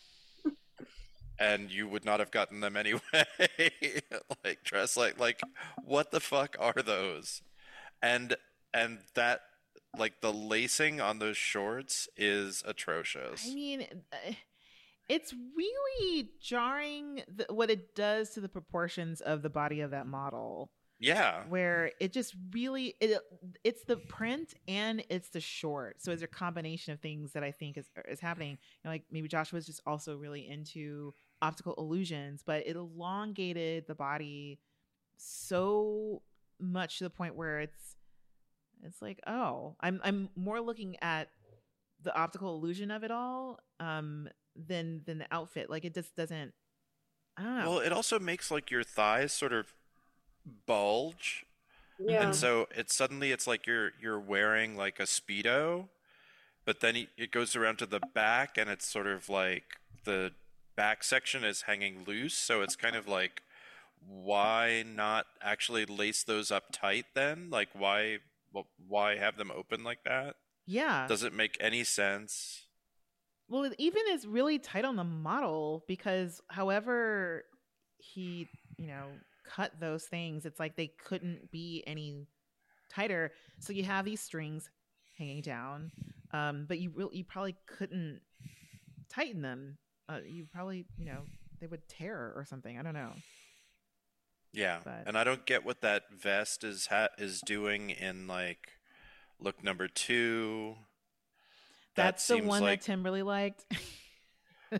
and 1.39 1.71
you 1.71 1.87
would 1.87 2.05
not 2.05 2.19
have 2.19 2.31
gotten 2.31 2.59
them 2.59 2.75
anyway 2.75 3.01
like 4.43 4.63
dress 4.63 4.97
like 4.97 5.19
like 5.19 5.41
what 5.83 6.11
the 6.11 6.19
fuck 6.19 6.55
are 6.59 6.81
those 6.83 7.41
and 8.01 8.35
and 8.73 8.99
that 9.13 9.41
like 9.97 10.21
the 10.21 10.33
lacing 10.33 10.99
on 10.99 11.19
those 11.19 11.37
shorts 11.37 12.07
is 12.17 12.63
atrocious 12.65 13.47
I 13.49 13.53
mean, 13.53 13.87
it's 15.09 15.33
really 15.55 16.29
jarring 16.41 17.23
th- 17.37 17.49
what 17.49 17.69
it 17.69 17.95
does 17.95 18.31
to 18.31 18.41
the 18.41 18.49
proportions 18.49 19.21
of 19.21 19.41
the 19.41 19.49
body 19.49 19.81
of 19.81 19.91
that 19.91 20.07
model. 20.07 20.71
yeah 20.99 21.43
Where 21.49 21.91
it 21.99 22.13
just 22.13 22.35
really 22.51 22.95
it 23.01 23.19
it's 23.63 23.83
the 23.83 23.97
print 23.97 24.53
and 24.67 25.03
it's 25.09 25.29
the 25.29 25.41
short. 25.41 26.01
So 26.01 26.11
it's 26.11 26.23
a 26.23 26.27
combination 26.27 26.93
of 26.93 26.99
things 26.99 27.33
that 27.33 27.43
I 27.43 27.51
think 27.51 27.77
is 27.77 27.89
is 28.07 28.19
happening. 28.19 28.51
You 28.51 28.57
know, 28.85 28.91
like 28.91 29.03
maybe 29.11 29.27
Joshua's 29.27 29.65
just 29.65 29.81
also 29.85 30.15
really 30.15 30.47
into 30.47 31.13
optical 31.41 31.75
illusions, 31.77 32.41
but 32.45 32.65
it 32.65 32.75
elongated 32.75 33.85
the 33.87 33.95
body 33.95 34.59
so 35.17 36.21
much 36.59 36.99
to 36.99 37.03
the 37.03 37.09
point 37.09 37.35
where 37.35 37.59
it's 37.59 37.97
it's 38.85 39.01
like 39.01 39.19
oh 39.27 39.75
i'm 39.81 39.99
i'm 40.03 40.29
more 40.35 40.59
looking 40.61 40.95
at 41.01 41.29
the 42.01 42.13
optical 42.15 42.55
illusion 42.55 42.91
of 42.91 43.03
it 43.03 43.11
all 43.11 43.59
um 43.79 44.27
than 44.55 45.01
than 45.05 45.17
the 45.17 45.25
outfit. 45.31 45.69
Like 45.69 45.83
it 45.85 45.93
just 45.95 46.15
doesn't 46.15 46.53
i 47.37 47.43
don't 47.43 47.57
know. 47.59 47.69
Well 47.71 47.79
it 47.79 47.91
also 47.93 48.19
makes 48.19 48.51
like 48.51 48.69
your 48.69 48.83
thighs 48.83 49.31
sort 49.31 49.53
of 49.53 49.73
bulge. 50.67 51.45
Yeah. 51.99 52.23
and 52.23 52.35
so 52.35 52.67
it's 52.75 52.93
suddenly 52.95 53.31
it's 53.31 53.47
like 53.47 53.65
you're 53.65 53.91
you're 54.01 54.19
wearing 54.19 54.75
like 54.75 54.99
a 54.99 55.03
speedo 55.03 55.87
but 56.65 56.79
then 56.81 56.95
it- 56.95 57.09
it 57.17 57.31
goes 57.31 57.55
around 57.55 57.77
to 57.79 57.85
the 57.85 57.99
back 58.13 58.57
and 58.57 58.69
it's 58.69 58.87
sort 58.87 59.07
of 59.07 59.29
like 59.29 59.63
the 60.05 60.31
back 60.75 61.03
section 61.03 61.43
is 61.43 61.63
hanging 61.63 62.03
loose. 62.05 62.33
So 62.35 62.61
it's 62.61 62.75
kind 62.75 62.95
of 62.95 63.07
like 63.07 63.41
why 64.05 64.83
not 64.85 65.25
actually 65.41 65.85
lace 65.85 66.23
those 66.23 66.51
up 66.51 66.65
tight 66.71 67.05
then? 67.15 67.49
Like 67.49 67.69
why 67.73 68.17
wh- 68.53 68.89
why 68.89 69.17
have 69.17 69.37
them 69.37 69.51
open 69.51 69.83
like 69.83 70.03
that? 70.05 70.35
Yeah. 70.65 71.07
Does 71.07 71.23
it 71.23 71.33
make 71.33 71.57
any 71.59 71.83
sense? 71.83 72.67
Well 73.49 73.63
it 73.63 73.75
even 73.77 74.01
is 74.11 74.25
really 74.25 74.59
tight 74.59 74.85
on 74.85 74.95
the 74.95 75.03
model 75.03 75.83
because 75.87 76.41
however 76.49 77.43
he 77.97 78.47
you 78.77 78.87
know 78.87 79.07
cut 79.45 79.71
those 79.79 80.05
things 80.05 80.45
it's 80.45 80.59
like 80.59 80.75
they 80.75 80.87
couldn't 80.87 81.51
be 81.51 81.83
any 81.85 82.27
tighter. 82.89 83.31
So 83.59 83.73
you 83.73 83.83
have 83.83 84.05
these 84.05 84.21
strings 84.21 84.69
hanging 85.17 85.41
down 85.41 85.91
um 86.31 86.65
but 86.67 86.79
you 86.79 86.91
really 86.95 87.17
you 87.17 87.23
probably 87.23 87.55
couldn't 87.67 88.21
tighten 89.09 89.41
them. 89.41 89.77
Uh, 90.09 90.19
you 90.25 90.45
probably 90.51 90.85
you 90.97 91.05
know 91.05 91.19
they 91.59 91.67
would 91.67 91.87
tear 91.87 92.33
or 92.35 92.45
something. 92.45 92.77
I 92.77 92.81
don't 92.81 92.93
know 92.93 93.13
yeah 94.53 94.79
But- 94.83 95.03
and 95.07 95.17
i 95.17 95.23
don't 95.23 95.45
get 95.45 95.65
what 95.65 95.81
that 95.81 96.03
vest 96.13 96.63
is 96.63 96.87
ha- 96.87 97.09
is 97.17 97.41
doing 97.41 97.89
in 97.89 98.27
like 98.27 98.73
look 99.39 99.63
number 99.63 99.87
two 99.87 100.75
That 101.95 102.03
that's 102.05 102.27
the 102.27 102.41
one 102.41 102.61
like- 102.61 102.81
that 102.81 102.85
tim 102.85 103.03
really 103.03 103.23
liked 103.23 103.65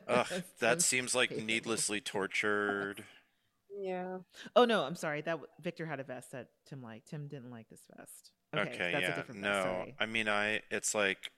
Ugh, 0.08 0.28
that 0.60 0.82
so 0.82 0.86
seems 0.86 1.14
like 1.16 1.30
stupid. 1.30 1.46
needlessly 1.46 2.02
tortured. 2.02 3.04
yeah. 3.80 4.18
oh 4.56 4.66
no 4.66 4.84
i'm 4.84 4.96
sorry 4.96 5.22
that 5.22 5.40
victor 5.62 5.86
had 5.86 6.00
a 6.00 6.04
vest 6.04 6.32
that 6.32 6.48
tim 6.66 6.82
liked 6.82 7.10
tim 7.10 7.28
didn't 7.28 7.52
like 7.52 7.70
this 7.70 7.82
vest 7.98 8.32
okay, 8.56 8.70
Okay, 8.74 8.92
that's 8.92 9.06
a 9.06 9.08
yeah. 9.10 9.16
different 9.16 9.42
no, 9.42 9.50
vest 9.52 9.64
sorry. 9.66 9.96
I 10.00 10.06
mean, 10.06 10.28
I 10.30 10.62
it's 10.70 10.94
like 10.94 11.32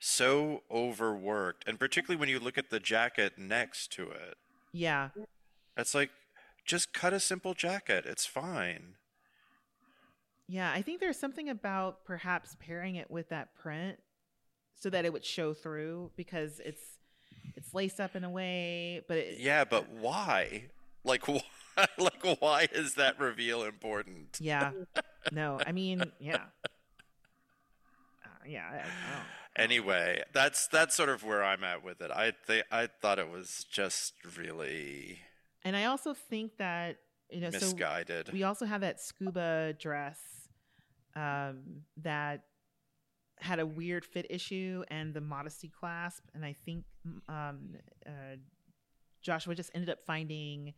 so 0.00 0.62
overworked, 0.70 1.66
and 1.68 1.78
particularly 1.78 2.18
when 2.18 2.28
you 2.28 2.38
look 2.40 2.56
at 2.58 2.70
the 2.70 2.78
jacket 2.80 3.32
next 3.38 3.92
to 3.92 4.10
it, 4.10 4.36
yeah 4.72 5.10
it's 5.76 5.94
like 5.94 6.10
just 6.68 6.92
cut 6.92 7.12
a 7.12 7.20
simple 7.20 7.54
jacket. 7.54 8.06
It's 8.06 8.26
fine. 8.26 8.94
Yeah, 10.46 10.70
I 10.72 10.82
think 10.82 11.00
there's 11.00 11.18
something 11.18 11.48
about 11.50 12.04
perhaps 12.04 12.56
pairing 12.60 12.96
it 12.96 13.10
with 13.10 13.28
that 13.30 13.54
print 13.54 13.98
so 14.74 14.90
that 14.90 15.04
it 15.04 15.12
would 15.12 15.24
show 15.24 15.52
through 15.54 16.12
because 16.16 16.60
it's 16.64 16.82
it's 17.56 17.74
laced 17.74 18.00
up 18.00 18.16
in 18.16 18.24
a 18.24 18.30
way, 18.30 19.02
but 19.08 19.18
it, 19.18 19.38
Yeah, 19.38 19.64
but 19.64 19.88
why? 19.90 20.66
Like, 21.04 21.26
why? 21.28 21.42
Like, 21.98 22.24
why 22.40 22.68
is 22.72 22.94
that 22.94 23.20
reveal 23.20 23.62
important? 23.64 24.40
yeah, 24.40 24.72
no, 25.30 25.60
I 25.66 25.72
mean, 25.72 26.12
yeah, 26.20 26.46
uh, 28.24 28.28
yeah, 28.46 28.64
I, 28.70 28.76
I 29.06 29.10
don't. 29.10 29.28
Anyway, 29.56 30.22
that's 30.32 30.68
that's 30.68 30.94
sort 30.96 31.08
of 31.08 31.24
where 31.24 31.42
I'm 31.42 31.64
at 31.64 31.82
with 31.82 32.00
it. 32.00 32.10
I 32.12 32.32
think 32.46 32.64
I 32.70 32.86
thought 32.86 33.18
it 33.18 33.28
was 33.30 33.66
just 33.70 34.14
really 34.36 35.20
And 35.68 35.76
I 35.76 35.84
also 35.84 36.14
think 36.14 36.56
that 36.58 36.96
you 37.30 37.40
know, 37.42 37.50
so 37.50 37.66
misguided. 37.66 38.32
we 38.32 38.42
also 38.42 38.64
have 38.64 38.80
that 38.80 39.00
scuba 39.00 39.74
dress 39.78 40.18
um, 41.14 41.82
that 41.98 42.44
had 43.38 43.58
a 43.60 43.66
weird 43.66 44.04
fit 44.04 44.26
issue 44.30 44.82
and 44.88 45.12
the 45.14 45.20
modesty 45.20 45.68
clasp, 45.68 46.24
and 46.34 46.44
I 46.44 46.54
think 46.54 46.84
um, 47.28 47.76
uh, 48.06 48.36
Joshua 49.22 49.54
just 49.54 49.70
ended 49.74 49.90
up 49.90 50.00
finding 50.00 50.74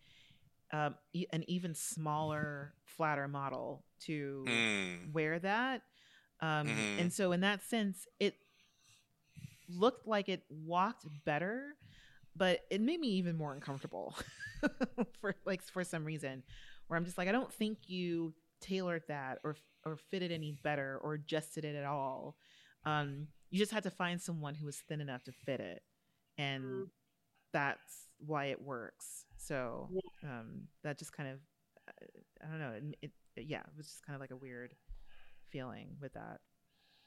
um, 0.73 0.97
e- 1.13 1.27
an 1.33 1.45
even 1.49 1.75
smaller, 1.75 2.75
flatter 2.85 3.29
model 3.29 3.85
to 4.07 4.45
Hmm. 4.47 5.13
wear 5.13 5.39
that. 5.39 5.83
Um, 6.41 6.67
Mhm. 6.67 7.01
And 7.01 7.13
so, 7.13 7.33
in 7.33 7.41
that 7.43 7.63
sense, 7.63 8.07
it 8.19 8.35
looked 9.69 10.07
like 10.07 10.29
it 10.29 10.43
walked 10.49 11.07
better, 11.25 11.77
but 12.37 12.61
it 12.71 12.81
made 12.81 13.01
me 13.01 13.09
even 13.09 13.37
more 13.37 13.53
uncomfortable 13.53 14.15
for 15.21 15.35
like 15.45 15.63
for 15.63 15.85
some 15.85 16.05
reason. 16.05 16.43
Where 16.87 16.97
I'm 16.99 17.05
just 17.05 17.19
like, 17.19 17.29
I 17.29 17.33
don't 17.33 17.53
think 17.53 17.89
you 17.89 18.35
tailored 18.61 19.03
that 19.09 19.39
or 19.45 19.57
or 19.85 19.97
fitted 19.97 20.31
any 20.33 20.53
better 20.63 20.99
or 21.03 21.15
adjusted 21.15 21.65
it 21.65 21.75
at 21.77 21.85
all. 21.85 22.37
Um, 22.85 23.29
you 23.51 23.59
just 23.59 23.73
had 23.73 23.85
to 23.85 23.91
find 23.91 24.21
someone 24.21 24.55
who 24.55 24.67
was 24.67 24.77
thin 24.89 25.01
enough 25.01 25.25
to 25.25 25.33
fit 25.33 25.61
it, 25.61 25.83
and 26.39 26.63
Mm. 26.65 26.91
that's 27.53 28.09
why 28.19 28.47
it 28.47 28.61
works. 28.63 29.25
So 29.37 29.89
um, 30.25 30.69
that 30.85 30.99
just 30.99 31.13
kind 31.13 31.31
of, 31.31 31.39
uh, 31.89 32.47
I 32.47 32.51
don't 32.51 32.61
know. 32.61 32.73
It, 33.03 33.11
it, 33.37 33.45
yeah, 33.47 33.61
it 33.61 33.77
was 33.77 33.87
just 33.87 34.05
kind 34.07 34.15
of 34.15 34.21
like 34.21 34.31
a 34.31 34.37
weird 34.37 34.75
feeling 35.51 35.97
with 36.01 36.13
that. 36.15 36.41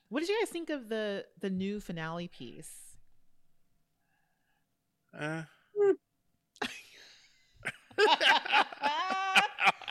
What 0.09 0.19
did 0.21 0.29
you 0.29 0.39
guys 0.39 0.49
think 0.49 0.69
of 0.69 0.89
the 0.89 1.25
the 1.39 1.49
new 1.49 1.79
finale 1.79 2.27
piece? 2.27 2.92
Eh. 5.19 5.43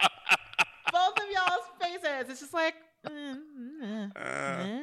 Both 0.92 1.18
of 1.18 1.24
y'all's 1.32 1.68
faces. 1.80 2.28
It's 2.28 2.40
just 2.40 2.54
like, 2.54 2.74
Uh, 3.04 4.80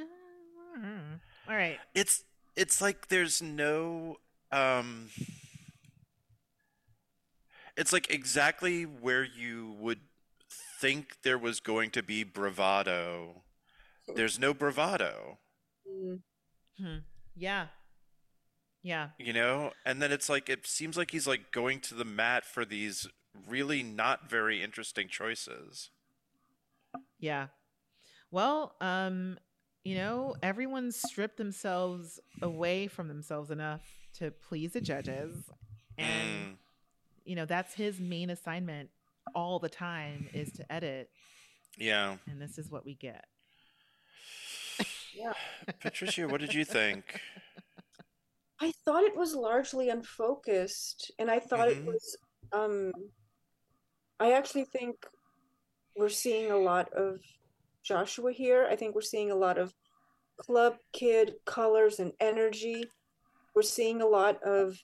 all 1.48 1.56
right. 1.56 1.78
it's 1.96 2.24
it's 2.56 2.82
like 2.82 3.08
there's 3.08 3.42
no 3.42 4.18
um 4.52 5.10
it's 7.78 7.94
like 7.94 8.10
exactly 8.10 8.84
where 8.84 9.24
you 9.24 9.74
would 9.80 10.00
think 10.82 11.18
there 11.24 11.38
was 11.38 11.60
going 11.60 11.92
to 11.92 12.04
be 12.04 12.24
bravado. 12.24 13.44
There's 14.16 14.40
no 14.40 14.54
bravado, 14.54 15.38
Mm. 15.90 16.20
Hmm. 16.78 16.98
Yeah. 17.36 17.68
Yeah. 18.82 19.10
you 19.18 19.34
know? 19.34 19.72
And 19.86 20.02
then 20.02 20.12
it's 20.12 20.30
like 20.30 20.50
it 20.50 20.66
seems 20.66 20.98
like 20.98 21.12
he's 21.12 21.28
like 21.28 21.52
going 21.52 21.80
to 21.82 21.94
the 21.96 22.06
mat 22.06 22.46
for 22.46 22.64
these 22.66 23.08
really 23.48 23.84
not 23.84 24.30
very 24.30 24.62
interesting 24.64 25.08
choices. 25.08 25.90
Yeah. 27.20 27.48
Well, 28.32 28.76
um, 28.82 29.38
you 29.84 29.96
know, 29.96 30.36
everyone's 30.42 30.96
stripped 31.02 31.38
themselves 31.38 32.20
away 32.42 32.88
from 32.88 33.08
themselves 33.08 33.52
enough 33.52 33.82
to 34.18 34.32
please 34.32 34.74
the 34.74 34.82
judges. 34.82 35.50
And, 35.98 36.30
Mm. 36.54 36.58
you 37.26 37.36
know, 37.36 37.46
that's 37.46 37.74
his 37.74 38.00
main 38.00 38.30
assignment 38.30 38.90
all 39.36 39.60
the 39.60 39.70
time 39.70 40.30
is 40.34 40.52
to 40.54 40.72
edit. 40.72 41.10
Yeah. 41.78 42.18
And 42.28 42.42
this 42.42 42.58
is 42.58 42.72
what 42.72 42.86
we 42.86 42.96
get. 42.96 43.26
Yeah. 45.14 45.34
Patricia, 45.82 46.28
what 46.28 46.40
did 46.40 46.54
you 46.54 46.64
think? 46.66 47.20
I 48.62 48.72
thought 48.84 49.04
it 49.04 49.16
was 49.16 49.34
largely 49.36 49.90
unfocused, 49.90 51.12
and 51.18 51.32
I 51.32 51.40
thought 51.40 51.68
Mhm. 51.70 51.78
it 51.78 51.86
was. 51.86 52.18
Um, 52.52 52.92
I 54.20 54.34
actually 54.34 54.66
think 54.66 55.06
we're 55.96 56.10
seeing 56.10 56.52
a 56.52 56.58
lot 56.58 56.92
of 56.94 57.22
Joshua 57.84 58.32
here. 58.32 58.66
I 58.70 58.76
think 58.76 58.96
we're 58.96 59.02
seeing 59.02 59.32
a 59.32 59.36
lot 59.36 59.58
of 59.58 59.74
club 60.38 60.78
kid 60.92 61.36
colors 61.46 62.00
and 62.00 62.14
energy. 62.20 62.90
We're 63.56 63.62
seeing 63.62 64.02
a 64.02 64.08
lot 64.08 64.42
of, 64.44 64.78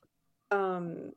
um, 0.51 1.13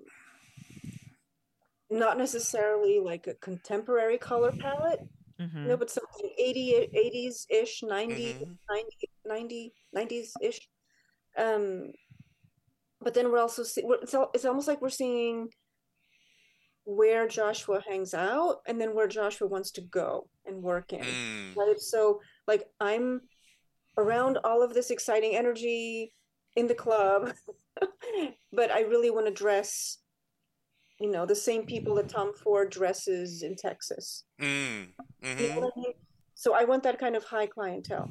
not 1.90 2.18
necessarily 2.18 2.98
like 2.98 3.26
a 3.26 3.34
contemporary 3.34 4.18
color 4.18 4.52
palette, 4.52 5.00
Mhm. 5.38 5.66
no, 5.66 5.76
but 5.76 5.90
something 5.90 6.30
80, 6.36 6.74
80s 6.74 7.46
ish, 7.48 7.82
90, 7.82 8.34
Mhm. 8.34 8.58
90, 8.68 9.10
90, 9.24 9.74
90s 9.92 10.34
ish. 10.40 10.68
Um, 11.36 11.92
but 13.00 13.14
then 13.14 13.30
we're 13.30 13.38
also 13.40 13.62
see, 13.62 13.82
we're, 13.84 14.00
it's, 14.02 14.14
al- 14.14 14.30
it's 14.34 14.44
almost 14.44 14.68
like 14.68 14.80
we're 14.80 14.88
seeing 14.90 15.48
where 16.84 17.28
Joshua 17.28 17.82
hangs 17.86 18.14
out 18.14 18.60
and 18.66 18.80
then 18.80 18.94
where 18.94 19.06
Joshua 19.06 19.46
wants 19.46 19.70
to 19.72 19.82
go 19.82 20.26
and 20.46 20.62
work 20.62 20.92
in. 20.92 21.00
Mm. 21.00 21.56
Right? 21.56 21.78
So, 21.78 22.20
like, 22.46 22.64
I'm 22.80 23.20
around 23.98 24.38
all 24.42 24.62
of 24.62 24.72
this 24.72 24.90
exciting 24.90 25.36
energy 25.36 26.14
in 26.56 26.66
the 26.66 26.74
club, 26.74 27.32
but 28.52 28.70
I 28.70 28.80
really 28.80 29.10
want 29.10 29.26
to 29.26 29.32
dress, 29.32 29.98
you 30.98 31.10
know, 31.10 31.26
the 31.26 31.34
same 31.34 31.66
people 31.66 31.94
that 31.96 32.08
Tom 32.08 32.32
Ford 32.34 32.70
dresses 32.70 33.42
in 33.42 33.54
Texas. 33.54 34.24
Mm. 34.40 34.88
You 35.22 35.28
know 35.28 35.54
hmm 35.54 35.64
I 35.64 35.70
mean? 35.76 35.92
So 36.34 36.54
I 36.54 36.64
want 36.64 36.84
that 36.84 36.98
kind 36.98 37.16
of 37.16 37.24
high 37.24 37.46
clientele. 37.46 38.08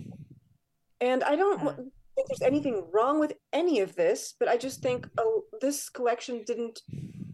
And 1.02 1.24
I 1.24 1.36
don't 1.36 1.64
wa- 1.64 1.76
think 2.28 2.40
there's 2.40 2.48
anything 2.48 2.84
wrong 2.92 3.20
with 3.20 3.34
any 3.54 3.80
of 3.80 3.96
this, 3.96 4.34
but 4.40 4.48
I 4.48 4.58
just 4.58 4.82
think 4.82 5.08
oh, 5.18 5.44
this 5.62 5.90
collection 5.90 6.44
didn't 6.46 6.82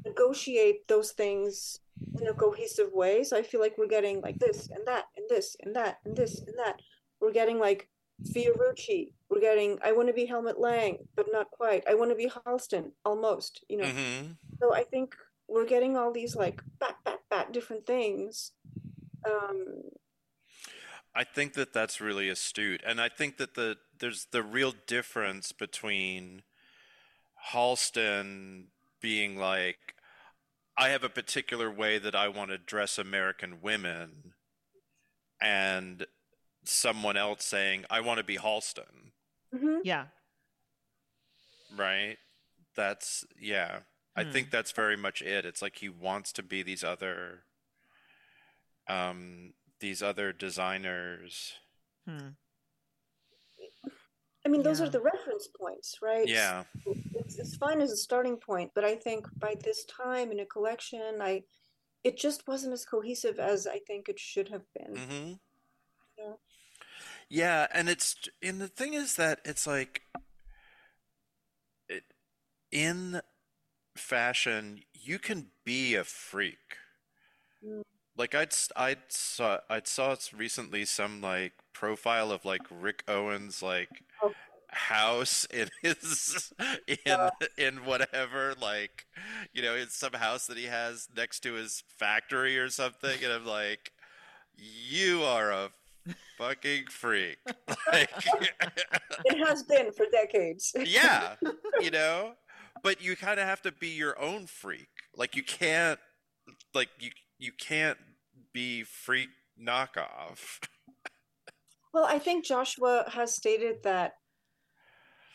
negotiate 0.05 0.87
those 0.87 1.11
things 1.11 1.79
in 2.19 2.27
a 2.27 2.33
cohesive 2.33 2.91
way. 2.93 3.23
So 3.23 3.37
I 3.37 3.41
feel 3.41 3.59
like 3.59 3.77
we're 3.77 3.87
getting 3.87 4.21
like 4.21 4.39
this 4.39 4.69
and 4.69 4.85
that 4.87 5.05
and 5.17 5.25
this 5.29 5.55
and 5.61 5.75
that 5.75 5.99
and 6.05 6.15
this 6.15 6.39
and 6.39 6.57
that. 6.57 6.79
We're 7.19 7.31
getting 7.31 7.59
like 7.59 7.89
Fiorucci. 8.23 9.13
We're 9.29 9.41
getting 9.41 9.79
I 9.83 9.91
want 9.91 10.07
to 10.07 10.13
be 10.13 10.25
Helmut 10.25 10.59
Lang, 10.59 10.97
but 11.15 11.27
not 11.31 11.49
quite. 11.51 11.83
I 11.87 11.95
want 11.95 12.11
to 12.11 12.15
be 12.15 12.29
Halston, 12.29 12.91
almost. 13.05 13.63
You 13.69 13.77
know. 13.77 13.87
hmm 13.87 14.31
So 14.59 14.73
I 14.73 14.83
think 14.83 15.15
we're 15.47 15.65
getting 15.65 15.97
all 15.97 16.11
these 16.11 16.35
like 16.35 16.61
bat 16.79 16.97
bat 17.03 17.19
bat 17.29 17.51
different 17.51 17.85
things. 17.85 18.51
Um, 19.25 19.83
I 21.15 21.23
think 21.23 21.53
that 21.53 21.73
that's 21.73 22.01
really 22.01 22.29
astute, 22.29 22.81
and 22.85 22.99
I 22.99 23.09
think 23.09 23.37
that 23.37 23.53
the 23.55 23.77
there's 23.99 24.25
the 24.31 24.43
real 24.43 24.73
difference 24.87 25.51
between 25.51 26.41
Halston 27.51 28.65
being 29.01 29.37
like, 29.37 29.95
I 30.77 30.89
have 30.89 31.03
a 31.03 31.09
particular 31.09 31.69
way 31.71 31.99
that 31.99 32.15
I 32.15 32.27
want 32.29 32.49
to 32.51 32.57
dress 32.57 32.97
American 32.97 33.61
women, 33.61 34.33
and 35.41 36.05
someone 36.63 37.17
else 37.17 37.43
saying, 37.45 37.85
I 37.89 37.99
want 38.01 38.17
to 38.19 38.23
be 38.23 38.37
Halston, 38.37 39.11
mhm. 39.53 39.81
Yeah. 39.83 40.07
right? 41.75 42.17
That's 42.75 43.25
yeah. 43.39 43.79
I 44.15 44.23
Hmm. 44.23 44.31
think 44.31 44.51
that's 44.51 44.71
very 44.71 44.95
much 44.97 45.21
it. 45.21 45.45
It's 45.45 45.61
like 45.61 45.77
he 45.77 45.89
wants 45.89 46.31
to 46.33 46.43
be 46.43 46.63
these 46.63 46.83
other 46.83 47.43
um 48.87 49.53
these 49.83 50.01
other 50.01 50.31
designers. 50.31 51.55
Hmm. 52.07 52.29
I 54.45 54.49
mean, 54.49 54.63
those 54.63 54.79
Yeah. 54.79 54.85
are 54.85 54.89
the 54.89 55.01
reference 55.01 55.47
points, 55.47 56.01
right? 56.01 56.25
Yeah. 56.25 56.63
It's, 56.85 57.37
it's 57.37 57.57
fine 57.57 57.81
as 57.81 57.91
a 57.91 57.97
starting 57.97 58.37
point, 58.37 58.71
but 58.73 58.85
I 58.85 58.95
think 58.95 59.27
by 59.39 59.55
this 59.55 59.83
time 59.85 60.31
in 60.31 60.39
a 60.39 60.45
collection, 60.45 61.21
I 61.21 61.43
it 62.03 62.17
just 62.17 62.47
wasn't 62.47 62.73
as 62.73 62.85
cohesive 62.85 63.39
as 63.39 63.67
I 63.67 63.79
think 63.79 64.07
it 64.07 64.19
should 64.19 64.49
have 64.49 64.63
been. 64.73 64.93
Mm-hmm. 64.95 65.33
Yeah. 66.17 66.33
Yeah, 67.29 67.67
and 67.73 67.89
it's 67.89 68.15
and 68.41 68.61
the 68.61 68.69
thing 68.69 68.93
is 68.93 69.15
that 69.17 69.41
it's 69.43 69.67
like 69.67 70.03
it, 71.89 72.03
in 72.71 73.21
fashion 73.95 74.83
you 74.93 75.19
can 75.19 75.51
be 75.65 75.95
a 75.95 76.05
freak. 76.05 76.77
Mm. 77.65 77.83
Like 78.17 78.35
I'd 78.35 78.53
I'd 78.75 78.99
saw 79.09 79.59
I'd 79.69 79.87
saw 79.87 80.15
recently 80.35 80.85
some 80.85 81.21
like 81.21 81.53
profile 81.73 82.31
of 82.31 82.45
like 82.45 82.61
Rick 82.69 83.03
Owens 83.07 83.61
like 83.63 83.89
Oh. 84.21 84.31
house 84.69 85.45
in 85.53 85.69
his 85.81 86.53
in 87.05 87.29
in 87.57 87.75
whatever 87.85 88.53
like 88.61 89.05
you 89.53 89.61
know 89.61 89.75
in 89.75 89.89
some 89.89 90.13
house 90.13 90.47
that 90.47 90.57
he 90.57 90.65
has 90.65 91.07
next 91.15 91.41
to 91.41 91.53
his 91.53 91.83
factory 91.97 92.57
or 92.57 92.69
something 92.69 93.23
and 93.23 93.33
I'm 93.33 93.45
like 93.45 93.91
you 94.55 95.23
are 95.23 95.51
a 95.51 95.69
fucking 96.37 96.85
freak 96.89 97.37
like 97.91 98.09
It 99.25 99.45
has 99.45 99.63
been 99.63 99.91
for 99.91 100.05
decades. 100.11 100.73
yeah 100.85 101.35
you 101.81 101.89
know 101.91 102.33
but 102.83 103.01
you 103.01 103.15
kind 103.15 103.39
of 103.39 103.47
have 103.47 103.61
to 103.63 103.71
be 103.71 103.89
your 103.89 104.19
own 104.21 104.45
freak 104.47 104.89
like 105.15 105.35
you 105.35 105.43
can't 105.43 105.99
like 106.73 106.89
you 106.99 107.09
you 107.43 107.51
can't 107.51 107.97
be 108.53 108.83
freak 108.83 109.29
knockoff 109.61 110.59
Well, 111.93 112.05
I 112.05 112.17
think 112.17 112.45
Joshua 112.45 113.05
has 113.11 113.35
stated 113.35 113.75
that 113.83 114.13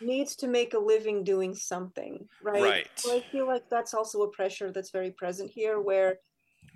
needs 0.01 0.35
to 0.37 0.49
make 0.49 0.75
a 0.75 0.79
living 0.79 1.23
doing 1.23 1.55
something, 1.55 2.29
right? 2.43 2.63
Right. 2.63 2.89
So 2.97 3.17
I 3.17 3.21
feel 3.31 3.47
like 3.47 3.63
that's 3.71 3.95
also 3.95 4.23
a 4.23 4.31
pressure 4.31 4.73
that's 4.73 4.91
very 4.91 5.13
present 5.13 5.51
here 5.55 5.81
where 5.81 6.17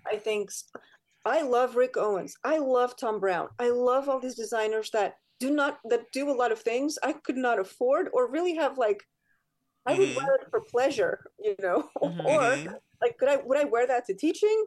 I 0.06 0.16
think 0.18 0.50
I 1.24 1.42
love 1.42 1.76
Rick 1.76 1.96
Owens. 1.96 2.34
I 2.44 2.58
love 2.58 2.96
Thom 2.96 3.18
Browne. 3.18 3.48
I 3.58 3.70
love 3.70 4.08
all 4.08 4.20
these 4.20 4.34
designers 4.34 4.90
that 4.92 5.14
do 5.40 5.50
not 5.50 5.78
that 5.90 6.12
do 6.12 6.30
a 6.30 6.38
lot 6.42 6.52
of 6.52 6.60
things 6.60 6.98
I 7.02 7.12
could 7.12 7.36
not 7.36 7.58
afford 7.58 8.08
or 8.12 8.30
really 8.30 8.54
have 8.56 8.78
like 8.78 9.02
I 9.86 9.94
would 9.94 10.08
Mhm. 10.10 10.16
wear 10.16 10.34
it 10.36 10.46
for 10.50 10.60
pleasure, 10.60 11.18
you 11.40 11.56
know, 11.60 11.88
Mhm. 12.02 12.26
or 12.26 12.40
Mhm. 12.40 12.78
like 13.00 13.18
could 13.18 13.28
I 13.28 13.36
would 13.36 13.58
I 13.58 13.64
wear 13.64 13.86
that 13.86 14.04
to 14.06 14.14
teaching? 14.14 14.64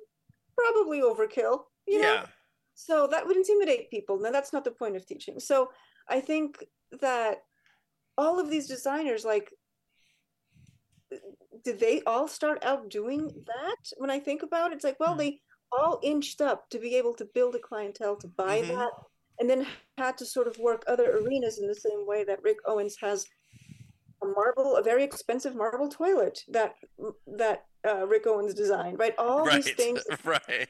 Probably 0.57 1.01
overkill, 1.01 1.65
you 1.87 2.01
know. 2.01 2.13
yeah 2.13 2.25
So 2.73 3.07
that 3.07 3.25
would 3.25 3.37
intimidate 3.37 3.89
people. 3.89 4.19
Now 4.19 4.31
that's 4.31 4.53
not 4.53 4.63
the 4.63 4.71
point 4.71 4.95
of 4.95 5.05
teaching. 5.05 5.39
So 5.39 5.69
I 6.09 6.19
think 6.21 6.63
that 7.01 7.43
all 8.17 8.39
of 8.39 8.49
these 8.49 8.67
designers, 8.67 9.25
like, 9.25 9.53
did 11.63 11.79
they 11.79 12.01
all 12.03 12.27
start 12.27 12.63
out 12.63 12.89
doing 12.89 13.31
that? 13.47 13.77
When 13.97 14.09
I 14.09 14.19
think 14.19 14.43
about 14.43 14.71
it, 14.71 14.75
it's 14.75 14.83
like, 14.83 14.99
well, 14.99 15.13
Hmm. 15.13 15.19
they 15.19 15.41
all 15.71 15.99
inched 16.03 16.41
up 16.41 16.69
to 16.69 16.79
be 16.79 16.95
able 16.95 17.13
to 17.15 17.25
build 17.25 17.55
a 17.55 17.59
clientele 17.59 18.15
to 18.17 18.27
buy 18.27 18.61
Mhm. 18.61 18.67
that, 18.67 18.91
and 19.39 19.49
then 19.49 19.67
had 19.97 20.17
to 20.17 20.25
sort 20.25 20.47
of 20.47 20.57
work 20.59 20.83
other 20.87 21.17
arenas 21.17 21.59
in 21.59 21.67
the 21.67 21.75
same 21.75 22.05
way 22.05 22.23
that 22.23 22.41
Rick 22.43 22.59
Owens 22.65 22.97
has 22.97 23.27
a 24.25 24.33
marble, 24.33 24.75
a 24.75 24.83
very 24.83 25.03
expensive 25.03 25.55
marble 25.55 25.89
toilet 25.89 26.39
that 26.49 26.75
that 27.27 27.65
uh, 27.87 28.05
Rick 28.07 28.27
Owens 28.27 28.53
designed, 28.53 28.99
right? 28.99 29.13
All 29.17 29.45
right 29.45 29.63
these 29.63 29.73
things 29.75 30.03
right 30.23 30.67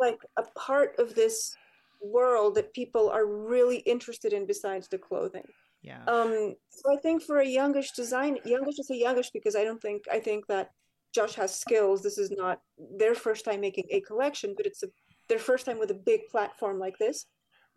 like 0.00 0.18
a 0.38 0.42
part 0.58 0.98
of 0.98 1.14
this 1.14 1.54
world 2.02 2.56
that 2.56 2.74
people 2.74 3.10
are 3.10 3.26
really 3.26 3.78
interested 3.78 4.32
in 4.32 4.46
besides 4.46 4.88
the 4.88 4.98
clothing. 4.98 5.46
Yeah. 5.82 6.04
Um, 6.06 6.54
so 6.70 6.92
I 6.92 6.96
think 6.96 7.22
for 7.22 7.38
a 7.38 7.46
youngish 7.46 7.92
design, 7.92 8.38
youngish 8.44 8.78
is 8.78 8.90
a 8.90 8.96
youngish 8.96 9.30
because 9.30 9.56
I 9.56 9.64
don't 9.64 9.80
think 9.80 10.04
I 10.10 10.20
think 10.20 10.46
that 10.46 10.70
Josh 11.14 11.34
has 11.34 11.54
skills. 11.54 12.02
This 12.02 12.18
is 12.18 12.30
not 12.30 12.60
their 12.98 13.14
first 13.14 13.44
time 13.44 13.60
making 13.60 13.86
a 13.90 14.00
collection, 14.00 14.54
but 14.56 14.66
it's 14.66 14.82
a, 14.82 14.88
their 15.28 15.38
first 15.38 15.66
time 15.66 15.78
with 15.78 15.90
a 15.90 15.94
big 15.94 16.28
platform 16.30 16.78
like 16.78 16.98
this. 16.98 17.26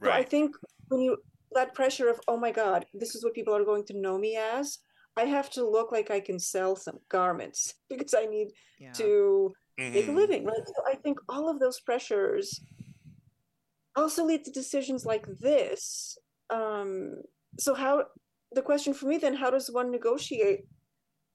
So 0.04 0.12
I 0.12 0.24
think 0.24 0.56
when 0.90 1.02
you 1.02 1.18
that 1.56 1.74
pressure 1.74 2.10
of 2.10 2.20
oh 2.28 2.38
my 2.38 2.52
god, 2.52 2.86
this 2.94 3.16
is 3.16 3.24
what 3.24 3.34
people 3.34 3.56
are 3.56 3.66
going 3.66 3.86
to 3.86 3.98
know 4.00 4.18
me 4.18 4.36
as. 4.38 4.80
I 5.18 5.24
have 5.26 5.50
to 5.52 5.68
look 5.68 5.92
like 5.92 6.12
I 6.12 6.20
can 6.20 6.38
sell 6.40 6.76
some 6.76 7.00
garments 7.10 7.74
because 7.90 8.14
I 8.14 8.26
need 8.26 8.50
yeah. 8.80 8.92
to 8.94 9.54
make 9.78 10.08
a 10.08 10.12
Mhm. 10.12 10.16
living, 10.16 10.46
right? 10.46 10.68
So 10.68 10.84
I 10.86 10.96
think 10.96 11.18
all 11.30 11.50
of 11.50 11.60
those 11.60 11.80
pressures 11.80 12.62
also 13.96 14.24
lead 14.26 14.44
to 14.46 14.52
decisions 14.52 15.06
like 15.06 15.26
this. 15.40 16.18
Um, 16.50 17.22
so 17.58 17.74
how 17.74 18.06
the 18.52 18.62
question 18.62 18.94
for 18.94 19.08
me 19.08 19.18
then, 19.18 19.34
how 19.34 19.50
does 19.50 19.72
one 19.72 19.90
negotiate 19.92 20.66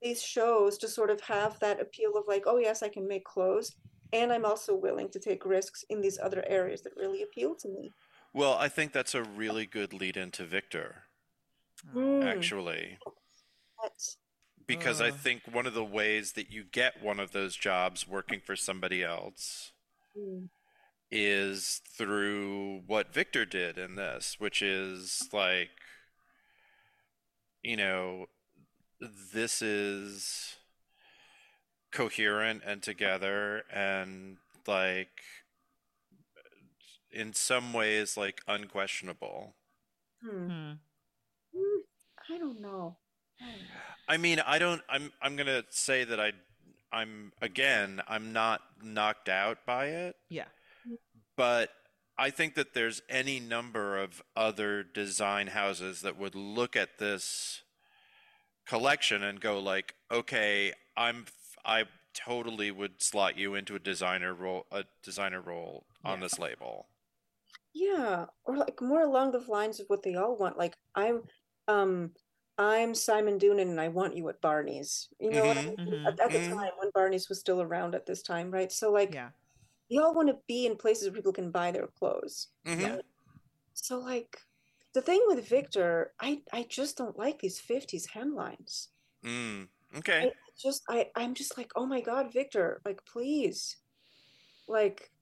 these 0.03 0.23
shows 0.23 0.79
to 0.79 0.89
sort 0.89 1.11
of 1.11 1.21
have 1.23 1.59
that 1.61 1.81
appeal 1.81 2.17
of 2.17 2.25
like, 2.29 2.45
oh 2.47 2.59
yes, 2.59 2.83
I 2.83 2.89
can 2.89 3.07
make 3.09 3.25
clothes, 3.25 3.77
and 4.13 4.33
I'm 4.33 4.45
also 4.45 4.75
willing 4.75 5.11
to 5.11 5.19
take 5.21 5.45
risks 5.45 5.85
in 5.91 6.01
these 6.01 6.19
other 6.19 6.45
areas 6.47 6.83
that 6.83 6.97
really 6.97 7.23
appeal 7.23 7.55
to 7.57 7.69
me. 7.69 7.93
Well, 8.33 8.55
I 8.55 8.69
think 8.69 8.93
that's 8.93 9.15
a 9.15 9.23
really 9.23 9.67
good 9.67 9.93
lead 9.93 10.17
into 10.17 10.45
Victor, 10.45 11.05
Mm, 11.87 12.25
actually. 12.25 12.99
that's- 13.83 14.17
Because 14.67 15.01
I 15.01 15.09
Uh. 15.09 15.13
think 15.13 15.47
one 15.49 15.67
of 15.67 15.75
the 15.75 15.85
ways 15.85 16.33
that 16.35 16.51
you 16.51 16.63
get 16.65 17.01
one 17.01 17.19
of 17.19 17.33
those 17.33 17.57
jobs 17.57 18.07
working 18.07 18.41
for 18.41 18.55
somebody 18.55 19.03
else 19.03 19.73
mm, 20.17 20.49
is 21.11 21.81
through 21.97 22.83
what 22.87 23.13
Victor 23.13 23.45
did 23.45 23.79
in 23.79 23.97
this, 23.97 24.39
which 24.39 24.63
is 24.63 25.29
like, 25.33 25.71
you 27.63 27.77
know, 27.77 28.27
this 29.01 29.61
is 29.61 30.57
coherent 31.91 32.63
and 32.65 32.83
together 32.83 33.65
and 33.73 34.39
like 34.67 35.25
in 37.13 37.33
some 37.33 37.73
ways 37.73 38.17
like 38.17 38.41
unquestionable. 38.49 39.55
hmm. 40.23 40.47
Hmm. 40.49 40.73
Mm, 41.57 41.81
I 42.31 42.39
don't 42.39 42.61
know. 42.61 42.97
I 43.41 43.45
don't 43.47 43.59
know. 43.59 43.67
I 44.09 44.17
mean, 44.17 44.41
I 44.41 44.59
don't 44.59 44.83
I'm 44.89 45.13
I'm 45.23 45.37
going 45.37 45.47
to 45.47 45.65
say 45.71 46.05
that 46.05 46.21
I 46.21 46.33
I'm 46.93 47.33
again, 47.41 48.01
I'm 48.09 48.33
not 48.33 48.61
knocked 48.83 49.29
out 49.29 49.65
by 49.67 49.87
it. 49.87 50.17
Yeah. 50.29 50.47
but 51.37 51.71
I 52.19 52.31
think 52.31 52.55
that 52.57 52.75
there's 52.75 53.01
any 53.09 53.41
number 53.41 53.97
of 53.99 54.23
other 54.37 54.83
design 54.83 55.47
houses 55.49 56.03
that 56.03 56.19
would 56.19 56.35
look 56.35 56.77
at 56.77 56.99
this 56.99 57.63
collection 58.67 59.23
and 59.23 59.41
go 59.41 59.59
like, 59.59 59.95
okay, 60.11 60.73
I'm 60.97 61.27
I 61.65 61.85
totally 62.13 62.71
would 62.71 63.01
slot 63.03 63.39
you 63.39 63.55
into 63.55 63.75
a 63.75 63.79
designer 63.79 64.35
role 64.35 64.67
a 64.71 64.85
designer 65.03 65.41
role 65.41 65.87
on 66.05 66.19
Yeah. 66.19 66.25
this 66.25 66.39
label. 66.39 66.87
Yeah, 67.73 68.27
or 68.45 68.57
like 68.57 68.81
more 68.83 69.03
along 69.03 69.33
the 69.33 69.39
lines 69.41 69.79
of 69.81 69.87
what 69.89 70.03
they 70.03 70.15
all 70.17 70.37
want. 70.37 70.59
Like 70.59 70.77
I'm, 70.95 71.23
um, 71.69 72.15
I'm 72.59 72.95
Simon 72.95 73.39
Doonan, 73.39 73.71
and 73.71 73.81
I 73.81 73.89
want 73.89 74.17
you 74.17 74.29
at 74.29 74.41
Barney's. 74.41 75.09
You 75.21 75.31
know 75.33 75.47
what 75.47 75.57
I 75.59 75.63
mean? 75.63 75.79
mhm, 75.79 76.07
At, 76.07 76.21
at 76.21 76.33
the 76.33 76.41
mhm. 76.41 76.51
time 76.59 76.73
when 76.79 76.91
Barney's 76.95 77.29
was 77.29 77.41
still 77.41 77.63
around 77.63 77.95
at 77.95 78.07
this 78.07 78.23
time, 78.23 78.51
right? 78.51 78.73
So 78.73 78.91
like, 78.93 79.13
Yeah. 79.15 79.31
they 79.91 79.99
all 79.99 80.15
want 80.15 80.29
to 80.31 80.39
be 80.49 80.67
in 80.67 80.77
places 80.77 81.09
where 81.09 81.17
people 81.17 81.33
can 81.33 81.51
buy 81.53 81.73
their 81.73 81.89
clothes. 81.89 82.49
Mhm. 82.65 82.81
Yeah. 82.81 83.01
So 83.75 83.99
like, 84.01 84.43
the 84.95 85.03
thing 85.03 85.23
with 85.27 85.49
Victor, 85.49 86.15
I 86.21 86.45
I 86.53 86.65
just 86.65 86.99
don't 86.99 87.19
like 87.19 87.41
these 87.41 87.61
'50s 87.61 88.09
hemlines. 88.09 88.89
Mm, 89.23 89.69
okay. 89.97 90.29
I 90.29 90.53
just 90.63 90.83
I 90.89 91.11
I'm 91.17 91.35
just 91.35 91.57
like, 91.57 91.73
oh 91.77 91.87
my 91.87 92.01
God, 92.01 92.33
Victor, 92.33 92.81
like 92.85 93.05
please, 93.07 93.77
like, 94.69 95.13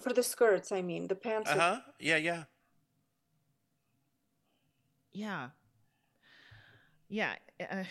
for 0.00 0.12
the 0.12 0.22
skirts, 0.22 0.72
I 0.72 0.82
mean, 0.82 1.08
the 1.08 1.14
pants. 1.14 1.50
Uh-huh. 1.50 1.80
Yeah, 1.98 2.16
yeah. 2.16 2.44
Yeah. 5.12 5.48
Yeah. 7.08 7.34
Uh, 7.60 7.84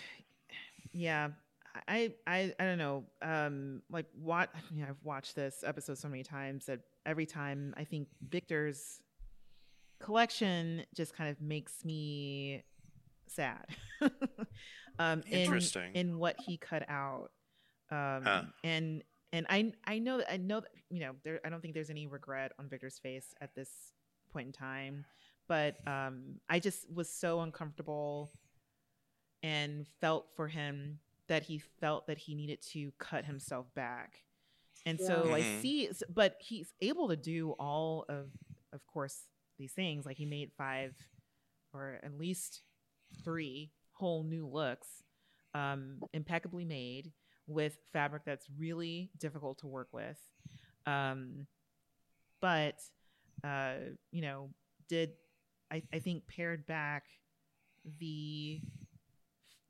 yeah. 0.91 1.29
I, 1.87 2.13
I 2.27 2.53
I 2.59 2.63
don't 2.65 2.77
know. 2.77 3.05
Um, 3.21 3.81
like 3.89 4.07
what? 4.13 4.49
I 4.53 4.73
mean, 4.73 4.85
I've 4.87 5.03
watched 5.03 5.35
this 5.35 5.63
episode 5.65 5.97
so 5.97 6.09
many 6.09 6.23
times 6.23 6.65
that 6.65 6.81
every 7.05 7.25
time 7.25 7.73
I 7.77 7.85
think 7.85 8.07
Victor's 8.27 8.99
collection 9.99 10.83
just 10.95 11.15
kind 11.15 11.29
of 11.29 11.39
makes 11.39 11.85
me 11.85 12.63
sad. 13.27 13.65
um, 14.99 15.21
in, 15.29 15.39
Interesting. 15.41 15.91
in 15.93 16.17
what 16.19 16.35
he 16.45 16.57
cut 16.57 16.83
out. 16.89 17.31
Um, 17.89 18.23
Huh. 18.23 18.43
and 18.63 19.03
and 19.33 19.45
I 19.49 19.71
I 19.85 19.99
know 19.99 20.17
that 20.17 20.31
I 20.31 20.37
know 20.37 20.59
that 20.61 20.71
you 20.89 20.99
know 20.99 21.13
there 21.23 21.39
I 21.45 21.49
don't 21.49 21.61
think 21.61 21.73
there's 21.73 21.89
any 21.89 22.07
regret 22.07 22.51
on 22.59 22.69
Victor's 22.69 22.99
face 22.99 23.33
at 23.41 23.55
this 23.55 23.69
point 24.31 24.47
in 24.47 24.53
time, 24.53 25.05
but 25.47 25.75
um, 25.87 26.35
I 26.49 26.59
just 26.59 26.91
was 26.91 27.09
so 27.09 27.41
uncomfortable 27.41 28.31
and 29.43 29.87
felt 29.99 30.27
for 30.35 30.47
him 30.47 30.99
that 31.27 31.43
he 31.43 31.59
felt 31.79 32.07
that 32.07 32.17
he 32.17 32.35
needed 32.35 32.61
to 32.73 32.91
cut 32.99 33.25
himself 33.25 33.73
back. 33.73 34.23
And 34.85 34.99
so 34.99 35.25
Yeah. 35.27 35.35
I 35.35 35.61
see, 35.61 35.89
but 36.13 36.37
he's 36.39 36.73
able 36.81 37.09
to 37.09 37.15
do 37.15 37.51
all 37.59 38.05
of, 38.09 38.31
of 38.73 38.85
course, 38.87 39.27
these 39.57 39.71
things. 39.73 40.05
Like 40.05 40.17
he 40.17 40.25
made 40.25 40.51
five, 40.57 40.95
or 41.73 41.99
at 42.03 42.17
least 42.17 42.63
three 43.23 43.71
whole 43.93 44.23
new 44.23 44.47
looks, 44.47 45.03
um, 45.53 45.97
impeccably 46.13 46.65
made 46.65 47.11
with 47.51 47.77
fabric 47.93 48.23
that's 48.25 48.47
really 48.57 49.11
difficult 49.17 49.59
to 49.59 49.67
work 49.67 49.89
with. 49.93 50.17
Um, 50.85 51.47
but 52.41 52.81
uh, 53.43 53.75
you 54.11 54.21
know, 54.21 54.49
did 54.89 55.11
I, 55.71 55.83
I 55.93 55.99
think 55.99 56.27
pared 56.27 56.65
back 56.67 57.05
the 57.99 58.61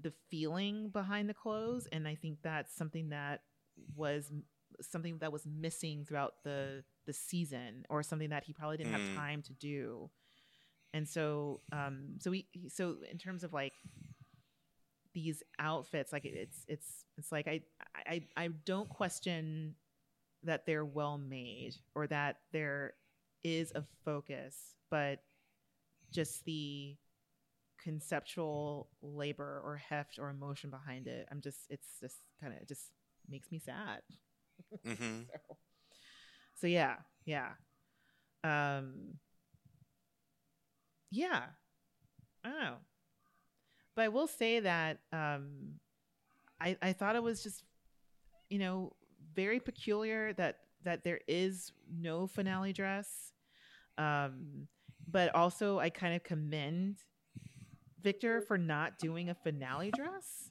the 0.01 0.13
feeling 0.29 0.89
behind 0.89 1.29
the 1.29 1.33
clothes, 1.33 1.87
and 1.91 2.07
I 2.07 2.15
think 2.15 2.39
that's 2.41 2.75
something 2.75 3.09
that 3.09 3.41
was 3.95 4.31
something 4.81 5.17
that 5.19 5.31
was 5.31 5.45
missing 5.45 6.05
throughout 6.05 6.35
the 6.43 6.83
the 7.05 7.13
season, 7.13 7.85
or 7.89 8.03
something 8.03 8.29
that 8.29 8.43
he 8.45 8.53
probably 8.53 8.77
didn't 8.77 8.91
Mm. 8.91 8.99
have 9.07 9.15
time 9.15 9.41
to 9.43 9.53
do. 9.53 10.09
And 10.93 11.07
so, 11.07 11.61
um, 11.71 12.17
so 12.19 12.31
we, 12.31 12.47
so 12.67 12.97
in 13.09 13.17
terms 13.17 13.43
of 13.43 13.53
like 13.53 13.73
these 15.13 15.43
outfits, 15.59 16.11
like 16.13 16.25
it's 16.25 16.65
it's 16.67 17.05
it's 17.17 17.31
like 17.31 17.47
I 17.47 17.61
I 17.95 18.23
I 18.37 18.47
don't 18.65 18.89
question 18.89 19.75
that 20.43 20.65
they're 20.65 20.85
well 20.85 21.17
made 21.17 21.75
or 21.95 22.07
that 22.07 22.37
there 22.51 22.93
is 23.43 23.71
a 23.75 23.83
focus, 24.05 24.75
but 24.89 25.19
just 26.11 26.45
the 26.45 26.95
conceptual 27.81 28.89
labor 29.01 29.61
or 29.65 29.77
heft 29.77 30.19
or 30.19 30.29
emotion 30.29 30.69
behind 30.69 31.07
it. 31.07 31.27
I'm 31.31 31.41
just 31.41 31.59
it's 31.69 31.99
just 31.99 32.17
kind 32.41 32.53
of 32.59 32.67
just 32.67 32.91
makes 33.29 33.51
me 33.51 33.59
sad. 33.59 34.01
Mm-hmm. 34.85 35.21
So, 35.31 35.57
so 36.55 36.67
yeah, 36.67 36.95
yeah. 37.25 37.49
Um 38.43 39.19
yeah. 41.11 41.43
I 42.43 42.49
don't 42.49 42.59
know. 42.61 42.75
But 44.01 44.05
I 44.05 44.09
will 44.09 44.25
say 44.25 44.59
that 44.61 44.97
um 45.13 45.75
I 46.59 46.75
I 46.81 46.91
thought 46.93 47.15
it 47.15 47.21
was 47.21 47.43
just 47.43 47.63
you 48.49 48.57
know 48.57 48.93
very 49.35 49.59
peculiar 49.59 50.33
that 50.33 50.57
that 50.83 51.03
there 51.03 51.19
is 51.27 51.71
no 51.87 52.25
finale 52.25 52.73
dress. 52.73 53.31
Um 53.99 54.67
but 55.07 55.35
also 55.35 55.77
I 55.77 55.91
kind 55.91 56.15
of 56.15 56.23
commend 56.23 56.97
Victor 58.01 58.41
for 58.41 58.57
not 58.57 58.97
doing 58.97 59.29
a 59.29 59.35
finale 59.35 59.91
dress. 59.91 60.49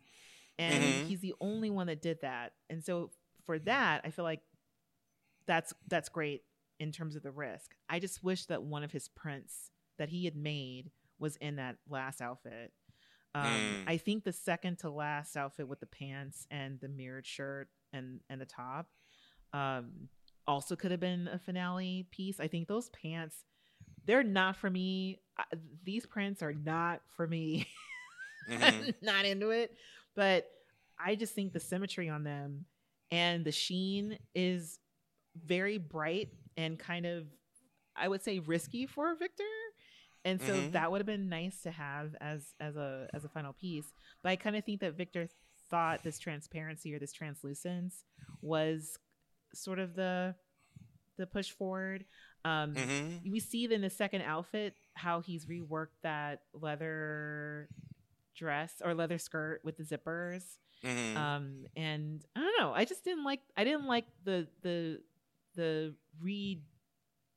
And 0.60 1.02
Mhm. 1.02 1.06
he's 1.06 1.20
the 1.20 1.35
only 1.40 1.70
one 1.70 1.89
that 1.89 2.01
did 2.02 2.20
that. 2.20 2.52
And 2.68 2.85
so 2.85 3.10
for 3.47 3.59
that, 3.60 4.02
I 4.05 4.10
feel 4.10 4.24
like 4.24 4.43
that's 5.47 5.74
that's 5.89 6.09
great 6.09 6.43
in 6.78 6.93
terms 6.93 7.16
of 7.16 7.22
the 7.24 7.32
risk. 7.32 7.74
I 7.89 7.98
just 7.98 8.22
wish 8.22 8.47
that 8.47 8.62
one 8.62 8.85
of 8.85 8.93
his 8.93 9.09
prints 9.09 9.72
that 9.98 10.09
he 10.10 10.24
had 10.24 10.36
made 10.36 10.93
was 11.18 11.36
in 11.36 11.56
that 11.56 11.78
last 11.89 12.20
outfit. 12.20 12.72
Um, 13.35 13.44
Mm. 13.44 13.85
I 13.86 13.97
think 13.97 14.24
the 14.24 14.32
second 14.32 14.78
to 14.81 14.90
last 14.90 15.36
outfit 15.36 15.69
with 15.69 15.81
the 15.81 15.86
pants 15.86 16.47
and 16.51 16.81
the 16.81 16.89
mirrored 16.89 17.27
shirt 17.27 17.69
and 17.93 18.20
and 18.28 18.40
the 18.40 18.47
top 18.47 18.89
um, 19.52 20.09
also 20.47 20.74
could 20.77 20.90
have 20.90 21.01
been 21.01 21.28
a 21.28 21.39
finale 21.39 22.07
piece. 22.11 22.40
I 22.40 22.48
think 22.48 22.66
those 22.69 22.89
pants 22.90 23.44
they're 24.05 24.23
not 24.24 24.57
for 24.57 24.69
me. 24.70 25.20
I, 25.39 25.44
these 25.85 26.07
prints 26.07 26.43
are 26.43 26.52
not 26.52 27.02
for 27.16 27.27
me. 27.27 27.66
Mhm. 28.48 28.94
not 29.02 29.24
into 29.24 29.51
it. 29.51 29.77
But 30.16 30.51
I 30.98 31.15
just 31.15 31.35
think 31.35 31.52
the 31.52 31.61
symmetry 31.61 32.09
on 32.09 32.24
them 32.24 32.65
and 33.11 33.44
the 33.44 33.52
sheen 33.52 34.19
is 34.35 34.78
very 35.44 35.78
bright 35.78 36.31
and 36.57 36.78
kind 36.78 37.07
of, 37.07 37.27
I 37.94 38.09
would 38.09 38.23
say, 38.23 38.39
risky 38.40 38.86
for 38.86 39.15
Victor. 39.15 39.44
And 40.24 40.40
so 40.40 40.52
Mhm. 40.52 40.72
that 40.72 40.90
would 40.90 41.01
have 41.01 41.06
been 41.06 41.28
nice 41.28 41.62
to 41.62 41.70
have 41.70 42.14
as 42.20 42.55
as 42.60 42.76
a 42.76 43.09
as 43.14 43.24
a 43.24 43.28
final 43.28 43.52
piece. 43.52 43.92
But 44.22 44.30
I 44.30 44.36
kind 44.36 44.56
of 44.56 44.64
think 44.64 44.80
that 44.80 44.94
Victor 44.97 45.28
thought 45.70 46.02
this 46.02 46.18
transparency 46.18 46.94
or 46.94 46.98
this 46.98 47.12
translucence 47.12 48.05
was 48.42 48.98
sort 49.55 49.78
of 49.78 49.94
the 49.94 50.34
the 51.16 51.26
push 51.26 51.51
forward. 51.51 52.05
Um, 52.44 52.74
Mhm. 52.74 53.30
we 53.30 53.40
see 53.40 53.72
in 53.72 53.80
the 53.82 53.90
second 53.90 54.22
outfit 54.22 54.74
how 54.94 55.20
he's 55.20 55.47
reworked 55.47 55.97
that 56.02 56.42
leather 56.55 57.68
dress 58.34 58.80
or 58.84 58.94
leather 58.94 59.18
skirt 59.18 59.62
with 59.64 59.76
the 59.76 59.82
zippers 59.84 60.56
Mhm. 60.82 61.16
um 61.16 61.66
and 61.76 62.24
i 62.34 62.40
don't 62.40 62.59
know 62.59 62.72
i 62.72 62.86
just 62.86 63.05
didn't 63.05 63.24
like 63.24 63.40
i 63.56 63.64
didn't 63.64 63.84
like 63.86 64.06
the 64.24 64.48
the 64.62 65.02
the 65.56 65.94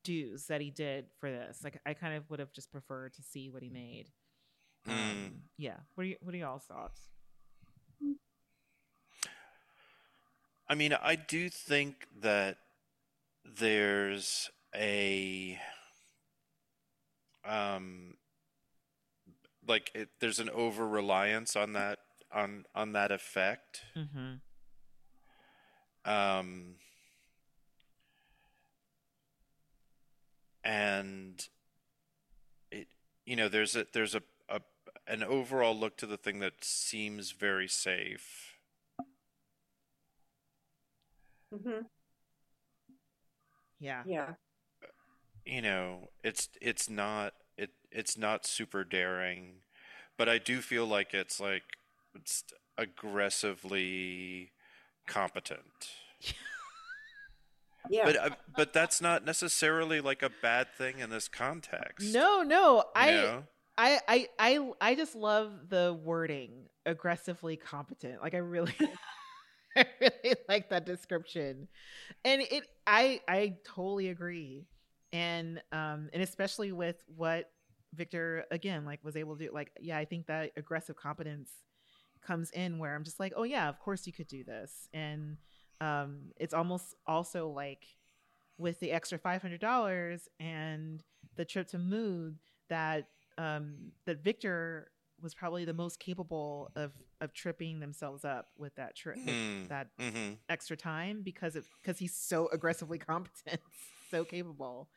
dues 0.04 0.46
that 0.46 0.60
he 0.60 0.70
did 0.70 1.06
for 1.18 1.30
this. 1.30 1.62
Like 1.64 1.80
I 1.84 1.94
kind 1.94 2.14
of 2.16 2.28
would 2.30 2.38
have 2.38 2.52
just 2.52 2.70
preferred 2.70 3.14
to 3.14 3.22
see 3.22 3.50
what 3.50 3.62
he 3.62 3.70
made. 3.70 4.10
Mm. 4.86 4.92
Um, 4.92 5.32
yeah. 5.58 5.76
What 5.94 6.04
are 6.04 6.08
you, 6.08 6.16
what 6.20 6.34
are 6.34 6.38
y'all's 6.38 6.64
thoughts? 6.64 7.00
I 10.68 10.74
mean, 10.74 10.94
I 10.94 11.16
do 11.16 11.48
think 11.50 12.06
that 12.20 12.58
there's 13.44 14.50
a 14.74 15.58
um 17.44 18.14
like 19.66 19.90
it, 19.94 20.08
there's 20.20 20.38
an 20.38 20.48
over 20.50 20.88
reliance 20.88 21.54
on 21.54 21.74
that 21.74 21.98
on 22.32 22.64
on 22.74 22.92
that 22.92 23.12
effect. 23.12 23.82
Mm-hmm. 23.96 24.34
Um 26.10 26.76
and 30.64 31.48
it 32.70 32.88
you 33.26 33.36
know 33.36 33.48
there's 33.48 33.76
a 33.76 33.86
there's 33.92 34.14
a, 34.14 34.22
a 34.48 34.60
an 35.06 35.22
overall 35.22 35.76
look 35.78 35.96
to 35.98 36.06
the 36.06 36.16
thing 36.16 36.38
that 36.40 36.64
seems 36.64 37.32
very 37.32 37.68
safe. 37.68 38.58
Mm-hmm. 41.54 41.86
Yeah. 43.80 44.02
Yeah. 44.06 44.34
you 45.44 45.62
know 45.62 46.08
it's 46.22 46.48
it's 46.60 46.88
not 46.88 47.34
it 47.56 47.70
it's 47.90 48.16
not 48.16 48.46
super 48.46 48.84
daring 48.84 49.56
but 50.16 50.28
i 50.28 50.38
do 50.38 50.60
feel 50.60 50.86
like 50.86 51.14
it's 51.14 51.40
like 51.40 51.62
it's 52.14 52.44
aggressively 52.78 54.50
competent 55.06 55.88
Yeah. 57.90 58.04
but 58.04 58.16
uh, 58.16 58.30
but 58.56 58.72
that's 58.72 59.00
not 59.00 59.24
necessarily 59.24 60.00
like 60.00 60.22
a 60.22 60.30
bad 60.42 60.68
thing 60.76 61.00
in 61.00 61.10
this 61.10 61.28
context 61.28 62.14
No, 62.14 62.42
no. 62.42 62.84
I, 62.94 63.10
know? 63.10 63.44
I, 63.76 64.00
I, 64.08 64.28
I, 64.38 64.70
I 64.80 64.94
just 64.94 65.14
love 65.14 65.68
the 65.68 65.98
wording 66.02 66.68
aggressively 66.86 67.56
competent. 67.56 68.22
Like 68.22 68.34
I 68.34 68.38
really, 68.38 68.74
I 69.76 69.86
really 70.00 70.36
like 70.48 70.70
that 70.70 70.86
description, 70.86 71.68
and 72.24 72.42
it, 72.42 72.64
I, 72.86 73.20
I 73.28 73.56
totally 73.66 74.08
agree, 74.08 74.66
and 75.12 75.60
um, 75.72 76.10
and 76.12 76.22
especially 76.22 76.72
with 76.72 77.02
what 77.16 77.50
Victor 77.94 78.44
again 78.50 78.84
like 78.84 79.00
was 79.02 79.16
able 79.16 79.36
to 79.36 79.46
do. 79.46 79.50
Like, 79.52 79.72
yeah, 79.80 79.98
I 79.98 80.04
think 80.04 80.26
that 80.26 80.52
aggressive 80.56 80.96
competence 80.96 81.50
comes 82.24 82.50
in 82.52 82.78
where 82.78 82.94
I'm 82.94 83.04
just 83.04 83.20
like, 83.20 83.32
oh 83.36 83.42
yeah, 83.42 83.68
of 83.68 83.78
course 83.80 84.06
you 84.06 84.12
could 84.12 84.28
do 84.28 84.44
this, 84.44 84.88
and 84.92 85.36
um, 85.84 86.32
it's 86.36 86.54
almost 86.54 86.94
also 87.06 87.48
like 87.48 87.84
with 88.58 88.80
the 88.80 88.90
extra 88.92 89.18
five 89.18 89.42
hundred 89.42 89.60
dollars 89.60 90.28
and 90.40 91.02
the 91.36 91.44
trip 91.44 91.68
to 91.68 91.78
Mood 91.78 92.38
that 92.68 93.08
um, 93.38 93.92
that 94.06 94.22
Victor 94.22 94.90
was 95.20 95.34
probably 95.34 95.64
the 95.64 95.74
most 95.74 95.98
capable 96.00 96.70
of 96.76 96.92
of 97.20 97.32
tripping 97.32 97.80
themselves 97.80 98.24
up 98.24 98.48
with 98.58 98.74
that 98.76 98.96
trip 98.96 99.18
Hmm. 99.18 99.66
that 99.68 99.88
hmm 99.98 100.32
extra 100.48 100.76
time 100.76 101.22
because 101.22 101.56
of 101.56 101.64
because 101.82 101.98
he's 101.98 102.14
so 102.14 102.48
aggressively 102.52 102.98
competent, 103.12 103.60
so 104.10 104.24
capable. 104.24 104.88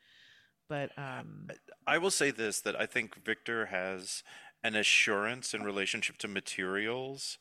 But 0.68 0.90
um, 0.98 1.50
i 1.86 1.98
will 1.98 2.10
say 2.10 2.30
this 2.30 2.60
that 2.60 2.78
i 2.80 2.86
think 2.86 3.24
victor 3.24 3.66
has 3.66 4.22
an 4.62 4.74
assurance 4.74 5.54
in 5.54 5.62
relationship 5.62 6.18
to 6.18 6.28
materials 6.28 7.38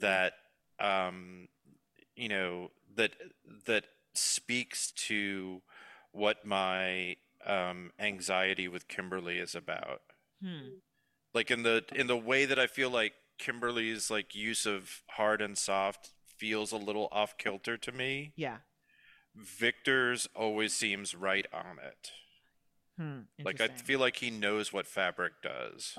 that 0.00 0.34
um 0.80 1.48
you 2.18 2.28
know 2.28 2.70
that 2.96 3.12
that 3.66 3.84
speaks 4.14 4.90
to 4.90 5.62
what 6.12 6.44
my 6.44 7.16
um 7.46 7.92
anxiety 7.98 8.66
with 8.68 8.88
kimberly 8.88 9.38
is 9.38 9.54
about. 9.54 10.02
Hmm, 10.42 10.78
like 11.34 11.50
in 11.50 11.62
the 11.62 11.84
in 11.94 12.06
the 12.06 12.16
way 12.16 12.44
that 12.44 12.58
i 12.58 12.66
feel 12.66 12.90
like 12.90 13.12
kimberly's 13.38 14.10
like 14.10 14.34
use 14.34 14.66
of 14.66 15.02
hard 15.10 15.40
and 15.40 15.56
soft 15.56 16.10
feels 16.36 16.72
a 16.72 16.76
little 16.76 17.08
off 17.10 17.36
kilter 17.38 17.76
to 17.76 17.92
me 17.92 18.32
yeah, 18.36 18.58
victor's 19.34 20.28
always 20.34 20.72
seems 20.72 21.14
right 21.14 21.46
on 21.52 21.78
it. 21.84 22.10
Hmm, 22.98 23.20
like 23.44 23.60
i 23.60 23.68
feel 23.68 24.00
like 24.00 24.16
he 24.16 24.30
knows 24.30 24.72
what 24.72 24.86
fabric 24.86 25.34
does. 25.42 25.96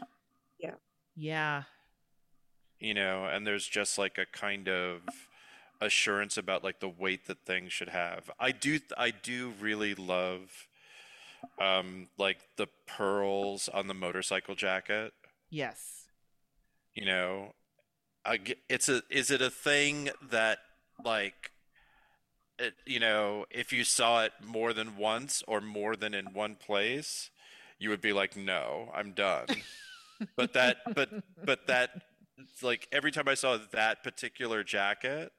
Yeah. 0.59 0.75
yeah, 1.15 1.63
you 2.79 2.93
know 2.93 3.25
and 3.25 3.45
there's 3.45 3.67
just 3.67 3.97
like 3.97 4.17
a 4.17 4.25
kind 4.25 4.67
of 4.67 5.01
assurance 5.81 6.38
about 6.38 6.64
like 6.64 6.80
the 6.80 6.89
weight 6.89 7.27
that 7.27 7.45
things 7.45 7.72
should 7.72 7.89
have. 7.89 8.30
I 8.39 8.51
do 8.51 8.80
i 8.97 9.11
do 9.11 9.53
really 9.60 9.95
love 9.95 10.68
um 11.60 12.07
like 12.18 12.39
the 12.57 12.68
pearls 12.88 13.69
on 13.69 13.88
the 13.88 13.93
motorcycle 13.93 14.56
jacket. 14.56 15.14
Yes, 15.49 16.06
you 16.93 17.06
know 17.06 17.53
I 18.26 18.39
it's 18.68 18.89
a 18.89 19.01
is 19.10 19.31
it 19.31 19.41
a 19.41 19.49
thing 19.49 20.10
that 20.30 20.60
like 21.03 21.51
it, 22.57 22.73
you 22.85 22.99
know 22.99 23.45
if 23.49 23.72
you 23.72 23.84
saw 23.84 24.23
it 24.23 24.34
more 24.45 24.73
than 24.73 24.97
once 24.97 25.43
or 25.47 25.61
more 25.61 25.95
than 25.95 26.14
in 26.14 26.34
one 26.34 26.56
place 26.56 27.30
you 27.80 27.89
would 27.89 28.01
be 28.01 28.11
like 28.14 28.35
no 28.35 28.91
i'm 28.93 29.11
done. 29.11 29.47
But 30.35 30.53
that 30.53 30.77
but 30.93 31.10
but 31.45 31.68
that 31.68 31.91
like 32.61 32.88
every 32.91 33.11
time 33.11 33.30
i 33.30 33.35
saw 33.35 33.57
that 33.72 34.03
particular 34.03 34.64
jacket 34.65 35.31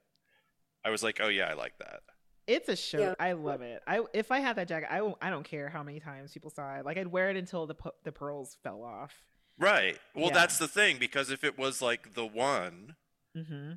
i 0.85 0.91
was 0.91 1.03
like 1.03 1.19
oh 1.23 1.29
yeah 1.29 1.47
i 1.47 1.53
like 1.55 1.77
that 1.79 2.01
It's 2.47 2.69
a 2.69 2.75
show. 2.77 2.99
Yeah. 2.99 3.15
I 3.21 3.33
love 3.33 3.63
it. 3.63 3.81
I 3.87 4.01
if 4.13 4.33
I 4.33 4.41
had 4.41 4.57
that 4.57 4.67
jacket, 4.67 4.89
I 4.91 4.99
I 5.23 5.31
don't 5.31 5.45
care 5.45 5.69
how 5.69 5.83
many 5.85 6.01
times 6.01 6.33
people 6.33 6.51
saw 6.51 6.75
it. 6.79 6.85
Like 6.85 6.99
I'd 6.99 7.07
wear 7.07 7.31
it 7.31 7.37
until 7.37 7.67
the 7.67 7.77
the 8.03 8.11
pearls 8.13 8.57
fell 8.65 8.83
off. 8.83 9.13
right 9.59 9.99
well 10.15 10.29
Yeah. 10.29 10.35
that's 10.35 10.59
the 10.59 10.67
thing 10.67 10.99
because 10.99 11.31
if 11.31 11.45
it 11.45 11.57
was 11.59 11.81
like 11.83 12.15
the 12.15 12.27
one 12.27 12.97
hmm 13.37 13.73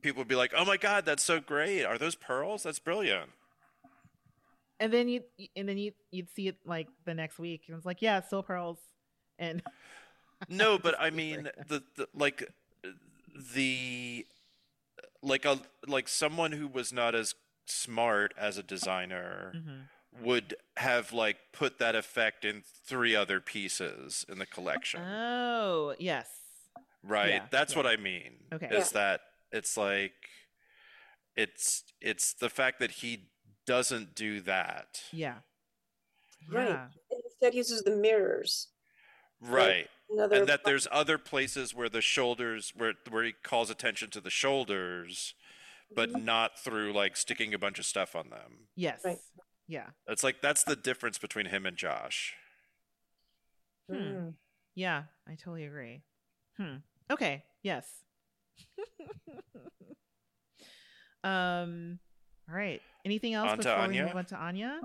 people 0.00 0.20
would 0.20 0.28
be 0.28 0.34
like 0.34 0.52
oh 0.56 0.64
my 0.64 0.76
god 0.76 1.04
that's 1.04 1.22
so 1.22 1.38
great 1.38 1.84
are 1.84 1.96
those 1.98 2.16
pearls 2.16 2.64
that's 2.64 2.80
brilliant 2.80 3.30
And 4.80 4.92
then 4.92 5.08
you 5.08 5.20
and 5.54 5.68
then 5.68 5.78
you 5.78 5.92
you'd 6.10 6.30
see 6.34 6.48
it 6.48 6.56
like 6.66 6.88
the 7.04 7.14
next 7.14 7.38
week, 7.38 7.62
and 7.68 7.76
it's 7.76 7.86
like, 7.86 8.02
yeah, 8.02 8.18
it's 8.18 8.26
still 8.26 8.42
pearls. 8.42 8.78
And 9.38 9.62
No, 10.48 10.76
but 10.76 10.94
I 11.06 11.10
mean 11.10 11.48
the, 11.68 11.84
the 11.96 12.08
like 12.14 12.42
the 13.54 14.26
like 15.22 15.44
a 15.44 15.60
like 15.86 16.08
someone 16.08 16.52
who 16.52 16.66
was 16.68 16.92
not 16.92 17.14
as 17.14 17.34
smart 17.66 18.34
as 18.36 18.58
a 18.58 18.62
designer 18.62 19.52
Mhm. 19.54 19.88
would 20.24 20.54
have 20.76 21.12
like 21.12 21.38
put 21.52 21.78
that 21.78 21.94
effect 21.94 22.44
in 22.44 22.62
three 22.86 23.14
other 23.14 23.40
pieces 23.40 24.24
in 24.28 24.38
the 24.38 24.46
collection. 24.46 25.00
oh 25.00 25.94
yes, 25.98 26.28
right? 27.02 27.34
yeah, 27.34 27.46
That's 27.50 27.72
yeah. 27.72 27.78
what 27.78 27.86
I 27.86 27.96
mean. 27.96 28.32
Okay. 28.52 28.68
Is 28.70 28.90
that 28.90 29.20
it's 29.52 29.76
like 29.76 30.14
it's 31.36 31.84
it's 32.00 32.34
the 32.34 32.50
fact 32.50 32.80
that 32.80 32.90
he 32.90 33.30
doesn't 33.66 34.14
do 34.14 34.40
that. 34.40 35.02
yeah, 35.12 35.38
Right. 36.50 36.68
yeah, 36.68 36.88
And 37.10 37.20
Instead 37.24 37.54
uses 37.54 37.82
the 37.82 37.92
mirrors. 37.96 38.68
Right. 39.40 39.88
Another 40.12 40.36
and 40.36 40.46
that 40.46 40.64
there's 40.64 40.86
other 40.92 41.16
places 41.18 41.74
where 41.74 41.88
the 41.88 42.00
shoulders 42.02 42.72
where 42.76 42.94
where 43.08 43.24
he 43.24 43.32
calls 43.32 43.70
attention 43.70 44.10
to 44.10 44.20
the 44.20 44.30
shoulders 44.30 45.34
but 45.94 46.10
Mhm. 46.10 46.24
not 46.24 46.58
through 46.58 46.92
like 46.92 47.16
sticking 47.16 47.54
a 47.54 47.58
bunch 47.58 47.78
of 47.78 47.86
stuff 47.86 48.14
on 48.16 48.28
them 48.30 48.68
yes, 48.76 49.02
Right. 49.04 49.18
yeah, 49.68 49.90
it's 50.06 50.22
like 50.22 50.40
that's 50.42 50.64
the 50.64 50.76
difference 50.76 51.18
between 51.18 51.46
him 51.46 51.64
and 51.66 51.76
josh 51.76 52.34
Hmm. 53.88 53.94
Mm. 53.96 54.34
yeah. 54.74 55.04
I 55.26 55.34
totally 55.34 55.64
agree. 55.64 56.02
Hmm. 56.56 56.76
Okay. 57.10 57.44
Yes. 57.62 58.04
um. 61.24 61.98
All 62.48 62.54
right. 62.56 62.80
Anything 63.04 63.34
else 63.34 63.50
On 63.50 63.58
to 63.58 63.62
before 63.64 63.76
we 63.78 63.82
Anya? 63.84 64.06
move 64.06 64.16
on 64.16 64.24
to 64.26 64.36
Anya? 64.36 64.80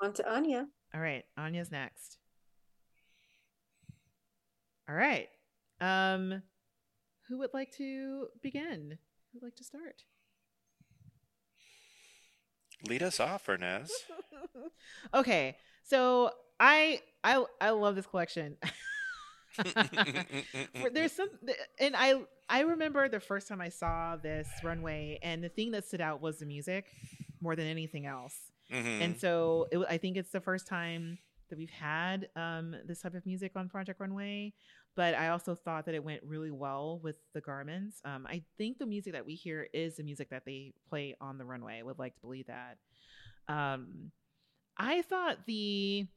On 0.00 0.12
to 0.12 0.32
Anya. 0.32 0.68
All 0.94 1.00
right, 1.00 1.24
Anya's 1.36 1.70
next. 1.70 2.17
All 4.88 4.94
right. 4.94 5.28
Um 5.80 6.42
who 7.28 7.38
would 7.38 7.50
like 7.52 7.72
to 7.76 8.28
begin? 8.42 8.98
Who 9.32 9.38
would 9.40 9.42
like 9.46 9.56
to 9.56 9.64
start? 9.64 10.02
lead 12.88 13.02
us 13.02 13.18
off 13.18 13.44
Hernease 13.46 13.90
okay. 15.14 15.56
So 15.82 16.30
I 16.60 17.00
I 17.24 17.44
I 17.60 17.70
love 17.70 17.96
this 17.96 18.06
collection. 18.06 18.56
There's 20.92 21.12
some 21.12 21.28
and 21.80 21.94
I 21.96 22.22
I 22.48 22.60
remember 22.60 23.08
the 23.08 23.20
first 23.20 23.48
time 23.48 23.60
I 23.60 23.68
saw 23.68 24.16
this 24.16 24.48
runway 24.62 25.18
and 25.22 25.42
the 25.42 25.48
thing 25.48 25.72
that 25.72 25.86
stood 25.86 26.00
out 26.00 26.20
was 26.20 26.38
the 26.38 26.46
music 26.46 26.86
more 27.40 27.56
than 27.56 27.66
anything 27.66 28.06
else. 28.06 28.34
Mhm. 28.72 29.00
and 29.00 29.18
so 29.18 29.66
it, 29.72 29.78
I 29.88 29.96
think 29.98 30.16
it's 30.16 30.30
the 30.30 30.40
first 30.40 30.66
time 30.66 31.18
that 31.48 31.56
we've 31.56 31.70
had 31.70 32.28
um, 32.36 32.76
this 32.86 33.00
type 33.00 33.14
of 33.14 33.24
music 33.24 33.52
on 33.56 33.68
Project 33.70 33.98
Runway. 33.98 34.52
But 34.98 35.14
I 35.14 35.28
also 35.28 35.54
thought 35.54 35.86
that 35.86 35.94
it 35.94 36.02
went 36.02 36.24
really 36.24 36.50
well 36.50 36.98
with 37.04 37.14
the 37.32 37.40
garments. 37.40 38.00
Um, 38.04 38.26
I 38.28 38.42
think 38.56 38.78
the 38.78 38.84
music 38.84 39.12
that 39.12 39.24
we 39.24 39.36
hear 39.36 39.68
is 39.72 39.94
the 39.94 40.02
music 40.02 40.30
that 40.30 40.44
they 40.44 40.72
play 40.88 41.14
on 41.20 41.38
the 41.38 41.44
runway. 41.44 41.78
I 41.78 41.84
would 41.84 42.00
like 42.00 42.16
to 42.16 42.20
believe 42.20 42.48
that. 42.48 42.78
Um, 43.46 44.10
I 44.76 45.02
thought 45.02 45.46
the 45.46 46.08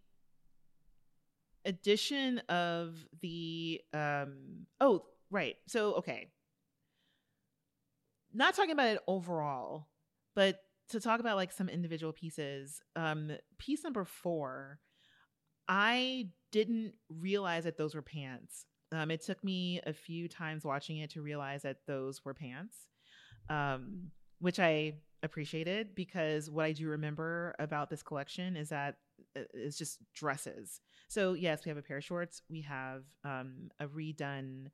addition 1.64 2.40
of 2.50 2.96
the 3.22 3.82
um 3.94 4.66
oh 4.80 5.04
right 5.30 5.58
so 5.68 5.94
okay 5.94 6.32
not 8.34 8.56
talking 8.56 8.72
about 8.72 8.88
it 8.88 9.00
overall 9.08 9.90
but 10.34 10.60
to 10.90 11.00
talk 11.00 11.20
about 11.20 11.36
like 11.36 11.52
some 11.52 11.70
individual 11.70 12.12
pieces 12.12 12.82
um 12.96 13.30
piece 13.60 13.84
number 13.84 14.06
four 14.06 14.80
i 15.68 16.28
didn't 16.52 16.94
realize 17.10 17.66
that 17.66 17.78
those 17.78 17.94
were 17.94 18.02
pants 18.02 18.66
um 18.92 19.12
it 19.12 19.22
took 19.22 19.44
me 19.44 19.80
a 19.86 19.94
few 19.94 20.28
times 20.28 20.64
watching 20.64 20.98
it 20.98 21.10
to 21.12 21.22
realize 21.22 21.62
that 21.64 21.78
those 21.88 22.24
were 22.26 22.34
pants 22.34 22.88
um 23.50 24.12
which 24.40 24.60
i 24.60 24.94
appreciated 25.24 25.94
because 25.96 26.50
what 26.50 26.66
i 26.66 26.72
do 26.72 26.88
remember 26.88 27.56
about 27.60 27.90
this 27.90 28.02
collection 28.04 28.56
is 28.56 28.70
that 28.70 28.98
uh, 29.38 29.42
it's 29.54 29.78
just 29.78 30.00
dresses 30.14 30.82
so 31.12 31.34
yes, 31.34 31.66
we 31.66 31.70
have 31.70 31.78
a 31.78 31.82
pair 31.82 31.98
of 31.98 32.06
shorts. 32.06 32.42
We 32.50 32.62
have 32.62 33.04
um, 33.26 33.70
a 33.82 33.86
redone 33.88 34.68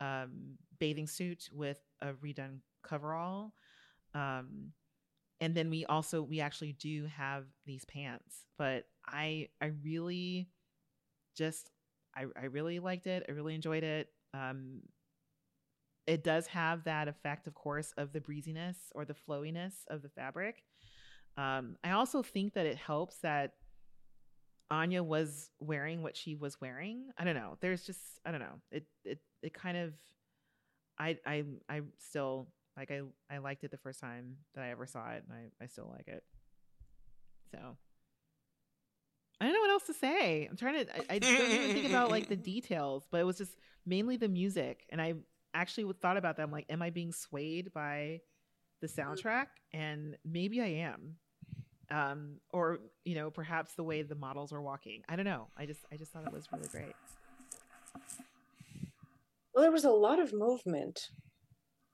um, 0.00 0.58
bathing 0.80 1.06
suit 1.06 1.48
with 1.52 1.78
a 2.02 2.08
redone 2.14 2.58
coverall, 2.82 3.52
um, 4.12 4.72
and 5.40 5.54
then 5.54 5.70
we 5.70 5.84
also 5.84 6.22
we 6.22 6.40
actually 6.40 6.72
do 6.72 7.06
have 7.16 7.44
these 7.66 7.84
pants. 7.84 8.46
But 8.58 8.86
I 9.06 9.50
I 9.60 9.66
really 9.84 10.48
just 11.36 11.70
I 12.16 12.24
I 12.40 12.46
really 12.46 12.78
liked 12.78 13.06
it. 13.06 13.24
I 13.28 13.32
really 13.32 13.54
enjoyed 13.54 13.84
it. 13.84 14.08
Um, 14.34 14.82
it 16.06 16.22
does 16.22 16.46
have 16.48 16.84
that 16.84 17.08
effect, 17.08 17.46
of 17.46 17.54
course, 17.54 17.92
of 17.96 18.12
the 18.12 18.20
breeziness 18.20 18.76
or 18.94 19.04
the 19.04 19.14
flowiness 19.14 19.84
of 19.88 20.02
the 20.02 20.08
fabric. 20.08 20.62
Um, 21.36 21.76
I 21.82 21.90
also 21.90 22.22
think 22.22 22.54
that 22.54 22.66
it 22.66 22.76
helps 22.76 23.18
that 23.18 23.54
Anya 24.70 25.02
was 25.02 25.50
wearing 25.60 26.02
what 26.02 26.16
she 26.16 26.34
was 26.34 26.60
wearing. 26.60 27.10
I 27.18 27.24
don't 27.24 27.34
know. 27.34 27.56
There's 27.60 27.84
just 27.84 28.00
I 28.24 28.30
don't 28.30 28.40
know. 28.40 28.60
It 28.70 28.86
it 29.04 29.20
it 29.42 29.52
kind 29.54 29.76
of 29.76 29.94
I 30.98 31.18
I 31.26 31.44
I 31.68 31.80
still 31.98 32.48
like 32.76 32.90
I 32.90 33.02
I 33.30 33.38
liked 33.38 33.64
it 33.64 33.70
the 33.70 33.76
first 33.76 34.00
time 34.00 34.36
that 34.54 34.64
I 34.64 34.70
ever 34.70 34.86
saw 34.86 35.10
it 35.10 35.24
and 35.28 35.36
I 35.36 35.64
I 35.64 35.66
still 35.66 35.92
like 35.94 36.08
it. 36.08 36.24
So 37.52 37.76
I 39.40 39.44
don't 39.44 39.54
know 39.54 39.60
what 39.60 39.70
else 39.70 39.86
to 39.86 39.94
say. 39.94 40.46
I'm 40.50 40.56
trying 40.56 40.86
to 40.86 40.96
I, 40.96 41.16
I 41.16 41.18
don't 41.18 41.34
even 41.34 41.74
think 41.74 41.88
about 41.88 42.10
like 42.10 42.28
the 42.28 42.36
details, 42.54 43.06
but 43.10 43.20
it 43.20 43.24
was 43.24 43.38
just 43.38 43.56
mainly 43.84 44.16
the 44.16 44.28
music 44.28 44.84
and 44.90 45.00
I 45.00 45.14
actually 45.54 45.92
thought 46.00 46.16
about 46.16 46.36
that. 46.36 46.42
I'm 46.42 46.52
like 46.52 46.66
am 46.68 46.82
I 46.82 46.90
being 46.90 47.12
swayed 47.12 47.72
by 47.72 48.20
the 48.80 48.86
mm-hmm. 48.86 49.12
soundtrack? 49.12 49.46
And 49.72 50.16
maybe 50.24 50.60
I 50.60 50.88
am 50.88 51.16
um, 51.90 52.36
or 52.50 52.80
you 53.04 53.14
know 53.14 53.30
perhaps 53.30 53.74
the 53.74 53.84
way 53.84 54.02
the 54.02 54.14
models 54.14 54.52
are 54.52 54.62
walking. 54.62 55.02
I 55.08 55.16
don't 55.16 55.24
know. 55.24 55.48
I 55.56 55.66
just 55.66 55.84
I 55.92 55.96
just 55.96 56.12
thought 56.12 56.26
it 56.26 56.32
was 56.32 56.48
really 56.52 56.68
great. 56.68 56.94
Well, 59.54 59.62
there 59.62 59.72
was 59.72 59.84
a 59.84 59.90
lot 59.90 60.18
of 60.18 60.32
movement. 60.32 61.08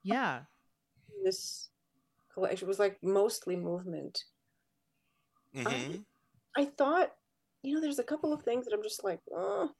Yeah. 0.02 0.40
This 1.24 1.68
collection 2.34 2.66
was 2.66 2.78
like 2.78 2.98
mostly 3.02 3.54
movement. 3.54 4.24
Mm-hmm. 5.54 5.96
I, 6.56 6.62
I 6.62 6.64
thought, 6.64 7.12
you 7.62 7.74
know, 7.74 7.80
there's 7.80 7.98
a 7.98 8.04
couple 8.04 8.32
of 8.32 8.42
things 8.42 8.64
that 8.64 8.74
I'm 8.74 8.82
just 8.82 9.04
like, 9.04 9.20
oh, 9.34 9.70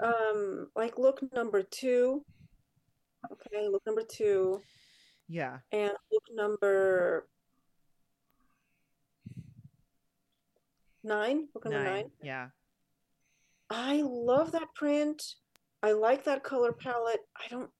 um, 0.00 0.68
like 0.76 0.98
look 0.98 1.20
number 1.34 1.62
two. 1.62 2.24
Okay, 3.30 3.68
look 3.68 3.84
number 3.86 4.02
two. 4.02 4.60
Yeah. 5.28 5.58
And 5.72 5.92
look 6.12 6.24
number 6.32 7.26
nine, 11.04 11.48
book 11.52 11.64
number 11.64 11.84
nine. 11.84 11.92
nine. 11.92 12.10
Yeah. 12.22 12.48
I 13.70 14.02
love 14.04 14.52
that 14.52 14.74
print. 14.74 15.22
I 15.82 15.92
like 15.92 16.24
that 16.24 16.42
color 16.42 16.72
palette. 16.72 17.20
I 17.36 17.48
don't 17.48 17.70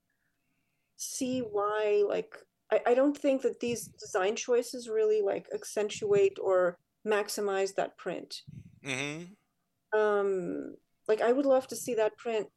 see 0.97 1.41
why, 1.41 2.05
like, 2.09 2.37
I, 2.73 2.81
I 2.87 2.95
don't 2.95 3.17
think 3.17 3.43
that 3.43 3.61
these 3.61 3.89
design 3.99 4.37
choices 4.37 4.89
really 4.89 5.21
like 5.21 5.47
accentuate 5.53 6.39
or 6.41 6.79
maximize 7.07 7.75
that 7.75 7.99
print. 7.99 8.43
Mm-hmm. 8.85 9.99
Um, 9.99 10.75
like, 11.09 11.21
I 11.21 11.33
would 11.33 11.47
love 11.47 11.67
to 11.69 11.77
see 11.77 11.95
that 11.95 12.17
print 12.17 12.49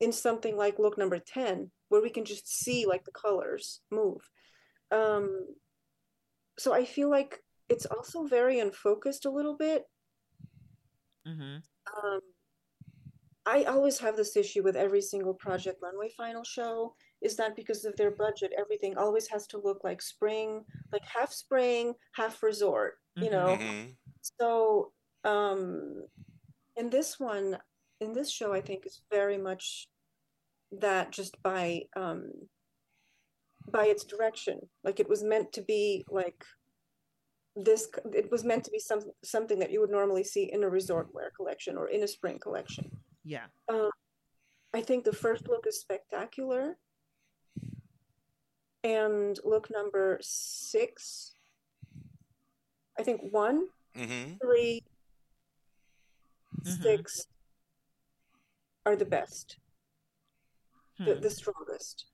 in 0.00 0.12
something 0.12 0.56
like 0.56 0.78
look 0.78 0.98
number 0.98 1.18
10, 1.18 1.70
where 1.88 2.02
we 2.02 2.10
can 2.10 2.24
just 2.24 2.48
see 2.48 2.86
like 2.86 3.04
the 3.04 3.12
colors 3.12 3.80
move. 3.90 4.20
Um, 4.90 5.46
so 6.58 6.72
I 6.72 6.84
feel 6.84 7.10
like 7.10 7.40
it's 7.68 7.86
also 7.86 8.24
very 8.24 8.60
unfocused 8.60 9.24
a 9.26 9.30
little 9.30 9.56
bit. 9.56 9.84
Mm-hmm. 11.26 11.58
Um, 12.06 12.20
I 13.46 13.64
always 13.64 13.98
have 13.98 14.16
this 14.16 14.36
issue 14.36 14.62
with 14.62 14.76
every 14.76 15.00
single 15.00 15.34
Project 15.34 15.78
Runway 15.82 16.10
final 16.16 16.44
show 16.44 16.94
is 17.22 17.36
that 17.36 17.56
because 17.56 17.84
of 17.84 17.96
their 17.96 18.10
budget, 18.10 18.52
everything 18.58 18.96
always 18.96 19.26
has 19.28 19.46
to 19.48 19.60
look 19.62 19.82
like 19.82 20.02
spring, 20.02 20.64
like 20.92 21.02
half 21.04 21.32
spring, 21.32 21.94
half 22.12 22.42
resort, 22.42 22.98
you 23.16 23.30
know? 23.30 23.56
Mm-hmm. 23.58 23.90
So, 24.40 24.92
um, 25.24 26.04
in 26.76 26.90
this 26.90 27.18
one, 27.18 27.58
in 28.00 28.12
this 28.12 28.30
show, 28.30 28.52
I 28.52 28.60
think 28.60 28.86
is 28.86 29.00
very 29.10 29.38
much 29.38 29.88
that 30.80 31.10
just 31.10 31.42
by, 31.42 31.82
um, 31.96 32.30
by 33.70 33.86
its 33.86 34.04
direction. 34.04 34.60
Like 34.84 35.00
it 35.00 35.08
was 35.08 35.22
meant 35.22 35.52
to 35.54 35.62
be 35.62 36.04
like 36.10 36.44
this 37.64 37.88
it 38.14 38.30
was 38.30 38.44
meant 38.44 38.62
to 38.64 38.70
be 38.70 38.78
some 38.78 39.00
something 39.24 39.58
that 39.58 39.72
you 39.72 39.80
would 39.80 39.90
normally 39.90 40.22
see 40.22 40.44
in 40.52 40.62
a 40.62 40.68
resort 40.68 41.08
wear 41.12 41.32
collection 41.36 41.76
or 41.76 41.88
in 41.88 42.02
a 42.02 42.08
spring 42.08 42.38
collection. 42.38 42.90
Yeah. 43.24 43.46
Um, 43.68 43.90
I 44.72 44.80
think 44.80 45.04
the 45.04 45.12
first 45.12 45.48
look 45.48 45.64
is 45.66 45.80
spectacular. 45.80 46.76
And 48.84 49.38
look 49.44 49.68
number 49.70 50.18
six, 50.22 51.32
I 52.98 53.02
think 53.02 53.20
one, 53.32 53.66
mm-hmm. 53.96 54.34
three, 54.40 54.82
mm-hmm. 56.60 56.82
six 56.82 57.26
are 58.86 58.96
the 58.96 59.04
best, 59.04 59.58
hmm. 60.96 61.04
the, 61.04 61.14
the 61.16 61.30
strongest, 61.30 62.06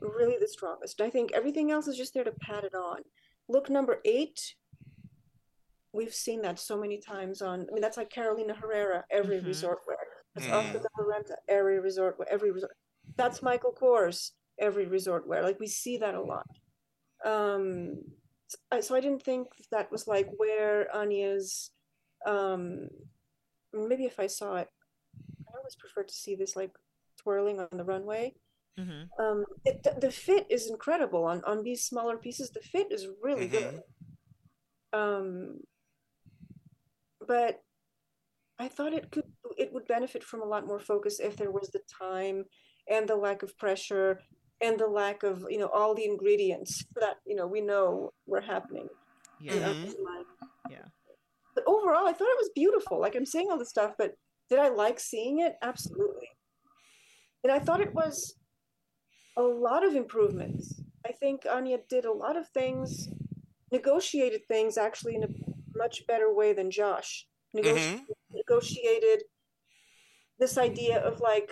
really 0.00 0.36
the 0.40 0.48
strongest. 0.48 1.00
I 1.00 1.10
think 1.10 1.32
everything 1.32 1.70
else 1.70 1.86
is 1.86 1.96
just 1.96 2.14
there 2.14 2.24
to 2.24 2.32
pat 2.32 2.64
it 2.64 2.74
on. 2.74 3.00
Look 3.48 3.68
number 3.68 3.98
eight. 4.04 4.54
We've 5.92 6.14
seen 6.14 6.42
that 6.42 6.58
so 6.58 6.78
many 6.78 6.98
times 6.98 7.42
on. 7.42 7.66
I 7.68 7.72
mean, 7.72 7.82
that's 7.82 7.96
like 7.96 8.10
Carolina 8.10 8.54
Herrera 8.54 9.04
every 9.10 9.38
mm-hmm. 9.38 9.48
resort 9.48 9.78
wear. 9.86 9.98
That's 10.34 10.46
mm. 10.46 10.52
Oscar 10.52 10.78
de 10.78 10.88
la 10.98 11.04
Renta 11.04 11.34
every 11.48 11.80
resort 11.80 12.16
wear. 12.18 12.28
Every 12.30 12.52
resort. 12.52 12.72
That's 13.16 13.42
Michael 13.42 13.74
Kors 13.78 14.30
every 14.60 14.86
resort 14.86 15.26
wear. 15.26 15.42
Like 15.42 15.58
we 15.58 15.66
see 15.66 15.96
that 15.98 16.14
a 16.14 16.22
lot. 16.22 16.46
Um, 17.24 17.96
so 18.80 18.94
I 18.94 19.00
didn't 19.00 19.22
think 19.22 19.48
that 19.72 19.90
was 19.90 20.06
like 20.06 20.28
where 20.36 20.88
Anya's. 20.94 21.70
Um, 22.26 22.88
maybe 23.72 24.04
if 24.04 24.18
I 24.18 24.26
saw 24.26 24.56
it, 24.56 24.68
I 25.48 25.58
always 25.58 25.76
prefer 25.76 26.02
to 26.02 26.12
see 26.12 26.34
this 26.34 26.56
like 26.56 26.72
twirling 27.22 27.60
on 27.60 27.68
the 27.72 27.84
runway. 27.84 28.34
Mm-hmm. 28.78 29.22
Um, 29.22 29.44
it, 29.64 29.86
the 30.00 30.10
fit 30.10 30.46
is 30.48 30.70
incredible 30.70 31.24
on 31.24 31.42
on 31.44 31.62
these 31.62 31.84
smaller 31.84 32.16
pieces. 32.16 32.50
The 32.50 32.60
fit 32.60 32.88
is 32.90 33.06
really 33.22 33.48
mm-hmm. 33.48 33.76
good. 33.76 33.82
Um, 34.92 35.60
but 37.26 37.60
I 38.58 38.68
thought 38.68 38.92
it 38.92 39.10
could 39.10 39.24
it 39.58 39.72
would 39.72 39.86
benefit 39.86 40.24
from 40.24 40.42
a 40.42 40.46
lot 40.46 40.66
more 40.66 40.80
focus 40.80 41.20
if 41.20 41.36
there 41.36 41.50
was 41.50 41.70
the 41.70 41.80
time 41.98 42.44
and 42.88 43.08
the 43.08 43.16
lack 43.16 43.42
of 43.42 43.56
pressure 43.58 44.20
and 44.60 44.78
the 44.78 44.86
lack 44.86 45.22
of 45.22 45.44
you 45.48 45.58
know 45.58 45.70
all 45.72 45.94
the 45.94 46.04
ingredients 46.04 46.84
that 46.96 47.16
you 47.26 47.36
know 47.36 47.46
we 47.46 47.60
know 47.60 48.12
were 48.26 48.40
happening. 48.40 48.88
Yeah. 49.40 49.54
Mm-hmm. 49.54 49.92
Yeah. 50.70 50.86
But 51.54 51.64
overall, 51.66 52.06
I 52.06 52.12
thought 52.12 52.28
it 52.28 52.38
was 52.38 52.50
beautiful. 52.54 53.00
Like 53.00 53.14
I'm 53.14 53.26
saying 53.26 53.48
all 53.50 53.58
this 53.58 53.70
stuff, 53.70 53.94
but 53.98 54.12
did 54.48 54.58
I 54.58 54.68
like 54.68 55.00
seeing 55.00 55.40
it? 55.40 55.54
Absolutely. 55.62 56.28
And 57.42 57.52
I 57.52 57.58
thought 57.58 57.80
it 57.80 57.94
was 57.94 58.34
a 59.36 59.42
lot 59.42 59.84
of 59.84 59.94
improvements. 59.94 60.82
I 61.06 61.12
think 61.12 61.46
Anya 61.50 61.78
did 61.88 62.04
a 62.04 62.12
lot 62.12 62.36
of 62.36 62.48
things, 62.48 63.08
negotiated 63.72 64.42
things 64.48 64.76
actually 64.76 65.14
in 65.14 65.24
a 65.24 65.28
much 65.74 66.06
better 66.06 66.32
way 66.34 66.52
than 66.52 66.70
Josh. 66.70 67.26
mm-hmm. 67.56 68.02
Negotiated 68.32 69.22
this 70.38 70.58
idea 70.58 71.00
of 71.00 71.20
like, 71.20 71.50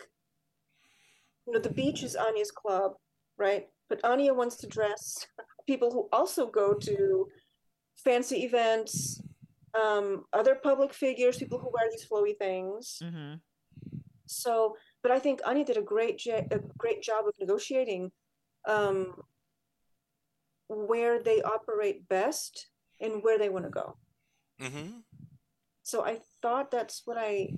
you 1.47 1.53
know, 1.53 1.61
the 1.61 1.73
beach 1.73 2.03
is 2.03 2.17
Anya's 2.17 2.51
club, 2.51 2.93
right? 3.39 3.67
But 3.89 4.05
Anya 4.05 4.35
wants 4.35 4.57
to 4.57 4.67
dress 4.67 5.27
people 5.67 5.91
who 5.91 6.09
also 6.13 6.47
go 6.47 6.75
to 6.75 7.27
fancy 8.05 8.45
events, 8.45 9.23
um, 9.79 10.25
other 10.33 10.55
public 10.55 10.93
figures, 10.93 11.39
people 11.39 11.59
who 11.59 11.71
wear 11.73 11.89
these 11.91 12.07
flowy 12.07 12.37
things. 12.37 12.99
Mm-hmm. 13.03 13.35
So 14.27 14.77
but 15.03 15.13
I 15.13 15.19
think 15.19 15.41
Anya 15.47 15.65
did 15.65 15.77
a 15.77 15.83
great 15.83 16.25
a 16.27 16.61
great 16.77 17.03
job 17.03 17.27
of 17.27 17.35
negotiating 17.41 18.11
um, 18.67 19.15
where 20.69 21.23
they 21.23 21.41
operate 21.43 22.09
best 22.09 22.69
and 23.01 23.23
where 23.23 23.39
they 23.39 23.49
want 23.49 23.65
to 23.65 23.71
go. 23.71 23.97
Mm-hmm. 24.61 24.99
So 25.83 26.05
I 26.05 26.21
thought 26.43 26.71
that's 26.71 27.03
what 27.05 27.17
I 27.19 27.51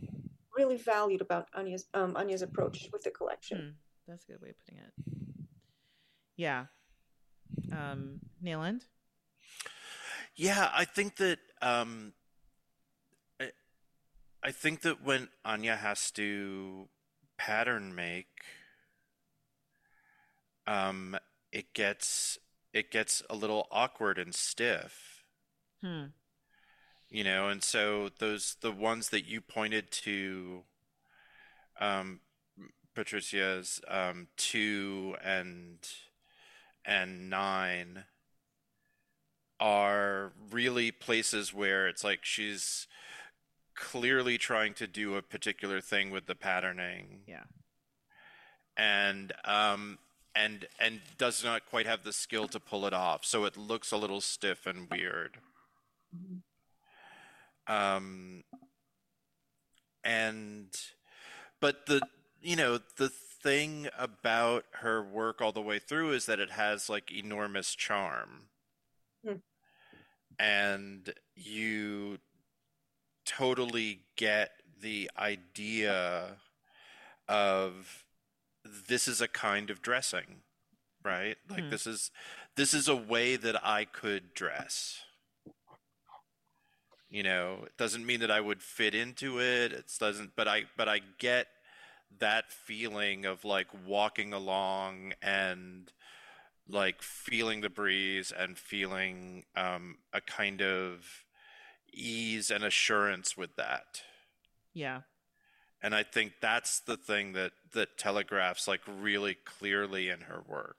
really 0.57 0.77
valued 0.77 1.21
about 1.21 1.49
Anya's 1.55 1.87
um, 1.95 2.17
Anya's 2.17 2.43
approach 2.43 2.89
with 2.93 3.03
the 3.03 3.11
collection. 3.11 3.59
Hmm, 3.59 3.71
that's 4.07 4.25
a 4.29 4.33
good 4.33 4.43
way 4.43 4.51
of 4.51 4.57
putting 4.59 4.79
it. 4.79 4.93
Yeah. 6.37 6.67
Um, 7.73 8.21
Nayland? 8.43 8.83
Yeah, 10.37 10.71
I 10.73 10.85
think 10.85 11.17
that 11.17 11.39
um, 11.63 12.13
I, 13.41 13.51
I 14.43 14.53
think 14.53 14.83
that 14.83 15.03
when 15.03 15.29
Anya 15.45 15.77
has 15.77 16.11
to 16.13 16.89
pattern 17.39 17.95
make, 17.95 18.45
um, 20.67 21.17
it 21.53 21.73
gets 21.75 22.39
it 22.73 22.91
gets 22.91 23.23
a 23.29 23.35
little 23.35 23.67
awkward 23.71 24.19
and 24.19 24.35
stiff, 24.35 25.25
Hmm. 25.83 26.13
you 27.09 27.25
know. 27.25 27.49
And 27.49 27.63
so 27.63 28.11
those 28.19 28.57
the 28.61 28.73
ones 28.73 29.09
that 29.11 29.27
you 29.27 29.41
pointed 29.41 29.91
to, 29.93 30.63
um, 31.81 32.21
Patricia's 32.95 33.81
um, 33.89 34.29
two 34.37 35.17
and 35.23 35.79
and 36.85 37.29
nine 37.31 38.05
are 39.61 40.33
really 40.51 40.91
places 40.91 41.53
where 41.55 41.87
it's 41.87 42.03
like 42.03 42.21
she's 42.25 42.87
clearly 43.77 44.39
trying 44.39 44.75
to 44.75 44.87
do 44.87 45.15
a 45.17 45.23
particular 45.23 45.81
thing 45.81 46.11
with 46.11 46.27
the 46.27 46.35
patterning 46.35 47.21
Yeah. 47.27 47.45
and 48.77 49.33
um 49.45 49.99
and 50.35 50.67
and 50.79 51.01
does 51.19 51.45
not 51.45 51.67
quite 51.67 51.87
have 51.87 52.03
the 52.05 52.13
skill 52.13 52.49
to 52.49 52.61
pull 52.61 52.87
it 52.87 52.93
off 52.95 53.25
so 53.25 53.45
it 53.45 53.57
looks 53.57 53.93
a 53.93 53.97
little 53.97 54.21
stiff 54.21 54.67
and 54.67 54.89
weird 54.91 55.39
um 57.67 58.43
and 60.05 60.69
but 61.61 61.87
the 61.87 62.01
you 62.43 62.57
know 62.57 62.79
the 62.97 63.09
thing 63.09 63.89
about 63.99 64.65
her 64.81 65.03
work 65.03 65.41
all 65.41 65.53
the 65.53 65.61
way 65.63 65.79
through 65.79 66.13
is 66.13 66.27
that 66.27 66.39
it 66.41 66.51
has 66.51 66.91
like 66.91 67.11
enormous 67.11 67.75
charm. 67.75 68.50
And 70.41 71.13
you 71.37 72.19
totally 73.27 74.01
get 74.17 74.51
the 74.81 75.11
idea 75.19 76.37
of 77.29 78.05
this 78.89 79.07
is 79.09 79.21
a 79.21 79.29
kind 79.29 79.71
of 79.71 79.83
dressing 79.83 80.43
right 81.05 81.37
like 81.51 81.65
Hmm. 81.65 81.71
this 81.71 81.87
is 81.87 82.11
this 82.57 82.75
is 82.75 82.89
a 82.89 82.97
way 82.97 83.37
that 83.37 83.65
i 83.67 83.85
could 83.85 84.35
dress 84.35 85.01
you 87.11 87.23
know 87.23 87.61
it 87.67 87.77
doesn't 87.77 88.07
mean 88.07 88.21
that 88.21 88.31
i 88.31 88.41
would 88.41 88.63
fit 88.63 88.95
into 88.95 89.41
it 89.41 89.73
it 89.73 89.93
doesn't 89.99 90.33
but 90.37 90.49
i 90.49 90.65
but 90.77 90.89
i 90.89 91.01
get 91.19 91.49
that 92.19 92.53
feeling 92.53 93.25
of 93.27 93.45
like 93.45 93.69
walking 93.87 94.33
along 94.33 95.13
and 95.23 95.93
like 96.73 97.03
feeling 97.03 97.61
the 97.61 97.71
breeze 97.71 98.33
and 98.37 98.59
feeling 98.59 99.45
um, 99.57 99.97
a 100.13 100.21
kind 100.21 100.63
of 100.63 101.25
ease 101.93 102.51
and 102.51 102.65
assurance 102.65 103.37
with 103.37 103.57
that. 103.57 104.03
Yeah. 104.75 105.03
and 105.83 105.95
i 105.95 106.03
think 106.03 106.35
that's 106.41 106.81
the 106.81 106.97
thing 106.97 107.33
that 107.33 107.53
that 107.73 107.97
telegraphs 107.99 108.69
like 108.69 108.81
really 108.87 109.35
clearly 109.35 110.09
in 110.09 110.23
her 110.23 110.43
work. 110.47 110.77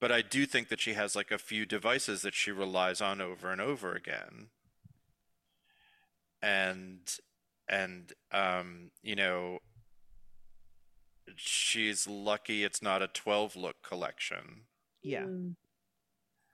But 0.00 0.10
i 0.12 0.22
do 0.22 0.46
think 0.46 0.68
that 0.68 0.80
she 0.80 0.94
has 0.94 1.14
like 1.14 1.30
a 1.30 1.38
few 1.38 1.64
devices 1.66 2.22
that 2.22 2.34
she 2.34 2.50
relies 2.50 3.00
on 3.00 3.20
over 3.20 3.52
and 3.52 3.60
over 3.60 3.94
again. 3.94 4.48
And 6.42 7.00
and 7.68 8.12
um 8.32 8.90
you 9.02 9.14
know 9.14 9.60
she's 11.36 12.06
lucky 12.06 12.64
it's 12.64 12.82
not 12.82 13.02
a 13.02 13.08
12 13.08 13.56
look 13.56 13.76
collection 13.82 14.62
Yeah. 15.02 15.22
Mm. 15.24 15.54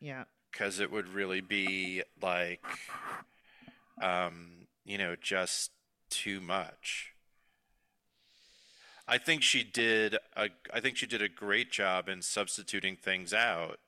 Yeah. 0.01 0.25
because 0.53 0.79
it 0.81 0.91
would 0.91 1.09
really 1.09 1.41
be 1.41 2.03
like 2.23 2.65
um 4.01 4.67
you 4.85 4.97
know 4.99 5.17
just 5.21 5.71
too 6.11 6.41
much 6.41 7.13
i 9.07 9.19
think 9.19 9.43
she 9.43 9.63
did 9.65 10.17
a 10.37 10.49
i 10.73 10.81
think 10.81 10.97
she 10.97 11.07
did 11.07 11.21
a 11.23 11.29
great 11.29 11.71
job 11.73 12.09
in 12.09 12.23
substituting 12.23 12.97
things 12.97 13.35
out 13.35 13.79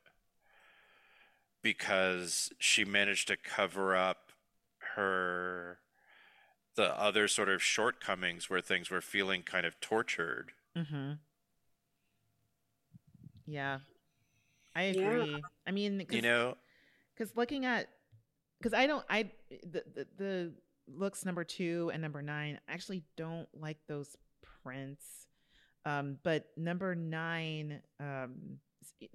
because 1.62 2.50
she 2.58 2.84
managed 2.84 3.28
to 3.28 3.36
cover 3.36 3.94
up 3.94 4.32
her 4.96 5.78
the 6.76 6.98
other 6.98 7.28
sort 7.28 7.48
of 7.48 7.62
shortcomings 7.62 8.48
where 8.48 8.60
things 8.60 8.90
were 8.90 9.00
feeling 9.00 9.42
kind 9.42 9.66
of 9.66 9.78
tortured 9.80 10.52
Mm-hmm. 10.76 11.12
Yeah. 13.46 13.78
I 14.74 14.82
Yeah. 14.88 15.24
agree. 15.24 15.44
I 15.66 15.70
mean, 15.72 16.04
cause, 16.06 16.16
you 16.16 16.22
know 16.22 16.56
because 17.14 17.36
looking 17.36 17.64
at, 17.66 17.88
because 18.60 18.74
I 18.74 18.86
don't, 18.86 19.04
I 19.08 19.30
the, 19.50 19.84
the 19.94 20.06
the 20.16 20.52
looks 20.88 21.24
number 21.24 21.44
two 21.44 21.90
and 21.92 22.02
number 22.02 22.22
nine 22.22 22.58
I 22.68 22.72
actually 22.72 23.04
don't 23.16 23.48
like 23.54 23.78
those 23.88 24.16
prints. 24.62 25.26
Um, 25.84 26.18
but 26.22 26.46
number 26.56 26.94
nine, 26.94 27.80
um, 28.00 28.58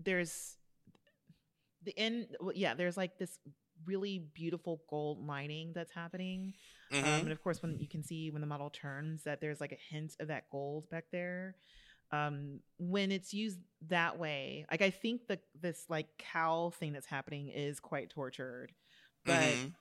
there's 0.03 0.57
the 1.83 1.97
end. 1.97 2.27
well, 2.39 2.53
Yeah, 2.55 2.73
there's 2.73 2.97
like 2.97 3.17
this 3.17 3.37
really 3.85 4.19
beautiful 4.33 4.81
gold 4.89 5.25
lining 5.25 5.71
that's 5.73 5.91
happening. 5.91 6.53
Um, 7.01 7.03
Mhm. 7.03 7.19
and 7.23 7.31
of 7.31 7.41
course, 7.43 7.61
when 7.61 7.77
you 7.79 7.87
can 7.87 8.03
see 8.03 8.31
when 8.31 8.41
the 8.41 8.47
model 8.47 8.69
turns 8.69 9.23
that 9.23 9.41
there's 9.41 9.59
like 9.61 9.71
a 9.71 9.93
hint 9.93 10.15
of 10.19 10.27
that 10.29 10.49
gold 10.49 10.89
back 10.89 11.05
there. 11.11 11.55
Um, 12.11 12.59
when 12.77 13.11
it's 13.11 13.33
used 13.33 13.59
that 13.87 14.17
way, 14.19 14.65
like 14.71 14.81
I 14.81 14.91
think 14.91 15.27
the 15.27 15.39
this 15.59 15.85
like 15.89 16.07
cowl 16.17 16.71
thing 16.71 16.93
that's 16.93 17.07
happening 17.07 17.49
is 17.49 17.79
quite 17.79 18.09
tortured, 18.09 18.71
but 19.25 19.33
Mhm. 19.33 19.73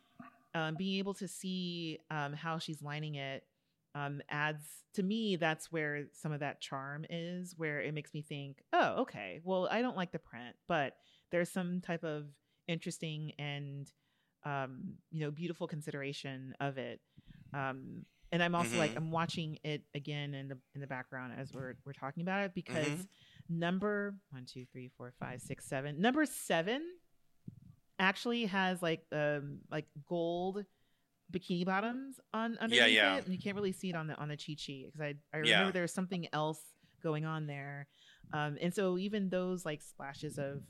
um, 0.54 0.74
being 0.76 0.98
able 0.98 1.14
to 1.14 1.28
see 1.28 1.98
um, 2.10 2.32
how 2.32 2.58
she's 2.58 2.80
lining 2.82 3.16
it 3.16 3.44
um, 3.94 4.20
adds 4.28 4.64
to 4.94 5.02
me. 5.02 5.36
That's 5.36 5.70
where 5.70 6.06
some 6.12 6.32
of 6.32 6.40
that 6.40 6.60
charm 6.60 7.04
is, 7.10 7.54
where 7.56 7.80
it 7.80 7.92
makes 7.94 8.14
me 8.14 8.22
think, 8.22 8.62
oh, 8.72 9.02
okay, 9.02 9.40
well, 9.44 9.68
I 9.70 9.82
don't 9.82 9.96
like 9.96 10.12
the 10.12 10.18
print, 10.18 10.56
but 10.66 10.96
there's 11.30 11.50
some 11.50 11.80
type 11.80 12.04
of 12.04 12.26
interesting 12.68 13.32
and 13.38 13.90
um, 14.44 14.94
you 15.10 15.20
know 15.20 15.30
beautiful 15.30 15.66
consideration 15.66 16.54
of 16.60 16.78
it. 16.78 17.00
Um, 17.52 18.04
and 18.32 18.42
I'm 18.42 18.54
also 18.54 18.76
like 18.76 18.92
Mhm. 18.92 18.96
I'm 18.96 19.10
watching 19.12 19.58
it 19.62 19.82
again 19.94 20.34
in 20.34 20.48
the 20.48 20.58
in 20.74 20.80
the 20.80 20.86
background 20.86 21.34
as 21.38 21.52
we're 21.52 21.74
we're 21.84 21.92
talking 21.92 22.22
about 22.22 22.44
it 22.44 22.54
because 22.54 22.90
Mhm. 22.98 23.06
number 23.48 24.14
one, 24.30 24.44
two, 24.46 24.64
three, 24.66 24.88
four, 24.96 25.12
five, 25.20 25.40
six, 25.40 25.66
seven. 25.66 26.00
Number 26.00 26.26
seven 26.26 26.82
actually 27.98 28.46
has 28.46 28.82
like 28.82 29.04
um 29.12 29.60
like 29.70 29.86
gold 30.08 30.64
bikini 31.32 31.64
bottoms 31.64 32.18
on 32.32 32.58
underneath 32.58 32.92
yeah. 32.94 33.16
it, 33.16 33.24
and 33.24 33.32
you 33.32 33.38
can't 33.38 33.56
really 33.56 33.72
see 33.72 33.88
it 33.90 33.94
on 33.96 34.06
the 34.08 34.16
on 34.16 34.28
the 34.28 34.36
cheat 34.36 34.58
sheet 34.60 34.86
because 34.86 35.00
I 35.00 35.14
I 35.32 35.38
remember 35.38 35.66
Yeah. 35.66 35.70
there's 35.70 35.94
something 35.94 36.26
else 36.32 36.60
going 37.02 37.24
on 37.24 37.46
there, 37.46 37.86
um, 38.32 38.58
and 38.60 38.74
so 38.74 38.98
even 38.98 39.28
those 39.28 39.64
like 39.64 39.80
splashes 39.82 40.38
of 40.38 40.62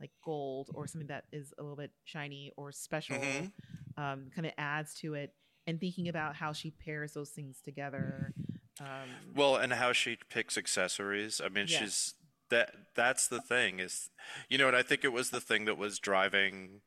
like 0.00 0.10
gold 0.24 0.70
or 0.74 0.86
something 0.86 1.08
that 1.08 1.24
is 1.32 1.52
a 1.58 1.62
little 1.62 1.76
bit 1.76 1.90
shiny 2.04 2.52
or 2.56 2.70
special 2.72 3.16
Mhm. 3.16 3.52
um, 3.96 4.30
kind 4.34 4.46
of 4.46 4.52
adds 4.58 4.94
to 5.00 5.14
it. 5.14 5.34
And 5.68 5.80
thinking 5.80 6.06
about 6.08 6.36
how 6.36 6.52
she 6.52 6.70
pairs 6.70 7.14
those 7.14 7.30
things 7.30 7.60
together. 7.60 8.32
Um, 8.78 9.32
Well, 9.34 9.56
and 9.56 9.72
how 9.72 9.92
she 9.92 10.16
picks 10.28 10.56
accessories. 10.56 11.40
I 11.40 11.48
mean, 11.48 11.66
Yeah. 11.66 11.80
she's 11.80 12.14
that 12.48 12.94
that's 12.94 13.26
the 13.26 13.40
thing 13.40 13.80
is 13.80 14.08
you 14.48 14.56
know, 14.58 14.68
and 14.68 14.76
I 14.76 14.82
think 14.84 15.02
it 15.02 15.08
was 15.08 15.30
the 15.30 15.40
thing 15.40 15.64
that 15.64 15.76
was 15.76 15.98
driving 15.98 16.82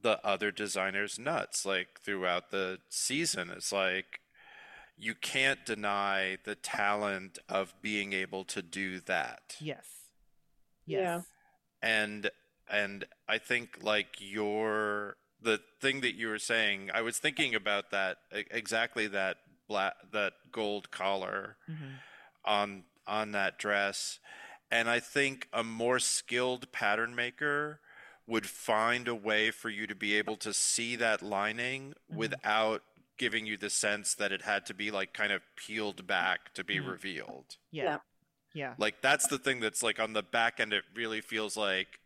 the 0.00 0.18
other 0.26 0.50
designers 0.50 1.16
nuts 1.20 1.64
like 1.64 2.00
throughout 2.00 2.50
the 2.50 2.80
season. 2.88 3.50
It's 3.50 3.70
like 3.70 4.20
you 4.96 5.14
can't 5.14 5.64
deny 5.64 6.38
the 6.44 6.56
talent 6.56 7.38
of 7.48 7.80
being 7.80 8.12
able 8.12 8.44
to 8.46 8.62
do 8.62 8.98
that. 9.00 9.56
yes. 9.60 10.10
Yeah. 10.84 11.22
Yes. 11.82 11.90
and 11.90 12.30
and 12.70 13.04
i 13.28 13.38
think 13.38 13.78
like 13.82 14.16
your 14.18 15.16
the 15.40 15.60
thing 15.80 16.00
that 16.02 16.14
you 16.14 16.28
were 16.28 16.38
saying 16.38 16.90
i 16.94 17.02
was 17.02 17.18
thinking 17.18 17.54
about 17.54 17.90
that 17.90 18.18
exactly 18.50 19.06
that 19.08 19.38
black 19.68 19.94
that 20.12 20.34
gold 20.52 20.90
collar 20.90 21.56
Mhm. 21.68 21.98
on 22.44 22.84
on 23.06 23.32
that 23.32 23.58
dress 23.58 24.18
and 24.70 24.88
i 24.88 25.00
think 25.00 25.48
a 25.52 25.64
more 25.64 25.98
skilled 25.98 26.70
pattern 26.72 27.14
maker 27.14 27.80
would 28.26 28.46
find 28.46 29.08
a 29.08 29.14
way 29.14 29.50
for 29.50 29.68
you 29.68 29.86
to 29.88 29.94
be 29.96 30.14
able 30.14 30.36
to 30.36 30.54
see 30.54 30.94
that 30.96 31.22
lining 31.22 31.94
Mhm. 32.10 32.16
without 32.16 32.82
giving 33.18 33.46
you 33.46 33.56
the 33.56 33.70
sense 33.70 34.14
that 34.14 34.32
it 34.32 34.42
had 34.42 34.64
to 34.66 34.74
be 34.74 34.90
like 34.90 35.12
kind 35.12 35.32
of 35.32 35.42
peeled 35.56 36.06
back 36.06 36.54
to 36.54 36.64
be 36.64 36.76
Mhm. 36.76 36.86
revealed 36.86 37.56
Yeah. 37.70 37.98
Yeah. 38.54 38.74
Like 38.78 39.00
that's 39.02 39.26
the 39.26 39.38
thing 39.38 39.60
that's 39.60 39.82
like 39.82 39.98
on 40.00 40.12
the 40.12 40.22
back 40.22 40.60
end 40.60 40.72
it 40.72 40.84
really 40.94 41.20
feels 41.20 41.56
like 41.56 41.98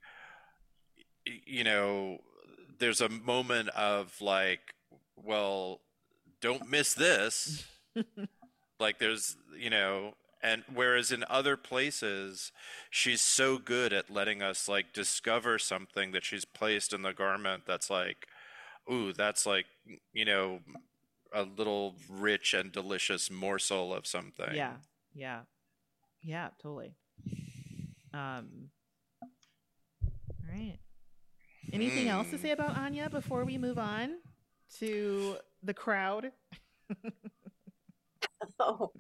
you 1.25 1.65
know 1.65 2.21
there's 2.79 3.01
a 3.01 3.09
moment 3.09 3.69
of 3.71 4.21
like, 4.21 4.75
well, 5.17 5.81
don't 6.41 6.69
miss 6.69 6.95
this. 6.95 7.67
like 8.81 8.99
there's, 8.99 9.37
you 9.57 9.71
know, 9.71 10.15
and 10.43 10.63
whereas 10.73 11.11
in 11.11 11.25
other 11.29 11.57
places 11.57 12.53
she's 12.91 13.21
so 13.21 13.59
good 13.59 13.93
at 13.93 14.11
letting 14.11 14.43
us 14.43 14.69
like 14.69 14.93
discover 14.93 15.59
something 15.59 16.13
that 16.13 16.25
she's 16.25 16.45
placed 16.45 16.93
in 16.93 17.03
the 17.03 17.13
garment 17.13 17.63
that's 17.67 17.89
like 17.89 18.27
ooh 18.93 19.15
that's 19.15 19.47
like 19.47 19.65
you 20.13 20.27
know 20.27 20.61
a 21.33 21.43
little 21.43 21.97
rich 22.09 22.53
and 22.53 22.71
delicious 22.71 23.31
morsel 23.31 23.95
of 23.95 24.07
something 24.07 24.55
Yeah, 24.55 24.75
yeah, 25.15 25.41
yeah, 26.27 26.49
totally. 26.61 26.93
Um, 28.13 28.71
all 29.23 29.29
right. 30.53 30.79
Anything 31.73 32.09
else 32.09 32.31
to 32.31 32.39
say 32.39 32.51
about 32.51 32.77
Anya 32.77 33.09
before 33.11 33.45
we 33.45 33.59
move 33.59 33.79
on 33.79 34.17
to 34.79 35.37
the 35.63 35.75
crowd? 35.75 36.33
Oh, 38.61 38.93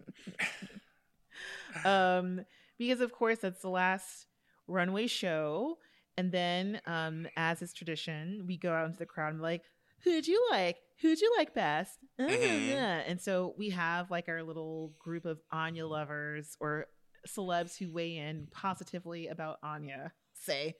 um, 1.84 2.40
because 2.78 3.00
of 3.00 3.12
course 3.12 3.38
that's 3.38 3.62
the 3.62 3.68
last 3.70 4.26
runway 4.66 5.06
show, 5.06 5.78
and 6.16 6.32
then 6.32 6.80
um, 6.86 7.26
as 7.36 7.62
is 7.62 7.72
tradition, 7.72 8.44
we 8.46 8.56
go 8.56 8.72
out 8.72 8.86
into 8.86 8.98
the 8.98 9.06
crowd 9.06 9.28
and 9.30 9.38
be 9.38 9.42
like, 9.42 9.62
"Who'd 10.04 10.26
you 10.26 10.46
like? 10.50 10.76
Who'd 11.00 11.20
you 11.20 11.32
like 11.38 11.54
best?" 11.54 11.98
Mhm. 12.20 12.72
uh," 12.72 13.02
And 13.06 13.20
so 13.20 13.54
we 13.56 13.70
have 13.70 14.10
like 14.10 14.28
our 14.28 14.42
little 14.42 14.92
group 14.98 15.24
of 15.24 15.38
Anya 15.50 15.86
lovers 15.86 16.56
or 16.60 16.86
celebs 17.26 17.76
who 17.76 17.90
weigh 17.90 18.16
in 18.16 18.48
positively 18.50 19.28
about 19.28 19.58
Anya, 19.62 20.12
say, 20.34 20.76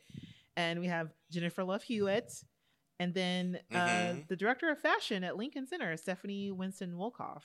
and 0.56 0.80
we 0.80 0.86
have 0.86 1.10
Jennifer 1.30 1.64
Love 1.64 1.82
Hewitt. 1.82 2.32
And 2.98 3.12
then 3.12 3.60
uh, 3.72 3.76
Mhm. 3.76 4.28
the 4.28 4.36
director 4.36 4.70
of 4.70 4.78
fashion 4.80 5.22
at 5.22 5.36
Lincoln 5.36 5.66
Center, 5.66 5.94
Stephanie 5.98 6.50
Winston 6.50 6.92
Wolkoff. 6.94 7.42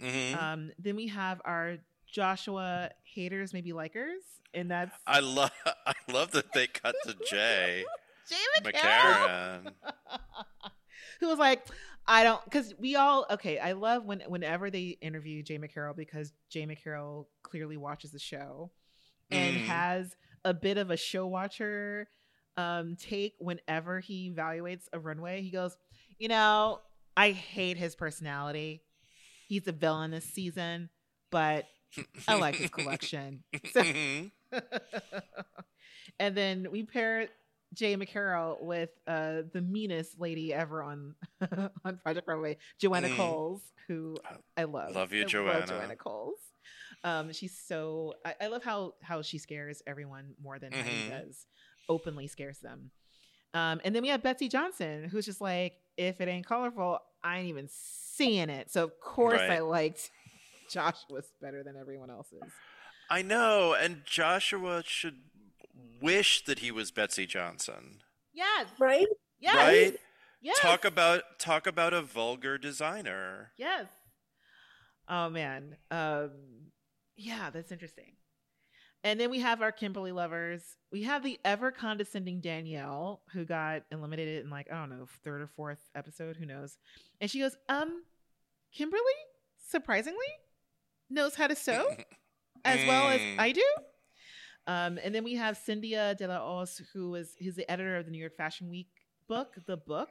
Mhm. 0.00 0.36
Um, 0.40 0.72
then 0.78 0.94
we 0.94 1.08
have 1.08 1.42
our 1.44 1.78
Joshua 2.06 2.90
haters, 3.02 3.52
maybe 3.52 3.70
likers, 3.72 4.22
and 4.54 4.70
that's 4.70 4.94
i 5.06 5.20
love 5.20 5.50
i 5.86 5.94
love 6.12 6.30
that 6.32 6.52
they 6.52 6.66
cut 6.66 6.94
to 7.04 7.14
jay 7.30 7.84
Jay 8.28 8.36
McCarroll 8.62 9.72
who 11.20 11.28
was 11.28 11.38
like, 11.38 11.66
I 12.06 12.24
don't, 12.24 12.42
because 12.44 12.74
we 12.78 12.96
all 12.96 13.26
okay. 13.30 13.58
I 13.58 13.72
love 13.72 14.04
when 14.04 14.20
whenever 14.26 14.70
they 14.70 14.98
interview 15.00 15.42
Jay 15.42 15.58
McCarroll 15.58 15.94
because 15.96 16.32
Jay 16.48 16.66
McCarroll 16.66 17.26
clearly 17.42 17.76
watches 17.76 18.10
the 18.10 18.18
show 18.18 18.70
and 19.30 19.56
Mhm. 19.56 19.60
has 19.66 20.16
a 20.44 20.52
bit 20.52 20.76
of 20.78 20.90
a 20.90 20.96
show 20.96 21.26
watcher 21.26 22.08
um 22.56 22.96
take 22.96 23.34
whenever 23.38 24.00
he 24.00 24.30
evaluates 24.30 24.86
a 24.92 24.98
runway. 24.98 25.40
He 25.42 25.50
goes, 25.50 25.76
you 26.18 26.26
know, 26.28 26.80
I 27.16 27.30
hate 27.30 27.76
his 27.76 27.94
personality. 27.94 28.82
He's 29.46 29.68
a 29.68 29.72
villain 29.72 30.10
this 30.10 30.24
season, 30.24 30.90
but 31.30 31.66
I 32.26 32.34
like 32.36 32.56
his 32.56 32.70
collection. 32.72 33.44
So- 33.72 33.82
Mhm. 33.82 34.32
and 36.18 36.36
then 36.36 36.66
we 36.72 36.82
pair 36.82 37.28
Jay 37.74 37.96
McCarroll 37.96 38.60
with 38.62 38.90
uh, 39.06 39.42
the 39.52 39.60
meanest 39.60 40.18
lady 40.20 40.52
ever 40.52 40.82
on 40.82 41.14
on 41.84 41.96
Project 42.02 42.26
Runway, 42.26 42.58
Joanna 42.78 43.08
Mm. 43.08 43.16
Coles, 43.16 43.62
who 43.86 44.16
I 44.56 44.64
love. 44.64 44.94
Love 44.94 45.12
you, 45.12 45.22
I 45.22 45.26
Joanna. 45.26 45.66
Joanna 45.66 45.96
Coles. 45.96 46.38
Um, 47.04 47.32
she's 47.32 47.56
so 47.58 48.14
I, 48.24 48.34
I 48.42 48.46
love 48.48 48.62
how 48.64 48.94
how 49.02 49.22
she 49.22 49.38
scares 49.38 49.82
everyone 49.86 50.34
more 50.42 50.58
than 50.58 50.72
Heidi 50.72 51.08
Mhm. 51.08 51.08
does. 51.26 51.46
Openly 51.88 52.26
scares 52.26 52.58
them. 52.58 52.90
Um, 53.54 53.80
and 53.84 53.94
then 53.94 54.02
we 54.02 54.08
have 54.08 54.22
Betsey 54.22 54.48
Johnson, 54.48 55.08
who's 55.08 55.26
just 55.26 55.40
like, 55.40 55.74
if 55.96 56.20
it 56.20 56.28
ain't 56.28 56.46
colorful, 56.46 57.00
I 57.22 57.38
ain't 57.38 57.48
even 57.48 57.68
seeing 57.68 58.48
it. 58.50 58.70
So 58.70 58.84
of 58.84 59.00
course 59.00 59.40
Right. 59.40 59.50
I 59.52 59.58
liked 59.60 60.10
Joshua's 60.70 61.32
better 61.40 61.62
than 61.64 61.76
everyone 61.76 62.10
else's. 62.10 62.42
I 63.08 63.22
know, 63.22 63.74
and 63.74 64.02
Joshua 64.04 64.84
should 64.86 65.18
wish 66.00 66.44
that 66.44 66.60
he 66.60 66.70
was 66.70 66.90
Betsey 66.90 67.26
Johnson. 67.26 67.98
Yes. 68.32 68.66
right? 68.78 69.06
Yes. 69.38 69.56
Right? 69.56 69.96
Yes. 70.42 70.58
Talk 70.60 70.84
about 70.84 71.22
talk 71.38 71.66
about 71.66 71.92
a 71.92 72.00
vulgar 72.02 72.56
designer. 72.58 73.52
Yes. 73.56 73.86
Oh 75.08 75.28
man. 75.28 75.76
Um 75.90 76.30
yeah, 77.16 77.50
that's 77.50 77.72
interesting. 77.72 78.12
And 79.02 79.18
then 79.18 79.30
we 79.30 79.40
have 79.40 79.62
our 79.62 79.72
Kimberly 79.72 80.12
lovers. 80.12 80.62
We 80.92 81.02
have 81.04 81.22
the 81.22 81.38
ever 81.44 81.70
condescending 81.70 82.40
Danielle, 82.40 83.22
who 83.32 83.44
got 83.46 83.82
eliminated 83.90 84.44
in 84.44 84.50
like, 84.50 84.70
I 84.70 84.74
don't 84.78 84.90
know, 84.90 85.06
third 85.24 85.40
or 85.40 85.46
fourth 85.46 85.80
episode, 85.94 86.36
who 86.36 86.44
knows. 86.44 86.76
And 87.20 87.30
she 87.30 87.40
goes, 87.40 87.56
um, 87.70 88.02
Kimberly, 88.74 89.00
surprisingly, 89.68 90.18
knows 91.08 91.34
how 91.34 91.46
to 91.46 91.56
sew 91.56 91.94
as 92.64 92.86
well 92.86 93.08
as 93.08 93.20
Mm. 93.20 93.38
I 93.38 93.52
do. 93.52 93.64
Um, 94.66 94.98
and 95.02 95.14
then 95.14 95.24
we 95.24 95.34
have 95.34 95.56
Cynthia 95.56 96.14
De 96.14 96.26
La 96.28 96.38
Hoz, 96.38 96.80
who 96.92 97.10
was 97.10 97.34
who's 97.40 97.54
the 97.56 97.68
editor 97.70 97.96
of 97.96 98.04
the 98.04 98.10
New 98.10 98.18
York 98.18 98.36
Fashion 98.36 98.68
Week 98.68 98.88
book, 99.26 99.54
the 99.66 99.76
book. 99.76 100.10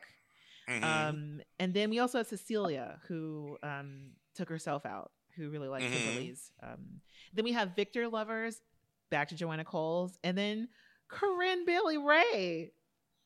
Mhm. 0.67 0.83
Um, 0.83 1.41
and 1.59 1.73
then 1.73 1.89
we 1.89 1.99
also 1.99 2.17
have 2.19 2.27
Cecilia, 2.27 2.99
who 3.07 3.57
um, 3.63 4.11
took 4.35 4.49
herself 4.49 4.85
out, 4.85 5.11
who 5.35 5.49
really 5.49 5.67
liked 5.67 5.85
Mhm. 5.85 5.91
Kimberly's. 5.93 6.51
Um, 6.61 7.01
then 7.33 7.43
we 7.45 7.53
have 7.53 7.75
Victor 7.75 8.07
Lovers, 8.07 8.61
back 9.09 9.29
to 9.29 9.35
Joanna 9.35 9.65
Coles, 9.65 10.17
and 10.23 10.37
then 10.37 10.69
Corinne 11.07 11.65
Bailey 11.65 11.97
Rae. 11.97 12.71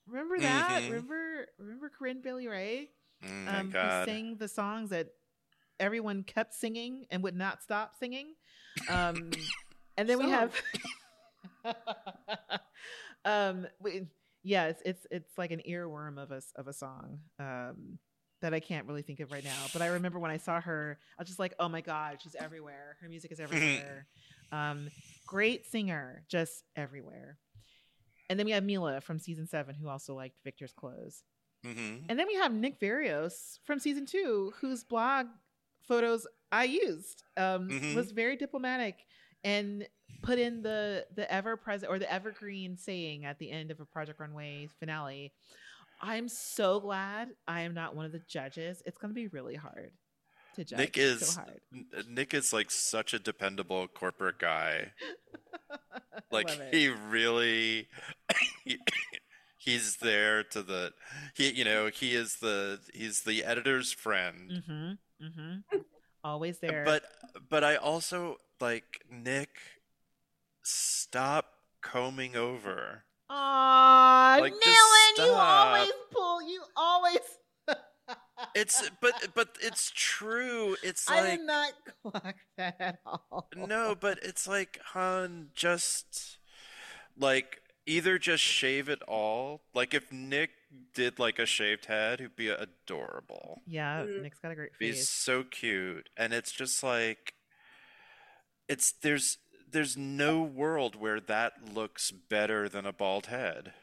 Remember 0.07 0.37
that? 0.39 0.83
Mhm. 0.83 0.89
Remember, 0.89 1.47
remember 1.57 1.89
Corinne 1.89 2.21
Bailey 2.21 2.47
Rae, 2.47 2.91
Mm, 3.21 3.47
um, 3.47 3.71
who 3.71 4.05
sang 4.05 4.35
the 4.37 4.47
songs 4.49 4.89
that 4.89 5.07
everyone 5.79 6.23
kept 6.23 6.53
singing 6.53 7.05
and 7.09 7.23
would 7.23 7.35
not 7.35 7.61
stop 7.63 7.95
singing. 7.97 8.35
Um, 8.89 9.31
and 9.97 10.07
then 10.09 10.17
we 10.19 10.29
have, 10.29 10.53
um, 13.25 13.67
yeah, 14.43 14.65
it's 14.65 14.81
it's 14.85 15.07
it's 15.11 15.37
like 15.37 15.51
an 15.51 15.61
earworm 15.67 16.21
of 16.21 16.31
a 16.31 16.41
of 16.55 16.67
a 16.67 16.73
song 16.73 17.19
um, 17.39 17.97
that 18.41 18.53
I 18.53 18.59
can't 18.59 18.87
really 18.87 19.01
think 19.01 19.19
of 19.19 19.31
right 19.31 19.43
now. 19.43 19.65
But 19.71 19.81
I 19.81 19.87
remember 19.87 20.19
when 20.19 20.31
I 20.31 20.37
saw 20.37 20.59
her, 20.59 20.97
I 21.17 21.21
was 21.21 21.27
just 21.27 21.39
like, 21.39 21.53
oh 21.59 21.69
my 21.69 21.81
god, 21.81 22.19
she's 22.21 22.35
everywhere. 22.35 22.97
Her 23.01 23.07
music 23.09 23.31
is 23.31 23.39
everywhere. 23.39 24.05
um, 24.51 24.89
great 25.25 25.65
singer, 25.65 26.23
just 26.29 26.63
everywhere. 26.75 27.37
And 28.29 28.39
then 28.39 28.45
we 28.45 28.51
have 28.53 28.63
Mila 28.63 29.01
from 29.01 29.19
season 29.19 29.47
seven, 29.47 29.75
who 29.75 29.87
also 29.87 30.15
liked 30.15 30.39
Victor's 30.43 30.73
clothes. 30.73 31.23
Mhm. 31.65 32.03
And 32.09 32.19
then 32.19 32.27
we 32.27 32.35
have 32.35 32.51
Nick 32.53 32.79
Verreos 32.79 33.59
from 33.63 33.79
season 33.79 34.05
two, 34.05 34.53
whose 34.59 34.83
blog 34.83 35.27
photos 35.87 36.27
I 36.51 36.65
used 36.65 37.23
um, 37.37 37.69
Mhm. 37.69 37.95
was 37.95 38.11
very 38.11 38.35
diplomatic 38.35 39.05
and 39.43 39.87
put 40.23 40.39
in 40.39 40.63
the 40.63 41.05
the 41.15 41.31
ever 41.31 41.55
present 41.55 41.91
or 41.91 41.99
the 41.99 42.11
evergreen 42.11 42.77
saying 42.77 43.25
at 43.25 43.37
the 43.37 43.51
end 43.51 43.69
of 43.69 43.79
a 43.79 43.85
Project 43.85 44.19
Runway 44.19 44.69
finale. 44.79 45.31
I'm 46.01 46.27
so 46.27 46.79
glad 46.79 47.29
I 47.47 47.61
am 47.61 47.73
not 47.73 47.95
one 47.95 48.05
of 48.05 48.11
the 48.11 48.21
judges. 48.27 48.81
It's 48.85 48.97
going 48.97 49.11
to 49.11 49.15
be 49.15 49.27
really 49.27 49.55
hard 49.55 49.91
to 50.55 50.65
judge. 50.65 50.79
Nick 50.79 50.95
so 50.95 51.01
is 51.01 51.35
hard. 51.35 51.61
Nick 52.09 52.33
is 52.33 52.51
like 52.51 52.71
such 52.71 53.13
a 53.13 53.19
dependable 53.19 53.87
corporate 53.87 54.39
guy. 54.39 54.91
Like 56.31 56.49
he 56.71 56.89
really 56.89 57.87
he, 58.63 58.79
he's 59.57 59.97
there 59.97 60.43
to 60.45 60.63
the 60.63 60.93
he 61.35 61.51
you 61.51 61.63
know, 61.63 61.87
he 61.93 62.15
is 62.15 62.37
the 62.37 62.79
he's 62.93 63.21
the 63.21 63.43
editor's 63.43 63.91
friend. 63.91 64.51
Mm-hmm. 64.51 65.25
Mm-hmm. 65.25 65.77
Always 66.23 66.59
there. 66.59 66.83
But 66.85 67.03
but 67.49 67.63
I 67.63 67.75
also 67.75 68.37
like 68.59 69.01
Nick 69.11 69.49
stop 70.63 71.45
combing 71.81 72.35
over. 72.35 73.03
Aw, 73.29 74.37
Like, 74.41 74.53
just 74.53 74.65
Nayland, 74.67 75.27
you 75.27 75.33
always 75.33 75.91
pull. 76.11 76.41
You 76.43 76.61
always. 76.75 77.19
It's 78.55 78.89
but 78.99 79.13
but 79.33 79.57
it's 79.61 79.91
true. 79.95 80.75
It's 80.83 81.09
I 81.09 81.21
like 81.21 81.37
did 81.39 81.47
not 81.47 81.71
clock 82.01 82.35
that 82.57 82.75
at 82.79 82.99
all. 83.05 83.47
No, 83.55 83.95
but 83.97 84.19
it's 84.21 84.47
like, 84.47 84.79
hun, 84.83 85.49
just 85.55 86.37
like 87.17 87.61
either 87.85 88.19
just 88.19 88.43
shave 88.43 88.89
it 88.89 89.01
all. 89.07 89.61
Like 89.73 89.93
if 89.93 90.11
Nick 90.11 90.49
did 90.93 91.19
like 91.19 91.39
a 91.39 91.45
shaved 91.45 91.85
head, 91.85 92.19
he'd 92.19 92.35
be 92.35 92.49
adorable. 92.49 93.61
Yeah, 93.65 94.03
Mhm. 94.03 94.23
Nick's 94.23 94.39
got 94.39 94.51
a 94.51 94.55
great 94.55 94.75
face. 94.75 94.95
He's 94.97 95.09
so 95.09 95.43
cute, 95.43 96.09
and 96.17 96.33
it's 96.33 96.51
just 96.51 96.83
like 96.83 97.35
it's 98.67 98.91
there's 98.91 99.37
there's 99.73 99.97
no 99.97 100.41
world 100.41 100.95
where 100.95 101.19
that 101.19 101.73
looks 101.73 102.11
better 102.11 102.69
than 102.69 102.85
a 102.85 102.93
bald 102.93 103.27
head. 103.27 103.73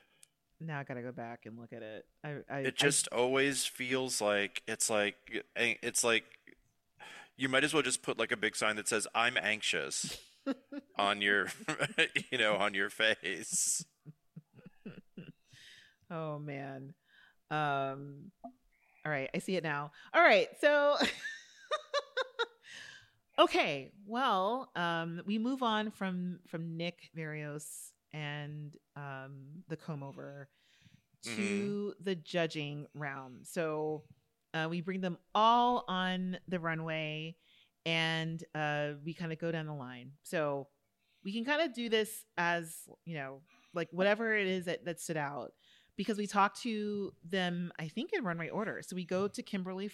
Now 0.60 0.80
I 0.80 0.84
gotta 0.84 1.02
go 1.02 1.12
back 1.12 1.46
and 1.46 1.58
look 1.58 1.72
at 1.72 1.82
it. 1.82 2.04
I, 2.24 2.36
I 2.50 2.58
It 2.60 2.76
just 2.76 3.08
always 3.08 3.64
feels 3.66 4.20
like 4.20 4.62
it's 4.66 4.90
like 4.90 5.16
it's 5.56 6.04
like 6.04 6.24
you 7.36 7.48
might 7.48 7.64
as 7.64 7.72
well 7.72 7.82
just 7.82 8.02
put 8.02 8.18
like 8.18 8.32
a 8.32 8.36
big 8.36 8.56
sign 8.56 8.76
that 8.76 8.88
says 8.88 9.06
"I'm 9.14 9.36
anxious" 9.36 10.18
on 10.98 11.22
your 11.22 11.48
you 12.30 12.38
know 12.38 12.56
on 12.56 12.74
your 12.74 12.90
face. 12.90 13.84
Oh 16.12 16.40
man. 16.40 16.92
Um, 17.52 18.32
all 18.42 19.12
right, 19.12 19.30
I 19.32 19.38
see 19.38 19.54
it 19.54 19.62
now. 19.62 19.92
All 20.12 20.22
right, 20.22 20.48
so 20.60 20.96
okay, 23.40 23.90
well, 24.06 24.70
um, 24.76 25.22
we 25.26 25.38
move 25.38 25.62
on 25.62 25.90
from 25.90 26.40
from 26.46 26.76
Nick 26.76 27.10
Verreos 27.16 27.92
and 28.12 28.76
um, 28.96 29.62
the 29.68 29.76
comb 29.76 30.02
over 30.02 30.48
to 31.22 31.92
the 32.00 32.14
judging 32.14 32.86
round. 32.94 33.46
So 33.46 34.04
uh, 34.54 34.68
we 34.70 34.80
bring 34.80 35.00
them 35.00 35.18
all 35.34 35.84
on 35.86 36.38
the 36.48 36.58
runway 36.58 37.36
and 37.84 38.42
uh, 38.54 38.92
we 39.04 39.14
kind 39.14 39.32
of 39.32 39.38
go 39.38 39.52
down 39.52 39.66
the 39.66 39.74
line. 39.74 40.12
So 40.22 40.68
we 41.24 41.32
can 41.32 41.44
kind 41.44 41.60
of 41.60 41.74
do 41.74 41.88
this 41.88 42.24
as, 42.38 42.74
you 43.04 43.14
know, 43.16 43.42
like 43.74 43.88
whatever 43.92 44.34
it 44.34 44.46
is 44.46 44.64
that, 44.64 44.84
that 44.86 45.00
stood 45.00 45.18
out 45.18 45.52
because 45.96 46.16
we 46.16 46.26
talk 46.26 46.56
to 46.60 47.12
them, 47.28 47.70
I 47.78 47.88
think, 47.88 48.10
in 48.12 48.24
runway 48.24 48.48
order. 48.48 48.80
So 48.82 48.96
we 48.96 49.04
go 49.04 49.28
to 49.28 49.42
Kimberly 49.42 49.88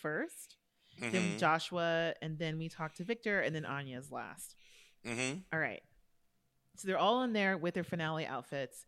1st 1.00 1.12
then. 1.12 1.38
Joshua, 1.38 2.14
and 2.22 2.38
then 2.38 2.58
we 2.58 2.68
talk 2.68 2.94
to 2.94 3.04
Victor, 3.04 3.40
and 3.40 3.54
then 3.54 3.64
Anya's 3.64 4.10
last. 4.10 4.54
Mhm. 5.04 5.44
All 5.52 5.58
right. 5.58 5.82
So 6.76 6.88
they're 6.88 6.98
all 6.98 7.22
in 7.22 7.32
there 7.32 7.56
with 7.56 7.74
their 7.74 7.84
finale 7.84 8.26
outfits. 8.26 8.84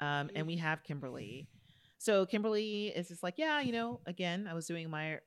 Um, 0.00 0.30
and 0.34 0.46
we 0.46 0.56
have 0.56 0.82
Kimberly. 0.82 1.48
So 1.98 2.26
Kimberly 2.26 2.88
is 2.88 3.08
just 3.08 3.22
like, 3.22 3.34
yeah, 3.38 3.60
you 3.60 3.72
know, 3.72 4.00
again, 4.06 4.46
I 4.48 4.54
was 4.54 4.66
doing 4.66 4.90
my 4.90 5.20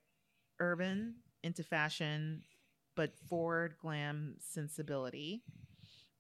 urban 0.60 1.16
into 1.44 1.64
fashion, 1.64 2.42
but 2.96 3.18
forward 3.30 3.76
glam 3.80 4.36
sensibility. 4.40 5.44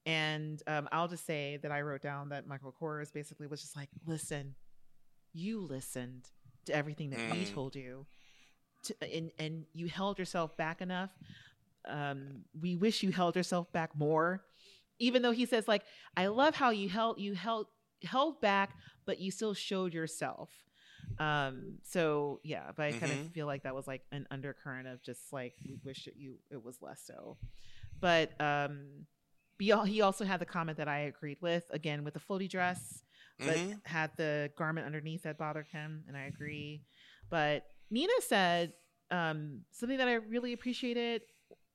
And 0.05 0.61
um, 0.67 0.87
I'll 0.91 1.07
just 1.07 1.25
say 1.25 1.57
that 1.63 1.71
I 1.71 1.81
wrote 1.81 2.01
down 2.01 2.29
that 2.29 2.47
Michael 2.47 2.73
Kors 2.79 3.11
basically 3.11 3.47
was 3.47 3.61
just 3.61 3.75
like, 3.75 3.89
listen, 4.05 4.55
you 5.33 5.59
listened 5.59 6.29
to 6.65 6.73
everything 6.75 7.09
that 7.09 7.19
we 7.31 7.43
Mm. 7.45 7.53
told 7.53 7.75
you, 7.75 8.05
to, 8.85 8.95
and 9.15 9.31
and 9.39 9.65
you 9.73 9.87
held 9.87 10.19
yourself 10.19 10.55
back 10.57 10.81
enough. 10.81 11.11
Um, 11.87 12.43
we 12.59 12.75
wish 12.75 13.03
you 13.03 13.11
held 13.11 13.35
yourself 13.35 13.71
back 13.71 13.95
more, 13.95 14.43
even 14.99 15.21
though 15.21 15.31
he 15.31 15.45
says 15.45 15.67
like, 15.67 15.83
I 16.17 16.27
love 16.27 16.55
how 16.55 16.71
you 16.71 16.89
held 16.89 17.19
you 17.19 17.35
held 17.35 17.67
held 18.03 18.41
back, 18.41 18.71
but 19.05 19.19
you 19.19 19.31
still 19.31 19.53
showed 19.53 19.93
yourself. 19.93 20.49
Um, 21.19 21.77
so 21.83 22.39
yeah, 22.43 22.71
but 22.75 22.83
I 22.87 22.91
kind 22.93 23.11
of 23.11 23.31
feel 23.33 23.45
like 23.45 23.63
that 23.63 23.75
was 23.75 23.87
like 23.87 24.01
an 24.11 24.27
undercurrent 24.31 24.87
of 24.87 25.01
just 25.03 25.31
like 25.31 25.53
we 25.65 25.77
wish 25.83 26.05
that 26.05 26.17
you 26.17 26.35
it 26.51 26.63
was 26.63 26.81
less 26.81 27.01
so. 27.05 27.37
But 28.01 28.31
um, 28.41 29.05
be, 29.57 29.73
he 29.85 30.01
also 30.01 30.25
had 30.25 30.39
the 30.41 30.45
comment 30.45 30.77
that 30.77 30.87
I 30.87 30.99
agreed 31.01 31.37
with 31.41 31.63
again 31.71 32.03
with 32.03 32.13
the 32.15 32.19
floaty 32.19 32.49
dress 32.49 33.01
but 33.37 33.57
Mhm. 33.57 33.81
had 33.83 34.11
the 34.17 34.49
garment 34.57 34.85
underneath 34.85 35.23
that 35.23 35.37
bothered 35.37 35.67
him, 35.67 36.03
and 36.07 36.15
I 36.15 36.23
agree. 36.23 36.81
But 37.29 37.65
Nina 37.89 38.13
said 38.21 38.73
um, 39.11 39.61
something 39.71 39.97
that 39.97 40.07
I 40.07 40.15
really 40.15 40.53
appreciated, 40.53 41.21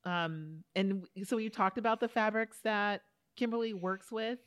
um, 0.05 0.65
and 0.75 1.07
so 1.25 1.37
we 1.37 1.49
talked 1.49 1.79
about 1.79 2.01
the 2.01 2.09
fabrics 2.09 2.59
that 2.65 3.03
Kimberly 3.37 3.73
works 3.75 4.11
with, 4.11 4.39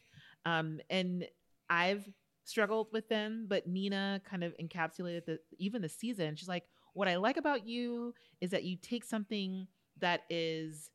um, 0.45 0.80
and 0.90 1.26
I've 1.69 2.07
struggled 2.45 2.88
with 2.91 3.07
them, 3.07 3.45
but 3.48 3.68
Nina 3.68 4.22
kind 4.30 4.44
of 4.44 4.53
encapsulated 4.61 5.26
the 5.26 5.40
even 5.57 5.81
the 5.81 5.90
season. 5.90 6.35
She's 6.35 6.49
like, 6.49 6.65
"What 6.94 7.07
I 7.07 7.15
like 7.15 7.38
about 7.38 7.68
you 7.68 8.14
is 8.41 8.52
that 8.52 8.64
you 8.64 8.77
take 8.81 9.03
something 9.03 9.68
that 9.99 10.22
is." 10.30 10.90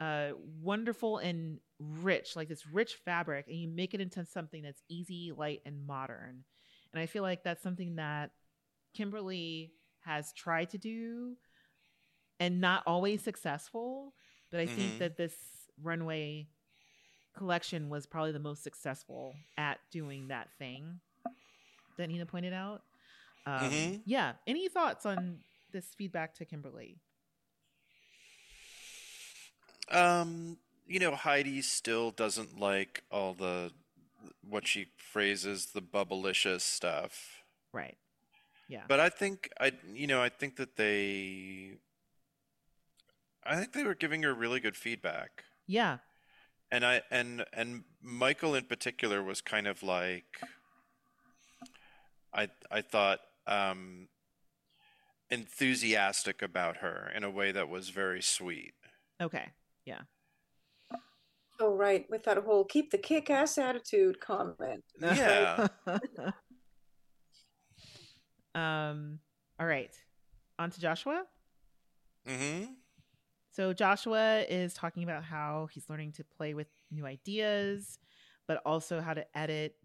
uh, 0.00 0.30
wonderful 0.60 1.18
and 1.18 1.58
rich, 1.78 2.36
like 2.36 2.48
this 2.48 2.66
rich 2.66 2.94
fabric, 3.04 3.46
and 3.48 3.56
you 3.56 3.68
make 3.68 3.94
it 3.94 4.00
into 4.00 4.24
something 4.24 4.62
that's 4.62 4.82
easy, 4.88 5.32
light, 5.36 5.62
and 5.64 5.86
modern. 5.86 6.44
And 6.92 7.00
I 7.00 7.06
feel 7.06 7.22
like 7.22 7.42
that's 7.44 7.62
something 7.62 7.96
that 7.96 8.30
Kimberly 8.94 9.72
has 10.06 10.32
tried 10.32 10.70
to 10.70 10.78
do 10.78 11.36
and 12.40 12.60
not 12.60 12.82
always 12.86 13.22
successful. 13.22 14.14
But 14.50 14.60
I 14.60 14.68
think 14.68 14.98
Mhm. 14.98 14.98
that 14.98 15.16
this 15.18 15.36
runway 15.82 16.48
collection 17.36 17.88
was 17.90 18.06
probably 18.06 18.32
the 18.32 18.40
most 18.40 18.62
successful 18.64 19.34
at 19.58 19.78
doing 19.92 20.28
that 20.28 20.48
thing 20.58 21.00
that 21.98 22.08
Nina 22.08 22.26
pointed 22.26 22.54
out. 22.54 22.82
Um, 23.46 23.62
Mhm. 23.62 24.02
Yeah. 24.04 24.34
Any 24.46 24.68
thoughts 24.68 25.06
on 25.06 25.38
this 25.72 25.94
feedback 25.96 26.34
to 26.36 26.46
Kimberly? 26.46 27.00
Um, 29.90 30.58
you 30.86 30.98
know, 31.00 31.14
Heidi 31.14 31.62
still 31.62 32.10
doesn't 32.10 32.58
like 32.58 33.04
all 33.10 33.34
the 33.34 33.72
what 34.48 34.66
she 34.66 34.88
phrases 34.96 35.66
the 35.66 35.82
bubblicious 35.82 36.62
stuff. 36.62 37.44
Right. 37.72 37.98
Yeah. 38.68 38.82
But 38.88 39.00
I 39.00 39.08
think 39.08 39.50
I 39.60 39.72
you 39.92 40.06
know, 40.06 40.22
I 40.22 40.28
think 40.28 40.56
that 40.56 40.76
they 40.76 41.78
I 43.44 43.56
think 43.56 43.72
they 43.72 43.84
were 43.84 43.94
giving 43.94 44.22
her 44.22 44.34
really 44.34 44.60
good 44.60 44.76
feedback. 44.76 45.44
yeah. 45.66 45.98
And 46.70 46.84
I 46.84 47.02
and 47.12 47.44
and 47.52 47.84
Michael 48.02 48.56
in 48.56 48.64
particular 48.64 49.22
was 49.22 49.40
kind 49.40 49.68
of 49.68 49.82
like 49.84 50.40
I 52.34 52.48
I 52.70 52.80
thought 52.80 53.20
um 53.46 54.08
enthusiastic 55.30 56.42
about 56.42 56.78
her 56.78 57.10
in 57.14 57.22
a 57.22 57.30
way 57.30 57.52
that 57.52 57.68
was 57.68 57.90
very 57.90 58.22
sweet. 58.22 58.74
Okay. 59.20 59.52
Yeah. 59.84 60.02
Oh, 61.58 61.74
right, 61.74 62.04
with 62.10 62.24
that 62.24 62.36
whole 62.38 62.64
keep 62.64 62.90
the 62.90 62.98
kick 62.98 63.30
ass 63.30 63.58
attitude 63.58 64.20
comment. 64.20 64.84
Yeah. 65.00 65.68
um. 68.56 69.20
All 69.60 69.66
right. 69.66 69.94
On 70.58 70.70
to 70.70 70.80
Joshua. 70.80 71.24
Mhm. 72.26 72.74
So 73.52 73.72
Joshua 73.72 74.40
is 74.42 74.74
talking 74.74 75.02
about 75.04 75.24
how 75.24 75.68
he's 75.72 75.88
learning 75.88 76.12
to 76.12 76.24
play 76.24 76.52
with 76.54 76.66
new 76.90 77.06
ideas, 77.06 77.98
but 78.46 78.60
also 78.66 79.00
how 79.00 79.14
to 79.14 79.24
edit 79.38 79.76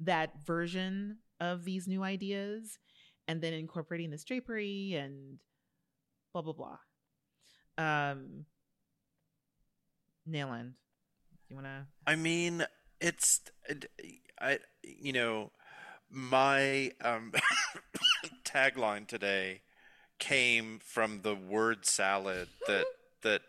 that 0.00 0.44
version 0.44 1.18
of 1.40 1.64
these 1.64 1.86
new 1.86 2.02
ideas, 2.02 2.78
and 3.28 3.40
then 3.42 3.52
incorporating 3.52 4.10
this 4.10 4.24
drapery 4.24 4.94
and 4.94 5.38
blah 6.32 6.42
blah 6.42 6.52
blah. 6.54 6.78
Um. 7.78 8.46
Nayland, 10.28 10.72
you 11.48 11.54
wanna? 11.56 11.86
I 12.06 12.16
mean, 12.16 12.64
it's 13.00 13.40
it- 13.68 13.90
I 14.40 14.58
you 14.82 15.12
know, 15.12 15.52
my 16.10 16.90
um 17.00 17.32
tagline 18.56 19.06
today 19.06 19.60
came 20.18 20.80
from 20.82 21.20
the 21.22 21.34
word 21.34 21.84
salad 21.84 22.48
that 22.66 22.86
that 23.22 23.42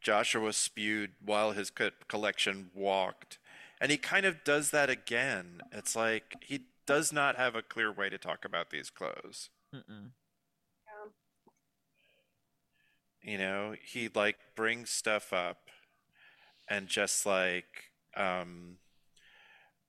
Joshua 0.00 0.52
spewed 0.52 1.12
while 1.24 1.52
his 1.52 1.70
co- 1.70 1.90
collection 2.08 2.70
walked. 2.74 3.38
And 3.80 3.90
he 3.90 3.96
kind 3.96 4.26
of 4.26 4.44
does 4.44 4.70
that 4.70 4.90
again. 4.90 5.60
It's 5.72 5.94
like 5.94 6.34
he 6.40 6.62
does 6.86 7.12
not 7.12 7.36
have 7.36 7.54
a 7.54 7.62
clear 7.62 7.92
way 7.92 8.08
to 8.08 8.18
talk 8.18 8.44
about 8.44 8.70
these 8.70 8.90
clothes. 8.90 9.50
Mm-mm. 9.74 10.10
You 13.22 13.38
know, 13.38 13.74
he 13.84 14.08
like 14.14 14.36
brings 14.56 14.90
stuff 14.90 15.32
up 15.32 15.68
and 16.68 16.88
just 16.88 17.26
like 17.26 17.92
um 18.16 18.78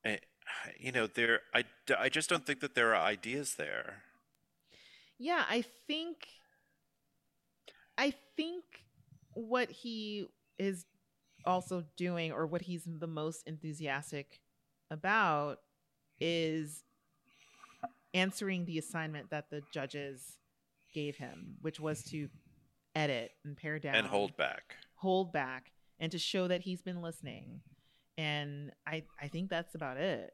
eh, 0.04 0.18
you 0.78 0.92
know, 0.92 1.06
there 1.06 1.40
I 1.54 1.64
I 1.98 2.08
just 2.08 2.28
don't 2.28 2.46
think 2.46 2.60
that 2.60 2.74
there 2.74 2.94
are 2.94 3.02
ideas 3.02 3.54
there. 3.54 4.02
Yeah, 5.20 5.44
I 5.48 5.64
think 5.86 6.16
I 7.98 8.14
think 8.36 8.64
what 9.34 9.70
he 9.70 10.26
is 10.58 10.86
also 11.44 11.84
doing 11.98 12.32
or 12.32 12.46
what 12.46 12.62
he's 12.62 12.84
the 12.86 13.06
most 13.06 13.46
enthusiastic 13.46 14.40
about 14.90 15.58
is 16.18 16.84
answering 18.14 18.64
the 18.64 18.78
assignment 18.78 19.28
that 19.30 19.50
the 19.50 19.62
judges 19.72 20.38
gave 20.94 21.16
him, 21.16 21.56
which 21.60 21.78
was 21.78 22.02
to 22.04 22.28
edit 22.94 23.30
and 23.44 23.56
pare 23.58 23.78
down 23.78 23.94
and 23.96 24.06
hold 24.06 24.34
back. 24.38 24.76
hold 24.94 25.32
back 25.34 25.70
and 26.00 26.10
to 26.12 26.18
show 26.18 26.48
that 26.48 26.62
he's 26.62 26.80
been 26.80 27.02
listening. 27.02 27.60
And 28.16 28.72
I 28.86 29.04
I 29.20 29.28
think 29.28 29.50
that's 29.50 29.74
about 29.74 29.98
it. 29.98 30.32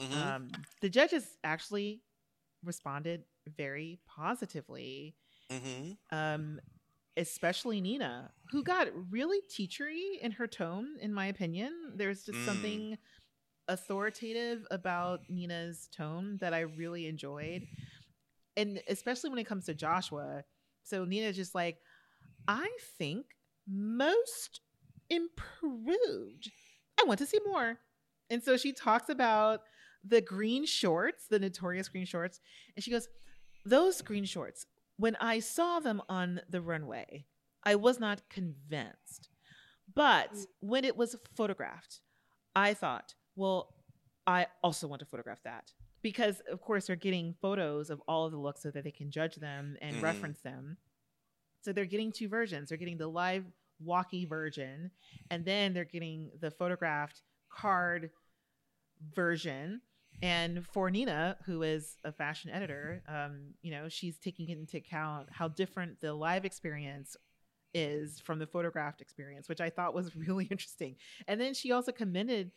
Mhm. 0.00 0.16
Um, 0.16 0.50
the 0.80 0.88
judges 0.88 1.36
actually 1.44 2.00
responded 2.64 3.24
very 3.46 3.98
positively, 4.06 5.14
Mhm. 5.50 5.96
um, 6.10 6.60
especially 7.16 7.80
Nina, 7.80 8.32
who 8.50 8.62
got 8.62 8.88
really 9.10 9.40
teachery 9.48 10.18
in 10.20 10.32
her 10.32 10.46
tone, 10.46 10.98
in 11.00 11.12
my 11.12 11.26
opinion. 11.26 11.92
There's 11.96 12.24
just 12.24 12.38
Mm. 12.40 12.44
something 12.44 12.98
authoritative 13.68 14.66
about 14.70 15.28
Nina's 15.28 15.88
tone 15.88 16.36
that 16.38 16.52
I 16.54 16.60
really 16.60 17.06
enjoyed. 17.06 17.66
And 18.56 18.82
especially 18.88 19.30
when 19.30 19.38
it 19.38 19.46
comes 19.46 19.66
to 19.66 19.74
Joshua. 19.74 20.44
So 20.82 21.04
Nina's 21.04 21.36
just 21.36 21.54
like, 21.54 21.78
I 22.48 22.70
think 22.98 23.36
most 23.66 24.60
improved. 25.08 26.50
I 27.00 27.04
want 27.04 27.18
to 27.20 27.26
see 27.26 27.40
more. 27.46 27.78
And 28.30 28.42
so 28.42 28.56
she 28.56 28.72
talks 28.72 29.08
about 29.08 29.60
the 30.04 30.20
green 30.20 30.66
shorts, 30.66 31.26
the 31.28 31.38
notorious 31.38 31.88
green 31.88 32.04
shorts, 32.04 32.40
and 32.74 32.82
she 32.84 32.90
goes, 32.90 33.08
those 33.64 34.02
green 34.02 34.24
shorts, 34.24 34.66
when 34.96 35.16
I 35.16 35.40
saw 35.40 35.80
them 35.80 36.02
on 36.08 36.40
the 36.48 36.60
runway, 36.60 37.26
I 37.62 37.74
was 37.76 37.98
not 38.00 38.28
convinced. 38.28 39.28
But 39.94 40.32
Mm. 40.32 40.46
when 40.60 40.84
it 40.84 40.96
was 40.96 41.16
photographed, 41.34 42.00
I 42.54 42.74
thought, 42.74 43.14
well, 43.34 43.74
I 44.26 44.46
also 44.62 44.86
want 44.86 45.00
to 45.00 45.06
photograph 45.06 45.42
that. 45.42 45.72
Because, 46.02 46.40
of 46.40 46.60
course, 46.60 46.86
they're 46.86 46.96
getting 46.96 47.34
photos 47.34 47.90
of 47.90 48.00
all 48.08 48.26
of 48.26 48.32
the 48.32 48.38
looks 48.38 48.62
so 48.62 48.70
that 48.70 48.84
they 48.84 48.90
can 48.90 49.10
judge 49.10 49.36
them 49.36 49.76
and 49.80 49.96
Mhm. 49.96 50.02
reference 50.02 50.40
them. 50.40 50.78
So 51.60 51.72
they're 51.72 51.84
getting 51.84 52.10
two 52.12 52.28
versions. 52.28 52.68
They're 52.68 52.78
getting 52.78 52.98
the 52.98 53.06
live 53.08 53.44
walkie 53.78 54.24
version, 54.24 54.90
and 55.30 55.44
then 55.44 55.72
they're 55.72 55.84
getting 55.84 56.30
the 56.40 56.50
photographed 56.50 57.22
card 57.48 58.10
version. 59.14 59.82
And 60.22 60.64
for 60.68 60.88
Nina, 60.90 61.36
who 61.46 61.62
is 61.62 61.96
a 62.04 62.12
fashion 62.12 62.50
editor, 62.50 63.02
um, 63.08 63.54
you 63.60 63.72
know, 63.72 63.88
she's 63.88 64.18
taking 64.18 64.48
into 64.48 64.76
account 64.76 65.28
how 65.32 65.48
different 65.48 66.00
the 66.00 66.14
live 66.14 66.44
experience 66.44 67.16
is 67.74 68.20
from 68.20 68.38
the 68.38 68.46
photographed 68.46 69.00
experience, 69.00 69.48
which 69.48 69.60
I 69.60 69.68
thought 69.70 69.94
was 69.94 70.14
really 70.26 70.44
interesting. 70.50 70.96
And 71.26 71.40
then 71.40 71.54
she 71.54 71.72
also 71.72 71.90
commended 71.90 72.52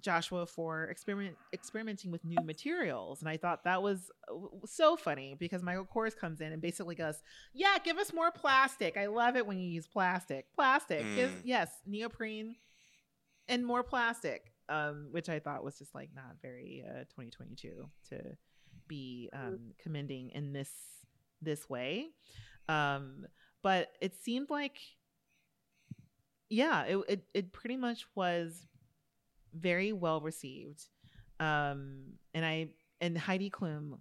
Joshua 0.00 0.46
for 0.46 0.84
experiment 0.88 1.36
experimenting 1.52 2.10
with 2.10 2.24
new 2.24 2.42
materials, 2.44 3.20
and 3.22 3.28
I 3.30 3.38
thought 3.38 3.64
that 3.64 3.82
was 3.82 4.10
uh, 4.30 4.34
so 4.66 4.94
funny 4.96 5.34
because 5.38 5.62
Michael 5.62 5.86
Kors 5.86 6.14
comes 6.14 6.40
in 6.40 6.52
and 6.52 6.60
basically 6.60 6.94
goes, 6.94 7.16
"Yeah, 7.54 7.76
give 7.82 7.96
us 7.96 8.12
more 8.12 8.30
plastic. 8.30 8.96
I 8.98 9.06
love 9.06 9.36
it 9.36 9.46
when 9.46 9.58
you 9.58 9.68
use 9.68 9.86
plastic. 9.86 10.46
Plastic, 10.54 11.00
Give- 11.16 11.30
Mm. 11.30 11.40
yes, 11.44 11.70
neoprene, 11.86 12.56
and 13.48 13.64
more 13.66 13.82
plastic." 13.82 14.52
Um, 14.68 15.08
which 15.12 15.28
I 15.28 15.38
thought 15.38 15.62
was 15.62 15.78
just 15.78 15.94
like 15.94 16.10
not 16.14 16.36
very 16.42 16.84
uh, 16.84 17.04
2022 17.04 17.88
to 18.10 18.36
be 18.88 19.30
um, 19.32 19.58
commending 19.78 20.30
in 20.30 20.52
this 20.52 20.70
this 21.40 21.68
way. 21.68 22.08
Um, 22.68 23.26
but 23.62 23.92
it 24.00 24.14
seemed 24.14 24.50
like, 24.50 24.78
yeah, 26.48 26.82
it, 26.84 26.98
it 27.08 27.24
it 27.34 27.52
pretty 27.52 27.76
much 27.76 28.06
was 28.14 28.66
very 29.54 29.92
well 29.92 30.20
received. 30.20 30.86
Um, 31.40 32.14
and 32.34 32.44
I 32.44 32.68
and 33.00 33.16
Heidi 33.16 33.50
Klum, 33.50 33.98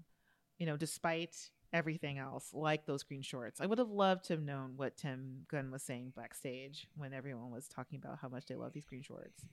you 0.58 0.66
know, 0.66 0.78
despite 0.78 1.36
everything 1.74 2.18
else, 2.18 2.50
like 2.54 2.86
those 2.86 3.04
green 3.04 3.22
shorts, 3.22 3.60
I 3.60 3.66
would 3.66 3.80
have 3.80 3.90
loved 3.90 4.26
to 4.26 4.34
have 4.34 4.44
known 4.44 4.74
what 4.78 4.98
Tim 4.98 5.46
Gunn 5.50 5.72
was 5.72 5.84
saying 5.84 6.14
backstage 6.16 6.88
when 6.96 7.14
everyone 7.14 7.52
was 7.52 7.68
talking 7.68 8.00
about 8.02 8.20
how 8.22 8.30
much 8.30 8.46
they 8.46 8.56
love 8.56 8.74
these 8.74 8.86
green 8.86 9.02
shorts. 9.02 9.46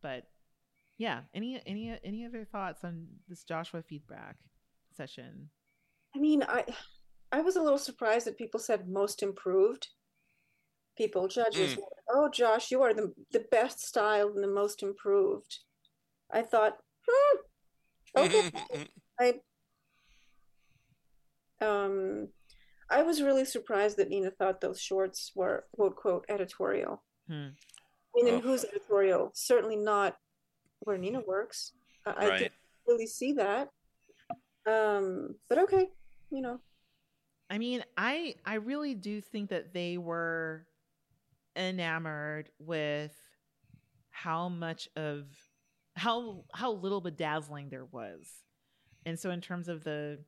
But 0.00 0.24
yeah, 0.98 1.20
any 1.32 1.60
any 1.66 1.98
any 2.04 2.26
other 2.26 2.44
thoughts 2.44 2.84
on 2.84 3.06
this 3.28 3.44
Joshua 3.44 3.82
feedback 3.82 4.36
session? 4.92 5.48
I 6.14 6.18
mean, 6.18 6.42
I 6.42 6.64
I 7.32 7.40
was 7.40 7.56
a 7.56 7.62
little 7.62 7.78
surprised 7.78 8.26
that 8.26 8.36
people 8.38 8.60
said 8.60 8.88
most 8.88 9.22
improved. 9.22 9.88
People, 10.96 11.28
judges, 11.28 11.76
Mm. 11.76 11.82
oh, 12.10 12.28
Josh, 12.28 12.70
you 12.72 12.82
are 12.82 12.92
the 12.92 13.14
the 13.30 13.46
best 13.50 13.80
styled 13.80 14.34
and 14.34 14.42
the 14.42 14.48
most 14.48 14.82
improved. 14.82 15.60
I 16.30 16.42
thought, 16.42 16.76
hmm, 17.08 17.38
okay. 18.16 18.50
I 19.20 19.34
um, 21.60 22.28
I 22.90 23.02
was 23.02 23.22
really 23.22 23.44
surprised 23.44 23.96
that 23.98 24.08
Nina 24.08 24.30
thought 24.30 24.60
those 24.60 24.80
shorts 24.80 25.32
were 25.34 25.66
quote 25.74 25.96
quote 25.96 26.24
editorial. 26.28 27.02
Hmm. 27.28 27.48
I 28.16 28.22
mean, 28.22 28.34
Oh. 28.34 28.36
in 28.36 28.40
whose 28.40 28.64
editorial? 28.64 29.30
Certainly 29.34 29.76
not 29.76 30.16
where 30.80 30.98
Nina 30.98 31.20
works. 31.26 31.72
I, 32.06 32.26
I 32.26 32.38
didn't 32.38 32.52
really 32.86 33.06
see 33.06 33.32
that. 33.34 33.70
Um, 34.66 35.34
but 35.48 35.58
okay, 35.58 35.88
you 36.30 36.42
know. 36.42 36.60
I 37.50 37.58
mean, 37.58 37.82
I 37.96 38.34
I 38.44 38.54
really 38.54 38.94
do 38.94 39.20
think 39.20 39.50
that 39.50 39.72
they 39.72 39.98
were 39.98 40.66
enamored 41.56 42.50
with 42.58 43.14
how 44.10 44.48
much 44.48 44.88
of 44.96 45.26
how 45.96 46.44
how 46.52 46.72
little 46.72 47.00
bedazzling 47.00 47.68
there 47.70 47.86
was. 47.86 48.28
And 49.06 49.18
so 49.18 49.30
in 49.30 49.40
terms 49.40 49.68
of 49.68 49.84
the 49.84 50.18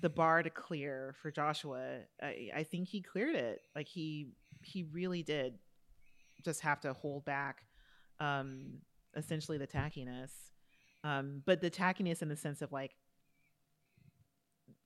the 0.00 0.08
bar 0.08 0.42
to 0.42 0.50
clear 0.50 1.14
for 1.20 1.30
Joshua, 1.30 2.00
I, 2.20 2.50
I 2.56 2.62
think 2.64 2.88
he 2.88 3.02
cleared 3.02 3.36
it. 3.36 3.60
Like 3.76 3.88
he 3.88 4.30
he 4.62 4.84
really 4.84 5.22
did 5.22 5.58
just 6.44 6.60
have 6.60 6.80
to 6.80 6.92
hold 6.92 7.24
back 7.24 7.62
um 8.18 8.78
essentially 9.16 9.58
the 9.58 9.66
tackiness. 9.66 10.30
Um, 11.04 11.42
but 11.44 11.60
the 11.60 11.70
tackiness 11.70 12.22
in 12.22 12.28
the 12.28 12.36
sense 12.36 12.62
of 12.62 12.72
like 12.72 12.94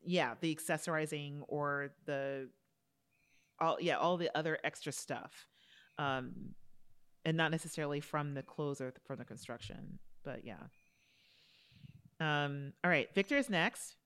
yeah 0.07 0.35
the 0.41 0.55
accessorizing 0.55 1.41
or 1.49 1.91
the 2.07 2.49
all 3.61 3.77
yeah 3.81 3.97
all 3.97 4.17
the 4.17 4.31
other 4.37 4.59
extra 4.65 4.93
stuff 4.93 5.49
um 5.99 6.33
and 7.25 7.37
not 7.37 7.51
necessarily 7.51 8.01
from 8.01 8.35
the 8.35 8.43
clothes 8.43 8.81
or 8.81 8.93
from 9.05 9.19
the 9.19 9.25
construction 9.25 9.99
but 10.25 10.45
yeah 10.45 10.55
um 12.21 12.73
all 12.85 12.91
right 12.91 13.13
victor 13.15 13.37
is 13.37 13.51
next 13.51 13.97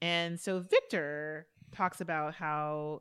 and 0.00 0.38
so 0.38 0.60
victor 0.60 1.46
talks 1.72 2.00
about 2.00 2.34
how 2.34 3.00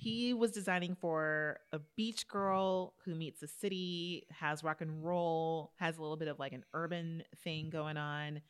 he 0.00 0.32
was 0.32 0.50
designing 0.50 0.94
for 0.94 1.58
a 1.72 1.78
beach 1.96 2.26
girl 2.26 2.94
who 3.04 3.14
meets 3.14 3.40
the 3.40 3.46
city 3.48 4.26
has 4.30 4.64
rock 4.64 4.80
and 4.80 5.04
roll 5.04 5.72
has 5.76 5.98
a 5.98 6.00
little 6.00 6.16
bit 6.16 6.28
of 6.28 6.38
like 6.38 6.52
an 6.52 6.64
urban 6.72 7.22
thing 7.44 7.68
going 7.70 7.96
on 7.96 8.40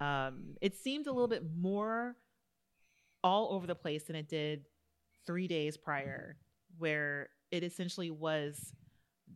um, 0.00 0.54
it 0.60 0.76
seemed 0.76 1.06
a 1.06 1.12
little 1.12 1.28
bit 1.28 1.42
more 1.56 2.16
all 3.24 3.52
over 3.52 3.66
the 3.66 3.74
place 3.74 4.04
than 4.04 4.16
it 4.16 4.28
did 4.28 4.64
three 5.26 5.48
days 5.48 5.76
prior, 5.76 6.36
where 6.78 7.28
it 7.50 7.62
essentially 7.64 8.10
was 8.10 8.72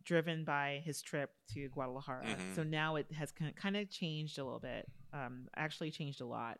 driven 0.03 0.43
by 0.43 0.81
his 0.85 1.01
trip 1.01 1.31
to 1.53 1.67
Guadalajara. 1.69 2.25
Mhm. 2.25 2.55
So 2.55 2.63
now 2.63 2.95
it 2.95 3.11
has 3.11 3.31
kind 3.31 3.77
of 3.77 3.89
changed 3.89 4.39
a 4.39 4.43
little 4.43 4.59
bit, 4.59 4.89
um, 5.11 5.47
actually 5.55 5.91
changed 5.91 6.21
a 6.21 6.25
lot. 6.25 6.59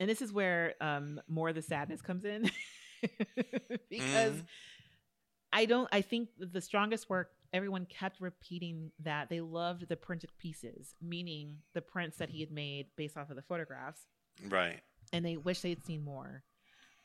And 0.00 0.10
this 0.10 0.20
is 0.20 0.32
where 0.32 0.74
um, 0.80 1.20
more 1.28 1.48
of 1.50 1.54
the 1.54 1.62
sadness 1.62 2.02
comes 2.02 2.24
in 2.24 2.50
because 3.90 4.34
Mhm. 4.36 4.46
I 5.52 5.66
don't. 5.66 5.88
I 5.92 6.00
think 6.00 6.30
the 6.38 6.60
strongest 6.60 7.08
work. 7.08 7.30
Everyone 7.52 7.86
kept 7.86 8.20
repeating 8.20 8.90
that 9.00 9.28
they 9.28 9.40
loved 9.40 9.88
the 9.88 9.96
printed 9.96 10.30
pieces, 10.38 10.94
meaning 11.00 11.58
the 11.72 11.80
prints 11.80 12.16
that 12.16 12.28
he 12.28 12.40
had 12.40 12.50
made 12.50 12.86
based 12.96 13.16
off 13.16 13.30
of 13.30 13.36
the 13.36 13.42
photographs, 13.42 14.00
Right. 14.48 14.80
and 15.12 15.24
they 15.24 15.36
wish 15.36 15.60
they'd 15.60 15.84
seen 15.86 16.02
more. 16.04 16.42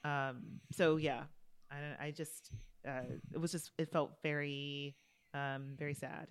Um, 0.03 0.59
so 0.71 0.95
yeah, 0.97 1.25
I, 1.69 2.05
I 2.07 2.11
just 2.11 2.51
uh, 2.87 3.01
it 3.31 3.37
was 3.39 3.51
just 3.51 3.69
it 3.77 3.91
felt 3.91 4.13
very 4.23 4.95
um, 5.35 5.75
very 5.77 5.93
sad. 5.93 6.27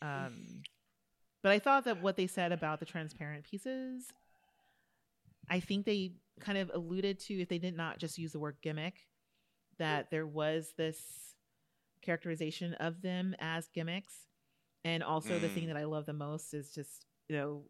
Um, 0.00 0.62
but 1.42 1.50
I 1.50 1.58
thought 1.58 1.84
that 1.86 2.00
what 2.00 2.16
they 2.16 2.28
said 2.28 2.52
about 2.52 2.78
the 2.78 2.86
transparent 2.86 3.42
pieces, 3.44 4.06
I 5.50 5.58
think 5.60 5.86
they 5.86 6.12
kind 6.40 6.58
of 6.58 6.70
alluded 6.74 7.18
to 7.20 7.40
if 7.40 7.48
they 7.48 7.58
did 7.58 7.76
not 7.76 7.98
just 7.98 8.18
use 8.18 8.32
the 8.32 8.38
word 8.38 8.56
gimmick, 8.62 9.06
that 9.78 10.10
there 10.10 10.26
was 10.26 10.72
this 10.76 10.98
characterization 12.02 12.74
of 12.74 13.02
them 13.02 13.34
as 13.40 13.68
gimmicks. 13.74 14.14
And 14.84 15.02
also 15.02 15.38
the 15.38 15.48
thing 15.48 15.64
Mm. 15.64 15.68
that 15.68 15.76
I 15.76 15.84
love 15.84 16.06
the 16.06 16.12
most 16.12 16.54
is 16.54 16.72
just, 16.74 17.06
you 17.28 17.36
know, 17.36 17.64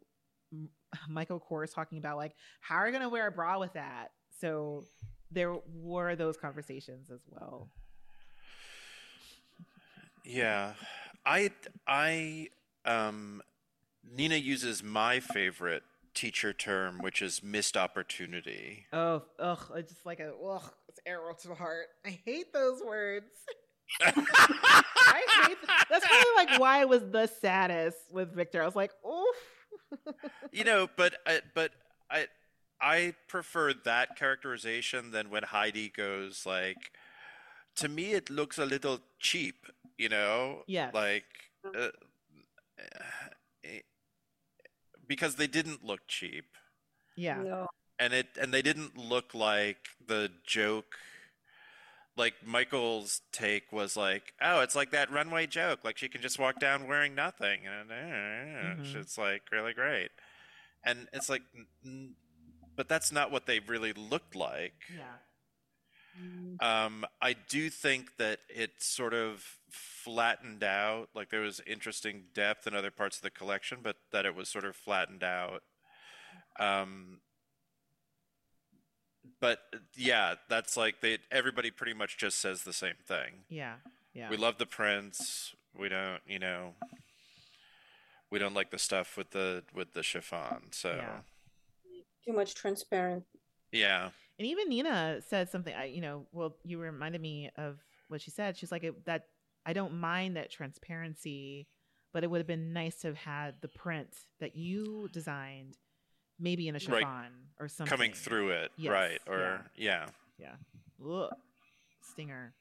Michael 1.08 1.40
Kors 1.40 1.74
talking 1.74 1.98
about 1.98 2.16
like, 2.16 2.34
how 2.60 2.76
are 2.76 2.86
you 2.86 2.92
going 2.92 3.02
to 3.02 3.08
wear 3.08 3.26
a 3.28 3.32
bra 3.32 3.58
with 3.58 3.72
that? 3.74 4.08
So 4.40 4.84
there 5.30 5.56
were 5.72 6.16
those 6.16 6.36
conversations 6.36 7.10
as 7.10 7.20
well. 7.28 7.70
Yeah. 10.24 10.74
I 11.24 11.50
I 11.86 12.48
um 12.84 13.42
Nina 14.16 14.36
uses 14.36 14.82
my 14.82 15.20
favorite 15.20 15.82
teacher 16.14 16.52
term, 16.52 16.98
which 17.00 17.20
is 17.20 17.42
missed 17.42 17.76
opportunity. 17.76 18.86
Oh, 18.92 19.22
ugh, 19.38 19.60
it's 19.76 19.92
just 19.92 20.06
like 20.06 20.20
a 20.20 20.32
ugh, 20.34 20.70
it's 20.88 21.00
arrow 21.06 21.34
to 21.42 21.48
the 21.48 21.54
heart. 21.54 21.86
I 22.06 22.18
hate 22.24 22.52
those 22.52 22.80
words. 22.82 23.26
I 24.00 24.12
hate 25.46 25.58
that's 25.90 26.06
probably 26.06 26.24
like 26.36 26.58
why 26.60 26.80
I 26.80 26.84
was 26.86 27.02
the 27.10 27.26
saddest 27.26 27.98
with 28.10 28.34
Victor. 28.34 28.62
I 28.62 28.66
was 28.66 28.76
like, 28.76 28.92
oof. 29.06 30.14
you 30.52 30.64
know, 30.64 30.88
but 30.96 31.14
I, 31.26 31.40
but 31.54 31.72
I 32.10 32.26
I 32.80 33.14
prefer 33.28 33.72
that 33.84 34.16
characterization 34.16 35.10
than 35.10 35.30
when 35.30 35.42
Heidi 35.42 35.88
goes 35.90 36.44
like, 36.46 36.92
to 37.76 37.88
me 37.88 38.12
it 38.12 38.30
looks 38.30 38.58
a 38.58 38.66
little 38.66 39.00
cheap, 39.18 39.66
you 39.98 40.08
know, 40.08 40.62
Yeah. 40.66 40.90
like 40.92 41.24
uh, 41.64 41.88
eh, 43.64 43.80
because 45.06 45.36
they 45.36 45.46
didn't 45.46 45.84
look 45.84 46.00
cheap, 46.08 46.46
yeah. 47.16 47.42
No. 47.42 47.66
and 47.98 48.12
it 48.12 48.28
and 48.40 48.52
they 48.52 48.62
didn't 48.62 48.96
look 48.96 49.34
like 49.34 49.88
the 50.06 50.30
joke. 50.46 50.96
Like 52.16 52.34
Michael's 52.46 53.22
take 53.32 53.72
was 53.72 53.96
like, 53.96 54.34
oh, 54.40 54.60
it's 54.60 54.76
like 54.76 54.92
that 54.92 55.10
runway 55.10 55.46
joke. 55.48 55.80
Like 55.84 55.98
she 55.98 56.08
can 56.08 56.22
just 56.22 56.38
walk 56.38 56.60
down 56.60 56.86
wearing 56.86 57.14
nothing, 57.14 57.66
and 57.66 57.90
uh, 57.90 58.82
Mhm. 58.82 58.94
it's 59.00 59.18
like 59.18 59.42
really 59.50 59.72
great. 59.74 60.10
And 60.84 61.08
it's 61.12 61.28
like, 61.28 61.42
n- 61.56 61.66
n- 61.84 62.14
but 62.76 62.88
that's 62.88 63.10
not 63.10 63.30
what 63.32 63.46
they 63.46 63.58
really 63.58 63.92
looked 63.92 64.36
like. 64.36 64.74
Yeah. 64.94 65.16
Um, 66.60 67.04
I 67.20 67.34
do 67.34 67.68
think 67.70 68.16
that 68.18 68.38
it 68.48 68.70
sort 68.78 69.14
of 69.14 69.58
flattened 69.70 70.62
out. 70.62 71.08
Like 71.14 71.30
there 71.30 71.40
was 71.40 71.60
interesting 71.66 72.24
depth 72.34 72.66
in 72.66 72.74
other 72.74 72.90
parts 72.90 73.16
of 73.16 73.22
the 73.22 73.30
collection, 73.30 73.78
but 73.82 73.96
that 74.12 74.24
it 74.24 74.34
was 74.34 74.48
sort 74.48 74.64
of 74.64 74.76
flattened 74.76 75.24
out. 75.24 75.62
Um, 76.58 77.20
but 79.40 79.60
yeah, 79.96 80.34
that's 80.48 80.76
like 80.76 81.00
they. 81.00 81.18
Everybody 81.30 81.70
pretty 81.70 81.94
much 81.94 82.16
just 82.18 82.40
says 82.40 82.62
the 82.62 82.72
same 82.72 82.96
thing. 83.06 83.44
Yeah. 83.48 83.76
Yeah. 84.12 84.30
We 84.30 84.36
love 84.36 84.58
the 84.58 84.66
prints. 84.66 85.54
We 85.76 85.88
don't, 85.88 86.20
you 86.26 86.38
know, 86.38 86.74
we 88.30 88.38
don't 88.38 88.54
like 88.54 88.70
the 88.70 88.78
stuff 88.78 89.16
with 89.16 89.30
the 89.30 89.64
with 89.74 89.92
the 89.94 90.02
chiffon. 90.02 90.70
So 90.72 90.94
Yeah. 90.96 91.18
Too 92.24 92.32
much 92.32 92.54
transparent. 92.54 93.24
yeah. 93.72 94.10
And 94.38 94.46
even 94.48 94.68
Nina 94.68 95.20
said 95.28 95.48
something. 95.50 95.74
I, 95.74 95.84
you 95.84 96.00
know, 96.00 96.26
well, 96.32 96.56
you 96.64 96.78
reminded 96.78 97.20
me 97.20 97.50
of 97.56 97.78
what 98.08 98.20
she 98.20 98.30
said. 98.30 98.56
She's 98.56 98.72
like 98.72 98.84
it, 98.84 99.04
that. 99.06 99.26
I 99.66 99.72
don't 99.72 99.98
mind 99.98 100.36
that 100.36 100.50
transparency, 100.50 101.68
but 102.12 102.22
it 102.24 102.30
would 102.30 102.38
have 102.38 102.46
been 102.46 102.72
nice 102.74 102.96
to 103.00 103.06
have 103.08 103.16
had 103.16 103.54
the 103.62 103.68
print 103.68 104.08
that 104.40 104.56
you 104.56 105.08
designed, 105.12 105.78
maybe 106.38 106.68
in 106.68 106.76
a 106.76 106.78
chiffon 106.78 107.02
Right. 107.02 107.30
or 107.58 107.68
something 107.68 107.90
coming 107.90 108.12
through 108.12 108.50
it, 108.50 108.72
Yes, 108.76 108.90
right? 108.92 109.20
Or 109.26 109.64
yeah. 109.76 110.06
Yeah. 110.38 110.56
Ugh. 111.02 111.30
Stinger. 112.02 112.52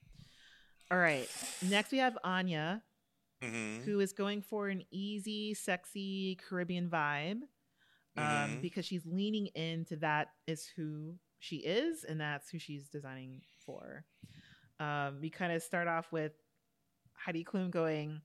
All 0.91 0.97
right. 0.97 1.27
Next, 1.61 1.91
we 1.91 1.97
have 1.97 2.17
Anya, 2.23 2.83
hmm 3.41 3.81
who 3.83 3.99
is 3.99 4.13
going 4.13 4.41
for 4.41 4.69
an 4.69 4.83
easy, 4.91 5.53
sexy 5.53 6.37
Caribbean 6.47 6.89
vibe 6.89 7.41
um, 8.15 8.23
Mhm. 8.23 8.61
because 8.61 8.85
she's 8.85 9.05
leaning 9.05 9.47
into 9.47 9.97
that 9.97 10.29
is 10.47 10.65
who 10.77 11.17
she 11.43 11.57
is, 11.57 12.05
and 12.05 12.21
that's 12.21 12.49
who 12.49 12.57
she's 12.57 12.87
designing 12.87 13.41
for. 13.65 14.05
Um, 14.79 15.17
we 15.21 15.29
kind 15.29 15.51
of 15.51 15.61
start 15.61 15.89
off 15.89 16.09
with 16.11 16.31
Heidi 17.13 17.43
Klum 17.43 17.69
going, 17.69 18.21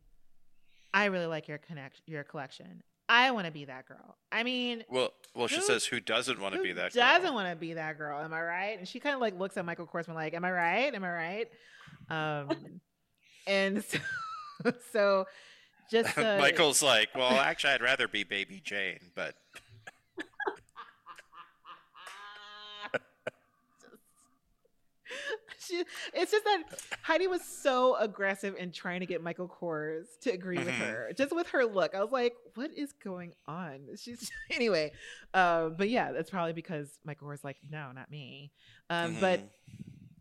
"I 0.95 1.07
really 1.07 1.27
like 1.27 1.49
your 1.49 1.59
connect 1.59 2.01
your 2.07 2.23
collection. 2.23 2.82
I 3.09 3.31
want 3.32 3.47
to 3.47 3.53
be 3.53 3.65
that 3.65 3.86
girl. 3.89 4.16
I 4.31 4.43
mean, 4.45 4.85
Well, 4.89 5.12
well, 5.35 5.49
she 5.49 5.57
Who- 5.57 5.62
says, 5.62 5.85
"Who 5.86 5.99
doesn't 5.99 6.39
want 6.40 6.55
to 6.55 6.62
be 6.62 6.73
that?" 6.74 6.93
doesn't 6.93 7.23
girl? 7.23 7.35
want 7.35 7.49
to 7.51 7.57
be 7.57 7.74
that 7.74 7.99
girl? 7.99 8.20
Am 8.20 8.32
I 8.32 8.40
right? 8.43 8.78
And 8.78 8.86
she 8.86 9.01
kind 9.01 9.15
of 9.15 9.20
like 9.20 9.36
looks 9.36 9.57
at 9.57 9.65
Michael 9.65 9.86
Korsman 9.86 10.15
like, 10.15 10.35
"Am 10.35 10.45
I 10.45 10.53
right? 10.53 10.95
Am 10.95 11.03
I 11.05 11.11
right?" 11.12 11.49
Um, 12.11 12.81
and 13.49 13.82
so, 13.85 13.99
so 14.93 15.27
just 15.90 16.16
uh, 16.16 16.36
Michael's 16.40 16.82
like, 16.85 17.09
"Well, 17.16 17.32
actually, 17.32 17.73
I'd 17.74 17.82
rather 17.82 18.07
be 18.07 18.23
Baby 18.24 18.61
Jane, 18.62 19.01
but 19.16 19.35
she, 25.78 25.85
it's 26.15 26.32
just 26.32 26.45
that 26.45 26.62
Heidi 27.03 27.27
was 27.27 27.43
so 27.43 27.97
aggressive 27.97 28.55
in 28.57 28.73
trying 28.73 29.01
to 29.01 29.07
get 29.07 29.23
Michael 29.23 29.49
Kors 29.49 30.19
to 30.23 30.31
agree 30.31 30.57
with 30.59 30.69
Mhm. 30.69 30.78
her, 30.78 31.12
just 31.16 31.35
with 31.35 31.49
her 31.49 31.65
look. 31.65 31.95
I 31.95 32.03
was 32.03 32.12
like, 32.12 32.35
"What 32.55 32.70
is 32.77 32.93
going 32.93 33.35
on?" 33.47 33.81
She's 33.97 34.31
anyway, 34.51 34.93
uh, 35.35 35.69
but 35.70 35.89
yeah, 35.89 36.12
that's 36.12 36.31
probably 36.31 36.53
because 36.53 36.99
Michael 37.05 37.28
Kors 37.28 37.45
like, 37.45 37.59
"No, 37.70 37.93
not 37.93 38.11
me." 38.11 38.53
Um, 38.90 39.16
But 39.20 39.40
Mhm. 39.40 39.49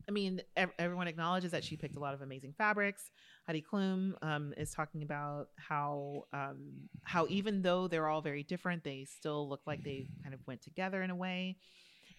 I 0.09 0.13
mean, 0.13 0.41
ev- 0.55 0.71
everyone 0.79 1.09
acknowledges 1.09 1.51
that 1.51 1.65
she 1.65 1.75
picked 1.75 1.97
a 1.97 1.99
lot 1.99 2.13
of 2.13 2.21
amazing 2.21 2.53
fabrics. 2.57 3.11
Heidi 3.45 3.61
Klum 3.61 4.13
um, 4.21 4.53
is 4.55 4.71
talking 4.71 5.03
about 5.03 5.49
how 5.57 6.23
um, 6.31 6.87
how 7.03 7.27
even 7.29 7.61
though 7.61 7.89
they're 7.89 8.07
all 8.07 8.21
very 8.21 8.43
different, 8.43 8.85
they 8.85 9.03
still 9.03 9.49
look 9.49 9.61
like 9.67 9.83
they 9.83 10.07
kind 10.23 10.33
of 10.33 10.39
went 10.47 10.61
together 10.61 11.03
in 11.03 11.09
a 11.09 11.15
way. 11.15 11.57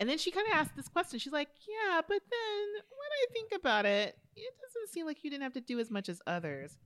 And 0.00 0.08
then 0.08 0.18
she 0.18 0.30
kind 0.30 0.46
of 0.46 0.54
asked 0.58 0.76
this 0.76 0.88
question. 0.88 1.18
She's 1.18 1.32
like, 1.32 1.48
"Yeah, 1.66 2.00
but 2.06 2.20
then 2.30 2.66
when 2.74 3.10
I 3.12 3.26
think 3.32 3.52
about 3.54 3.84
it, 3.84 4.16
it 4.36 4.54
doesn't 4.60 4.92
seem 4.92 5.06
like 5.06 5.24
you 5.24 5.30
didn't 5.30 5.42
have 5.42 5.54
to 5.54 5.60
do 5.60 5.80
as 5.80 5.90
much 5.90 6.08
as 6.08 6.20
others. 6.26 6.76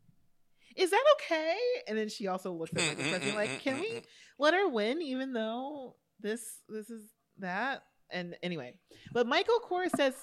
Is 0.77 0.91
that 0.91 1.05
okay?" 1.17 1.57
And 1.87 1.99
then 1.99 2.09
she 2.09 2.27
also 2.27 2.53
looks 2.53 2.73
at 2.77 2.97
Kors 2.97 3.35
like, 3.35 3.63
"Can 3.63 3.81
we 3.81 4.01
let 4.39 4.55
her 4.55 4.69
win, 4.69 5.03
even 5.03 5.33
though 5.33 5.97
this 6.21 6.61
this 6.69 6.89
is 6.91 7.11
that?" 7.39 7.85
And 8.11 8.37
anyway, 8.43 8.75
but 9.13 9.27
Michael 9.27 9.61
Kors 9.61 9.91
says 9.91 10.15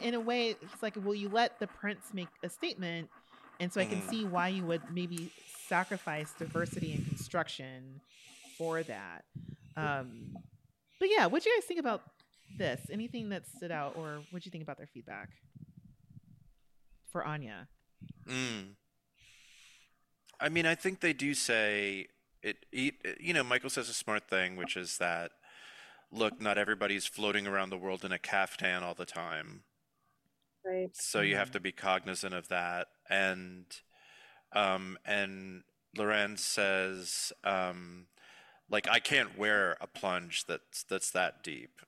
in 0.00 0.14
a 0.14 0.20
way, 0.20 0.56
he's 0.60 0.82
like, 0.82 0.96
"Will 0.96 1.14
you 1.14 1.28
let 1.28 1.60
the 1.60 1.66
prince 1.66 2.12
make 2.12 2.38
a 2.42 2.48
statement?" 2.48 3.10
And 3.60 3.72
so 3.72 3.80
I 3.80 3.84
can 3.84 4.00
Mhm. 4.00 4.08
see 4.10 4.24
why 4.24 4.48
you 4.48 4.64
would 4.64 4.82
maybe 4.90 5.30
sacrifice 5.68 6.32
diversity 6.34 6.92
and 6.92 7.06
construction 7.06 8.00
for 8.58 8.82
that. 8.82 9.24
Um, 9.76 10.36
but 10.98 11.08
yeah, 11.10 11.26
what 11.26 11.42
do 11.42 11.50
you 11.50 11.56
guys 11.56 11.66
think 11.66 11.80
about 11.80 12.02
this? 12.58 12.80
Anything 12.90 13.28
that 13.30 13.44
stood 13.56 13.70
out, 13.70 13.96
or 13.96 14.20
what 14.30 14.42
do 14.42 14.46
you 14.46 14.50
think 14.50 14.64
about 14.64 14.78
their 14.78 14.88
feedback 14.92 15.28
for 17.10 17.24
Anya? 17.24 17.68
Mm. 18.28 18.74
I 20.40 20.48
mean, 20.48 20.66
I 20.66 20.74
think 20.74 21.00
they 21.00 21.12
do 21.12 21.34
say 21.34 22.06
it, 22.42 22.56
it. 22.72 22.94
You 23.20 23.32
know, 23.34 23.44
Michael 23.44 23.70
says 23.70 23.88
a 23.88 23.94
smart 23.94 24.28
thing, 24.28 24.56
which 24.56 24.76
is 24.76 24.98
that, 24.98 25.32
look, 26.10 26.40
not 26.40 26.58
everybody's 26.58 27.06
floating 27.06 27.46
around 27.46 27.70
the 27.70 27.78
world 27.78 28.04
in 28.04 28.12
a 28.12 28.18
caftan 28.18 28.82
all 28.82 28.94
the 28.94 29.06
time. 29.06 29.62
Right. 30.64 30.88
so 30.94 31.20
you 31.20 31.36
have 31.36 31.50
to 31.50 31.60
be 31.60 31.72
cognizant 31.72 32.32
of 32.32 32.48
that 32.48 32.86
and 33.10 33.66
um 34.54 34.96
and 35.04 35.62
L'Wren 35.94 36.38
says 36.38 37.34
um 37.44 38.06
like 38.70 38.88
I 38.88 38.98
can't 38.98 39.36
wear 39.36 39.76
a 39.80 39.86
plunge 39.86 40.46
that's 40.46 40.84
that's 40.84 41.10
that 41.10 41.42
deep 41.42 41.80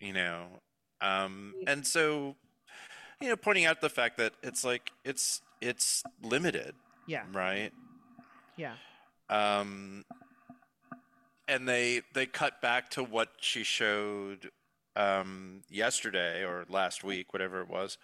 you 0.00 0.12
know 0.12 0.46
um 1.00 1.54
and 1.66 1.86
so 1.86 2.36
you 3.20 3.28
know 3.28 3.36
pointing 3.36 3.64
out 3.64 3.80
the 3.80 3.88
fact 3.90 4.16
that 4.18 4.32
it's 4.42 4.64
like 4.64 4.92
it's 5.04 5.42
it's 5.60 6.02
limited 6.22 6.74
Yeah, 7.06 7.22
right 7.32 7.72
yeah, 8.56 8.74
um, 9.30 10.04
and 11.46 11.68
they 11.68 12.02
they 12.14 12.26
cut 12.26 12.60
back 12.60 12.90
to 12.90 13.02
what 13.02 13.28
she 13.40 13.62
showed 13.62 14.50
um, 14.96 15.62
yesterday 15.70 16.42
or 16.44 16.64
last 16.68 17.04
week, 17.04 17.32
whatever 17.32 17.60
it 17.60 17.68
was, 17.68 17.98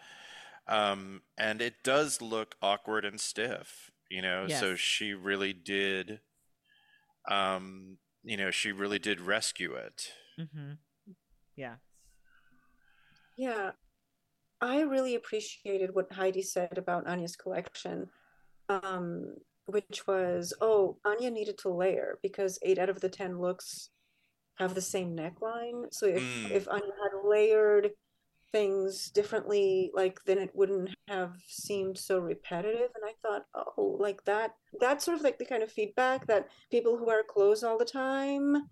um, 0.69 1.23
and 1.37 1.61
it 1.61 1.75
does 1.83 2.23
look 2.23 2.55
awkward 2.63 3.05
and 3.05 3.21
stiff. 3.21 3.91
You 4.11 4.23
know, 4.23 4.47
so 4.61 4.77
she 4.77 5.13
really 5.13 5.53
did. 5.53 6.21
Um, 7.29 7.99
you 8.23 8.37
know, 8.37 8.51
she 8.51 8.73
really 8.73 8.99
did 8.99 9.21
rescue 9.21 9.75
it. 9.75 10.13
hmm 10.37 10.73
yeah, 11.57 11.77
Yeah. 13.37 13.73
I 14.61 14.81
really 14.83 15.15
appreciated 15.15 15.95
what 15.95 16.13
Heidi 16.13 16.41
said 16.43 16.79
about 16.79 17.07
Anya's 17.07 17.37
collection, 17.37 18.09
um, 18.69 19.35
which 19.67 20.07
was, 20.07 20.55
oh, 20.61 20.97
Anya 21.05 21.31
needed 21.31 21.59
to 21.59 21.69
layer 21.69 22.19
because 22.23 22.59
eight 22.63 22.79
out 22.79 22.89
of 22.89 23.01
the 23.01 23.09
10 23.11 23.41
looks 23.41 23.91
have 24.57 24.75
the 24.75 24.81
same 24.81 25.15
neckline. 25.17 25.93
So 25.93 26.07
if, 26.07 26.23
Mm. 26.23 26.51
if 26.51 26.69
Anya 26.69 26.93
had 27.03 27.29
layered 27.29 27.91
things 28.53 29.11
differently, 29.11 29.91
like 29.95 30.25
then 30.25 30.39
it 30.39 30.55
wouldn't 30.55 30.91
have 31.09 31.35
seemed 31.47 31.99
so 31.99 32.21
repetitive. 32.21 32.91
And 32.95 33.05
I 33.05 33.15
thought, 33.21 33.47
oh, 33.55 33.97
like 33.99 34.25
that, 34.25 34.55
that's 34.81 35.05
sort 35.05 35.19
of 35.19 35.25
like 35.25 35.39
the 35.39 35.45
kind 35.45 35.63
of 35.65 35.73
feedback 35.73 36.27
that 36.29 36.49
people 36.71 36.97
who 36.97 37.05
wear 37.05 37.25
clothes 37.25 37.65
all 37.65 37.77
the 37.77 37.85
time 37.85 38.69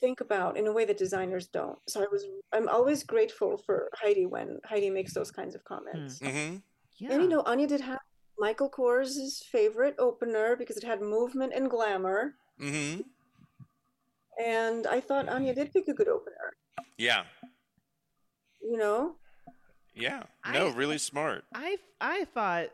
think 0.00 0.20
about 0.20 0.56
in 0.56 0.66
a 0.66 0.72
way 0.72 0.84
that 0.84 0.98
designers 0.98 1.46
don't. 1.46 1.78
So 1.88 2.02
I 2.02 2.06
was 2.10 2.24
I'm 2.52 2.68
always 2.68 3.02
grateful 3.02 3.56
for 3.64 3.88
Heidi 3.94 4.26
when 4.26 4.58
Heidi 4.64 4.90
makes 4.90 5.14
those 5.14 5.30
kinds 5.30 5.54
of 5.54 5.64
comments. 5.64 6.18
hmm 6.20 6.56
yeah. 6.98 7.12
And 7.12 7.22
you 7.22 7.28
know, 7.28 7.42
Anya 7.46 7.66
did 7.66 7.80
have 7.82 8.00
Michael 8.38 8.70
Kors' 8.70 9.44
favorite 9.44 9.94
opener 9.98 10.56
because 10.56 10.76
it 10.76 10.84
had 10.84 11.00
movement 11.00 11.52
and 11.54 11.68
glamour. 11.70 12.34
hmm 12.58 13.00
And 14.42 14.86
I 14.86 15.00
thought 15.00 15.28
Anya 15.28 15.54
did 15.54 15.72
pick 15.72 15.88
a 15.88 15.92
good 15.94 16.08
opener. 16.08 16.56
Yeah. 16.98 17.24
You 18.62 18.76
know? 18.76 19.16
Yeah. 19.94 20.24
No, 20.52 20.68
I- 20.68 20.72
really 20.74 20.98
smart. 20.98 21.44
I 21.54 21.78
I 22.00 22.24
thought 22.26 22.68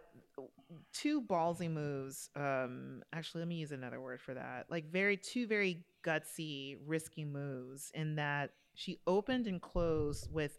two 0.93 1.23
ballsy 1.23 1.71
moves. 1.71 2.31
Um, 2.35 3.03
actually, 3.13 3.41
let 3.43 3.49
me 3.49 3.57
use 3.57 3.73
another 3.73 4.01
word 4.01 4.21
for 4.21 4.35
that. 4.35 4.67
Like 4.71 4.91
very 4.91 5.17
two 5.17 5.47
very 5.47 5.85
gutsy, 6.03 6.77
risky 6.87 7.25
moves. 7.25 7.91
In 7.95 8.17
that 8.17 8.51
she 8.75 9.01
opened 9.07 9.47
and 9.47 9.61
closed 9.61 10.29
with 10.33 10.59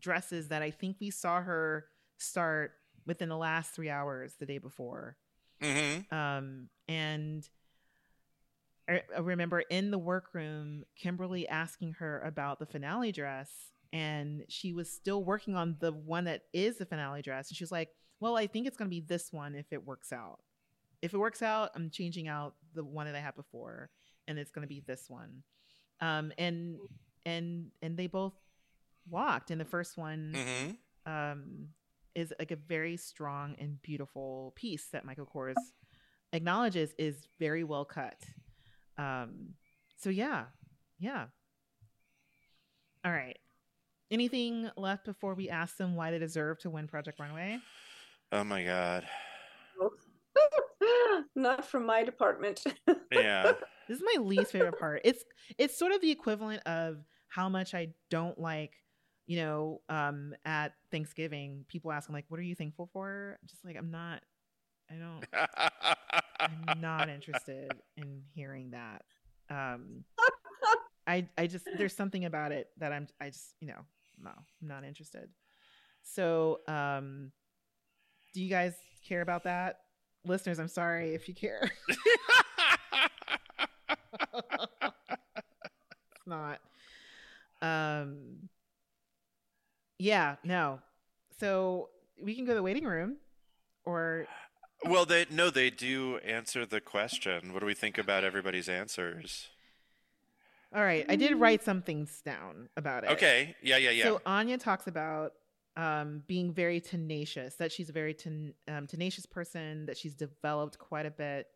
dresses 0.00 0.48
that 0.48 0.62
I 0.62 0.70
think 0.70 0.96
we 1.00 1.10
saw 1.10 1.40
her 1.40 1.86
start 2.18 2.72
within 3.06 3.28
the 3.28 3.36
last 3.36 3.74
three 3.74 3.90
hours 3.90 4.34
the 4.38 4.46
day 4.46 4.58
before. 4.58 5.16
hmm 5.60 6.00
Um, 6.14 6.68
and 6.88 7.48
I 8.88 9.02
I 9.14 9.20
remember 9.20 9.60
in 9.60 9.90
the 9.90 9.98
workroom, 9.98 10.84
Kimberly 10.96 11.48
asking 11.48 11.94
her 11.94 12.20
about 12.20 12.58
the 12.58 12.66
finale 12.66 13.12
dress, 13.12 13.50
and 13.92 14.44
she 14.48 14.72
was 14.72 14.90
still 14.92 15.24
working 15.24 15.56
on 15.56 15.76
the 15.80 15.92
one 15.92 16.24
that 16.24 16.42
is 16.52 16.78
the 16.78 16.86
finale 16.86 17.22
dress. 17.22 17.48
And 17.48 17.56
she 17.56 17.64
was 17.64 17.72
like, 17.72 17.90
Well, 18.20 18.36
I 18.36 18.46
think 18.46 18.66
it's 18.66 18.76
going 18.76 18.88
to 18.90 18.94
be 18.94 19.00
this 19.06 19.32
one 19.32 19.54
if 19.54 19.72
it 19.72 19.84
works 19.84 20.12
out. 20.12 20.40
If 21.02 21.14
it 21.14 21.18
works 21.18 21.42
out, 21.42 21.70
I'm 21.74 21.90
changing 21.90 22.28
out 22.28 22.54
the 22.74 22.84
one 22.84 23.06
that 23.06 23.14
I 23.14 23.20
had 23.20 23.34
before, 23.36 23.90
and 24.28 24.38
it's 24.38 24.50
going 24.50 24.62
to 24.62 24.68
be 24.68 24.80
this 24.86 25.08
one. 25.08 25.42
um, 26.00 26.32
and 26.38 26.78
and 27.26 27.70
and 27.82 27.96
they 27.96 28.06
both 28.06 28.34
walked. 29.08 29.50
And 29.50 29.60
the 29.60 29.64
first 29.64 29.96
one 29.96 30.34
hmm 30.34 30.70
um, 31.10 31.68
is 32.14 32.32
like 32.38 32.50
a 32.50 32.56
very 32.56 32.96
strong 32.96 33.56
and 33.58 33.80
beautiful 33.82 34.52
piece 34.56 34.86
that 34.92 35.04
Michael 35.04 35.26
Kors 35.26 35.54
acknowledges 36.32 36.94
is 36.98 37.26
very 37.38 37.64
well 37.64 37.84
cut. 37.84 38.22
Um, 38.98 39.54
so 39.96 40.10
yeah, 40.10 40.46
yeah. 40.98 41.26
All 43.04 43.12
right. 43.12 43.38
Anything 44.10 44.70
left 44.76 45.04
before 45.04 45.34
we 45.34 45.50
ask 45.50 45.76
them 45.76 45.94
why 45.96 46.10
they 46.10 46.18
deserve 46.18 46.58
to 46.60 46.70
win 46.70 46.86
Project 46.86 47.18
Runway? 47.18 47.58
Oh 48.32 48.44
my 48.44 48.64
god. 48.64 49.06
Not 51.34 51.64
from 51.64 51.86
my 51.86 52.04
department. 52.04 52.62
Yeah. 53.12 53.52
This 53.88 53.98
is 53.98 54.04
my 54.16 54.22
least 54.22 54.50
favorite 54.50 54.78
part. 54.78 55.02
It's 55.04 55.22
it's 55.56 55.78
sort 55.78 55.92
of 55.92 56.00
the 56.00 56.10
equivalent 56.10 56.62
of 56.66 57.04
how 57.28 57.48
much 57.48 57.74
I 57.74 57.88
don't 58.10 58.36
like, 58.40 58.72
you 59.26 59.36
know, 59.36 59.82
um, 59.88 60.34
at 60.44 60.72
Thanksgiving, 60.90 61.64
people 61.68 61.92
ask, 61.92 62.10
like, 62.10 62.24
what 62.28 62.40
are 62.40 62.44
you 62.44 62.56
thankful 62.56 62.88
for?" 62.92 63.38
I'm 63.40 63.46
just 63.46 63.64
like, 63.64 63.76
I'm 63.76 63.92
not, 63.92 64.22
I 64.90 64.94
don't, 64.94 65.24
I'm 66.40 66.80
not 66.80 67.08
interested 67.08 67.70
in 67.96 68.22
hearing 68.34 68.70
that. 68.72 69.02
Um, 69.48 70.04
I 71.06 71.28
I 71.36 71.46
just 71.46 71.68
there's 71.76 71.94
something 71.94 72.24
about 72.24 72.52
it 72.52 72.68
that 72.78 72.92
I'm 72.92 73.06
I 73.20 73.30
just 73.30 73.54
you 73.60 73.68
know 73.68 73.80
no 74.22 74.30
I'm 74.30 74.68
not 74.68 74.84
interested. 74.84 75.28
So 76.02 76.60
um, 76.68 77.30
do 78.32 78.42
you 78.42 78.50
guys 78.50 78.74
care 79.06 79.20
about 79.20 79.44
that, 79.44 79.80
listeners? 80.24 80.58
I'm 80.58 80.68
sorry 80.68 81.14
if 81.14 81.28
you 81.28 81.34
care. 81.34 81.70
it's 84.34 86.26
not. 86.26 86.60
Um. 87.62 88.48
Yeah. 89.98 90.36
No. 90.44 90.80
So 91.38 91.88
we 92.20 92.34
can 92.34 92.44
go 92.44 92.52
to 92.52 92.56
the 92.56 92.62
waiting 92.62 92.84
room, 92.84 93.16
or 93.84 94.26
well, 94.84 95.04
they 95.04 95.26
no, 95.30 95.50
they 95.50 95.70
do 95.70 96.18
answer 96.18 96.66
the 96.66 96.80
question. 96.80 97.52
What 97.52 97.60
do 97.60 97.66
we 97.66 97.74
think 97.74 97.98
about 97.98 98.24
everybody's 98.24 98.68
answers? 98.68 99.48
all 100.74 100.82
right. 100.82 101.06
I 101.08 101.14
did 101.14 101.36
write 101.36 101.62
some 101.62 101.82
things 101.82 102.20
down 102.24 102.68
about 102.76 103.04
it. 103.04 103.10
Okay. 103.10 103.54
Yeah. 103.62 103.76
Yeah. 103.76 103.90
Yeah. 103.90 104.04
So 104.04 104.20
Anya 104.26 104.58
talks 104.58 104.88
about 104.88 105.32
um, 105.76 106.22
being 106.26 106.52
very 106.52 106.80
tenacious, 106.80 107.56
that 107.56 107.72
she's 107.72 107.88
a 107.88 107.92
very 107.92 108.14
ten, 108.14 108.54
um, 108.68 108.86
tenacious 108.86 109.26
person, 109.26 109.86
that 109.86 109.96
she's 109.96 110.14
developed 110.14 110.78
quite 110.78 111.06
a 111.06 111.10
bit, 111.10 111.48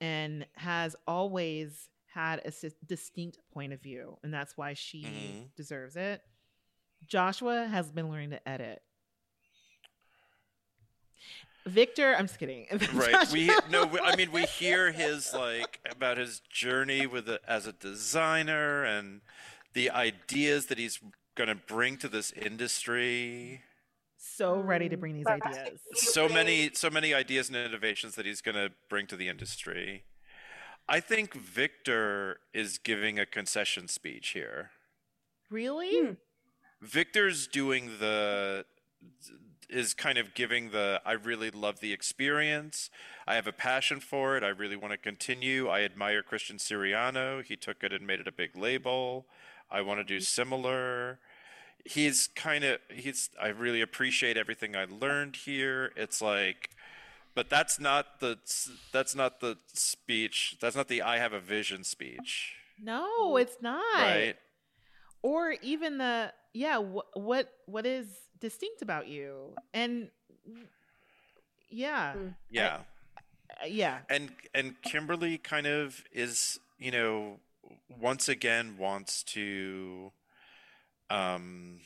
and 0.00 0.46
has 0.56 0.96
always 1.06 1.88
had 2.06 2.38
a 2.40 2.48
s- 2.48 2.64
distinct 2.86 3.38
point 3.52 3.72
of 3.72 3.80
view, 3.82 4.18
and 4.22 4.32
that's 4.34 4.56
why 4.56 4.72
she 4.74 5.02
Mhm. 5.04 5.54
deserves 5.56 5.94
it. 5.96 6.22
Joshua 7.06 7.66
has 7.66 7.90
been 7.92 8.08
learning 8.10 8.30
to 8.30 8.48
edit. 8.48 8.82
Victor, 11.66 12.14
I'm 12.16 12.26
just 12.26 12.38
kidding. 12.38 12.66
right. 12.94 13.30
We 13.30 13.50
no. 13.70 13.84
we- 13.86 14.00
I 14.00 14.16
mean, 14.16 14.32
we 14.32 14.42
hear 14.44 14.90
his 14.92 15.32
like 15.34 15.78
about 15.90 16.16
his 16.16 16.40
journey 16.40 17.06
with 17.06 17.28
a, 17.28 17.38
as 17.46 17.66
a 17.66 17.72
designer 17.72 18.82
and 18.82 19.20
the 19.74 19.90
ideas 19.90 20.66
that 20.66 20.78
he's 20.78 20.98
going 21.46 21.56
to 21.56 21.64
bring 21.66 21.96
to 21.96 22.08
this 22.08 22.32
industry. 22.32 23.62
so 24.18 24.60
ready 24.60 24.90
to 24.90 24.96
bring 24.98 25.14
these 25.14 25.26
ideas. 25.26 25.80
so 25.94 26.28
many 26.28 26.70
so 26.74 26.90
many 26.90 27.14
ideas 27.14 27.48
and 27.48 27.56
innovations 27.56 28.14
that 28.16 28.26
he's 28.26 28.42
going 28.42 28.56
to 28.56 28.70
bring 28.90 29.06
to 29.06 29.16
the 29.16 29.28
industry. 29.28 30.04
I 30.86 31.00
think 31.00 31.32
Victor 31.34 32.40
is 32.52 32.76
giving 32.76 33.18
a 33.18 33.24
concession 33.24 33.88
speech 33.88 34.30
here. 34.30 34.70
Really? 35.48 35.98
Hmm. 35.98 36.12
Victor's 36.82 37.46
doing 37.46 37.92
the 37.98 38.66
is 39.70 39.94
kind 39.94 40.18
of 40.18 40.34
giving 40.34 40.72
the 40.72 41.00
I 41.06 41.12
really 41.12 41.50
love 41.50 41.80
the 41.80 41.94
experience. 41.94 42.90
I 43.26 43.36
have 43.36 43.46
a 43.46 43.52
passion 43.52 44.00
for 44.00 44.36
it. 44.36 44.44
I 44.44 44.48
really 44.48 44.76
want 44.76 44.92
to 44.92 44.98
continue. 44.98 45.68
I 45.68 45.82
admire 45.84 46.22
Christian 46.22 46.58
Siriano. 46.58 47.42
He 47.42 47.56
took 47.56 47.82
it 47.82 47.94
and 47.94 48.06
made 48.06 48.20
it 48.20 48.28
a 48.28 48.32
big 48.32 48.58
label. 48.58 49.24
I 49.70 49.80
want 49.82 50.00
to 50.00 50.04
do 50.04 50.20
similar. 50.20 51.20
He's 51.84 52.28
kind 52.34 52.64
of 52.64 52.78
he's 52.90 53.30
I 53.40 53.48
really 53.48 53.80
appreciate 53.80 54.36
everything 54.36 54.76
I 54.76 54.84
learned 54.84 55.36
here. 55.36 55.92
It's 55.96 56.20
like 56.22 56.70
but 57.34 57.48
that's 57.48 57.78
not 57.80 58.20
the 58.20 58.38
that's 58.92 59.14
not 59.14 59.40
the 59.40 59.56
speech. 59.72 60.56
That's 60.60 60.76
not 60.76 60.88
the 60.88 61.02
I 61.02 61.18
have 61.18 61.32
a 61.32 61.40
vision 61.40 61.84
speech. 61.84 62.54
No, 62.82 63.36
it's 63.36 63.56
not. 63.60 63.82
Right? 63.94 64.36
or 65.22 65.52
even 65.62 65.98
the 65.98 66.32
yeah 66.54 66.78
wh- 66.82 67.16
what 67.16 67.52
what 67.66 67.84
is 67.84 68.06
distinct 68.40 68.80
about 68.82 69.06
you 69.06 69.54
and 69.74 70.08
yeah 71.68 72.14
Mm. 72.16 72.34
Yeah. 72.50 72.78
uh, 73.62 73.66
yeah 73.66 73.98
and 74.08 74.30
and 74.54 74.80
Kimberly 74.82 75.38
kind 75.38 75.66
of 75.66 76.02
is 76.12 76.58
you 76.78 76.90
know 76.90 77.38
once 78.00 78.28
again 78.28 78.76
wants 78.78 79.22
to 79.24 80.10
um 81.10 81.80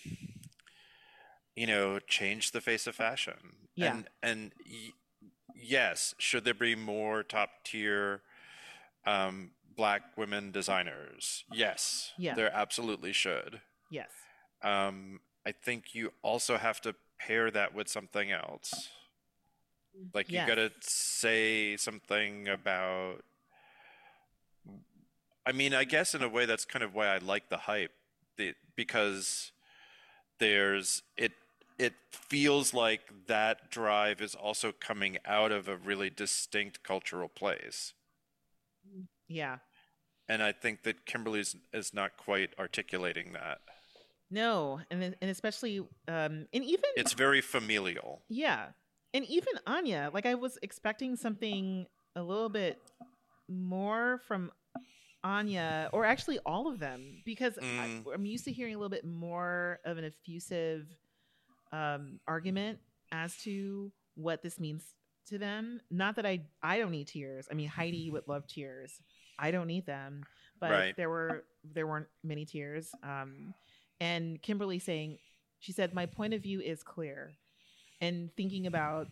you 1.56 1.66
know 1.66 1.98
change 2.00 2.52
the 2.52 2.60
face 2.60 2.86
of 2.86 2.94
fashion 2.94 3.68
Yeah. 3.76 3.92
and 3.94 4.08
and 4.22 4.52
y- 4.68 4.92
yes 5.54 6.14
should 6.18 6.44
there 6.44 6.54
be 6.54 6.74
more 6.74 7.22
top 7.22 7.50
tier 7.64 8.22
um 9.06 9.50
black 9.76 10.02
women 10.16 10.50
designers 10.52 11.44
yes 11.52 12.12
Yeah. 12.18 12.34
there 12.34 12.52
absolutely 12.52 13.12
should 13.12 13.60
yes 13.90 14.10
um 14.62 15.20
i 15.46 15.52
think 15.52 15.94
you 15.94 16.12
also 16.22 16.56
have 16.58 16.80
to 16.82 16.94
pair 17.18 17.50
that 17.50 17.74
with 17.74 17.88
something 17.88 18.30
else 18.30 18.88
like 20.12 20.28
you 20.28 20.34
Yes. 20.34 20.48
gotta 20.48 20.70
say 20.80 21.76
something 21.76 22.48
about 22.48 23.22
i 25.46 25.52
mean 25.52 25.74
i 25.74 25.84
guess 25.84 26.14
in 26.14 26.22
a 26.22 26.28
way 26.28 26.46
that's 26.46 26.64
kind 26.64 26.82
of 26.82 26.94
why 26.94 27.06
i 27.08 27.18
like 27.18 27.48
the 27.48 27.56
hype 27.56 27.92
the, 28.36 28.54
because 28.76 29.52
there's 30.38 31.02
it 31.16 31.32
it 31.78 31.94
feels 32.10 32.72
like 32.72 33.00
that 33.26 33.70
drive 33.70 34.20
is 34.20 34.34
also 34.34 34.72
coming 34.72 35.18
out 35.26 35.50
of 35.50 35.68
a 35.68 35.76
really 35.76 36.10
distinct 36.10 36.82
cultural 36.82 37.28
place. 37.28 37.92
Yeah. 39.28 39.58
And 40.28 40.42
i 40.42 40.52
think 40.52 40.82
that 40.84 41.06
kimberly's 41.06 41.56
is 41.72 41.92
not 41.92 42.16
quite 42.16 42.50
articulating 42.58 43.32
that. 43.32 43.58
No 44.30 44.80
and 44.90 45.02
and 45.20 45.30
especially 45.30 45.78
um 45.78 46.46
and 46.52 46.64
even 46.64 46.90
it's 46.96 47.12
very 47.12 47.40
familial. 47.40 48.22
Yeah 48.28 48.68
and 49.14 49.24
even 49.26 49.52
anya 49.66 50.10
like 50.12 50.26
i 50.26 50.34
was 50.34 50.58
expecting 50.60 51.16
something 51.16 51.86
a 52.16 52.22
little 52.22 52.48
bit 52.48 52.78
more 53.48 54.20
from 54.26 54.50
anya 55.24 55.88
or 55.92 56.04
actually 56.04 56.38
all 56.46 56.68
of 56.70 56.78
them 56.78 57.22
because 57.24 57.54
Mm. 57.54 58.06
I, 58.06 58.14
i'm 58.14 58.26
used 58.26 58.44
to 58.44 58.52
hearing 58.52 58.74
a 58.74 58.78
little 58.78 58.90
bit 58.90 59.04
more 59.06 59.80
of 59.84 59.96
an 59.98 60.04
effusive 60.04 60.86
um 61.72 62.20
argument 62.28 62.78
as 63.10 63.36
to 63.38 63.90
what 64.14 64.42
this 64.42 64.60
means 64.60 64.84
to 65.26 65.38
them. 65.38 65.80
Not 65.90 66.16
that 66.16 66.26
i 66.26 66.42
i 66.62 66.78
don't 66.78 66.90
need 66.90 67.08
tears. 67.08 67.48
I 67.50 67.54
mean 67.54 67.68
heidi 67.68 68.10
would 68.12 68.28
love 68.28 68.46
tears. 68.46 69.00
I 69.38 69.50
don't 69.50 69.66
need 69.66 69.86
them. 69.86 70.22
But 70.60 70.70
Right. 70.70 70.96
there 70.96 71.08
were 71.08 71.44
there 71.64 71.86
weren't 71.86 72.08
many 72.22 72.44
tears. 72.44 72.90
Um 73.02 73.54
and 74.00 74.40
kimberly 74.42 74.78
saying 74.78 75.18
she 75.60 75.72
said 75.72 75.94
my 75.94 76.04
point 76.06 76.34
of 76.34 76.42
view 76.42 76.60
is 76.60 76.82
clear. 76.82 77.32
And 78.00 78.30
thinking 78.36 78.66
about 78.66 79.08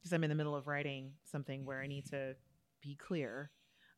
because 0.00 0.12
i'm 0.12 0.24
in 0.24 0.30
the 0.30 0.34
middle 0.36 0.56
of 0.56 0.66
writing 0.66 1.12
something 1.24 1.64
where 1.64 1.80
i 1.80 1.86
need 1.86 2.06
to 2.06 2.34
be 2.82 2.96
clear 2.96 3.50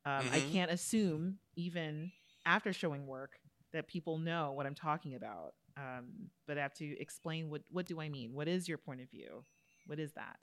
um, 0.07 0.29
i 0.33 0.41
Mhm. 0.41 0.53
can't 0.53 0.71
assume 0.71 1.39
even 1.57 2.11
after 2.47 2.73
showing 2.73 3.07
work 3.07 3.33
that 3.73 3.87
people 3.89 4.19
know 4.19 4.53
what 4.53 4.67
i'm 4.67 4.75
talking 4.75 5.15
about. 5.15 5.55
Um, 5.77 6.31
but 6.47 6.59
i 6.59 6.63
have 6.63 6.75
to 6.75 6.99
explain 7.01 7.51
what 7.51 7.63
what 7.71 7.87
do 7.87 8.01
i 8.01 8.09
mean? 8.09 8.33
What 8.35 8.49
is 8.49 8.69
your 8.69 8.79
point 8.79 9.01
of 9.01 9.11
view? 9.11 9.45
What 9.87 9.99
is 9.99 10.13
that? 10.15 10.39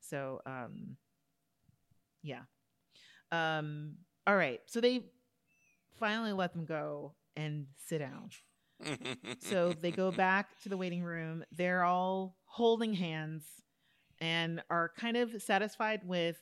So 0.00 0.40
um, 0.46 0.96
yeah. 2.22 2.42
Um, 3.32 3.96
all 4.26 4.36
right. 4.36 4.60
So 4.66 4.80
they 4.80 5.02
finally 5.98 6.32
let 6.32 6.52
them 6.52 6.64
go 6.64 7.14
and 7.36 7.66
sit 7.86 7.98
down. 7.98 8.30
So 9.38 9.74
they 9.80 9.92
go 9.92 10.10
back 10.12 10.60
to 10.62 10.68
the 10.68 10.76
waiting 10.76 11.02
room. 11.02 11.44
They're 11.52 11.84
all 11.84 12.36
holding 12.44 12.94
hands 12.94 13.44
and 14.20 14.62
are 14.70 14.92
kind 14.98 15.16
of 15.16 15.42
satisfied 15.42 16.00
with 16.04 16.36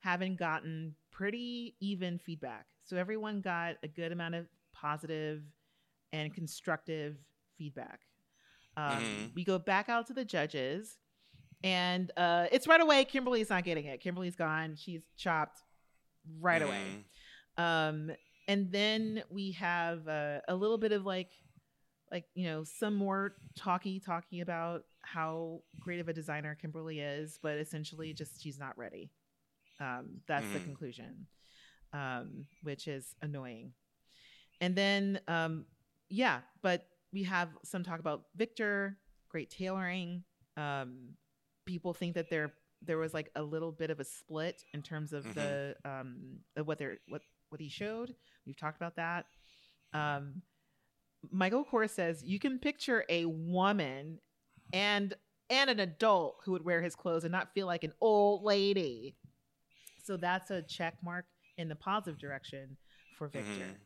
having 0.00 0.36
gotten 0.36 0.94
pretty 1.12 1.76
even 1.80 2.18
feedback. 2.18 2.66
So 2.84 2.96
everyone 2.96 3.40
got 3.40 3.76
a 3.84 3.88
good 3.88 4.10
amount 4.12 4.34
of 4.34 4.46
positive 4.72 5.42
and 6.12 6.34
constructive 6.34 7.16
feedback. 7.56 8.00
Um, 8.76 9.02
Mhm. 9.02 9.34
We 9.34 9.44
go 9.44 9.58
back 9.58 9.88
out 9.88 10.06
to 10.08 10.14
the 10.14 10.24
judges, 10.24 10.98
and 11.62 12.10
uh, 12.16 12.48
it's 12.50 12.66
right 12.66 12.80
away. 12.80 13.04
Kimberly's 13.04 13.50
not 13.50 13.62
getting 13.64 13.84
it. 13.84 14.00
Kimberly's 14.00 14.34
gone. 14.36 14.74
She's 14.76 15.04
chopped 15.16 15.60
right 16.40 16.62
away 16.62 17.04
Mhm. 17.58 17.62
um 17.62 18.16
and 18.46 18.70
then 18.70 19.24
we 19.28 19.50
have 19.52 20.06
uh, 20.06 20.40
a 20.46 20.54
little 20.54 20.78
bit 20.78 20.92
of 20.92 21.04
like 21.04 21.32
like 22.12 22.26
you 22.34 22.44
know 22.44 22.62
some 22.62 22.94
more 22.94 23.34
talky 23.56 23.98
talky 23.98 24.40
about 24.40 24.84
how 25.00 25.62
great 25.80 25.98
of 25.98 26.08
a 26.08 26.12
designer 26.12 26.54
kimberly 26.54 27.00
is 27.00 27.40
but 27.42 27.58
essentially 27.58 28.12
just 28.14 28.40
she's 28.40 28.56
not 28.56 28.78
ready 28.78 29.10
um, 29.80 30.20
that's 30.26 30.50
the 30.52 30.58
Mhm. 30.58 30.64
conclusion 30.64 31.26
um, 31.92 32.46
which 32.62 32.88
is 32.88 33.14
annoying. 33.22 33.72
And 34.60 34.74
then 34.76 35.20
um, 35.28 35.66
yeah 36.08 36.40
but 36.62 36.86
we 37.12 37.22
have 37.24 37.48
some 37.64 37.82
talk 37.84 38.00
about 38.00 38.24
victor 38.36 38.98
great 39.28 39.50
tailoring. 39.50 40.24
Um, 40.56 41.14
people 41.66 41.94
think 41.94 42.14
that 42.14 42.30
there 42.30 42.52
there 42.84 42.98
was 42.98 43.14
like 43.14 43.30
a 43.36 43.42
little 43.42 43.72
bit 43.72 43.90
of 43.90 44.00
a 44.00 44.04
split 44.04 44.62
in 44.74 44.82
terms 44.82 45.12
of 45.12 45.24
Mhm. 45.24 45.34
the 45.34 45.76
um 45.84 46.38
of 46.56 46.66
what 46.66 46.78
they're 46.78 46.98
what 47.08 47.22
what 47.50 47.60
he 47.60 47.68
showed. 47.68 48.14
We've 48.46 48.56
talked 48.56 48.76
about 48.76 48.96
that. 48.96 49.26
Um 49.92 50.42
michael 51.30 51.64
kors 51.64 51.90
says 51.90 52.22
you 52.24 52.38
can 52.38 52.58
picture 52.58 53.04
a 53.08 53.24
woman 53.26 54.18
and 54.72 55.14
and 55.50 55.70
an 55.70 55.80
adult 55.80 56.40
who 56.44 56.52
would 56.52 56.64
wear 56.64 56.82
his 56.82 56.94
clothes 56.96 57.24
and 57.24 57.32
not 57.32 57.52
feel 57.54 57.66
like 57.66 57.84
an 57.84 57.92
old 58.00 58.42
lady 58.42 59.16
so 60.02 60.16
that's 60.16 60.50
a 60.50 60.62
check 60.62 60.94
mark 61.02 61.24
in 61.58 61.68
the 61.68 61.76
positive 61.76 62.18
direction 62.18 62.76
for 63.16 63.28
victor 63.28 63.78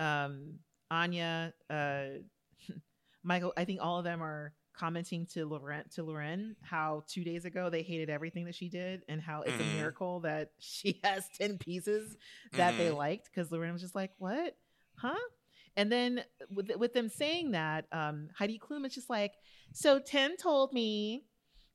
um 0.00 0.54
anya 0.90 1.52
uh 1.70 2.04
michael 3.22 3.52
i 3.56 3.64
think 3.64 3.80
all 3.82 3.98
of 3.98 4.04
them 4.04 4.22
are 4.22 4.52
commenting 4.78 5.24
to 5.24 5.46
L'Wren 5.46 5.88
to 5.94 6.02
L'Wren 6.04 6.54
how 6.60 7.02
two 7.08 7.24
days 7.24 7.46
ago 7.46 7.70
they 7.70 7.80
hated 7.82 8.10
everything 8.10 8.44
that 8.44 8.54
she 8.54 8.68
did 8.68 9.00
and 9.08 9.22
how 9.22 9.40
it's 9.40 9.56
Mhm. 9.56 9.60
a 9.60 9.64
miracle 9.64 10.20
that 10.20 10.50
she 10.58 11.00
has 11.02 11.28
10 11.38 11.56
pieces 11.56 12.14
that 12.52 12.76
they 12.76 12.88
Mhm. 12.88 12.96
liked 12.96 13.30
because 13.32 13.50
L'Wren 13.50 13.72
was 13.72 13.80
just 13.80 13.94
like, 13.94 14.10
What? 14.18 14.54
Huh? 14.96 15.16
And 15.78 15.90
then 15.90 16.24
with 16.50 16.70
with 16.76 16.92
them 16.92 17.08
saying 17.08 17.52
that, 17.52 17.86
um, 17.92 18.28
Heidi 18.34 18.58
Klum 18.58 18.84
is 18.86 18.94
just 18.94 19.08
like, 19.08 19.32
so 19.72 19.98
Tim 19.98 20.36
told 20.36 20.72
me 20.74 21.25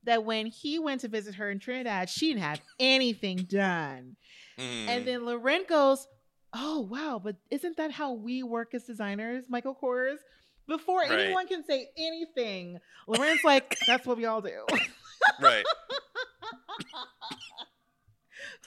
that 0.03 0.23
when 0.26 0.45
he 0.48 0.80
went 0.80 1.02
to 1.02 1.07
visit 1.07 1.36
her 1.36 1.49
in 1.52 1.60
Trinidad, 1.60 2.10
she 2.10 2.30
didn't 2.30 2.44
have 2.44 2.61
anything 2.80 3.38
done. 3.38 4.15
Mhm. 4.57 4.88
And 4.88 5.06
then 5.07 5.26
L'Wren 5.26 5.68
goes, 5.68 6.07
Oh, 6.53 6.82
wow, 6.82 7.22
but 7.23 7.38
isn't 7.49 7.78
that 7.78 7.91
how 7.91 8.11
we 8.11 8.44
work 8.44 8.73
as 8.73 8.84
designers, 8.84 9.45
Michael 9.49 9.73
Kors? 9.82 10.18
Before 10.68 10.99
Right. 10.99 11.11
anyone 11.11 11.48
can 11.48 11.64
say 11.64 11.90
anything, 11.98 12.78
L'Wren's 13.07 13.44
like, 13.45 13.78
That's 13.88 14.06
what 14.06 14.18
we 14.18 14.26
all 14.26 14.41
do. 14.41 14.65
right. 15.40 15.64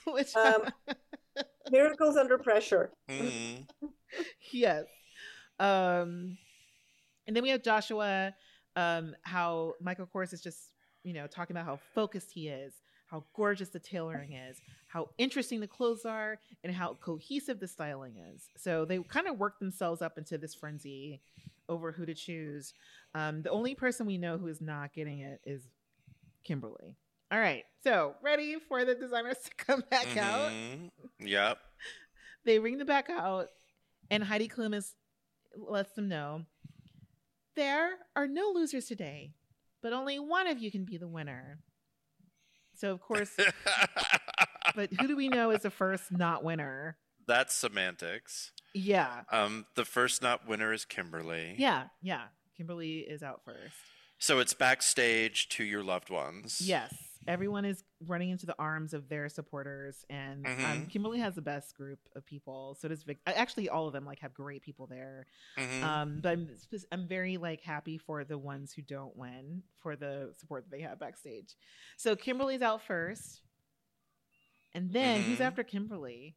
Which, 0.07 0.35
Um, 0.35 0.65
Miracles 1.71 2.15
under 2.15 2.37
pressure. 2.37 2.91
Mhm. 3.09 3.67
yes. 4.51 4.85
Um, 5.59 6.37
and 7.27 7.35
then 7.35 7.41
we 7.43 7.49
have 7.49 7.63
Joshua, 7.63 8.33
um, 8.75 9.15
how 9.23 9.73
Michael 9.81 10.07
Kors 10.07 10.31
is 10.33 10.41
just, 10.41 10.71
you 11.05 11.13
know, 11.13 11.27
talking 11.27 11.55
about 11.55 11.65
how 11.67 11.79
focused 11.93 12.31
he 12.33 12.49
is, 12.49 12.73
how 13.07 13.23
gorgeous 13.35 13.69
the 13.69 13.79
tailoring 13.79 14.33
is, 14.33 14.57
how 14.87 15.09
interesting 15.19 15.59
the 15.59 15.67
clothes 15.67 16.03
are, 16.03 16.39
and 16.63 16.73
how 16.73 16.95
cohesive 16.99 17.59
the 17.59 17.67
styling 17.67 18.15
is. 18.33 18.49
So 18.57 18.83
they 18.83 18.97
kind 18.99 19.27
of 19.27 19.37
work 19.37 19.59
themselves 19.59 20.01
up 20.01 20.17
into 20.17 20.37
this 20.39 20.55
frenzy 20.55 21.21
over 21.69 21.91
who 21.91 22.05
to 22.07 22.15
choose. 22.15 22.73
Um, 23.13 23.43
the 23.43 23.51
only 23.51 23.75
person 23.75 24.05
we 24.07 24.17
know 24.17 24.37
who 24.39 24.47
is 24.47 24.59
not 24.61 24.93
getting 24.93 25.19
it 25.19 25.39
is 25.45 25.61
Kimberly. 26.43 26.95
All 27.31 27.39
right, 27.39 27.63
so 27.83 28.15
ready 28.23 28.57
for 28.67 28.83
the 28.83 28.95
designers 28.95 29.37
to 29.39 29.51
come 29.65 29.83
back 29.91 30.17
out? 30.17 30.51
Mhm. 30.51 30.89
Yep. 31.19 31.59
they 32.45 32.59
ring 32.59 32.77
the 32.79 32.85
back 32.85 33.09
out, 33.09 33.49
and 34.09 34.23
Heidi 34.23 34.47
Klum 34.47 34.73
is 34.75 34.93
lets 35.55 35.93
them 35.93 36.07
know 36.09 36.45
there 37.55 37.91
are 38.15 38.27
no 38.27 38.51
losers 38.53 38.85
today, 38.87 39.31
but 39.85 39.93
only 39.93 40.17
one 40.17 40.47
of 40.47 40.57
you 40.57 40.71
can 40.71 40.83
be 40.83 40.97
the 40.97 41.07
winner. 41.07 41.59
So 42.73 42.91
of 42.91 42.99
course, 43.01 43.29
but 44.75 44.89
who 44.99 45.07
do 45.07 45.15
we 45.15 45.29
know 45.29 45.51
is 45.51 45.61
the 45.61 45.69
first 45.69 46.11
not 46.11 46.43
winner? 46.43 46.97
That's 47.27 47.53
semantics. 47.53 48.51
Yeah, 48.73 49.21
Um, 49.31 49.67
the 49.75 49.85
first 49.85 50.23
not 50.23 50.47
winner 50.47 50.73
is 50.73 50.85
Kimberly. 50.85 51.53
yeah, 51.59 51.83
yeah. 52.01 52.23
Kimberly 52.57 52.99
is 53.01 53.21
out 53.21 53.41
first. 53.45 53.75
So 54.17 54.39
it's 54.39 54.55
backstage 54.55 55.49
to 55.49 55.63
your 55.63 55.83
loved 55.83 56.09
ones. 56.09 56.61
Yes, 56.63 56.91
everyone 57.27 57.65
is 57.65 57.83
running 58.01 58.29
into 58.29 58.45
the 58.45 58.55
arms 58.59 58.93
of 58.93 59.09
their 59.09 59.27
supporters, 59.29 60.05
and 60.09 60.45
um, 60.45 60.53
Mhm. 60.53 60.89
Kimberly 60.89 61.19
has 61.19 61.35
the 61.35 61.41
best 61.41 61.75
group 61.75 61.99
of 62.15 62.25
people. 62.25 62.75
So 62.75 62.87
does 62.87 63.03
Vic. 63.03 63.19
Actually, 63.25 63.69
all 63.69 63.87
of 63.87 63.93
them 63.93 64.05
like 64.05 64.19
have 64.19 64.33
great 64.33 64.61
people 64.61 64.87
there. 64.87 65.25
Mhm. 65.57 65.81
Um, 65.83 66.19
but 66.21 66.29
I'm 66.33 66.49
I'm 66.91 67.07
very 67.07 67.37
like 67.37 67.61
happy 67.61 67.97
for 67.97 68.23
the 68.23 68.37
ones 68.37 68.73
who 68.73 68.81
don't 68.81 69.15
win 69.15 69.63
for 69.77 69.95
the 69.95 70.33
support 70.37 70.63
that 70.65 70.71
they 70.71 70.81
have 70.81 70.99
backstage. 70.99 71.55
So 71.97 72.15
Kimberly's 72.15 72.61
out 72.61 72.81
first, 72.83 73.41
and 74.73 74.91
then 74.91 75.21
who's 75.21 75.39
Mhm. 75.39 75.41
after 75.45 75.63
Kimberly? 75.63 76.35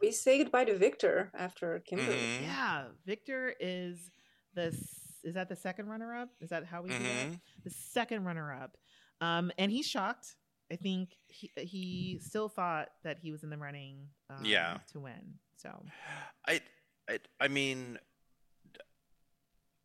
We 0.00 0.10
say 0.12 0.38
goodbye 0.42 0.66
to 0.66 0.76
Victor 0.76 1.30
after 1.34 1.78
Kimberly. 1.80 2.18
Mhm. 2.18 2.42
Yeah, 2.42 2.88
Victor 3.06 3.54
is 3.58 4.10
the 4.52 4.66
s- 4.66 5.03
is 5.24 5.34
that 5.34 5.48
the 5.48 5.56
second 5.56 5.88
runner 5.88 6.14
up? 6.14 6.28
Is 6.40 6.50
that 6.50 6.64
how 6.66 6.82
we 6.82 6.90
do 6.90 6.98
that? 6.98 7.26
Mhm. 7.32 7.40
The 7.64 7.70
second 7.70 8.24
runner 8.24 8.52
up, 8.52 8.76
um, 9.20 9.50
and 9.58 9.72
he's 9.72 9.86
shocked. 9.86 10.36
I 10.70 10.76
think 10.76 11.16
he 11.28 11.50
he 11.56 12.18
still 12.22 12.48
thought 12.48 12.90
that 13.02 13.18
he 13.18 13.30
was 13.32 13.42
in 13.42 13.50
the 13.50 13.58
running. 13.58 14.08
Um, 14.30 14.44
Yeah. 14.44 14.78
to 14.92 15.00
win. 15.00 15.38
So 15.56 15.84
I, 16.46 16.60
I, 17.08 17.20
I 17.40 17.48
mean, 17.48 17.98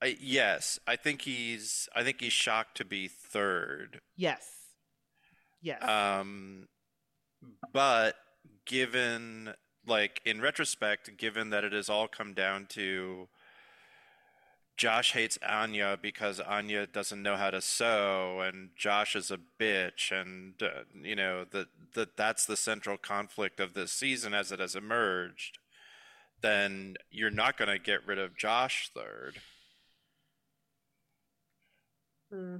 I 0.01 0.17
yes, 0.19 0.79
I 0.87 0.95
think 0.95 1.21
he's, 1.21 1.87
I 1.95 2.03
think 2.03 2.21
he's 2.21 2.33
shocked 2.33 2.77
to 2.77 2.85
be 2.85 3.07
third. 3.07 4.01
yes, 4.15 4.49
yes, 5.61 5.81
Um, 5.83 6.67
but 7.73 8.15
given, 8.65 9.53
like 9.85 10.21
in 10.25 10.41
retrospect, 10.41 11.17
given 11.17 11.49
that 11.51 11.63
it 11.63 11.73
has 11.73 11.89
all 11.89 12.07
come 12.07 12.33
down 12.33 12.65
to 12.67 13.27
Josh 14.79 15.11
hates 15.11 15.37
Anya 15.45 15.99
because 16.01 16.39
Anya 16.39 16.87
doesn't 16.87 17.21
know 17.21 17.35
how 17.35 17.49
to 17.49 17.59
sew, 17.59 18.39
and 18.39 18.69
Josh 18.77 19.13
is 19.13 19.29
a 19.29 19.37
bitch, 19.59 20.09
and 20.09 20.53
uh, 20.63 20.83
you 21.03 21.17
know 21.17 21.43
that 21.51 21.67
that 21.95 22.15
that's 22.15 22.45
the 22.45 22.55
central 22.55 22.95
conflict 22.95 23.59
of 23.59 23.73
this 23.73 23.91
season 23.91 24.33
as 24.33 24.53
it 24.53 24.61
has 24.61 24.75
emerged. 24.75 25.59
Then 26.39 26.95
you're 27.11 27.29
not 27.29 27.57
going 27.57 27.67
to 27.67 27.77
get 27.77 28.07
rid 28.07 28.19
of 28.19 28.37
Josh 28.37 28.89
third. 28.95 29.41
Hmm. 32.31 32.55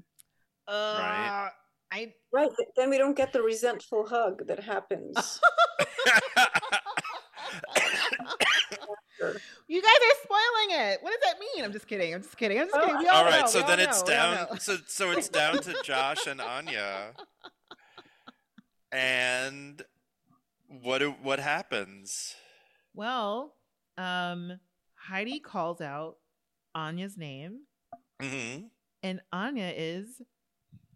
uh, 0.67 1.49
I 1.89 2.13
Right. 2.33 2.49
Then 2.75 2.89
we 2.89 2.97
don't 2.97 3.15
get 3.15 3.31
the 3.31 3.41
resentful 3.41 4.07
hug 4.07 4.45
that 4.47 4.59
happens. 4.59 5.39
You 9.67 9.81
guys 9.81 9.91
are 9.91 10.23
spoiling 10.23 10.87
it. 10.89 10.99
What 11.01 11.11
does 11.11 11.19
that 11.31 11.39
mean? 11.39 11.63
I'm 11.65 11.71
just 11.73 11.87
kidding. 11.87 12.13
I'm 12.13 12.21
just 12.21 12.37
kidding. 12.37 12.59
I'm 12.59 12.65
just 12.67 12.75
Oh, 12.77 12.81
kidding. 12.81 12.97
We 12.99 13.07
all, 13.07 13.17
all 13.17 13.25
right, 13.25 13.41
know. 13.41 13.47
so 13.47 13.59
We 13.61 13.67
then 13.67 13.79
it's 13.81 14.01
know. 14.01 14.07
Down. 14.07 14.59
So 14.59 14.77
so 14.87 15.11
it's 15.11 15.29
down 15.29 15.61
to 15.61 15.75
Josh 15.83 16.25
and 16.27 16.39
Anya. 16.41 17.13
And 18.91 19.81
what 20.67 20.97
do, 20.99 21.11
what 21.21 21.39
happens? 21.39 22.35
Well, 22.95 23.53
um, 23.97 24.59
Heidi 24.95 25.39
calls 25.39 25.79
out 25.81 26.15
Anya's 26.75 27.17
name, 27.17 27.59
hmm 28.21 28.61
and 29.01 29.21
Anya 29.31 29.71
is 29.77 30.21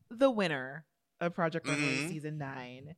the 0.10 0.30
winner 0.30 0.86
of 1.22 1.34
Project 1.34 1.68
Runway 1.68 2.00
Mhm. 2.00 2.10
season 2.10 2.38
nine. 2.38 2.96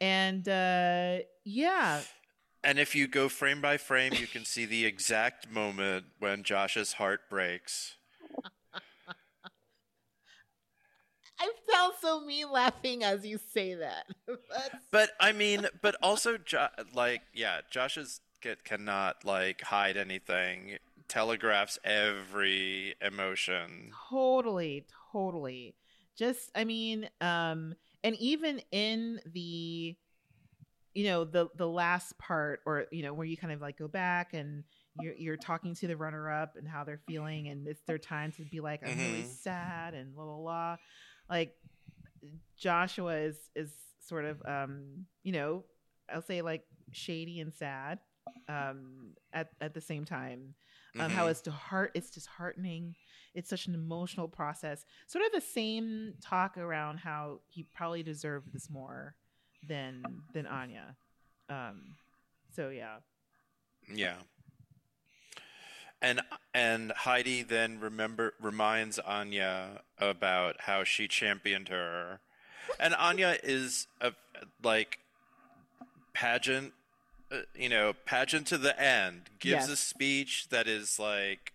And 0.00 0.48
uh, 0.48 1.18
yeah, 1.44 2.02
And 2.62 2.78
if 2.78 2.94
you 2.94 3.06
go 3.08 3.28
frame 3.28 3.60
by 3.60 3.76
frame, 3.78 4.12
you 4.14 4.26
can 4.26 4.44
see 4.44 4.64
the 4.64 4.84
exact 4.84 5.50
moment 5.50 6.06
when 6.18 6.42
Josh's 6.42 6.94
heart 6.94 7.28
breaks. 7.30 7.96
I 11.40 11.52
sound 11.70 11.94
so 12.00 12.20
mean 12.20 12.50
laughing 12.50 13.04
as 13.04 13.24
you 13.24 13.38
say 13.38 13.74
that. 13.74 14.06
But 14.90 15.10
I 15.20 15.32
mean, 15.32 15.66
but 15.80 15.96
also, 16.02 16.38
jo- 16.38 16.68
like, 16.92 17.22
yeah, 17.32 17.60
Josh's 17.70 18.20
get, 18.40 18.64
cannot 18.64 19.24
like 19.24 19.62
hide 19.62 19.96
anything. 19.96 20.78
Telegraphs 21.08 21.78
every 21.84 22.94
emotion. 23.00 23.96
totally 24.10 24.84
totally 25.12 25.74
just 26.16 26.50
i 26.54 26.64
mean 26.64 27.08
um 27.20 27.74
and 28.04 28.14
even 28.16 28.60
in 28.70 29.20
the 29.32 29.96
you 30.98 31.04
know 31.04 31.24
the 31.24 31.44
the 31.56 31.68
last 31.82 32.18
part 32.18 32.58
or 32.66 32.86
you 32.90 33.02
know 33.04 33.14
where 33.14 33.26
you 33.26 33.36
kind 33.36 33.52
of 33.52 33.60
like 33.60 33.78
go 33.78 33.86
back 33.88 34.34
and 34.34 34.64
you're, 34.96 35.14
you're 35.14 35.36
talking 35.36 35.72
to 35.74 35.86
the 35.86 35.96
runner 35.96 36.28
up 36.40 36.56
and 36.56 36.66
how 36.66 36.82
they're 36.84 37.00
feeling 37.06 37.48
and 37.48 37.68
it's 37.68 37.82
their 37.86 37.98
time 37.98 38.32
to 38.32 38.42
be 38.44 38.58
like 38.60 38.80
i'm 38.82 38.98
really 38.98 39.22
Mhm. 39.22 39.36
sad 39.42 39.94
and 39.94 40.14
blah 40.14 40.24
blah 40.24 40.36
blah 40.46 40.76
like 41.30 41.54
joshua 42.56 43.16
is 43.18 43.38
is 43.54 43.70
sort 44.00 44.24
of 44.24 44.42
um 44.46 45.06
you 45.22 45.32
know 45.32 45.64
I'll 46.12 46.22
say 46.22 46.40
like 46.42 46.64
shady 46.90 47.38
and 47.40 47.52
sad 47.52 47.98
um, 48.48 49.10
at 49.34 49.50
at 49.60 49.74
the 49.74 49.80
same 49.80 50.06
time. 50.06 50.54
Um, 50.98 51.10
How 51.10 51.26
Mhm. 51.26 51.30
it's 51.30 51.42
to 51.42 51.50
heart, 51.50 51.90
it's 51.94 52.10
disheartening. 52.10 52.96
It's 53.34 53.50
such 53.50 53.66
an 53.66 53.74
emotional 53.74 54.26
process. 54.26 54.86
Sort 55.06 55.26
of 55.26 55.32
the 55.32 55.42
same 55.42 56.14
talk 56.22 56.56
around 56.56 56.96
how 56.98 57.40
he 57.46 57.62
probably 57.62 58.02
deserved 58.02 58.54
this 58.54 58.70
more 58.70 59.16
than 59.66 60.02
than 60.32 60.46
Anya. 60.46 60.96
Um, 61.48 61.96
so 62.54 62.68
yeah, 62.68 62.98
Yeah. 63.92 64.16
And 66.00 66.20
and 66.54 66.92
Heidi 66.92 67.42
then 67.42 67.80
remember 67.80 68.34
reminds 68.40 68.98
Anya 69.00 69.82
about 69.98 70.60
how 70.60 70.84
she 70.84 71.08
championed 71.08 71.68
her. 71.68 72.20
And 72.78 72.94
Anya 72.94 73.36
is 73.42 73.88
a 74.00 74.12
like 74.62 75.00
pageant 76.12 76.72
uh, 77.30 77.40
you 77.54 77.68
know, 77.68 77.92
pageant 78.06 78.46
to 78.48 78.58
the 78.58 78.80
end. 78.80 79.22
Gives 79.38 79.68
a 79.68 79.76
speech 79.76 80.48
that 80.50 80.66
is 80.66 80.98
like 80.98 81.52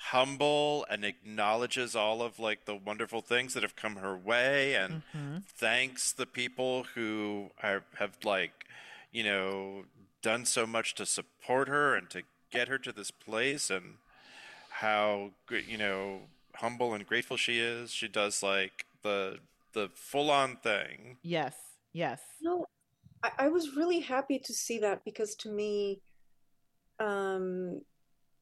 humble 0.00 0.86
and 0.88 1.04
acknowledges 1.04 1.94
all 1.96 2.22
of 2.22 2.38
like 2.38 2.64
the 2.64 2.74
wonderful 2.74 3.20
things 3.20 3.54
that 3.54 3.62
have 3.62 3.74
come 3.76 3.96
her 3.96 4.16
way 4.16 4.74
and 4.74 5.02
Mhm. 5.14 5.42
thanks 5.46 6.12
the 6.12 6.26
people 6.26 6.84
who 6.94 7.50
are, 7.62 7.82
have 7.98 8.16
like 8.24 8.66
you 9.10 9.24
know 9.24 9.84
done 10.22 10.44
so 10.44 10.66
much 10.66 10.94
to 10.94 11.04
support 11.04 11.68
her 11.68 11.94
and 11.96 12.08
to 12.10 12.22
get 12.50 12.68
her 12.68 12.78
to 12.78 12.92
this 12.92 13.10
place 13.10 13.70
and 13.70 13.96
how 14.70 15.32
gr- 15.46 15.56
you 15.56 15.76
know 15.76 16.22
humble 16.54 16.94
and 16.94 17.06
grateful 17.06 17.36
she 17.36 17.58
is. 17.60 17.90
She 17.90 18.08
does 18.08 18.42
like 18.42 18.86
the 19.02 19.38
the 19.72 19.90
full 19.94 20.30
on 20.30 20.56
thing. 20.56 21.18
Yes, 21.22 21.54
yes, 21.92 22.20
No, 22.40 22.66
I, 23.22 23.30
I 23.38 23.48
was 23.48 23.76
really 23.76 24.00
happy 24.00 24.38
to 24.38 24.52
see 24.54 24.78
that 24.80 25.04
because 25.04 25.34
to 25.36 25.48
me, 25.50 26.00
um, 27.00 27.82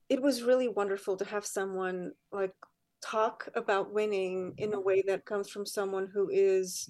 it 0.09 0.23
was 0.23 0.43
really 0.43 0.69
wonderful 0.69 1.17
to 1.17 1.25
have 1.25 1.47
someone 1.47 2.13
like 2.33 2.55
talk 3.03 3.49
about 3.55 3.93
winning 3.93 4.55
in 4.59 4.75
a 4.75 4.81
way 4.81 5.03
that 5.07 5.25
comes 5.27 5.51
from 5.51 5.67
someone 5.67 6.09
who 6.13 6.29
is, 6.31 6.89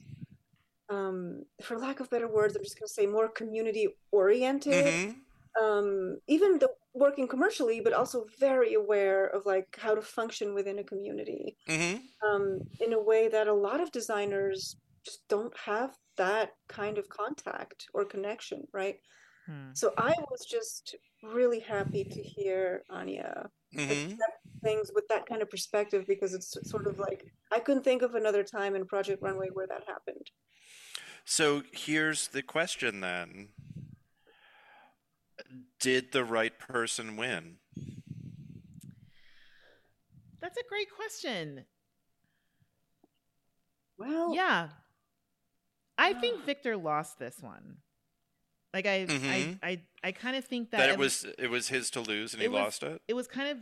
um, 0.88 1.44
for 1.62 1.78
lack 1.78 2.00
of 2.00 2.10
better 2.10 2.28
words, 2.28 2.56
I'm 2.56 2.62
just 2.64 2.78
going 2.78 2.86
to 2.88 2.92
say 2.94 3.06
more 3.06 3.28
community 3.28 3.88
oriented. 4.12 4.84
Mhm. 4.84 5.22
Um, 5.60 6.20
even 6.28 6.58
the 6.58 6.70
working 6.94 7.28
commercially, 7.28 7.80
but 7.80 7.94
also 7.94 8.26
very 8.38 8.74
aware 8.74 9.26
of 9.26 9.46
like 9.46 9.76
how 9.78 9.94
to 9.94 10.02
function 10.02 10.54
within 10.54 10.78
a 10.78 10.84
community 10.84 11.56
Mhm. 11.68 12.02
um, 12.24 12.60
in 12.80 12.92
a 12.92 13.02
way 13.02 13.28
that 13.28 13.48
a 13.48 13.54
lot 13.54 13.80
of 13.80 13.92
designers 13.92 14.76
just 15.04 15.26
don't 15.28 15.56
have 15.58 15.96
that 16.16 16.52
kind 16.68 16.98
of 16.98 17.08
contact 17.08 17.86
or 17.94 18.04
connection, 18.04 18.66
right? 18.72 19.00
Hmm. 19.46 19.70
So 19.74 19.92
I 19.96 20.12
was 20.30 20.44
just 20.44 20.96
really 21.22 21.60
happy 21.60 22.04
to 22.04 22.22
hear 22.22 22.82
Anya 22.90 23.50
Mhm. 23.72 24.12
accept 24.12 24.46
things 24.62 24.90
with 24.94 25.06
that 25.08 25.26
kind 25.26 25.42
of 25.42 25.50
perspective 25.50 26.04
because 26.06 26.34
it's 26.34 26.56
sort 26.68 26.86
of 26.86 26.98
like 26.98 27.24
I 27.52 27.60
couldn't 27.60 27.84
think 27.84 28.02
of 28.02 28.14
another 28.14 28.42
time 28.42 28.74
in 28.74 28.86
Project 28.86 29.22
Runway 29.22 29.48
where 29.52 29.66
that 29.68 29.84
happened. 29.86 30.30
so 31.24 31.62
here's 31.72 32.28
the 32.28 32.42
question 32.42 33.00
then 33.00 33.52
did 35.80 36.12
the 36.12 36.24
right 36.24 36.58
person 36.58 37.16
win 37.16 37.58
That's 40.40 40.58
a 40.58 40.68
great 40.68 40.88
question. 40.94 41.64
Well, 43.98 44.34
Yeah. 44.34 44.70
I 45.98 46.12
think 46.12 46.44
Victor 46.44 46.76
lost 46.76 47.18
this 47.18 47.40
one. 47.40 47.78
Like 48.76 48.86
I 48.86 49.06
Mhm. 49.06 49.58
I 49.62 49.68
I, 49.70 49.80
I 50.08 50.12
kind 50.12 50.36
of 50.36 50.44
think 50.44 50.70
that, 50.72 50.78
that 50.78 50.88
it 50.90 50.98
was 50.98 51.24
it 51.38 51.48
was 51.48 51.68
his 51.68 51.88
to 51.92 52.00
lose 52.02 52.34
and 52.34 52.42
he 52.42 52.48
was- 52.48 52.60
lost 52.60 52.82
it? 52.82 53.00
it 53.08 53.14
was 53.14 53.26
kind 53.26 53.48
of 53.48 53.58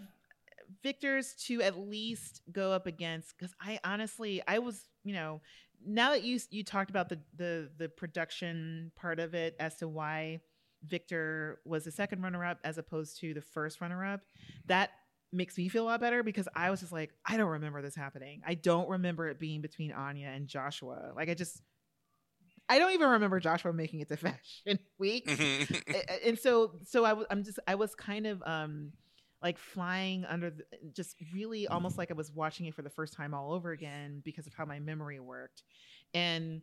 Victor's 0.82 1.34
to 1.46 1.62
at 1.62 1.78
least 1.78 2.42
go 2.50 2.72
up 2.72 2.86
against 2.86 3.36
because 3.38 3.54
I 3.60 3.78
honestly 3.84 4.42
I 4.48 4.58
was 4.58 4.88
you 5.04 5.14
know 5.14 5.40
now 5.86 6.10
that 6.10 6.24
you 6.24 6.40
you 6.50 6.64
talked 6.64 6.90
about 6.90 7.08
the 7.08 7.18
the 7.36 7.70
the 7.78 7.88
production 7.88 8.90
part 8.96 9.20
of 9.20 9.34
it 9.34 9.54
as 9.60 9.76
to 9.76 9.88
why 9.88 10.40
Victor 10.84 11.60
was 11.64 11.84
the 11.84 11.90
second 11.92 12.22
runner 12.22 12.44
up 12.44 12.58
as 12.64 12.76
opposed 12.78 13.18
to 13.20 13.34
the 13.34 13.40
first 13.40 13.80
runner 13.80 14.04
up 14.04 14.20
that 14.66 14.90
makes 15.32 15.56
me 15.58 15.68
feel 15.68 15.84
a 15.84 15.88
lot 15.88 16.00
better 16.00 16.22
because 16.22 16.48
I 16.54 16.70
was 16.70 16.80
just 16.80 16.92
like 16.92 17.12
I 17.24 17.36
don't 17.36 17.50
remember 17.50 17.82
this 17.82 17.94
happening. 17.94 18.42
I 18.46 18.54
don't 18.54 18.88
remember 18.88 19.28
it 19.28 19.38
being 19.38 19.60
between 19.60 19.92
Anya 19.92 20.28
and 20.28 20.48
Joshua. 20.48 21.12
Like 21.14 21.28
I 21.28 21.34
just 21.34 21.62
I 22.68 22.78
don't 22.78 22.92
even 22.92 23.08
remember 23.08 23.40
Joshua 23.40 23.72
making 23.72 24.00
it 24.00 24.08
to 24.08 24.16
Fashion 24.66 24.78
Week. 24.98 25.28
And 26.24 26.38
so 26.38 26.72
so 26.84 27.04
I 27.04 27.12
was 27.12 27.26
I'm 27.30 27.44
just 27.44 27.58
I 27.66 27.74
was 27.74 27.94
kind 27.94 28.26
of 28.26 28.42
um 28.46 28.92
like 29.42 29.58
flying 29.58 30.24
under 30.24 30.50
the, 30.50 30.64
just 30.94 31.16
really 31.34 31.68
almost 31.68 31.98
like 31.98 32.10
I 32.10 32.14
was 32.14 32.32
watching 32.32 32.64
it 32.66 32.74
for 32.74 32.80
the 32.82 32.90
first 32.90 33.12
time 33.12 33.34
all 33.34 33.52
over 33.52 33.72
again 33.72 34.22
because 34.24 34.46
of 34.46 34.54
how 34.54 34.64
my 34.64 34.80
memory 34.80 35.20
worked. 35.20 35.62
And 36.14 36.62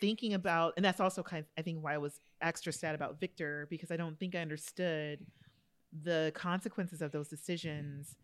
thinking 0.00 0.34
about 0.34 0.74
and 0.76 0.84
that's 0.84 1.00
also 1.00 1.22
kind 1.22 1.40
of 1.40 1.46
I 1.58 1.62
think 1.62 1.82
why 1.82 1.94
I 1.94 1.98
was 1.98 2.20
extra 2.40 2.72
sad 2.72 2.94
about 2.94 3.18
Victor 3.20 3.66
because 3.70 3.90
I 3.90 3.96
don't 3.96 4.18
think 4.18 4.34
I 4.34 4.38
understood 4.38 5.20
the 6.02 6.32
consequences 6.34 7.02
of 7.02 7.12
those 7.12 7.28
decisions 7.28 8.16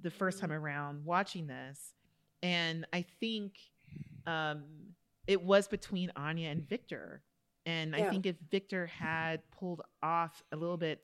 the 0.00 0.10
first 0.10 0.38
time 0.38 0.52
around 0.52 1.04
watching 1.04 1.46
this. 1.46 1.94
And 2.42 2.86
I 2.92 3.04
think 3.20 3.54
um 4.26 4.64
it 5.26 5.42
was 5.42 5.68
between 5.68 6.12
Anya 6.16 6.50
and 6.50 6.68
Victor 6.68 7.22
and 7.66 7.96
I 7.96 8.08
think 8.08 8.26
if 8.26 8.36
Victor 8.48 8.86
had 8.86 9.40
pulled 9.50 9.82
off 10.00 10.40
a 10.52 10.56
little 10.56 10.76
bit 10.76 11.02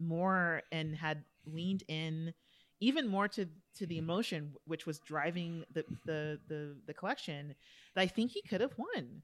more 0.00 0.62
and 0.72 0.96
had 0.96 1.22
leaned 1.46 1.84
in 1.86 2.34
even 2.80 3.06
more 3.06 3.28
to 3.28 3.46
to 3.76 3.86
the 3.86 3.98
emotion 3.98 4.52
which 4.64 4.84
was 4.84 4.98
driving 4.98 5.64
the 5.72 5.84
the 6.04 6.40
the, 6.48 6.76
the 6.86 6.94
collection, 6.94 7.54
I 7.96 8.08
think 8.08 8.32
he 8.32 8.42
could 8.42 8.60
have 8.60 8.74
won. 8.76 9.22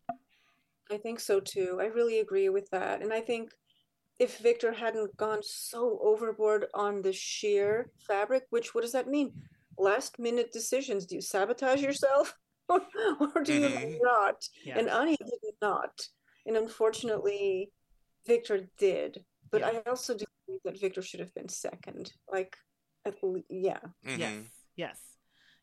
I 0.88 0.98
think 0.98 1.18
so 1.18 1.40
too. 1.40 1.78
I 1.80 1.86
really 1.86 2.20
agree 2.20 2.48
with 2.48 2.70
that. 2.70 3.02
And 3.02 3.12
I 3.12 3.20
think 3.20 3.50
if 4.20 4.38
Victor 4.38 4.72
hadn't 4.72 5.16
gone 5.16 5.40
so 5.42 5.98
overboard 6.00 6.66
on 6.74 7.02
the 7.02 7.12
sheer 7.12 7.90
fabric, 7.98 8.44
which 8.50 8.72
what 8.72 8.82
does 8.82 8.92
that 8.92 9.08
mean? 9.08 9.32
Last 9.76 10.20
minute 10.20 10.52
decisions. 10.52 11.06
Do 11.06 11.16
you 11.16 11.20
sabotage 11.20 11.82
yourself 11.82 12.36
or, 12.68 12.80
or 13.34 13.42
do 13.42 13.54
you 13.54 13.68
Mhm. 13.68 13.98
not? 14.02 14.44
Yeah. 14.64 14.78
And 14.78 14.88
Anya 14.90 15.16
did 15.18 15.54
not. 15.62 16.08
And 16.46 16.56
unfortunately, 16.56 17.72
Victor 18.26 18.68
did. 18.78 19.24
But 19.50 19.60
Yeah. 19.60 19.68
I 19.84 19.90
also 19.90 20.16
do 20.16 20.24
believe 20.46 20.60
that 20.64 20.80
Victor 20.80 21.02
should 21.02 21.20
have 21.20 21.32
been 21.34 21.48
second. 21.48 22.12
Like, 22.30 22.56
at 23.04 23.22
le- 23.22 23.42
yeah. 23.48 23.80
Mhm. 24.04 24.18
Yes. 24.18 24.44
Yes. 24.76 25.00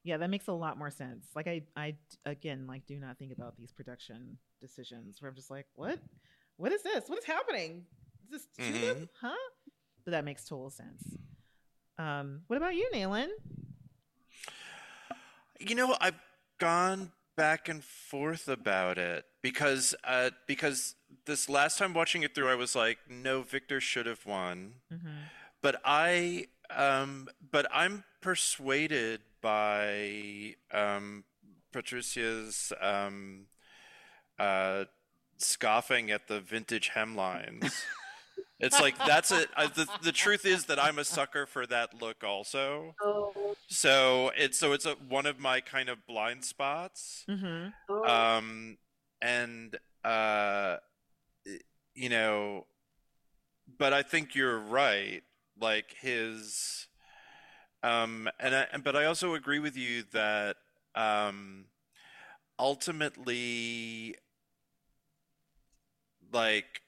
Yeah, 0.03 0.17
that 0.17 0.29
makes 0.29 0.47
a 0.47 0.53
lot 0.53 0.77
more 0.77 0.91
sense. 0.91 1.27
Like 1.35 1.47
I 1.47 1.65
I 1.77 1.97
again 2.25 2.67
like 2.67 2.85
do 2.85 2.99
not 2.99 3.17
think 3.17 3.31
about 3.31 3.55
these 3.57 3.71
production 3.71 4.37
decisions 4.59 5.21
where 5.21 5.29
I'm 5.29 5.35
just 5.35 5.49
like, 5.51 5.67
what? 5.75 5.99
What 6.57 6.71
is 6.71 6.83
this? 6.83 7.07
What 7.09 7.19
is 7.19 7.25
happening? 7.25 7.85
Is 8.25 8.29
this 8.31 8.47
two 8.57 8.75
of 8.75 8.81
them? 8.97 9.09
Huh? 9.21 9.49
But 10.05 10.11
that 10.11 10.25
makes 10.25 10.43
total 10.45 10.69
sense. 10.69 11.03
Um, 11.97 12.43
what 12.47 12.57
about 12.57 12.75
you, 12.75 12.89
Nayland? 12.93 13.29
You 15.59 15.75
know, 15.75 15.95
I've 16.01 16.19
gone 16.59 17.11
back 17.35 17.67
and 17.67 17.83
forth 17.83 18.47
about 18.47 18.97
it 18.97 19.25
because 19.41 19.95
uh, 20.03 20.29
because 20.47 20.95
this 21.25 21.49
last 21.49 21.77
time 21.77 21.93
watching 21.93 22.23
it 22.23 22.35
through, 22.35 22.49
I 22.49 22.55
was 22.55 22.75
like, 22.75 22.97
no, 23.09 23.41
Victor 23.41 23.79
should 23.79 24.05
have 24.05 24.25
won. 24.25 24.75
Mm-hmm. 24.91 25.07
But 25.61 25.81
I 25.85 26.47
um, 26.69 27.27
but 27.51 27.67
I'm 27.73 28.03
persuaded 28.21 29.21
by 29.41 30.55
um, 30.71 31.23
Patricia's 31.71 32.71
um, 32.81 33.45
uh, 34.39 34.85
scoffing 35.37 36.11
at 36.11 36.27
the 36.27 36.39
vintage 36.39 36.91
hemlines. 36.95 37.73
It's 38.63 38.79
like 38.79 38.97
that's 38.97 39.31
it. 39.31 39.49
Uh, 39.57 39.67
the 39.67 39.87
the 40.01 40.11
truth 40.11 40.45
is 40.45 40.65
that 40.65 40.79
I'm 40.81 40.97
a 40.99 41.03
sucker 41.05 41.45
for 41.45 41.65
that 41.67 42.01
look 42.01 42.23
also. 42.23 42.95
Oh, 43.03 43.55
So 43.67 44.31
it's 44.37 44.57
so 44.57 44.71
it's 44.73 44.85
a, 44.85 44.93
one 45.09 45.25
of 45.25 45.39
my 45.39 45.59
kind 45.61 45.89
of 45.89 46.05
blind 46.07 46.45
spots. 46.45 47.25
Mm-hmm. 47.29 47.69
oh. 47.89 48.03
Um, 48.05 48.77
and 49.21 49.77
uh, 50.05 50.77
you 51.93 52.09
know, 52.09 52.65
but 53.77 53.91
I 53.93 54.01
think 54.01 54.33
you're 54.35 54.59
right. 54.59 55.23
Like 55.59 55.95
his, 55.99 56.87
um, 57.83 58.27
and 58.39 58.55
I, 58.55 58.67
and- 58.73 58.83
but 58.83 58.95
I 58.95 59.05
also 59.05 59.35
agree 59.35 59.59
with 59.59 59.77
you 59.77 60.03
that 60.11 60.55
um, 60.95 61.65
ultimately, 62.57 64.15
like 66.31 66.81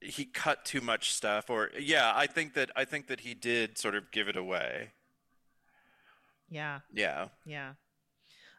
he 0.00 0.24
cut 0.24 0.64
too 0.64 0.80
much 0.80 1.12
stuff 1.12 1.48
or 1.50 1.70
yeah 1.78 2.12
i 2.14 2.26
think 2.26 2.54
that 2.54 2.70
i 2.76 2.84
think 2.84 3.06
that 3.08 3.20
he 3.20 3.34
did 3.34 3.78
sort 3.78 3.94
of 3.94 4.10
give 4.10 4.28
it 4.28 4.36
away 4.36 4.92
Yeah. 6.50 6.80
yeah 6.92 7.28
Yeah. 7.44 7.72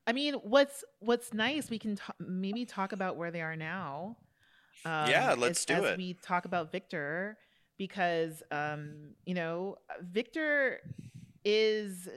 I 0.06 0.14
mean, 0.14 0.36
what's 0.36 0.86
what's 1.00 1.34
nice, 1.34 1.70
we 1.70 1.78
can 1.80 1.98
t- 1.98 2.02
maybe 2.20 2.64
talk 2.66 2.94
about 2.94 3.18
where 3.18 3.30
they 3.30 3.42
are 3.42 3.58
now. 3.58 4.16
Um, 4.86 5.10
Yeah, 5.10 5.36
let's 5.38 5.60
as, 5.60 5.66
do 5.66 5.74
as 5.74 5.84
it. 5.92 5.98
We 5.98 6.14
talk 6.14 6.46
about 6.46 6.72
Victor 6.72 7.38
because 7.78 8.42
um, 8.52 9.16
you 9.26 9.34
know 9.36 9.76
Victor 10.02 10.80
is 11.44 12.08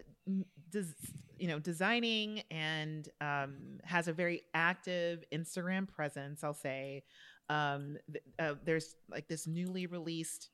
des- 0.70 0.94
you 1.36 1.49
know 1.49 1.58
designing 1.58 2.42
and 2.52 3.08
um, 3.20 3.81
has 3.82 4.07
a 4.07 4.12
very 4.12 4.42
active 4.55 5.24
Instagram 5.32 5.89
presence. 5.89 6.44
I'll 6.44 6.55
say 6.55 7.02
um, 7.51 7.99
th- 8.11 8.25
uh, 8.39 8.55
there's 8.65 8.95
like 9.11 9.29
this 9.29 9.47
newly 9.47 9.87
released 9.87 10.49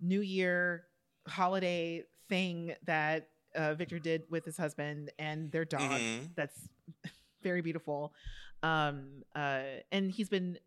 New 0.00 0.20
Year 0.20 0.84
holiday 1.26 2.02
thing 2.28 2.74
that 2.84 3.28
uh, 3.54 3.74
Victor 3.74 3.98
did 3.98 4.24
with 4.28 4.44
his 4.44 4.56
husband 4.58 5.10
and 5.18 5.50
their 5.52 5.64
dog. 5.64 5.80
Mhm. 5.80 6.34
That's 6.34 6.68
very 7.42 7.62
beautiful. 7.62 8.12
Um, 8.62 9.22
uh, 9.34 9.62
and 9.92 10.10
he's 10.10 10.28
been 10.28 10.58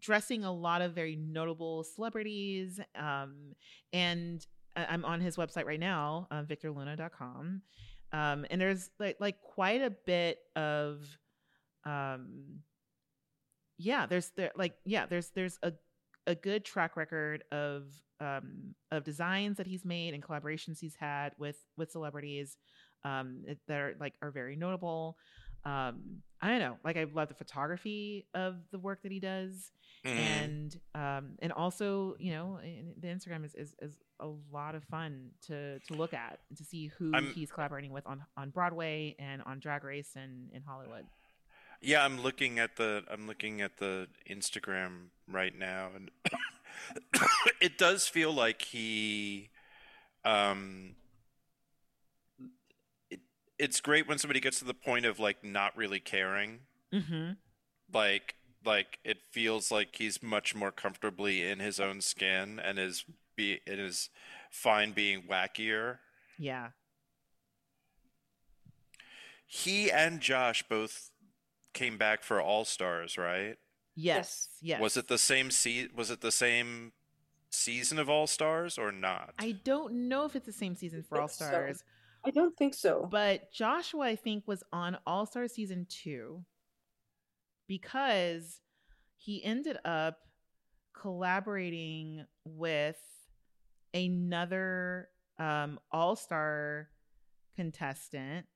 dressing 0.00 0.44
a 0.44 0.52
lot 0.52 0.82
of 0.82 0.92
very 0.94 1.14
notable 1.16 1.84
celebrities. 1.84 2.80
Um, 2.96 3.54
and 3.92 4.44
I'm 4.74 5.04
on 5.04 5.20
his 5.20 5.36
website 5.36 5.66
right 5.66 5.78
now, 5.80 6.26
uh, 6.30 6.42
viktorluna.com. 6.42 7.62
Um, 8.12 8.46
and 8.50 8.60
there's 8.60 8.90
like 8.98 9.16
like 9.20 9.40
quite 9.40 9.80
a 9.82 9.90
bit 9.90 10.38
of 10.56 11.06
um 11.84 12.60
yeah 13.78 14.06
there's 14.06 14.30
there 14.36 14.52
like 14.56 14.74
yeah 14.84 15.06
there's 15.06 15.30
there's 15.30 15.58
a 15.62 15.72
a 16.26 16.34
good 16.34 16.64
track 16.64 16.96
record 16.96 17.42
of 17.52 17.84
um 18.20 18.74
of 18.90 19.02
designs 19.04 19.56
that 19.56 19.66
he's 19.66 19.84
made 19.84 20.14
and 20.14 20.22
collaborations 20.22 20.78
he's 20.80 20.94
had 20.94 21.32
with 21.38 21.56
with 21.76 21.90
celebrities 21.90 22.56
um 23.04 23.42
that 23.66 23.80
are 23.80 23.94
like 23.98 24.14
are 24.22 24.30
very 24.30 24.54
notable 24.54 25.16
um 25.64 26.22
i 26.40 26.48
don't 26.48 26.60
know 26.60 26.76
like 26.84 26.96
i 26.96 27.04
love 27.12 27.28
the 27.28 27.34
photography 27.34 28.26
of 28.34 28.56
the 28.70 28.78
work 28.78 29.02
that 29.02 29.12
he 29.12 29.20
does 29.20 29.72
Mhm. 30.04 30.10
and 30.18 30.80
um 30.96 31.36
and 31.40 31.52
also 31.52 32.16
you 32.18 32.32
know 32.32 32.58
the 33.00 33.06
instagram 33.08 33.44
is, 33.44 33.54
is 33.54 33.74
is 33.80 33.96
a 34.18 34.26
lot 34.52 34.74
of 34.74 34.82
fun 34.84 35.30
to 35.46 35.78
to 35.80 35.94
look 35.94 36.12
at 36.12 36.40
and 36.48 36.58
to 36.58 36.64
see 36.64 36.86
who 36.88 37.12
I'm- 37.14 37.32
he's 37.34 37.52
collaborating 37.52 37.92
with 37.92 38.04
on 38.06 38.24
on 38.36 38.50
broadway 38.50 39.14
and 39.20 39.42
on 39.42 39.60
drag 39.60 39.84
race 39.84 40.10
and 40.16 40.50
in 40.52 40.62
hollywood 40.62 41.06
Yeah, 41.82 42.04
I'm 42.04 42.22
looking 42.22 42.58
at 42.58 42.76
the 42.76 43.02
I'm 43.10 43.26
looking 43.26 43.60
at 43.60 43.78
the 43.78 44.06
Instagram 44.30 45.08
right 45.28 45.56
now, 45.56 45.88
and 45.94 46.10
it 47.60 47.76
does 47.76 48.06
feel 48.06 48.32
like 48.32 48.62
he, 48.62 49.50
um, 50.24 50.94
it, 53.10 53.20
it's 53.58 53.80
great 53.80 54.06
when 54.08 54.18
somebody 54.18 54.38
gets 54.38 54.60
to 54.60 54.64
the 54.64 54.74
point 54.74 55.04
of 55.06 55.18
like 55.18 55.42
not 55.42 55.76
really 55.76 55.98
caring, 56.00 56.60
mm-hmm. 56.92 57.32
Like 57.92 58.36
like 58.64 58.98
it 59.04 59.18
feels 59.30 59.70
like 59.70 59.96
he's 59.96 60.22
much 60.22 60.54
more 60.54 60.70
comfortably 60.70 61.42
in 61.42 61.58
his 61.58 61.80
own 61.80 62.00
skin 62.00 62.60
and 62.60 62.78
is 62.78 63.04
be 63.36 63.60
it 63.66 63.78
is 63.78 64.08
fine 64.50 64.92
being 64.92 65.22
wackier. 65.22 65.98
yeah. 66.38 66.68
He 69.46 69.90
and 69.90 70.20
Josh 70.20 70.64
both 70.66 71.10
came 71.72 71.98
back 71.98 72.22
for 72.22 72.40
All 72.40 72.64
Stars, 72.64 73.16
right? 73.18 73.56
yes 73.94 74.48
yes 74.62 74.80
Was 74.80 74.96
it 74.96 75.08
the 75.08 75.18
same 75.18 75.50
se- 75.50 75.90
Was 75.94 76.10
it 76.10 76.22
the 76.22 76.32
same 76.32 76.92
season 77.50 77.98
of 77.98 78.08
All 78.08 78.26
Stars 78.26 78.78
or 78.78 78.90
not? 78.90 79.34
i 79.38 79.52
don't 79.64 79.92
know 80.08 80.24
if 80.24 80.34
it's 80.34 80.46
the 80.46 80.52
same 80.52 80.74
season 80.74 81.02
for 81.02 81.16
think 81.16 81.22
all 81.22 81.28
so. 81.28 81.44
stars 81.44 81.84
I 82.24 82.30
don't 82.30 82.56
think 82.56 82.72
so. 82.74 83.08
But 83.10 83.52
Joshua, 83.52 84.04
I 84.06 84.14
think, 84.14 84.46
was 84.46 84.62
on 84.72 84.96
All 85.08 85.26
Star 85.26 85.48
season 85.48 85.86
two 85.90 86.44
because 87.66 88.60
he 89.16 89.42
ended 89.44 89.78
up 89.84 90.18
collaborating 91.00 92.24
with 92.44 93.00
another 93.94 95.08
um, 95.38 95.80
All 95.90 96.14
Star 96.16 96.88
contestant 97.56 98.46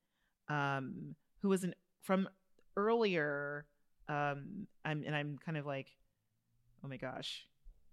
um, 0.49 1.15
who 1.43 1.49
was 1.49 1.65
an, 1.65 1.75
from 2.03 2.29
earlier. 2.77 3.67
Um, 4.09 4.67
I'm 4.85 5.03
and 5.05 5.15
I'm 5.15 5.39
kind 5.45 5.57
of 5.57 5.67
like, 5.67 5.89
oh 6.85 6.89
my 6.89 6.97
gosh, 6.97 7.47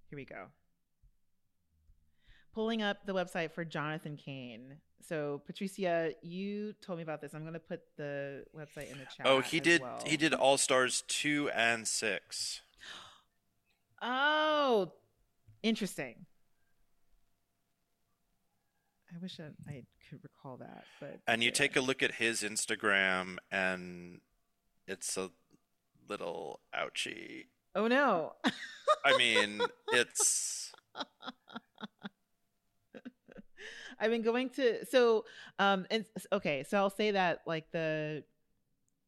here 0.09 0.17
we 0.17 0.25
go. 0.25 0.45
Pulling 2.53 2.83
up 2.83 3.05
the 3.05 3.13
website 3.13 3.51
for 3.51 3.65
Jonathan 3.65 4.15
Kayne. 4.15 4.77
So 5.01 5.41
Patricia, 5.45 6.11
you 6.21 6.73
told 6.81 6.97
me 6.97 7.03
about 7.03 7.19
this. 7.19 7.33
I'm 7.33 7.41
going 7.41 7.53
to 7.53 7.59
put 7.59 7.81
the 7.97 8.45
website 8.55 8.91
in 8.91 8.99
the 8.99 9.05
chat. 9.05 9.25
oh, 9.25 9.41
he 9.41 9.59
did. 9.59 9.81
well. 9.81 9.99
He 10.05 10.17
did 10.17 10.33
All 10.33 10.57
Stars 10.57 11.03
two 11.07 11.49
and 11.53 11.87
six. 11.87 12.61
Oh, 14.01 14.91
interesting. 15.63 16.25
I 19.13 19.19
wish 19.21 19.39
I, 19.39 19.45
I 19.71 19.83
could 20.09 20.19
recall 20.23 20.57
that, 20.57 20.83
but 20.99 21.19
And 21.27 21.43
you 21.43 21.47
yeah. 21.47 21.53
take 21.53 21.75
a 21.75 21.81
look 21.81 22.01
at 22.01 22.15
his 22.15 22.41
Instagram, 22.41 23.37
and 23.51 24.21
it's 24.87 25.17
a 25.17 25.31
little 26.07 26.61
ouchy. 26.73 27.49
Oh 27.75 27.87
no! 27.87 28.33
I 29.05 29.17
mean, 29.17 29.61
it's 29.91 30.71
I've 33.99 34.11
been 34.11 34.21
going 34.21 34.49
to 34.51 34.85
so 34.85 35.25
um 35.59 35.85
and 35.89 36.05
okay, 36.31 36.63
so 36.63 36.77
I'll 36.77 36.89
say 36.89 37.11
that 37.11 37.41
like 37.45 37.71
the 37.71 38.23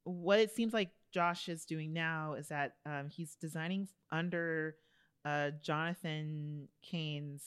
what 0.03 0.39
it 0.39 0.51
seems 0.51 0.73
like 0.73 0.91
Josh 1.11 1.49
is 1.49 1.65
doing 1.65 1.93
now 1.93 2.33
is 2.33 2.47
that 2.49 2.75
um 2.85 3.09
he's 3.09 3.35
designing 3.35 3.87
under 4.11 4.75
uh 5.23 5.51
Jonathan 5.61 6.67
Kayne's 6.83 7.43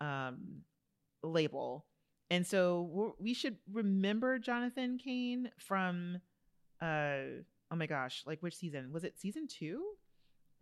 um 0.00 0.62
label. 1.22 1.86
And 2.32 2.46
so 2.46 3.16
we 3.18 3.34
should 3.34 3.56
remember 3.72 4.38
Jonathan 4.38 4.98
Kayne 4.98 5.50
from 5.58 6.20
uh 6.80 7.42
oh 7.70 7.76
my 7.76 7.86
gosh, 7.86 8.22
like 8.26 8.42
which 8.42 8.56
season? 8.56 8.92
Was 8.92 9.04
it 9.04 9.18
season 9.18 9.46
2? 9.48 9.82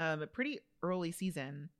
Um 0.00 0.22
a 0.22 0.26
pretty 0.26 0.60
early 0.82 1.12
season 1.12 1.70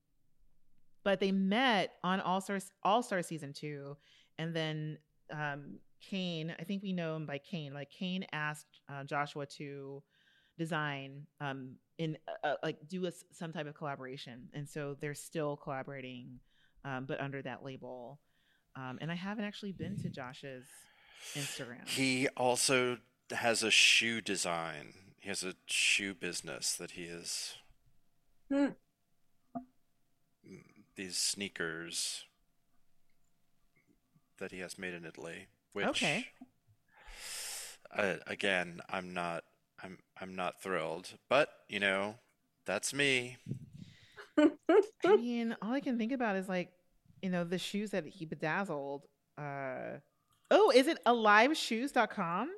but 1.09 1.21
they 1.21 1.33
met 1.33 1.95
on 2.05 2.21
All 2.21 2.41
Stars 2.41 2.71
All 2.83 3.03
Star 3.03 3.23
season 3.23 3.55
two, 3.55 3.97
and 4.39 4.55
then 4.55 4.99
um, 5.33 5.79
Kayne. 6.03 6.55
I 6.59 6.65
think 6.65 6.83
we 6.83 6.93
know 6.93 7.17
him 7.17 7.25
by 7.25 7.39
Kayne. 7.39 7.73
Like 7.73 7.91
Kayne 7.91 8.27
asked 8.33 8.81
uh, 8.91 9.05
Joshua 9.05 9.47
to 9.57 10.03
design 10.59 11.27
um, 11.41 11.77
in 11.97 12.19
uh, 12.45 12.57
like 12.63 12.77
do 12.87 13.07
a, 13.07 13.13
some 13.33 13.53
type 13.53 13.67
of 13.67 13.75
collaboration, 13.75 14.49
and 14.53 14.69
so 14.69 14.97
they're 15.01 15.15
still 15.15 15.57
collaborating, 15.57 16.41
um, 16.85 17.07
but 17.07 17.21
under 17.23 17.41
that 17.43 17.65
label. 17.65 18.21
Um, 18.77 18.99
and 19.01 19.11
I 19.11 19.15
haven't 19.15 19.45
actually 19.45 19.73
been 19.73 19.97
to 20.03 20.11
Josh's 20.11 20.67
Instagram. 21.35 21.89
he 21.89 22.29
also 22.37 22.99
has 23.33 23.63
a 23.63 23.71
shoe 23.71 24.21
design. 24.21 24.95
He 25.21 25.29
has 25.29 25.43
a 25.45 25.55
shoe 25.67 26.15
business 26.15 26.75
that 26.77 26.93
he 26.93 27.05
is. 27.05 27.57
Hmm. 28.51 28.69
These 30.97 31.17
sneakers 31.17 32.25
that 34.39 34.51
he 34.51 34.59
has 34.61 34.79
made 34.79 34.95
in 34.95 35.05
Italy, 35.05 35.47
which 35.73 35.87
Okay. 35.87 36.27
uh, 37.97 38.15
again, 38.27 38.81
I'm 38.89 39.13
not, 39.15 39.45
I'm, 39.83 39.99
I'm 40.21 40.35
not 40.35 40.61
thrilled, 40.63 41.11
but 41.29 41.51
you 41.69 41.79
know, 41.81 42.17
that's 42.67 42.93
me. 42.93 43.37
I 44.39 45.17
mean, 45.17 45.57
all 45.63 45.73
I 45.73 45.81
can 45.81 45.99
think 45.99 46.13
about 46.13 46.37
is 46.37 46.49
like, 46.49 46.71
you 47.23 47.31
know, 47.31 47.45
the 47.45 47.59
shoes 47.59 47.91
that 47.91 48.07
he 48.07 48.25
bedazzled. 48.25 49.05
Uh, 49.37 49.99
oh, 50.51 50.73
is 50.75 50.87
it 50.87 50.99
aliveshoes.com? 51.05 52.51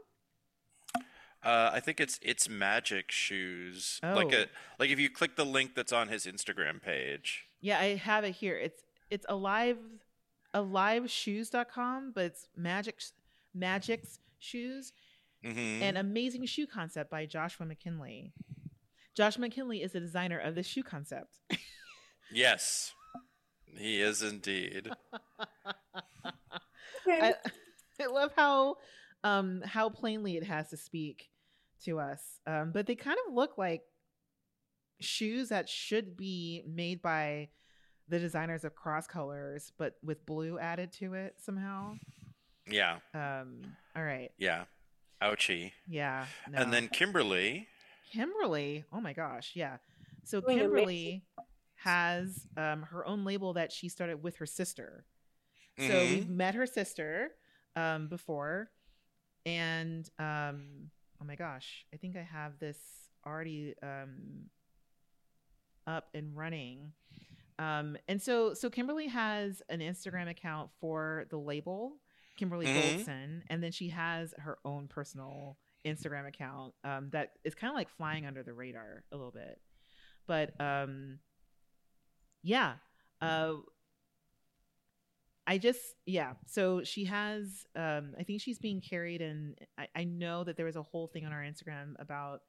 Uh, 1.43 1.71
I 1.73 1.81
think 1.81 2.01
it's 2.01 2.19
it's 2.23 2.49
magic 2.49 3.11
shoes. 3.11 3.99
Like 4.03 4.33
Oh. 4.35 4.43
a 4.43 4.47
like 4.79 4.91
if 4.91 5.01
you 5.01 5.09
click 5.09 5.37
the 5.37 5.47
link 5.47 5.75
that's 5.75 5.93
on 5.93 6.09
his 6.09 6.27
Instagram 6.27 6.83
page. 6.83 7.47
Yeah, 7.61 7.79
I 7.79 7.95
have 7.97 8.25
it 8.25 8.33
here. 8.33 8.57
It's 8.57 8.83
it's 9.11 9.27
alive 9.29 9.79
aliveshoes.com, 10.55 12.13
but 12.15 12.25
it's 12.25 12.47
magic 12.57 13.01
magic's 13.55 14.19
shoes 14.39 14.93
hmm 15.45 15.83
an 15.83 15.97
amazing 15.97 16.45
shoe 16.47 16.67
concept 16.67 17.11
by 17.11 17.25
Joshua 17.25 17.65
McKinley. 17.67 18.33
Josh 19.17 19.39
McKinley 19.39 19.83
is 19.83 19.93
the 19.93 20.01
designer 20.01 20.39
of 20.39 20.55
this 20.55 20.67
shoe 20.67 20.83
concept. 20.83 21.39
Yes, 22.33 22.93
he 23.77 24.01
is 24.01 24.23
indeed. 24.23 24.89
I, 27.09 27.35
I 28.01 28.07
love 28.07 28.31
how 28.37 28.77
um 29.25 29.63
how 29.65 29.89
plainly 29.89 30.37
it 30.37 30.45
has 30.45 30.71
to 30.71 30.77
speak 30.77 31.31
to 31.85 31.99
us. 31.99 32.23
Um, 32.47 32.73
but 32.73 32.87
they 32.87 32.95
kind 32.95 33.17
of 33.27 33.35
look 33.35 33.57
like 33.59 33.83
shoes 35.01 35.49
that 35.49 35.69
should 35.69 36.17
be 36.17 36.63
made 36.67 37.01
by 37.03 37.49
the 38.09 38.19
designers 38.19 38.65
of 38.65 38.75
Cross 38.75 39.07
Colours, 39.07 39.73
but 39.79 39.95
with 40.03 40.27
blue 40.27 40.59
added 40.59 40.93
to 40.95 41.15
it 41.15 41.35
somehow. 41.39 41.95
Yeah, 42.67 42.99
Um, 43.15 43.63
all 43.97 44.03
right, 44.05 44.31
yeah. 44.37 44.65
Ouchie. 45.23 45.73
yeah. 45.89 46.27
And 46.53 46.73
then 46.73 46.89
Kimberly. 46.89 47.67
Kimberly, 48.13 48.85
oh 48.93 49.01
my 49.01 49.13
gosh, 49.13 49.53
yeah. 49.55 49.79
So 50.25 50.41
Kimberly 50.43 51.25
has 51.77 52.47
um, 52.57 52.83
her 52.83 53.07
own 53.07 53.25
label 53.25 53.55
that 53.55 53.73
she 53.73 53.89
started 53.89 54.23
with 54.23 54.37
her 54.37 54.47
sister. 54.47 55.05
So 55.79 55.85
Mhm. 55.85 56.11
we've 56.11 56.29
met 56.29 56.55
her 56.55 56.67
sister 56.67 57.31
um, 57.77 58.09
before, 58.09 58.71
and 59.51 60.09
um, 60.19 60.91
oh 61.21 61.25
my 61.27 61.35
gosh, 61.37 61.85
I 61.93 61.97
think 61.97 62.17
I 62.17 62.23
have 62.23 62.59
this 62.59 62.79
already 63.27 63.75
um, 63.83 64.47
up 65.87 66.09
and 66.15 66.37
running. 66.37 66.93
Um, 67.59 67.97
and 68.09 68.21
so, 68.23 68.55
so 68.55 68.71
Kimberly 68.71 69.09
has 69.09 69.63
an 69.69 69.81
Instagram 69.81 70.31
account 70.31 70.71
for 70.81 71.27
the 71.31 71.37
label, 71.37 71.97
Kimberly 72.39 72.67
Mhm. 72.67 72.75
Goldson, 73.05 73.43
and 73.49 73.63
then 73.63 73.71
she 73.73 73.89
has 73.91 74.33
her 74.39 74.59
own 74.65 74.89
personal 74.89 75.59
Instagram 75.85 76.27
account 76.27 76.75
um, 76.85 77.11
that 77.11 77.33
is 77.45 77.55
kind 77.55 77.71
of 77.71 77.75
like 77.75 77.89
flying 77.91 78.25
under 78.27 78.43
the 78.43 78.53
radar 78.55 79.05
a 79.13 79.17
little 79.17 79.33
bit. 79.33 79.61
But 80.27 80.59
um, 80.61 81.19
yeah, 82.43 82.75
uh, 83.21 83.55
I 85.51 85.59
just 85.59 85.81
yeah. 86.07 86.35
So 86.47 86.85
she 86.85 87.07
has. 87.07 87.67
Um, 87.75 88.15
I 88.17 88.23
think 88.23 88.41
she's 88.41 88.61
being 88.61 88.81
carried, 88.81 89.21
and 89.21 89.59
I, 89.77 89.89
I 89.97 90.05
know 90.05 90.45
that 90.45 90.57
there 90.57 90.67
was 90.67 90.77
a 90.77 90.83
whole 90.83 91.09
thing 91.09 91.27
on 91.27 91.33
our 91.33 91.43
Instagram 91.43 91.95
about 91.99 92.43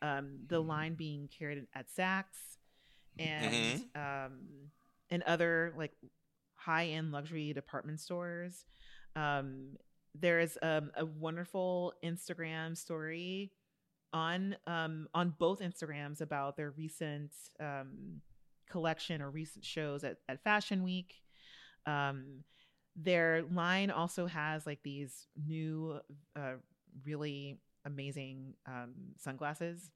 um, 0.00 0.38
the 0.46 0.60
line 0.60 0.94
being 0.94 1.28
carried 1.36 1.66
at 1.74 1.86
Saks 1.88 2.56
and 3.18 3.82
um, 3.96 4.38
and 5.10 5.24
other 5.24 5.74
like 5.76 5.90
high 6.54 6.86
end 6.86 7.10
luxury 7.10 7.52
department 7.52 7.98
stores. 7.98 8.64
Um, 9.16 9.76
there 10.14 10.38
is 10.38 10.56
um, 10.62 10.92
a 10.96 11.04
wonderful 11.04 11.94
Instagram 12.04 12.76
story 12.76 13.50
on 14.12 14.54
um, 14.68 15.08
on 15.14 15.34
both 15.36 15.58
Instagrams 15.58 16.20
about 16.20 16.56
their 16.56 16.70
recent 16.70 17.32
um, 17.58 18.20
collection 18.70 19.20
or 19.20 19.30
recent 19.30 19.64
shows 19.64 20.04
at, 20.04 20.18
at 20.28 20.44
Fashion 20.44 20.84
Week. 20.84 21.12
Um, 21.86 22.44
their 22.96 23.42
line 23.52 23.90
also 23.90 24.26
has 24.26 24.66
like 24.66 24.82
these 24.82 25.26
new, 25.46 26.00
uh, 26.34 26.54
really 27.04 27.58
amazing 27.84 28.54
um, 28.66 28.94
sunglasses. 29.18 29.90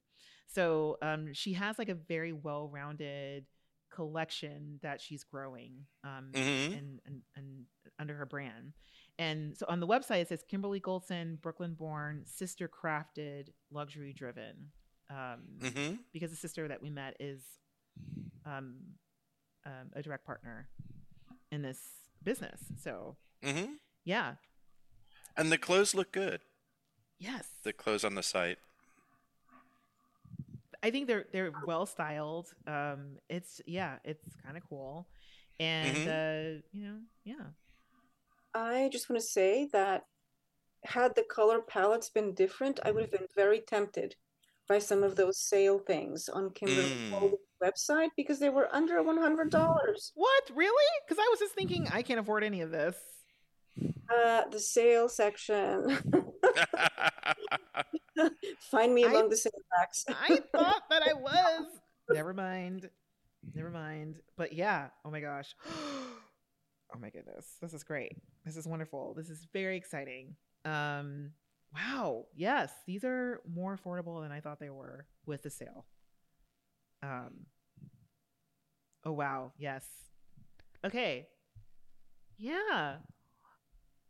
So 0.47 0.97
um, 1.01 1.33
she 1.33 1.53
has 1.53 1.79
like 1.79 1.89
a 1.89 1.95
very 1.95 2.31
well 2.33 2.67
rounded 2.67 3.45
collection 3.91 4.79
that 4.81 5.01
she's 5.01 5.23
growing 5.23 5.85
um, 6.03 6.29
Mhm. 6.33 6.77
and, 6.77 6.99
and, 7.05 7.21
and 7.35 7.65
under 7.99 8.15
her 8.15 8.25
brand. 8.25 8.73
And 9.19 9.57
so 9.57 9.65
on 9.67 9.79
the 9.79 9.87
website, 9.87 10.21
it 10.21 10.29
says 10.29 10.43
Kimberly 10.47 10.79
Goldson, 10.79 11.41
Brooklyn 11.41 11.73
born, 11.73 12.23
sister 12.25 12.69
crafted, 12.69 13.49
luxury 13.71 14.13
driven. 14.13 14.71
Um, 15.09 15.41
Mhm. 15.59 15.99
Because 16.13 16.31
the 16.31 16.37
sister 16.37 16.67
that 16.67 16.81
we 16.81 16.89
met 16.89 17.17
is 17.19 17.41
um, 18.45 18.77
um, 19.65 19.89
a 19.93 20.01
direct 20.01 20.25
partner 20.25 20.69
in 21.51 21.61
this 21.61 21.79
business. 22.23 22.61
So, 22.81 23.17
Mhm. 23.43 23.79
yeah. 24.03 24.35
And 25.37 25.51
the 25.51 25.57
clothes 25.57 25.93
look 25.93 26.11
good. 26.11 26.41
Yes. 27.19 27.47
The 27.63 27.73
clothes 27.73 28.03
on 28.03 28.15
the 28.15 28.23
site. 28.23 28.59
I 30.83 30.89
think 30.89 31.07
they're 31.07 31.27
they're 31.31 31.51
well 31.51 31.85
styled. 31.85 32.53
Um, 32.65 33.19
it's 33.29 33.61
yeah, 33.67 33.99
it's 34.03 34.25
kind 34.43 34.57
of 34.57 34.63
cool, 34.67 35.07
and 35.59 36.07
uh, 36.07 36.61
you 36.71 36.83
know, 36.87 36.99
yeah, 37.23 37.51
I 38.55 38.89
just 38.91 39.07
want 39.07 39.21
to 39.21 39.27
say 39.27 39.67
that 39.73 40.07
had 40.83 41.13
the 41.13 41.23
color 41.23 41.61
palettes 41.61 42.09
been 42.09 42.33
different, 42.33 42.79
I 42.83 42.89
would 42.89 43.01
have 43.03 43.11
been 43.11 43.27
very 43.35 43.61
tempted 43.61 44.15
by 44.67 44.79
some 44.79 45.03
of 45.03 45.15
those 45.15 45.37
sale 45.37 45.77
things 45.77 46.27
on 46.27 46.49
Kimberly 46.49 46.89
Mm. 46.89 47.37
Gold's 47.61 47.87
website 47.89 48.09
because 48.17 48.39
they 48.39 48.49
were 48.49 48.67
under 48.73 49.01
one 49.03 49.17
hundred 49.17 49.49
dollars. 49.51 50.11
what 50.15 50.43
really? 50.55 50.85
Because 51.07 51.19
I 51.23 51.27
was 51.29 51.39
just 51.39 51.53
thinking 51.53 51.87
I 51.91 52.01
can't 52.01 52.19
afford 52.19 52.43
any 52.43 52.61
of 52.61 52.71
this. 52.71 52.95
Uh, 54.13 54.41
the 54.51 54.59
sale 54.59 55.07
section. 55.07 55.97
Find 58.69 58.93
me 58.93 59.05
I- 59.05 59.09
among 59.09 59.29
the 59.29 59.37
sale 59.37 59.51
racks. 59.79 60.05
I 60.09 60.39
thought 60.51 60.83
that 60.89 61.03
I 61.03 61.13
was. 61.13 61.65
Never 62.09 62.33
mind. 62.33 62.89
Never 63.55 63.69
mind. 63.69 64.19
But 64.37 64.53
yeah. 64.53 64.87
Oh 65.05 65.11
my 65.11 65.21
gosh. 65.21 65.55
Oh 66.93 66.99
my 66.99 67.09
goodness. 67.09 67.45
This 67.61 67.73
is 67.73 67.85
great. 67.85 68.17
This 68.43 68.57
is 68.57 68.67
wonderful. 68.67 69.13
This 69.15 69.29
is 69.29 69.47
very 69.53 69.77
exciting. 69.77 70.35
Um 70.65 71.31
wow. 71.73 72.25
Yes, 72.35 72.69
these 72.85 73.05
are 73.05 73.39
more 73.49 73.77
affordable 73.77 74.21
than 74.21 74.33
I 74.33 74.41
thought 74.41 74.59
they 74.59 74.69
were 74.69 75.05
with 75.25 75.41
the 75.41 75.49
sale. 75.49 75.85
Um 77.03 77.45
Oh 79.05 79.11
wow. 79.13 79.51
Yes. 79.57 79.85
Okay. 80.85 81.27
Yeah. 82.37 82.97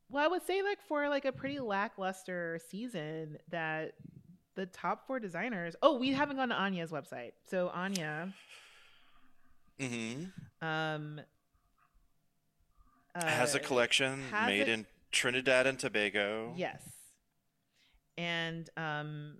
Well, 0.09 0.23
I 0.23 0.27
would 0.27 0.45
say 0.45 0.61
like 0.61 0.79
for 0.87 1.07
like 1.07 1.23
a 1.25 1.31
pretty 1.31 1.59
lackluster 1.59 2.59
season 2.69 3.37
that 3.49 3.93
the 4.55 4.65
top 4.65 5.07
four 5.07 5.19
designers. 5.19 5.75
Oh, 5.81 5.97
we 5.97 6.11
haven't 6.11 6.35
gone 6.35 6.49
to 6.49 6.55
Anya's 6.55 6.91
website. 6.91 7.31
So 7.49 7.69
Anya, 7.69 8.33
hmm 9.79 10.23
um, 10.61 11.21
uh, 13.15 13.25
has 13.25 13.55
a 13.55 13.59
collection 13.59 14.19
has 14.31 14.47
made 14.47 14.67
a- 14.67 14.71
in 14.71 14.85
Trinidad 15.11 15.67
and 15.67 15.79
Tobago. 15.79 16.53
Yes, 16.57 16.81
and 18.17 18.69
um, 18.75 19.37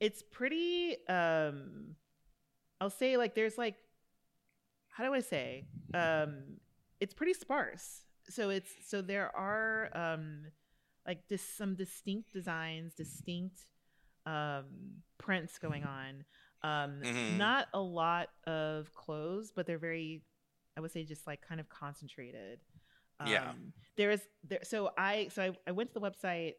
it's 0.00 0.22
pretty. 0.22 0.96
Um, 1.08 1.96
I'll 2.80 2.90
say 2.90 3.16
like 3.16 3.34
there's 3.34 3.56
like, 3.58 3.76
how 4.88 5.04
do 5.04 5.14
I 5.14 5.20
say? 5.20 5.66
Um, 5.92 6.58
it's 7.00 7.14
pretty 7.14 7.34
sparse. 7.34 8.02
So 8.28 8.50
it's 8.50 8.70
so 8.86 9.02
there 9.02 9.34
are 9.36 9.90
um, 9.94 10.44
like 11.06 11.26
dis- 11.28 11.42
some 11.56 11.74
distinct 11.74 12.32
designs, 12.32 12.94
distinct 12.94 13.66
um, 14.26 14.64
prints 15.18 15.58
going 15.58 15.84
on. 15.84 16.24
Um, 16.62 17.00
Mhm. 17.02 17.36
Not 17.36 17.68
a 17.74 17.80
lot 17.80 18.30
of 18.46 18.92
clothes, 18.94 19.52
but 19.54 19.66
they're 19.66 19.78
very, 19.78 20.22
I 20.76 20.80
would 20.80 20.90
say, 20.92 21.04
just 21.04 21.26
like 21.26 21.42
kind 21.46 21.60
of 21.60 21.68
concentrated. 21.68 22.60
Yeah. 23.26 23.50
Um, 23.50 23.72
there 23.96 24.10
is 24.10 24.22
there. 24.48 24.60
So 24.64 24.90
I 24.96 25.28
so 25.28 25.42
I, 25.42 25.50
I 25.68 25.72
went 25.72 25.90
to 25.92 26.00
the 26.00 26.00
website. 26.00 26.54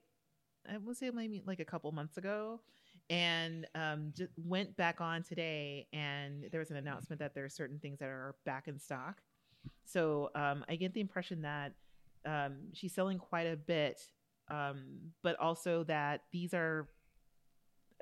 I 0.72 0.78
would 0.78 0.98
say 0.98 1.10
maybe 1.12 1.42
like 1.46 1.60
a 1.60 1.66
couple 1.66 1.92
months 1.92 2.18
ago, 2.18 2.62
and 3.09 3.67
um, 3.75 4.11
just 4.16 4.32
went 4.38 4.75
back 4.77 5.01
on 5.01 5.24
today, 5.24 5.88
and 5.93 6.45
there 6.51 6.59
was 6.59 6.72
an 6.72 6.77
announcement 6.77 7.19
that 7.19 7.34
there 7.35 7.45
are 7.45 7.50
certain 7.50 7.80
things 7.80 8.00
that 8.00 8.08
are 8.09 8.35
back 8.45 8.67
in 8.67 8.80
stock. 8.80 9.22
So 9.85 10.30
um, 10.35 10.66
I 10.69 10.75
get 10.75 10.93
the 10.93 11.01
impression 11.01 11.42
that 11.43 11.74
um, 12.25 12.58
she's 12.74 12.93
selling 12.93 13.17
quite 13.19 13.45
a 13.48 13.56
bit, 13.56 14.01
um, 14.50 15.11
but 15.24 15.40
also 15.40 15.84
that 15.85 16.22
these 16.32 16.53
are 16.53 16.88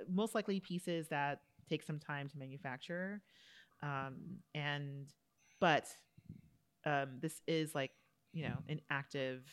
most 0.10 0.36
likely 0.36 0.60
pieces 0.60 1.08
that 1.10 1.42
take 1.70 1.84
some 1.84 2.00
time 2.00 2.30
to 2.30 2.38
manufacture, 2.38 3.22
um, 3.82 4.16
and 4.56 5.08
but 5.60 5.88
um, 6.86 7.20
this 7.22 7.42
is 7.48 7.74
like 7.76 7.92
you 8.34 8.44
know 8.44 8.58
an 8.70 8.82
active 8.90 9.44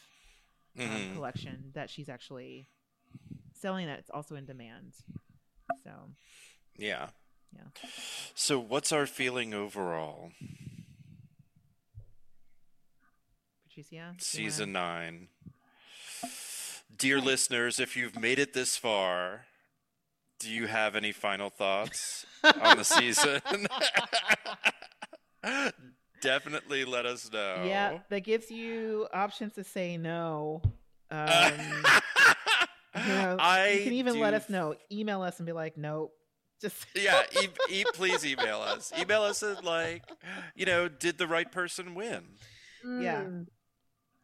Mhm. 0.76 1.12
collection 1.14 1.70
that 1.74 1.90
she's 1.90 2.08
actually 2.08 2.68
selling 3.52 3.86
that's 3.86 4.08
also 4.10 4.36
in 4.36 4.46
demand. 4.46 4.94
So 5.84 5.90
Yeah. 6.76 7.08
Yeah. 7.52 7.62
So, 8.34 8.58
what's 8.60 8.92
our 8.92 9.06
feeling 9.06 9.52
overall? 9.54 10.30
Patricia, 13.64 13.94
you 13.94 14.00
wanna- 14.02 14.20
Season 14.20 14.72
nine. 14.72 15.28
Dear 16.96 17.20
listeners, 17.20 17.80
if 17.80 17.96
you've 17.96 18.18
made 18.18 18.38
it 18.38 18.52
this 18.52 18.76
far, 18.76 19.46
do 20.38 20.50
you 20.50 20.66
have 20.66 20.94
any 20.96 21.12
final 21.12 21.50
thoughts 21.50 22.26
on 22.44 22.76
the 22.76 22.84
season? 22.84 23.40
Definitely 26.20 26.84
let 26.84 27.06
us 27.06 27.30
know. 27.32 27.64
Yeah, 27.66 28.00
that 28.10 28.20
gives 28.20 28.50
you 28.50 29.08
options 29.12 29.54
to 29.54 29.64
say 29.64 29.96
no. 29.96 30.60
Um, 31.10 31.82
you, 33.06 33.12
know, 33.14 33.36
I 33.38 33.70
you 33.70 33.84
can 33.84 33.92
even 33.94 34.18
let 34.20 34.34
us 34.34 34.48
know. 34.48 34.74
Email 34.90 35.22
us 35.22 35.38
and 35.38 35.46
be 35.46 35.52
like, 35.52 35.76
nope. 35.76 36.12
Just 36.60 36.86
yeah, 36.94 37.22
e- 37.42 37.48
e- 37.80 37.84
please 37.94 38.24
email 38.26 38.60
us. 38.60 38.92
Email 38.98 39.22
us 39.22 39.42
and 39.42 39.62
like, 39.64 40.02
you 40.54 40.66
know, 40.66 40.88
did 40.88 41.16
the 41.18 41.26
right 41.26 41.50
person 41.50 41.94
win? 41.94 42.22
Yeah. 42.84 43.22
Mm. 43.22 43.46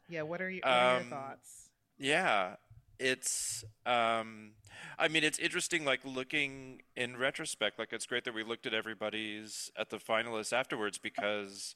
yeah. 0.09 0.23
What 0.23 0.41
are, 0.43 0.51
your, 0.51 0.61
what 0.63 0.71
are 0.71 0.93
your 0.93 1.01
Um, 1.03 1.11
thoughts? 1.11 1.71
Yeah, 1.99 2.57
it's. 2.99 3.65
Um, 3.87 4.53
I 4.99 5.09
mean, 5.09 5.25
it's 5.25 5.39
interesting. 5.39 5.85
Like 5.85 6.01
looking 6.05 6.83
in 6.95 7.17
retrospect, 7.17 7.79
like 7.79 7.93
it's 7.93 8.07
great 8.07 8.25
that 8.25 8.35
we 8.35 8.45
looked 8.45 8.67
at 8.67 8.75
everybody's 8.75 9.71
at 9.79 9.89
the 9.91 9.97
finalists 9.99 10.53
afterwards 10.53 10.99
because 10.99 11.75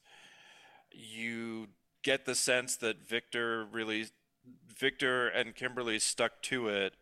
you 0.91 1.67
get 2.03 2.25
the 2.25 2.35
sense 2.35 2.75
that 2.77 3.07
Victor 3.07 3.65
really, 3.71 4.05
Victor 4.77 5.27
and 5.27 5.55
Kimberly 5.55 5.99
stuck 5.99 6.41
to 6.43 6.67
it 6.69 6.93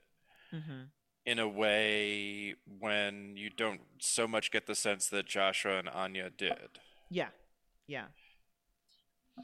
hmm 0.52 0.84
in 1.26 1.38
a 1.38 1.48
way 1.48 2.56
when 2.80 3.36
you 3.38 3.50
don't 3.50 3.82
so 4.00 4.28
much 4.28 4.52
get 4.52 4.66
the 4.66 4.74
sense 4.74 5.08
that 5.10 5.28
Joshua 5.28 5.78
and 5.78 5.88
Anya 5.90 6.30
did. 6.30 6.80
Yeah. 7.10 7.30
Yeah. 7.88 8.06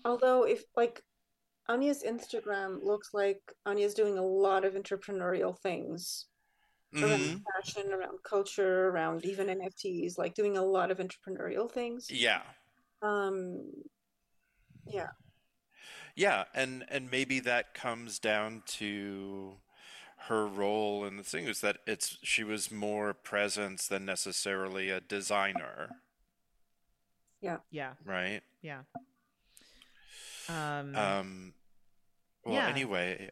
Although 0.04 0.44
if 0.44 0.64
like 0.76 1.04
Anya's 1.68 2.04
Instagram 2.04 2.84
looks 2.84 3.10
like 3.14 3.42
Anya's 3.66 3.94
doing 3.94 4.18
a 4.18 4.24
lot 4.26 4.66
of 4.66 4.74
entrepreneurial 4.74 5.58
things 5.60 6.28
Mhm. 6.94 7.04
around 7.04 7.44
fashion, 7.44 7.94
around 7.94 8.24
culture, 8.24 8.88
around 8.90 9.26
even 9.26 9.50
NFTs, 9.50 10.18
like 10.18 10.34
doing 10.34 10.58
a 10.58 10.64
lot 10.64 10.92
of 10.92 11.00
entrepreneurial 11.00 11.72
things. 11.72 12.10
Yeah. 12.10 12.42
Um, 13.02 13.72
yeah, 14.88 15.10
Yeah, 16.16 16.46
and 16.54 16.86
and 16.90 17.12
maybe 17.12 17.40
that 17.42 17.74
comes 17.74 18.20
down 18.20 18.64
to 18.80 19.58
her 20.28 20.48
role 20.48 21.06
in 21.06 21.18
the 21.18 21.24
thing 21.24 21.46
is 21.46 21.62
that 21.62 21.78
it's 21.86 22.18
she 22.24 22.44
was 22.44 22.72
more 22.72 23.14
presence 23.14 23.88
than 23.88 24.06
necessarily 24.06 24.90
a 24.90 25.00
designer, 25.02 25.90
Yeah. 27.42 27.58
Yeah. 27.70 27.94
Right? 28.04 28.42
Yeah. 28.62 28.82
Um, 30.50 30.96
Um, 30.96 31.54
well, 32.44 32.56
Yeah. 32.56 32.68
anyway, 32.68 33.32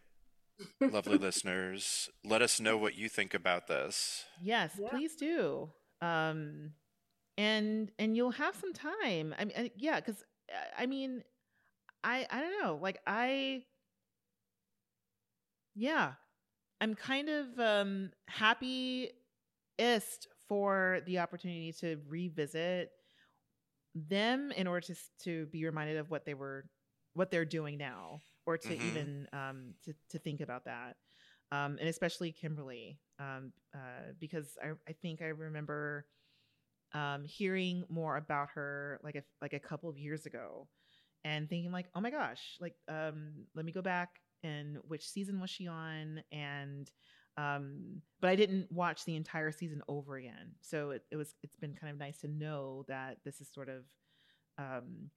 lovely 0.82 1.18
listeners, 1.28 2.10
let 2.24 2.42
us 2.42 2.60
know 2.60 2.78
what 2.78 2.96
you 2.96 3.10
think 3.10 3.34
about 3.34 3.68
this. 3.68 4.26
yes, 4.42 4.76
Yeah. 4.80 4.90
please 4.90 5.16
do. 5.16 5.72
Um, 6.02 6.74
and 7.38 7.92
and 7.98 8.16
you'll 8.16 8.32
have 8.32 8.56
some 8.56 8.74
time. 8.74 9.34
I 9.40 9.46
mean, 9.46 9.72
yeah, 9.78 10.00
because 10.00 10.24
I 10.78 10.86
mean, 10.86 11.24
I 12.04 12.26
I 12.30 12.42
don't 12.42 12.62
know. 12.64 12.80
Like 12.82 13.00
I, 13.08 13.64
yeah, 15.76 16.14
I'm 16.82 16.96
kind 16.96 17.30
of 17.30 17.60
um 17.60 18.12
happiest 18.28 19.18
for 20.48 21.00
the 21.06 21.20
opportunity 21.20 21.74
to 21.80 21.98
revisit 22.08 22.92
them 23.96 24.52
in 24.52 24.68
order 24.68 24.86
to 24.88 24.96
to 25.24 25.46
be 25.48 25.66
reminded 25.66 25.98
of 25.98 26.10
what 26.10 26.26
they 26.26 26.34
were 26.34 26.66
what 27.14 27.32
they're 27.32 27.46
doing 27.46 27.78
now 27.78 28.22
or 28.46 28.58
to 28.58 28.74
Mhm. 28.74 28.82
even 28.82 29.28
um 29.34 29.74
to 29.84 29.94
to 30.10 30.20
think 30.20 30.42
about 30.42 30.66
that 30.66 30.96
um 31.52 31.78
and 31.80 31.90
especially 31.90 32.32
kimberly 32.32 33.00
um 33.20 33.52
uh 33.76 34.12
because 34.20 34.58
i 34.64 34.72
i 34.88 34.94
think 35.02 35.22
i 35.22 35.26
remember 35.28 36.06
um 36.94 37.24
hearing 37.26 37.84
more 37.90 38.18
about 38.18 38.50
her 38.54 39.00
like 39.04 39.16
a 39.16 39.24
like 39.42 39.54
a 39.54 39.60
couple 39.60 39.90
of 39.90 39.98
years 39.98 40.26
ago 40.26 40.68
and 41.26 41.50
thinking 41.50 41.72
like 41.72 41.88
oh 41.96 42.02
my 42.02 42.10
gosh 42.10 42.58
like 42.60 42.76
um 42.90 43.32
let 43.56 43.66
me 43.66 43.72
go 43.72 43.82
back 43.82 44.20
and 44.44 44.78
which 44.88 45.08
season 45.10 45.40
was 45.40 45.50
she 45.50 45.68
on? 45.68 46.22
And 46.32 46.92
um 47.36 48.02
but 48.22 48.30
i 48.30 48.36
didn't 48.36 48.72
watch 48.72 49.06
the 49.06 49.16
entire 49.16 49.52
season 49.52 49.82
over 49.88 50.18
again. 50.18 50.52
So 50.62 50.92
it, 50.92 51.04
it 51.12 51.16
was 51.16 51.34
it's 51.42 51.56
been 51.56 51.74
kind 51.74 51.92
of 51.92 51.98
nice 51.98 52.20
to 52.20 52.28
know 52.28 52.86
that 52.88 53.18
this 53.26 53.42
is 53.42 53.52
sort 53.52 53.70
of 53.70 53.84
um 54.58 55.10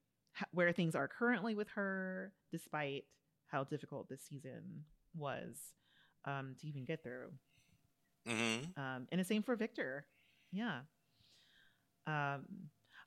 where 0.51 0.71
things 0.71 0.95
are 0.95 1.07
currently 1.07 1.55
with 1.55 1.67
her 1.69 2.33
despite 2.51 3.03
how 3.47 3.63
difficult 3.63 4.09
this 4.09 4.23
season 4.27 4.83
was 5.15 5.57
um 6.25 6.55
to 6.59 6.67
even 6.67 6.85
get 6.85 7.03
through. 7.03 7.29
Hmm 8.27 8.63
um 8.75 9.07
and 9.11 9.19
the 9.19 9.25
same 9.25 9.43
for 9.43 9.55
Viktor. 9.55 10.07
Yeah. 10.51 10.79
Um 12.07 12.45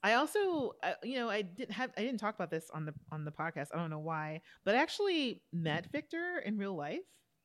i 0.02 0.14
also 0.14 0.72
uh, 0.82 0.92
you 1.02 1.16
know 1.16 1.28
i 1.28 1.42
didn't 1.42 1.72
have 1.72 1.90
i 1.96 2.00
didn't 2.00 2.18
talk 2.18 2.34
about 2.34 2.50
this 2.50 2.70
on 2.72 2.84
the 2.86 2.94
on 3.12 3.24
the 3.24 3.30
podcast 3.30 3.68
i 3.74 3.76
don't 3.76 3.90
know 3.90 3.98
why 3.98 4.40
but 4.64 4.74
I 4.74 4.78
actually 4.78 5.42
met 5.52 5.86
Viktor 5.92 6.42
in 6.44 6.56
real 6.58 6.74
life 6.76 7.00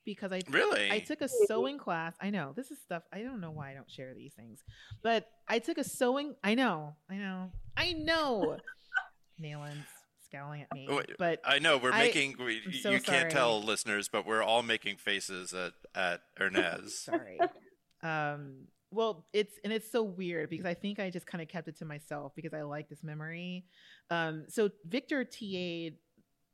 because 0.05 0.31
i 0.31 0.41
Really? 0.49 0.91
I 0.91 0.99
took 0.99 1.21
a 1.21 1.27
sewing 1.47 1.77
class. 1.79 2.13
I 2.21 2.29
know 2.29 2.53
this 2.55 2.69
is 2.69 2.79
stuff. 2.79 3.01
I 3.11 3.23
don't 3.23 3.41
know 3.41 3.49
why 3.49 3.71
I 3.71 3.73
don't 3.73 3.89
share 3.89 4.13
these 4.13 4.33
things, 4.35 4.63
but 5.01 5.27
I 5.47 5.57
took 5.59 5.79
a 5.79 5.83
sewing. 5.83 6.35
I 6.43 6.53
know, 6.53 6.95
I 7.09 7.15
know, 7.15 7.51
I 7.75 7.93
know. 7.93 8.57
Nayland's 9.39 9.87
scowling 10.27 10.61
at 10.61 10.71
me, 10.73 10.87
Wait, 10.89 11.11
but 11.17 11.41
I 11.43 11.57
know 11.59 11.77
we're 11.77 11.91
I- 11.91 12.03
making. 12.03 12.35
We, 12.37 12.61
so 12.81 12.91
you 12.91 12.99
can't 13.01 13.31
tell 13.31 13.61
listeners, 13.63 14.07
but 14.07 14.25
we're 14.27 14.43
all 14.43 14.61
making 14.63 14.97
faces 14.97 15.53
at 15.53 15.73
at 15.95 16.21
Hernease. 16.39 16.91
sorry. 16.91 17.39
um, 18.03 18.67
well, 18.95 19.25
it's 19.33 19.59
and 19.63 19.73
it's 19.73 19.91
so 19.91 20.03
weird 20.03 20.49
because 20.49 20.65
I 20.65 20.73
think 20.73 20.99
I 20.99 21.09
just 21.09 21.27
kind 21.27 21.41
of 21.41 21.49
kept 21.49 21.67
it 21.67 21.77
to 21.79 21.85
myself 21.85 22.31
because 22.35 22.53
I 22.53 22.61
like 22.61 22.89
this 22.89 23.03
memory. 23.03 23.65
Um, 24.09 24.45
so 24.47 24.69
Viktor 24.87 25.25
TA'd 25.25 25.97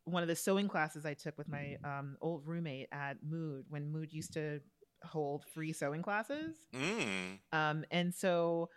one 0.06 0.24
of 0.24 0.28
the 0.28 0.36
sewing 0.36 0.68
classes 0.68 1.06
I 1.06 1.14
took 1.14 1.38
with 1.38 1.48
my 1.48 1.78
um, 1.84 2.18
old 2.22 2.42
roommate 2.46 2.88
at 2.92 3.18
Mood 3.24 3.66
when 3.70 3.92
Mood 3.92 4.12
used 4.12 4.34
to 4.34 4.60
hold 5.04 5.46
free 5.54 5.74
sewing 5.74 6.02
classes. 6.02 6.56
Mm. 6.74 7.40
Um, 7.54 7.86
and 7.92 8.14
so, 8.14 8.70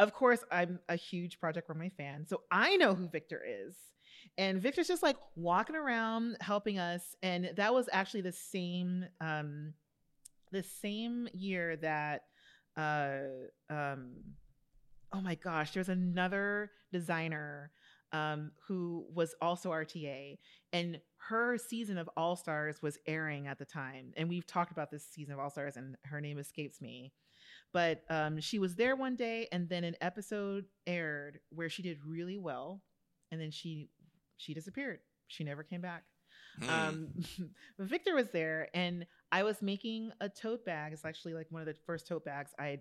of 0.00 0.12
course, 0.12 0.44
I'm 0.50 0.80
a 0.88 0.96
huge 0.96 1.38
Project 1.38 1.68
Runway 1.68 1.92
fan. 1.96 2.26
So 2.26 2.42
I 2.50 2.76
know 2.76 2.94
who 2.94 3.08
Viktor 3.08 3.42
is. 3.46 3.76
And 4.36 4.60
Viktor's 4.60 4.88
just 4.88 5.02
like 5.02 5.16
walking 5.36 5.76
around 5.76 6.36
helping 6.40 6.78
us. 6.78 7.14
And 7.22 7.52
that 7.56 7.72
was 7.72 7.88
actually 7.92 8.22
the 8.22 8.32
same 8.32 9.04
um 9.20 9.74
the 10.52 10.62
same 10.62 11.28
year 11.32 11.76
that 11.76 12.22
uh 12.80 13.20
um 13.68 14.12
oh 15.12 15.20
my 15.20 15.34
gosh, 15.34 15.72
there's 15.72 15.88
another 15.88 16.70
designer 16.92 17.70
um 18.12 18.50
who 18.66 19.06
was 19.14 19.34
also 19.40 19.70
RTA 19.70 20.38
and 20.72 20.98
her 21.28 21.58
season 21.58 21.98
of 21.98 22.08
All 22.16 22.36
Stars 22.36 22.82
was 22.82 22.98
airing 23.06 23.46
at 23.46 23.58
the 23.58 23.64
time. 23.64 24.12
And 24.16 24.28
we've 24.28 24.46
talked 24.46 24.72
about 24.72 24.90
this 24.90 25.06
season 25.06 25.34
of 25.34 25.40
All 25.40 25.50
Stars 25.50 25.76
and 25.76 25.96
her 26.04 26.20
name 26.20 26.38
escapes 26.38 26.80
me 26.80 27.12
but 27.72 28.02
um, 28.10 28.40
she 28.40 28.58
was 28.58 28.74
there 28.74 28.96
one 28.96 29.16
day 29.16 29.48
and 29.52 29.68
then 29.68 29.84
an 29.84 29.96
episode 30.00 30.64
aired 30.86 31.40
where 31.50 31.68
she 31.68 31.82
did 31.82 31.98
really 32.04 32.38
well 32.38 32.82
and 33.30 33.40
then 33.40 33.50
she 33.50 33.88
she 34.36 34.54
disappeared 34.54 35.00
she 35.28 35.44
never 35.44 35.62
came 35.62 35.80
back 35.80 36.04
Mm. 36.60 36.68
um, 36.68 37.08
Viktor 37.78 38.14
was 38.14 38.28
there 38.32 38.68
and 38.74 39.06
i 39.32 39.42
was 39.42 39.62
making 39.62 40.10
a 40.20 40.28
tote 40.28 40.64
bag. 40.64 40.92
It's 40.92 41.04
actually 41.04 41.34
like 41.34 41.46
one 41.50 41.62
of 41.62 41.66
the 41.66 41.74
first 41.86 42.06
tote 42.06 42.24
bags 42.24 42.52
i 42.58 42.78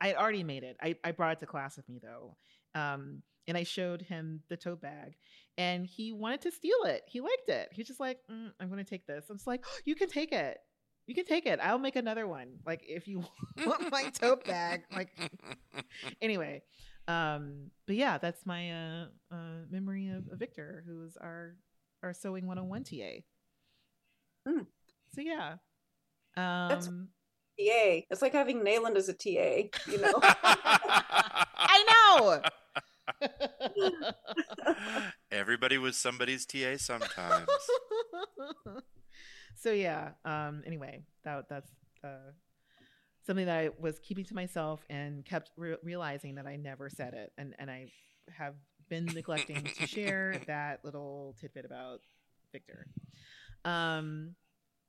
i 0.00 0.08
had 0.08 0.16
already 0.16 0.42
made 0.44 0.64
it. 0.64 0.76
I, 0.82 0.96
I 1.04 1.12
brought 1.12 1.32
it 1.32 1.40
to 1.40 1.46
class 1.46 1.76
with 1.76 1.88
me 1.88 2.00
though. 2.02 2.36
Um, 2.74 3.22
and 3.48 3.56
i 3.56 3.64
showed 3.64 4.02
him 4.02 4.40
the 4.48 4.56
tote 4.56 4.80
bag 4.80 5.16
and 5.58 5.86
he 5.86 6.12
wanted 6.12 6.42
to 6.42 6.50
steal 6.50 6.84
it. 6.84 7.02
He 7.06 7.20
liked 7.20 7.48
it. 7.48 7.68
He 7.72 7.80
was 7.80 7.88
just 7.88 8.00
like 8.00 8.18
mm, 8.30 8.50
i'm 8.60 8.68
gonna 8.68 8.84
take 8.84 9.06
this. 9.06 9.26
I'm 9.30 9.36
just 9.36 9.46
like 9.46 9.64
you 9.84 9.94
can 9.94 10.08
take 10.08 10.32
it. 10.32 10.58
You 11.06 11.14
can 11.14 11.24
take 11.24 11.46
it. 11.46 11.58
I'll 11.60 11.78
make 11.78 11.96
another 11.96 12.26
one. 12.26 12.58
Like 12.66 12.82
if 12.86 13.08
you 13.08 13.24
want 13.66 13.90
my 13.92 14.04
tote 14.10 14.44
bag 14.44 14.82
like 14.94 15.10
anyway 16.20 16.62
um 17.08 17.70
but 17.86 17.96
yeah 17.96 18.16
that's 18.16 18.46
my 18.46 18.70
uh, 18.70 19.06
uh 19.32 19.66
memory 19.70 20.08
of, 20.08 20.28
of 20.30 20.38
Viktor 20.38 20.84
who 20.86 21.00
was 21.00 21.16
our 21.16 21.56
our 22.02 22.12
sewing 22.14 22.46
101 22.46 22.84
ta 22.84 23.22
Hmm. 24.46 24.62
so 25.14 25.20
yeah 25.20 25.54
um 26.36 27.08
TA. 27.58 28.02
It's 28.10 28.22
like 28.22 28.32
having 28.32 28.64
Nayland 28.64 28.96
as 28.96 29.08
a 29.08 29.12
TA, 29.12 29.68
you 29.86 29.98
know? 30.00 30.14
i 30.22 31.84
know 32.14 32.42
Everybody 35.30 35.78
was 35.78 35.96
somebody's 35.96 36.46
TA 36.46 36.76
sometimes. 36.76 37.48
so 39.56 39.70
yeah 39.72 40.10
um 40.24 40.62
anyway 40.66 41.02
that 41.24 41.48
that's 41.48 41.70
uh 42.04 42.30
something 43.26 43.46
that 43.46 43.58
i 43.58 43.70
was 43.78 43.98
keeping 44.00 44.24
to 44.24 44.34
myself 44.34 44.84
and 44.90 45.24
kept 45.24 45.50
re- 45.56 45.76
realizing 45.84 46.34
that 46.36 46.46
i 46.46 46.56
never 46.56 46.88
said 46.90 47.14
it 47.14 47.30
and 47.38 47.54
and 47.58 47.70
i 47.70 47.86
have 48.36 48.54
been 48.92 49.06
neglecting 49.14 49.62
to 49.78 49.86
share 49.86 50.40
that 50.46 50.84
little 50.84 51.34
tidbit 51.40 51.64
about 51.64 52.00
Viktor 52.52 52.86
um 53.64 54.34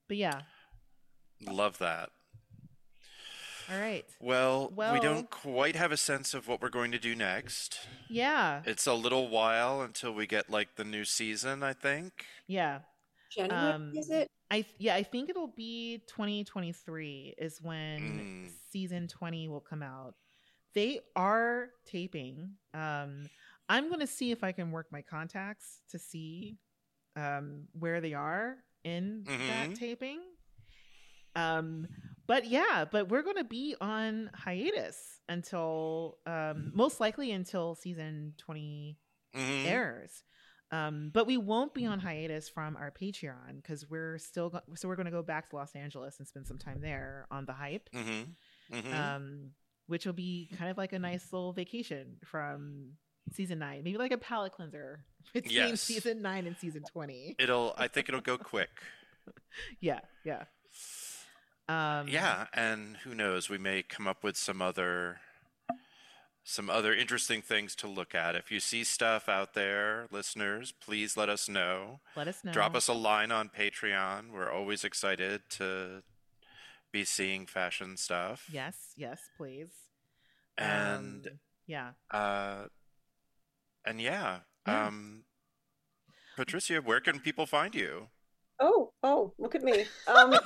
but 0.10 0.18
yeah 0.18 0.42
Love 1.46 1.78
that. 1.80 2.10
all 3.72 3.80
right 3.80 4.06
Well, 4.20 4.72
we 4.76 5.00
don't 5.00 5.30
quite 5.30 5.76
have 5.76 5.92
a 5.92 5.98
sense 5.98 6.34
of 6.34 6.48
what 6.48 6.62
we're 6.62 6.70
going 6.70 6.92
to 6.92 7.00
do 7.00 7.16
next. 7.16 7.80
yeah 8.10 8.62
It's 8.66 8.88
a 8.88 8.94
little 8.94 9.30
while 9.30 9.82
until 9.82 10.14
we 10.14 10.26
get 10.28 10.50
like 10.50 10.76
the 10.76 10.84
new 10.84 11.06
season, 11.06 11.64
I 11.64 11.74
think. 11.74 12.12
yeah 12.48 12.80
January, 13.32 13.74
Um, 13.74 13.92
is 13.96 14.10
it? 14.10 14.28
I 14.52 14.62
th- 14.62 14.76
yeah, 14.78 14.96
I 14.96 15.04
think 15.04 15.30
it'll 15.30 15.48
be 15.56 16.04
2023 16.08 17.36
is 17.38 17.60
when 17.62 18.02
Mm. 18.02 18.52
season 18.72 19.08
20 19.08 19.48
will 19.50 19.60
come 19.72 19.82
out. 19.82 20.14
They 20.76 21.00
are 21.16 21.70
taping. 21.86 22.52
Um 22.74 23.30
I'm 23.70 23.88
going 23.88 24.00
to 24.02 24.08
see 24.08 24.32
if 24.32 24.44
I 24.44 24.52
can 24.52 24.72
work 24.72 24.88
my 24.92 25.02
contacts 25.02 25.82
to 25.92 26.00
see 26.00 26.58
um 27.16 27.68
where 27.74 28.02
they 28.02 28.14
are 28.14 28.58
in 28.84 29.24
that 29.26 29.70
Mhm. 29.70 29.76
taping. 29.76 30.20
Um 31.36 31.88
but 32.26 32.46
yeah, 32.46 32.86
but 32.90 33.10
we're 33.10 33.22
going 33.22 33.36
to 33.38 33.44
be 33.44 33.76
on 33.82 34.30
hiatus 34.34 35.20
until 35.28 36.18
um 36.26 36.72
most 36.74 37.00
likely 37.00 37.32
until 37.32 37.76
season 37.76 38.34
20 38.38 38.98
Mhm. 39.36 39.66
airs. 39.66 40.24
Um, 40.72 41.12
but 41.14 41.28
we 41.28 41.38
won't 41.38 41.76
be 41.76 41.86
on 41.86 42.00
hiatus 42.00 42.50
from 42.50 42.76
our 42.78 42.90
Patreon 42.92 43.58
because 43.58 43.88
we're 43.88 44.18
still 44.18 44.50
go- 44.50 44.62
so 44.76 44.88
we're 44.88 44.96
going 44.96 45.06
to 45.06 45.12
go 45.12 45.22
back 45.22 45.50
to 45.52 45.56
Los 45.56 45.76
Angeles 45.76 46.18
and 46.18 46.28
spend 46.28 46.48
some 46.48 46.58
time 46.58 46.82
there 46.82 47.28
on 47.30 47.46
the 47.46 47.54
hype, 47.54 47.90
Mm-hmm. 47.94 48.76
Mm-hmm. 48.76 48.94
um, 48.94 49.52
which 49.86 50.08
will 50.08 50.14
be 50.14 50.50
kind 50.58 50.72
of 50.72 50.78
like 50.80 50.92
a 50.94 50.98
nice 50.98 51.32
little 51.32 51.54
vacation 51.54 52.18
from 52.26 52.94
season 53.32 53.60
nine, 53.60 53.84
maybe 53.84 53.98
like 53.98 54.12
a 54.12 54.18
palate 54.18 54.52
cleanser 54.54 55.04
between 55.34 55.54
Yes. 55.54 55.82
season 55.82 56.22
nine 56.22 56.46
and 56.48 56.58
season 56.58 56.84
twenty. 56.84 57.36
it'll. 57.40 57.74
I 57.78 57.88
think 57.88 58.10
it'll 58.10 58.22
go 58.22 58.38
quick. 58.38 58.70
Yeah, 59.80 60.00
yeah, 60.26 60.44
um, 61.70 62.08
yeah, 62.10 62.48
and 62.54 62.98
who 62.98 63.16
knows? 63.16 63.50
We 63.50 63.58
may 63.58 63.82
come 63.84 64.06
up 64.08 64.22
with 64.24 64.36
some 64.36 64.62
other 64.62 65.20
some 66.44 66.70
other 66.70 66.94
interesting 66.94 67.42
things 67.42 67.74
to 67.76 67.88
look 67.88 68.14
at. 68.14 68.36
If 68.36 68.52
you 68.52 68.60
see 68.60 68.84
stuff 68.84 69.30
out 69.30 69.54
there, 69.54 70.08
listeners, 70.12 70.74
please 70.74 71.16
let 71.16 71.30
us 71.30 71.48
know. 71.48 72.02
Let 72.18 72.28
us 72.28 72.44
know. 72.44 72.52
Drop 72.52 72.76
us 72.76 72.90
a 72.90 72.94
line 72.94 73.32
on 73.32 73.50
Patreon. 73.50 74.32
We're 74.34 74.52
always 74.52 74.84
excited 74.84 75.44
to 75.52 76.04
be 76.92 77.06
seeing 77.06 77.46
fashion 77.46 77.96
stuff. 77.96 78.50
Yes, 78.52 78.76
yes, 78.98 79.22
please. 79.38 79.70
And 80.58 81.28
Um, 81.28 81.40
yeah. 81.66 81.92
uh 82.12 82.66
and 83.86 84.02
yeah. 84.02 84.40
Yeah. 84.68 84.88
Um 84.88 85.24
Patricia, 86.36 86.82
where 86.82 87.00
can 87.00 87.20
people 87.20 87.46
find 87.46 87.76
you? 87.76 88.08
Oh, 88.60 88.92
oh, 89.04 89.34
look 89.38 89.56
at 89.56 89.64
me. 89.64 89.86
Um, 90.08 90.34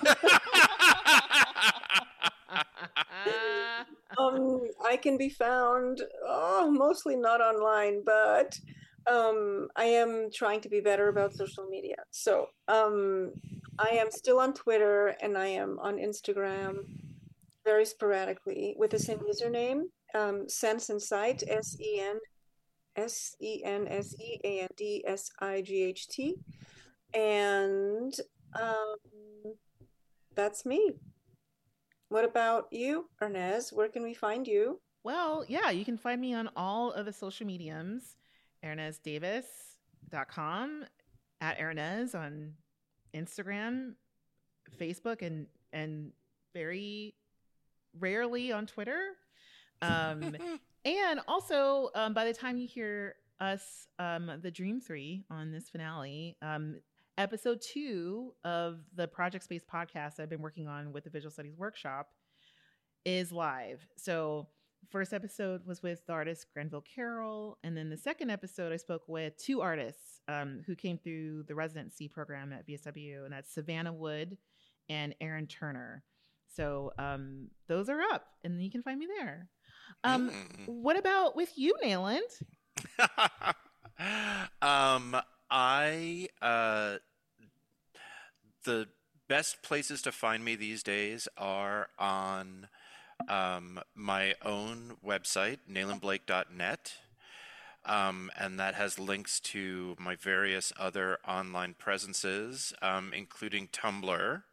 um, 4.17 4.61
I 4.85 4.97
can 4.97 5.17
be 5.17 5.29
found, 5.29 6.01
oh, 6.25 6.69
mostly 6.71 7.15
not 7.15 7.41
online, 7.41 8.01
but 8.05 8.59
um, 9.07 9.69
I 9.75 9.85
am 9.85 10.29
trying 10.33 10.61
to 10.61 10.69
be 10.69 10.81
better 10.81 11.07
about 11.09 11.33
social 11.33 11.65
media. 11.69 11.97
So 12.11 12.47
um, 12.67 13.33
I 13.79 13.89
am 13.91 14.11
still 14.11 14.39
on 14.39 14.53
Twitter 14.53 15.15
and 15.21 15.37
I 15.37 15.47
am 15.47 15.79
on 15.79 15.97
Instagram 15.97 16.79
very 17.63 17.85
sporadically 17.85 18.75
with 18.77 18.91
the 18.91 18.99
same 18.99 19.19
username, 19.19 19.83
um, 20.15 20.49
Sense 20.49 20.89
and 20.89 21.01
Sight, 21.01 21.43
S 21.47 21.77
E 21.79 21.99
N 22.01 22.17
S 22.97 23.35
E 23.39 23.61
N 23.63 23.87
S 23.87 24.15
E 24.19 24.39
A 24.43 24.61
N 24.61 24.69
D 24.75 25.03
S 25.07 25.29
I 25.39 25.61
G 25.61 25.83
H 25.83 26.07
T. 26.07 26.35
And 27.13 28.13
um, 28.59 28.95
that's 30.35 30.65
me. 30.65 30.93
What 32.09 32.25
about 32.25 32.67
you, 32.71 33.09
Hernease? 33.21 33.71
Where 33.71 33.89
can 33.89 34.01
we 34.03 34.13
find 34.13 34.45
you? 34.47 34.79
Well, 35.03 35.45
yeah, 35.47 35.71
you 35.71 35.85
can 35.85 35.97
find 35.97 36.19
me 36.19 36.33
on 36.33 36.49
all 36.55 36.91
of 36.91 37.05
the 37.05 37.13
social 37.13 37.47
mediums. 37.47 38.17
HerneaseDavis.com, 38.63 40.85
at 41.41 41.59
Hernease 41.59 42.15
on 42.15 42.53
Instagram, 43.13 43.93
Facebook, 44.79 45.21
and 45.21 45.47
and 45.71 46.11
very 46.53 47.13
rarely 47.99 48.51
on 48.51 48.65
Twitter. 48.65 48.99
Um, 49.79 50.35
and 50.87 51.19
also, 51.27 51.89
um, 51.95 52.13
by 52.13 52.25
the 52.25 52.33
time 52.33 52.57
you 52.57 52.67
hear 52.67 53.15
us, 53.39 53.87
um, 53.99 54.31
the 54.41 54.49
Dream 54.49 54.79
Three 54.79 55.25
on 55.29 55.51
this 55.51 55.69
finale, 55.69 56.37
um, 56.41 56.79
episode 57.17 57.61
two 57.61 58.33
of 58.45 58.79
the 58.95 59.07
Project 59.07 59.43
Space 59.43 59.63
podcast 59.71 60.19
I've 60.19 60.29
been 60.29 60.41
working 60.41 60.67
on 60.67 60.93
with 60.93 61.03
the 61.03 61.09
Visual 61.09 61.31
Studies 61.31 61.57
Workshop 61.57 62.09
is 63.05 63.31
live. 63.33 63.85
So, 63.97 64.47
first 64.89 65.11
episode 65.11 65.65
was 65.65 65.83
with 65.83 66.05
the 66.05 66.13
artist 66.13 66.47
Granville 66.53 66.85
Carroll, 66.95 67.57
and 67.63 67.75
then 67.75 67.89
the 67.89 67.97
second 67.97 68.29
episode 68.29 68.71
I 68.71 68.77
spoke 68.77 69.03
with 69.07 69.35
two 69.37 69.59
artists 69.59 70.21
um, 70.29 70.61
who 70.65 70.75
came 70.75 70.97
through 70.97 71.43
the 71.43 71.55
residency 71.55 72.07
program 72.07 72.53
at 72.53 72.65
VSW, 72.65 73.25
and 73.25 73.33
that's 73.33 73.53
Savannah 73.53 73.93
Wood 73.93 74.37
and 74.87 75.13
Aaron 75.19 75.47
Turner. 75.47 76.03
So 76.55 76.93
um, 76.97 77.49
those 77.67 77.89
are 77.89 78.01
up, 78.01 78.25
and 78.45 78.63
you 78.63 78.71
can 78.71 78.83
find 78.83 78.99
me 78.99 79.07
there. 79.19 79.49
Um, 80.03 80.31
Mm. 80.31 80.65
what 80.65 80.97
about 80.97 81.35
with 81.35 81.51
you, 81.57 81.75
Nayland? 81.83 82.43
um, 84.61 85.15
I 85.49 86.29
uh, 86.41 86.97
the 88.63 88.87
best 89.27 89.61
places 89.61 90.01
to 90.03 90.11
find 90.11 90.43
me 90.43 90.55
these 90.55 90.83
days 90.83 91.27
are 91.37 91.89
on 91.97 92.67
um, 93.27 93.79
my 93.95 94.35
own 94.43 94.97
website, 95.05 95.59
naylandblake.net. 95.69 96.93
Um, 97.85 98.31
and 98.37 98.59
that 98.59 98.75
has 98.75 98.99
links 98.99 99.39
to 99.41 99.95
my 99.99 100.15
various 100.15 100.73
other 100.77 101.19
online 101.27 101.75
presences, 101.77 102.73
um, 102.81 103.13
including 103.13 103.67
Tumblr, 103.67 104.43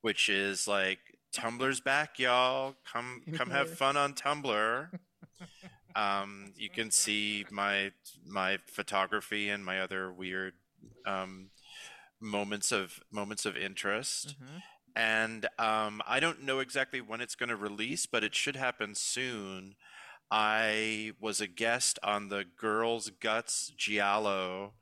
which 0.00 0.28
is 0.28 0.66
like 0.68 1.11
Tumblr's 1.34 1.80
back, 1.80 2.18
y'all. 2.18 2.74
Come, 2.90 3.22
come 3.34 3.50
have 3.50 3.70
fun 3.70 3.96
on 3.96 4.14
Tumblr. 4.14 4.88
Um, 5.94 6.54
you 6.56 6.70
can 6.70 6.90
see 6.90 7.44
my 7.50 7.92
my 8.26 8.58
photography 8.66 9.50
and 9.50 9.62
my 9.62 9.80
other 9.80 10.10
weird 10.10 10.54
um, 11.06 11.50
moments 12.20 12.72
of 12.72 13.00
moments 13.10 13.44
of 13.44 13.56
interest. 13.56 14.36
And 14.94 15.46
um, 15.58 16.00
I 16.06 16.20
don't 16.20 16.42
know 16.44 16.60
exactly 16.60 17.00
when 17.00 17.20
it's 17.20 17.34
going 17.34 17.48
to 17.48 17.56
release, 17.56 18.06
but 18.06 18.24
it 18.24 18.34
should 18.34 18.56
happen 18.56 18.94
soon. 18.94 19.74
I 20.30 21.12
was 21.20 21.40
a 21.40 21.46
guest 21.46 21.98
on 22.02 22.28
the 22.28 22.44
Girls 22.58 23.10
Guts 23.10 23.72
Giallo 23.76 24.72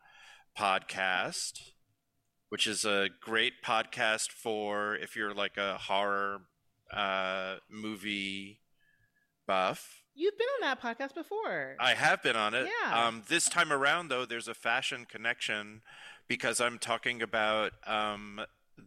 podcast, 0.57 1.61
which 2.51 2.67
is 2.67 2.85
a 2.85 3.09
great 3.21 3.55
podcast 3.65 4.31
for 4.31 4.95
if 4.95 5.17
you're 5.17 5.33
like 5.35 5.57
a 5.57 5.79
horror 5.79 6.43
uh, 6.93 7.57
movie 7.71 8.61
buff. 9.47 10.03
You've 10.15 10.37
been 10.37 10.47
on 10.63 10.69
that 10.69 10.83
podcast 10.83 11.15
before. 11.15 11.77
I 11.81 11.95
have 11.95 12.23
been 12.23 12.37
on 12.37 12.53
it. 12.55 12.69
Yeah. 12.85 13.07
Um, 13.07 13.23
this 13.29 13.49
time 13.49 13.73
around, 13.73 14.09
though, 14.09 14.27
there's 14.27 14.49
a 14.49 14.55
fashion 14.55 15.07
connection 15.09 15.81
because 16.29 16.61
I'm 16.61 16.79
talking 16.79 17.23
about 17.23 17.73
um, 17.87 18.41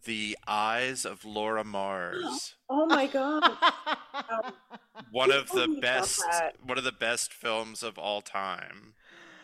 the 0.05 0.37
eyes 0.45 1.05
of 1.05 1.23
Laura 1.25 1.63
Mars, 1.63 2.55
Oh 2.69 2.85
my 2.85 3.07
God. 3.07 3.43
one 5.11 5.31
of 5.31 5.47
the 5.49 5.77
best, 5.81 6.21
one 6.65 6.77
of 6.77 6.83
the 6.83 6.91
best 6.91 7.33
films 7.33 7.81
of 7.83 7.97
all 7.97 8.21
time. 8.21 8.93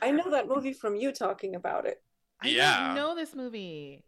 I 0.01 0.11
know 0.11 0.29
that 0.31 0.47
movie 0.47 0.73
from 0.73 0.95
you 0.95 1.11
talking 1.11 1.55
about 1.55 1.85
it. 1.85 2.01
I 2.41 2.49
Yeah. 2.49 2.87
don't 2.87 2.95
know 2.95 3.15
this 3.15 3.35
movie. 3.35 4.03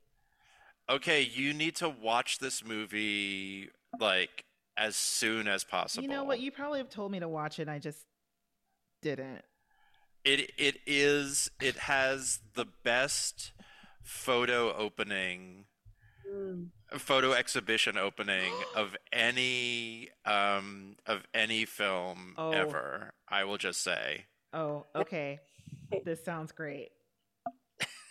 Okay, 0.92 1.22
you 1.22 1.54
need 1.54 1.76
to 1.78 1.88
watch 1.90 2.40
this 2.40 2.66
movie 2.66 3.70
like 4.00 4.44
as 4.78 4.96
soon 4.96 5.48
as 5.48 5.64
possible. 5.64 6.04
You 6.04 6.10
know 6.10 6.24
what? 6.26 6.40
You 6.42 6.52
probably 6.52 6.80
have 6.80 6.90
told 6.90 7.12
me 7.12 7.20
to 7.22 7.30
watch 7.30 7.60
it. 7.60 7.64
And 7.64 7.72
I 7.72 7.80
just 7.80 8.06
didn't. 9.02 9.42
It 10.26 10.52
it 10.58 10.78
is 10.86 11.50
it 11.62 11.78
has 11.78 12.40
the 12.56 12.66
best 12.84 13.54
photo 14.04 14.74
opening 14.76 15.66
Mm. 16.32 16.70
photo 16.98 17.32
exhibition 17.34 17.98
opening 17.98 18.54
of 18.76 18.96
any 19.12 20.10
um 20.24 20.96
of 21.08 21.24
any 21.34 21.66
film 21.66 22.36
Oh. 22.38 22.52
ever. 22.52 23.12
I 23.28 23.44
will 23.46 23.58
just 23.58 23.82
say. 23.82 24.26
Oh, 24.54 24.86
okay. 24.96 25.40
This 26.06 26.24
sounds 26.24 26.52
great. 26.52 26.90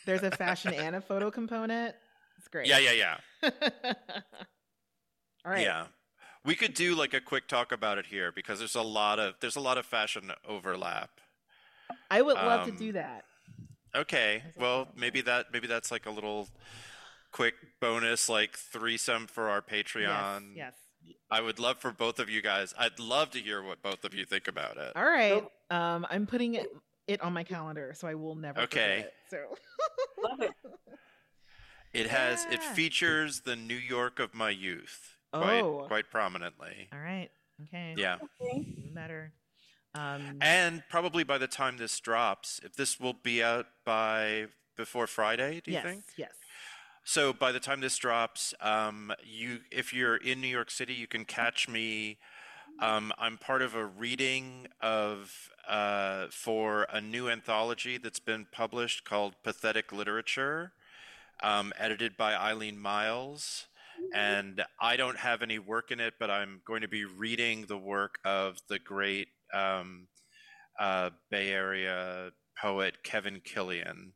There's 0.06 0.22
a 0.24 0.30
fashion 0.32 0.74
and 0.74 0.96
a 0.96 1.00
photo 1.00 1.30
component. 1.30 1.94
It's 2.52 2.52
great. 2.52 2.66
Yeah, 2.66 2.78
yeah, 2.78 2.92
yeah. 3.42 3.50
All 5.44 5.52
right. 5.52 5.62
Yeah. 5.62 5.86
We 6.44 6.54
could 6.54 6.74
do 6.74 6.94
like 6.94 7.14
a 7.14 7.20
quick 7.20 7.46
talk 7.48 7.70
about 7.70 7.98
it 7.98 8.06
here 8.06 8.32
because 8.32 8.58
there's 8.58 8.74
a 8.74 8.82
lot 8.82 9.18
of 9.18 9.34
there's 9.40 9.56
a 9.56 9.60
lot 9.60 9.78
of 9.78 9.86
fashion 9.86 10.32
overlap. 10.48 11.10
I 12.10 12.22
would 12.22 12.36
love 12.36 12.66
to 12.66 12.72
Um, 12.72 12.78
do 12.78 12.92
that. 12.92 13.24
Okay. 13.94 14.42
Well, 14.58 14.88
maybe 14.96 15.20
that 15.22 15.46
maybe 15.52 15.66
that's 15.66 15.90
like 15.90 16.06
a 16.06 16.10
little 16.10 16.48
quick 17.30 17.54
bonus 17.80 18.28
like 18.28 18.56
threesome 18.56 19.26
for 19.26 19.48
our 19.48 19.62
Patreon. 19.62 20.56
Yes. 20.56 20.74
I 21.30 21.40
would 21.40 21.58
love 21.58 21.78
for 21.78 21.92
both 21.92 22.18
of 22.18 22.28
you 22.28 22.42
guys. 22.42 22.74
I'd 22.78 22.98
love 22.98 23.30
to 23.30 23.38
hear 23.38 23.62
what 23.62 23.82
both 23.82 24.04
of 24.04 24.14
you 24.14 24.24
think 24.24 24.48
about 24.48 24.76
it. 24.76 24.92
Yes. 24.94 24.96
All 24.96 25.04
right. 25.04 25.44
Um, 25.70 26.06
I'm 26.10 26.26
putting 26.26 26.54
it, 26.54 26.68
it 27.06 27.20
on 27.20 27.32
my 27.32 27.44
calendar, 27.44 27.92
so 27.96 28.08
I 28.08 28.14
will 28.14 28.34
never. 28.34 28.60
Okay. 28.62 29.06
forget. 29.30 29.56
So. 30.18 30.28
Love 30.28 30.40
it. 30.40 30.52
It 31.92 32.06
has 32.08 32.44
it 32.50 32.62
features 32.62 33.40
the 33.40 33.56
New 33.56 33.74
York 33.76 34.18
of 34.18 34.34
my 34.34 34.50
youth 34.50 35.16
quite 35.32 35.60
Oh. 35.62 35.84
quite 35.86 36.10
prominently. 36.10 36.88
All 36.92 36.98
right. 37.00 37.30
Okay. 37.64 37.94
Yeah. 37.96 38.18
Okay. 38.40 38.58
Even 38.78 38.94
better. 38.94 39.32
Um, 39.94 40.38
And 40.40 40.82
probably 40.88 41.24
by 41.24 41.38
the 41.38 41.48
time 41.48 41.76
this 41.76 41.98
drops, 41.98 42.60
if 42.62 42.74
this 42.74 43.00
will 43.00 43.12
be 43.14 43.42
out 43.42 43.66
by 43.84 44.46
before 44.76 45.06
Friday, 45.08 45.60
do 45.64 45.70
you 45.72 45.76
yes. 45.78 45.84
think? 45.84 46.04
Yes. 46.16 46.32
So 47.02 47.32
by 47.32 47.50
the 47.50 47.60
time 47.60 47.80
this 47.80 47.96
drops, 47.96 48.54
um, 48.60 49.12
you 49.24 49.60
if 49.72 49.92
you're 49.92 50.16
in 50.16 50.40
New 50.40 50.48
York 50.48 50.70
City, 50.70 50.94
you 50.94 51.06
can 51.06 51.24
catch 51.24 51.68
me 51.68 52.18
Um, 52.78 53.12
I'm 53.18 53.36
part 53.36 53.60
of 53.62 53.74
a 53.74 53.84
reading 53.84 54.68
of 54.80 55.50
uh, 55.68 56.28
for 56.30 56.84
a 56.84 57.00
new 57.00 57.28
anthology 57.28 57.98
that's 57.98 58.20
been 58.20 58.46
published 58.50 59.04
called 59.04 59.34
Pathetic 59.42 59.92
Literature, 59.92 60.72
um, 61.42 61.72
edited 61.78 62.16
by 62.16 62.34
Eileen 62.34 62.78
Myles. 62.78 63.66
And 64.14 64.64
I 64.80 64.96
don't 64.96 65.18
have 65.18 65.42
any 65.42 65.58
work 65.58 65.90
in 65.90 66.00
it, 66.00 66.14
but 66.18 66.30
I'm 66.30 66.62
going 66.66 66.80
to 66.80 66.88
be 66.88 67.04
reading 67.04 67.66
the 67.66 67.76
work 67.76 68.18
of 68.24 68.58
the 68.68 68.78
great 68.78 69.28
um, 69.52 70.08
uh, 70.78 71.10
Bay 71.30 71.50
Area 71.50 72.30
poet 72.60 73.02
Kevin 73.02 73.40
Killian. 73.44 74.12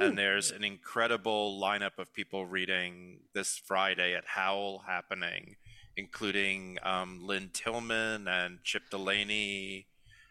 And 0.00 0.16
there's 0.16 0.50
an 0.52 0.62
incredible 0.64 1.60
lineup 1.60 1.98
of 1.98 2.12
people 2.14 2.46
reading 2.46 3.20
this 3.34 3.60
Friday 3.64 4.14
at 4.14 4.24
Howl 4.26 4.84
happening, 4.86 5.56
including 5.96 6.78
um, 6.84 7.20
Lynne 7.24 7.50
Tillman 7.52 8.28
and 8.28 8.58
Chip 8.62 8.90
Delany, 8.90 9.86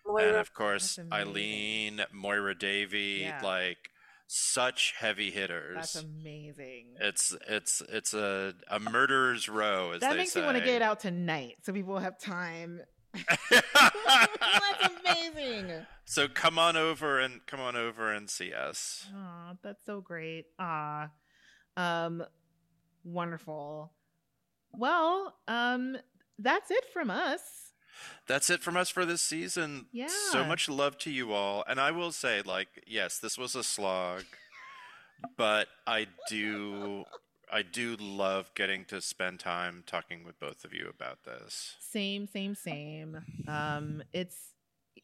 and 0.06 0.38
of 0.38 0.54
course 0.54 0.98
Eileen, 1.12 2.02
Moyra 2.16 2.58
Davey, 2.58 3.24
Yeah. 3.24 3.42
like 3.44 3.90
such 4.28 4.94
heavy 4.98 5.32
hitters. 5.32 5.76
That's 5.76 5.96
amazing. 5.96 6.96
It's 7.00 7.36
it's 7.48 7.82
it's 7.90 8.14
a 8.14 8.54
a 8.70 8.80
murderer's 8.80 9.50
row, 9.50 9.92
as 9.92 10.02
that 10.02 10.18
makes 10.18 10.34
say. 10.34 10.42
me 10.42 10.46
want 10.46 10.58
to 10.58 10.64
get 10.64 10.76
it 10.76 10.82
out 10.82 11.00
tonight 11.00 11.56
so 11.64 11.74
people 11.74 11.98
have 11.98 12.20
time. 12.20 12.82
That's 13.50 14.94
amazing. 15.06 15.72
so 16.06 16.28
come 16.28 16.60
on 16.60 16.76
over 16.78 17.20
and 17.20 17.44
come 17.48 17.60
on 17.60 17.76
over 17.76 18.12
and 18.14 18.30
see 18.30 18.54
us. 18.54 19.08
Aw, 19.16 19.54
that's 19.64 19.84
so 19.86 20.02
great. 20.02 20.46
Ah, 20.60 21.10
um, 21.78 22.24
wonderful. 23.04 23.92
Well, 24.74 25.36
um, 25.48 25.98
that's 26.38 26.70
it 26.70 26.86
from 26.94 27.10
us. 27.10 27.67
That's 28.28 28.50
it 28.50 28.62
from 28.62 28.78
us 28.78 28.90
for 28.90 29.06
this 29.06 29.22
season. 29.22 29.88
Yeah. 29.92 30.08
So 30.32 30.44
much 30.44 30.70
love 30.70 30.98
to 31.00 31.12
you 31.12 31.34
all. 31.34 31.64
And 31.68 31.80
I 31.80 31.92
will 31.92 32.12
say, 32.12 32.42
like, 32.42 32.68
yes, 32.86 33.20
this 33.20 33.38
was 33.38 33.56
a 33.56 33.64
slog, 33.64 34.24
but 35.38 35.68
I 35.86 36.08
do 36.30 37.06
I 37.52 37.62
do 37.62 37.96
love 38.00 38.52
getting 38.56 38.86
to 38.86 39.00
spend 39.02 39.40
time 39.40 39.84
talking 39.86 40.26
with 40.26 40.40
both 40.40 40.66
of 40.66 40.74
you 40.74 40.90
about 40.90 41.24
this. 41.24 41.76
Same, 41.80 42.28
same, 42.28 42.56
same. 42.56 43.22
Um, 43.48 44.04
it's 44.14 44.36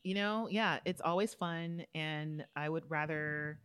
you 0.03 0.15
know, 0.15 0.47
yeah, 0.49 0.79
it's 0.85 1.01
always 1.01 1.33
fun, 1.33 1.85
and 1.95 2.45
I 2.55 2.67
would 2.67 2.83
rather. 2.89 3.59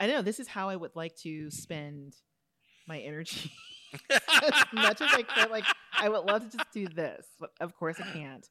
I 0.00 0.06
don't 0.06 0.16
know. 0.16 0.22
This 0.22 0.38
is 0.38 0.46
how 0.46 0.68
I 0.68 0.76
would 0.76 0.94
like 0.94 1.16
to 1.18 1.50
spend 1.50 2.14
my 2.86 2.98
energy. 2.98 3.50
as 4.10 4.64
much 4.72 5.00
as 5.00 5.12
I 5.12 5.22
could, 5.22 5.50
like 5.50 5.64
I 5.98 6.08
would 6.08 6.24
love 6.24 6.48
to 6.48 6.56
just 6.56 6.70
do 6.72 6.86
this, 6.88 7.26
but 7.40 7.50
of 7.60 7.74
course 7.76 7.96
I 7.98 8.10
can't. 8.12 8.46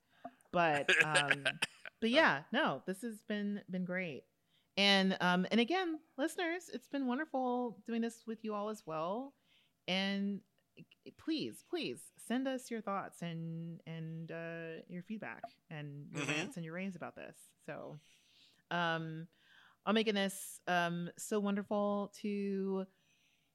But 0.52 0.90
um, 1.04 1.44
but 2.02 2.10
yeah, 2.10 2.42
no, 2.52 2.82
this 2.86 3.02
has 3.02 3.22
been 3.28 3.62
been 3.70 3.86
great. 3.86 4.24
And 4.78 5.18
um 5.22 5.46
and 5.52 5.60
again, 5.60 6.00
listeners, 6.18 6.70
it's 6.74 6.88
been 6.88 7.08
wonderful 7.08 7.78
doing 7.86 8.02
this 8.02 8.24
with 8.28 8.44
you 8.44 8.54
all 8.54 8.70
as 8.70 8.84
well. 8.86 9.34
And 9.88 10.42
please, 11.18 11.64
please 11.70 12.00
send 12.28 12.48
us 12.48 12.70
your 12.70 12.82
thoughts 12.82 13.22
and 13.22 13.80
and 13.88 14.32
uh, 14.32 14.82
your 14.88 15.02
feedback 15.04 15.44
and 15.70 16.08
your 16.14 16.26
Mhm. 16.26 16.38
rants 16.38 16.56
and 16.58 16.66
your 16.66 16.74
raves 16.76 16.96
about 16.96 17.16
this. 17.16 17.36
So, 17.66 17.98
um, 18.72 19.28
I'm 19.86 19.96
making 19.96 20.16
this 20.16 20.60
um 20.68 21.10
so 21.18 21.40
wonderful 21.40 22.12
to 22.22 22.86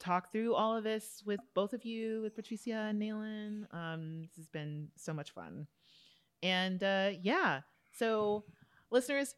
talk 0.00 0.32
through 0.32 0.54
all 0.54 0.76
of 0.76 0.82
this 0.84 1.22
with 1.24 1.40
both 1.54 1.72
of 1.72 1.84
you, 1.84 2.22
with 2.22 2.34
Patricia 2.34 2.88
and 2.90 3.00
Nayland. 3.00 3.66
Um, 3.72 4.22
this 4.22 4.36
has 4.36 4.48
been 4.48 4.88
so 4.96 5.12
much 5.12 5.30
fun. 5.32 5.66
And 6.42 6.82
uh, 6.82 7.10
yeah, 7.22 7.60
so 7.96 8.44
listeners, 8.90 9.34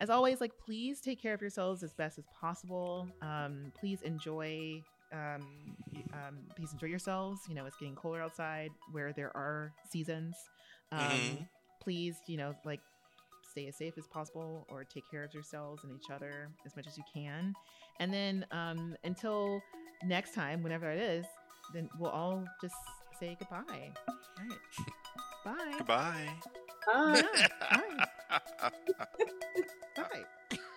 as 0.00 0.10
always, 0.10 0.40
like 0.40 0.52
please 0.64 1.00
take 1.00 1.20
care 1.20 1.34
of 1.34 1.40
yourselves 1.40 1.82
as 1.82 1.92
best 1.94 2.18
as 2.18 2.24
possible. 2.40 3.08
Um, 3.22 3.72
please 3.78 4.02
enjoy. 4.02 4.80
Um, 5.12 5.74
um, 6.12 6.38
please 6.56 6.72
enjoy 6.72 6.86
yourselves. 6.88 7.40
You 7.48 7.54
know, 7.54 7.66
it's 7.66 7.76
getting 7.78 7.94
colder 7.94 8.22
outside 8.22 8.70
where 8.92 9.12
there 9.12 9.36
are 9.36 9.72
seasons. 9.90 10.36
Um, 10.92 11.00
Mhm. 11.00 11.48
Please, 11.80 12.16
you 12.26 12.36
know, 12.36 12.54
like 12.64 12.80
stay 13.50 13.66
as 13.68 13.76
safe 13.76 13.96
as 13.96 14.06
possible 14.08 14.66
or 14.68 14.84
take 14.84 15.04
care 15.10 15.24
of 15.24 15.32
yourselves 15.32 15.82
and 15.84 15.92
each 15.94 16.10
other 16.10 16.50
as 16.66 16.76
much 16.76 16.86
as 16.86 16.98
you 16.98 17.04
can. 17.12 17.54
And 17.98 18.12
then 18.12 18.44
um, 18.50 18.96
until 19.04 19.62
next 20.04 20.34
time, 20.34 20.62
whenever 20.62 20.90
it 20.90 20.98
is, 21.00 21.24
then 21.72 21.88
we'll 21.98 22.10
all 22.10 22.44
just 22.60 22.74
say 23.18 23.36
goodbye. 23.38 23.92
All 24.08 24.44
right. 24.48 24.58
Bye. 25.44 25.74
Goodbye. 25.78 26.28
Bye. 26.86 27.22
Bye. 27.60 28.72
Bye. 29.96 30.58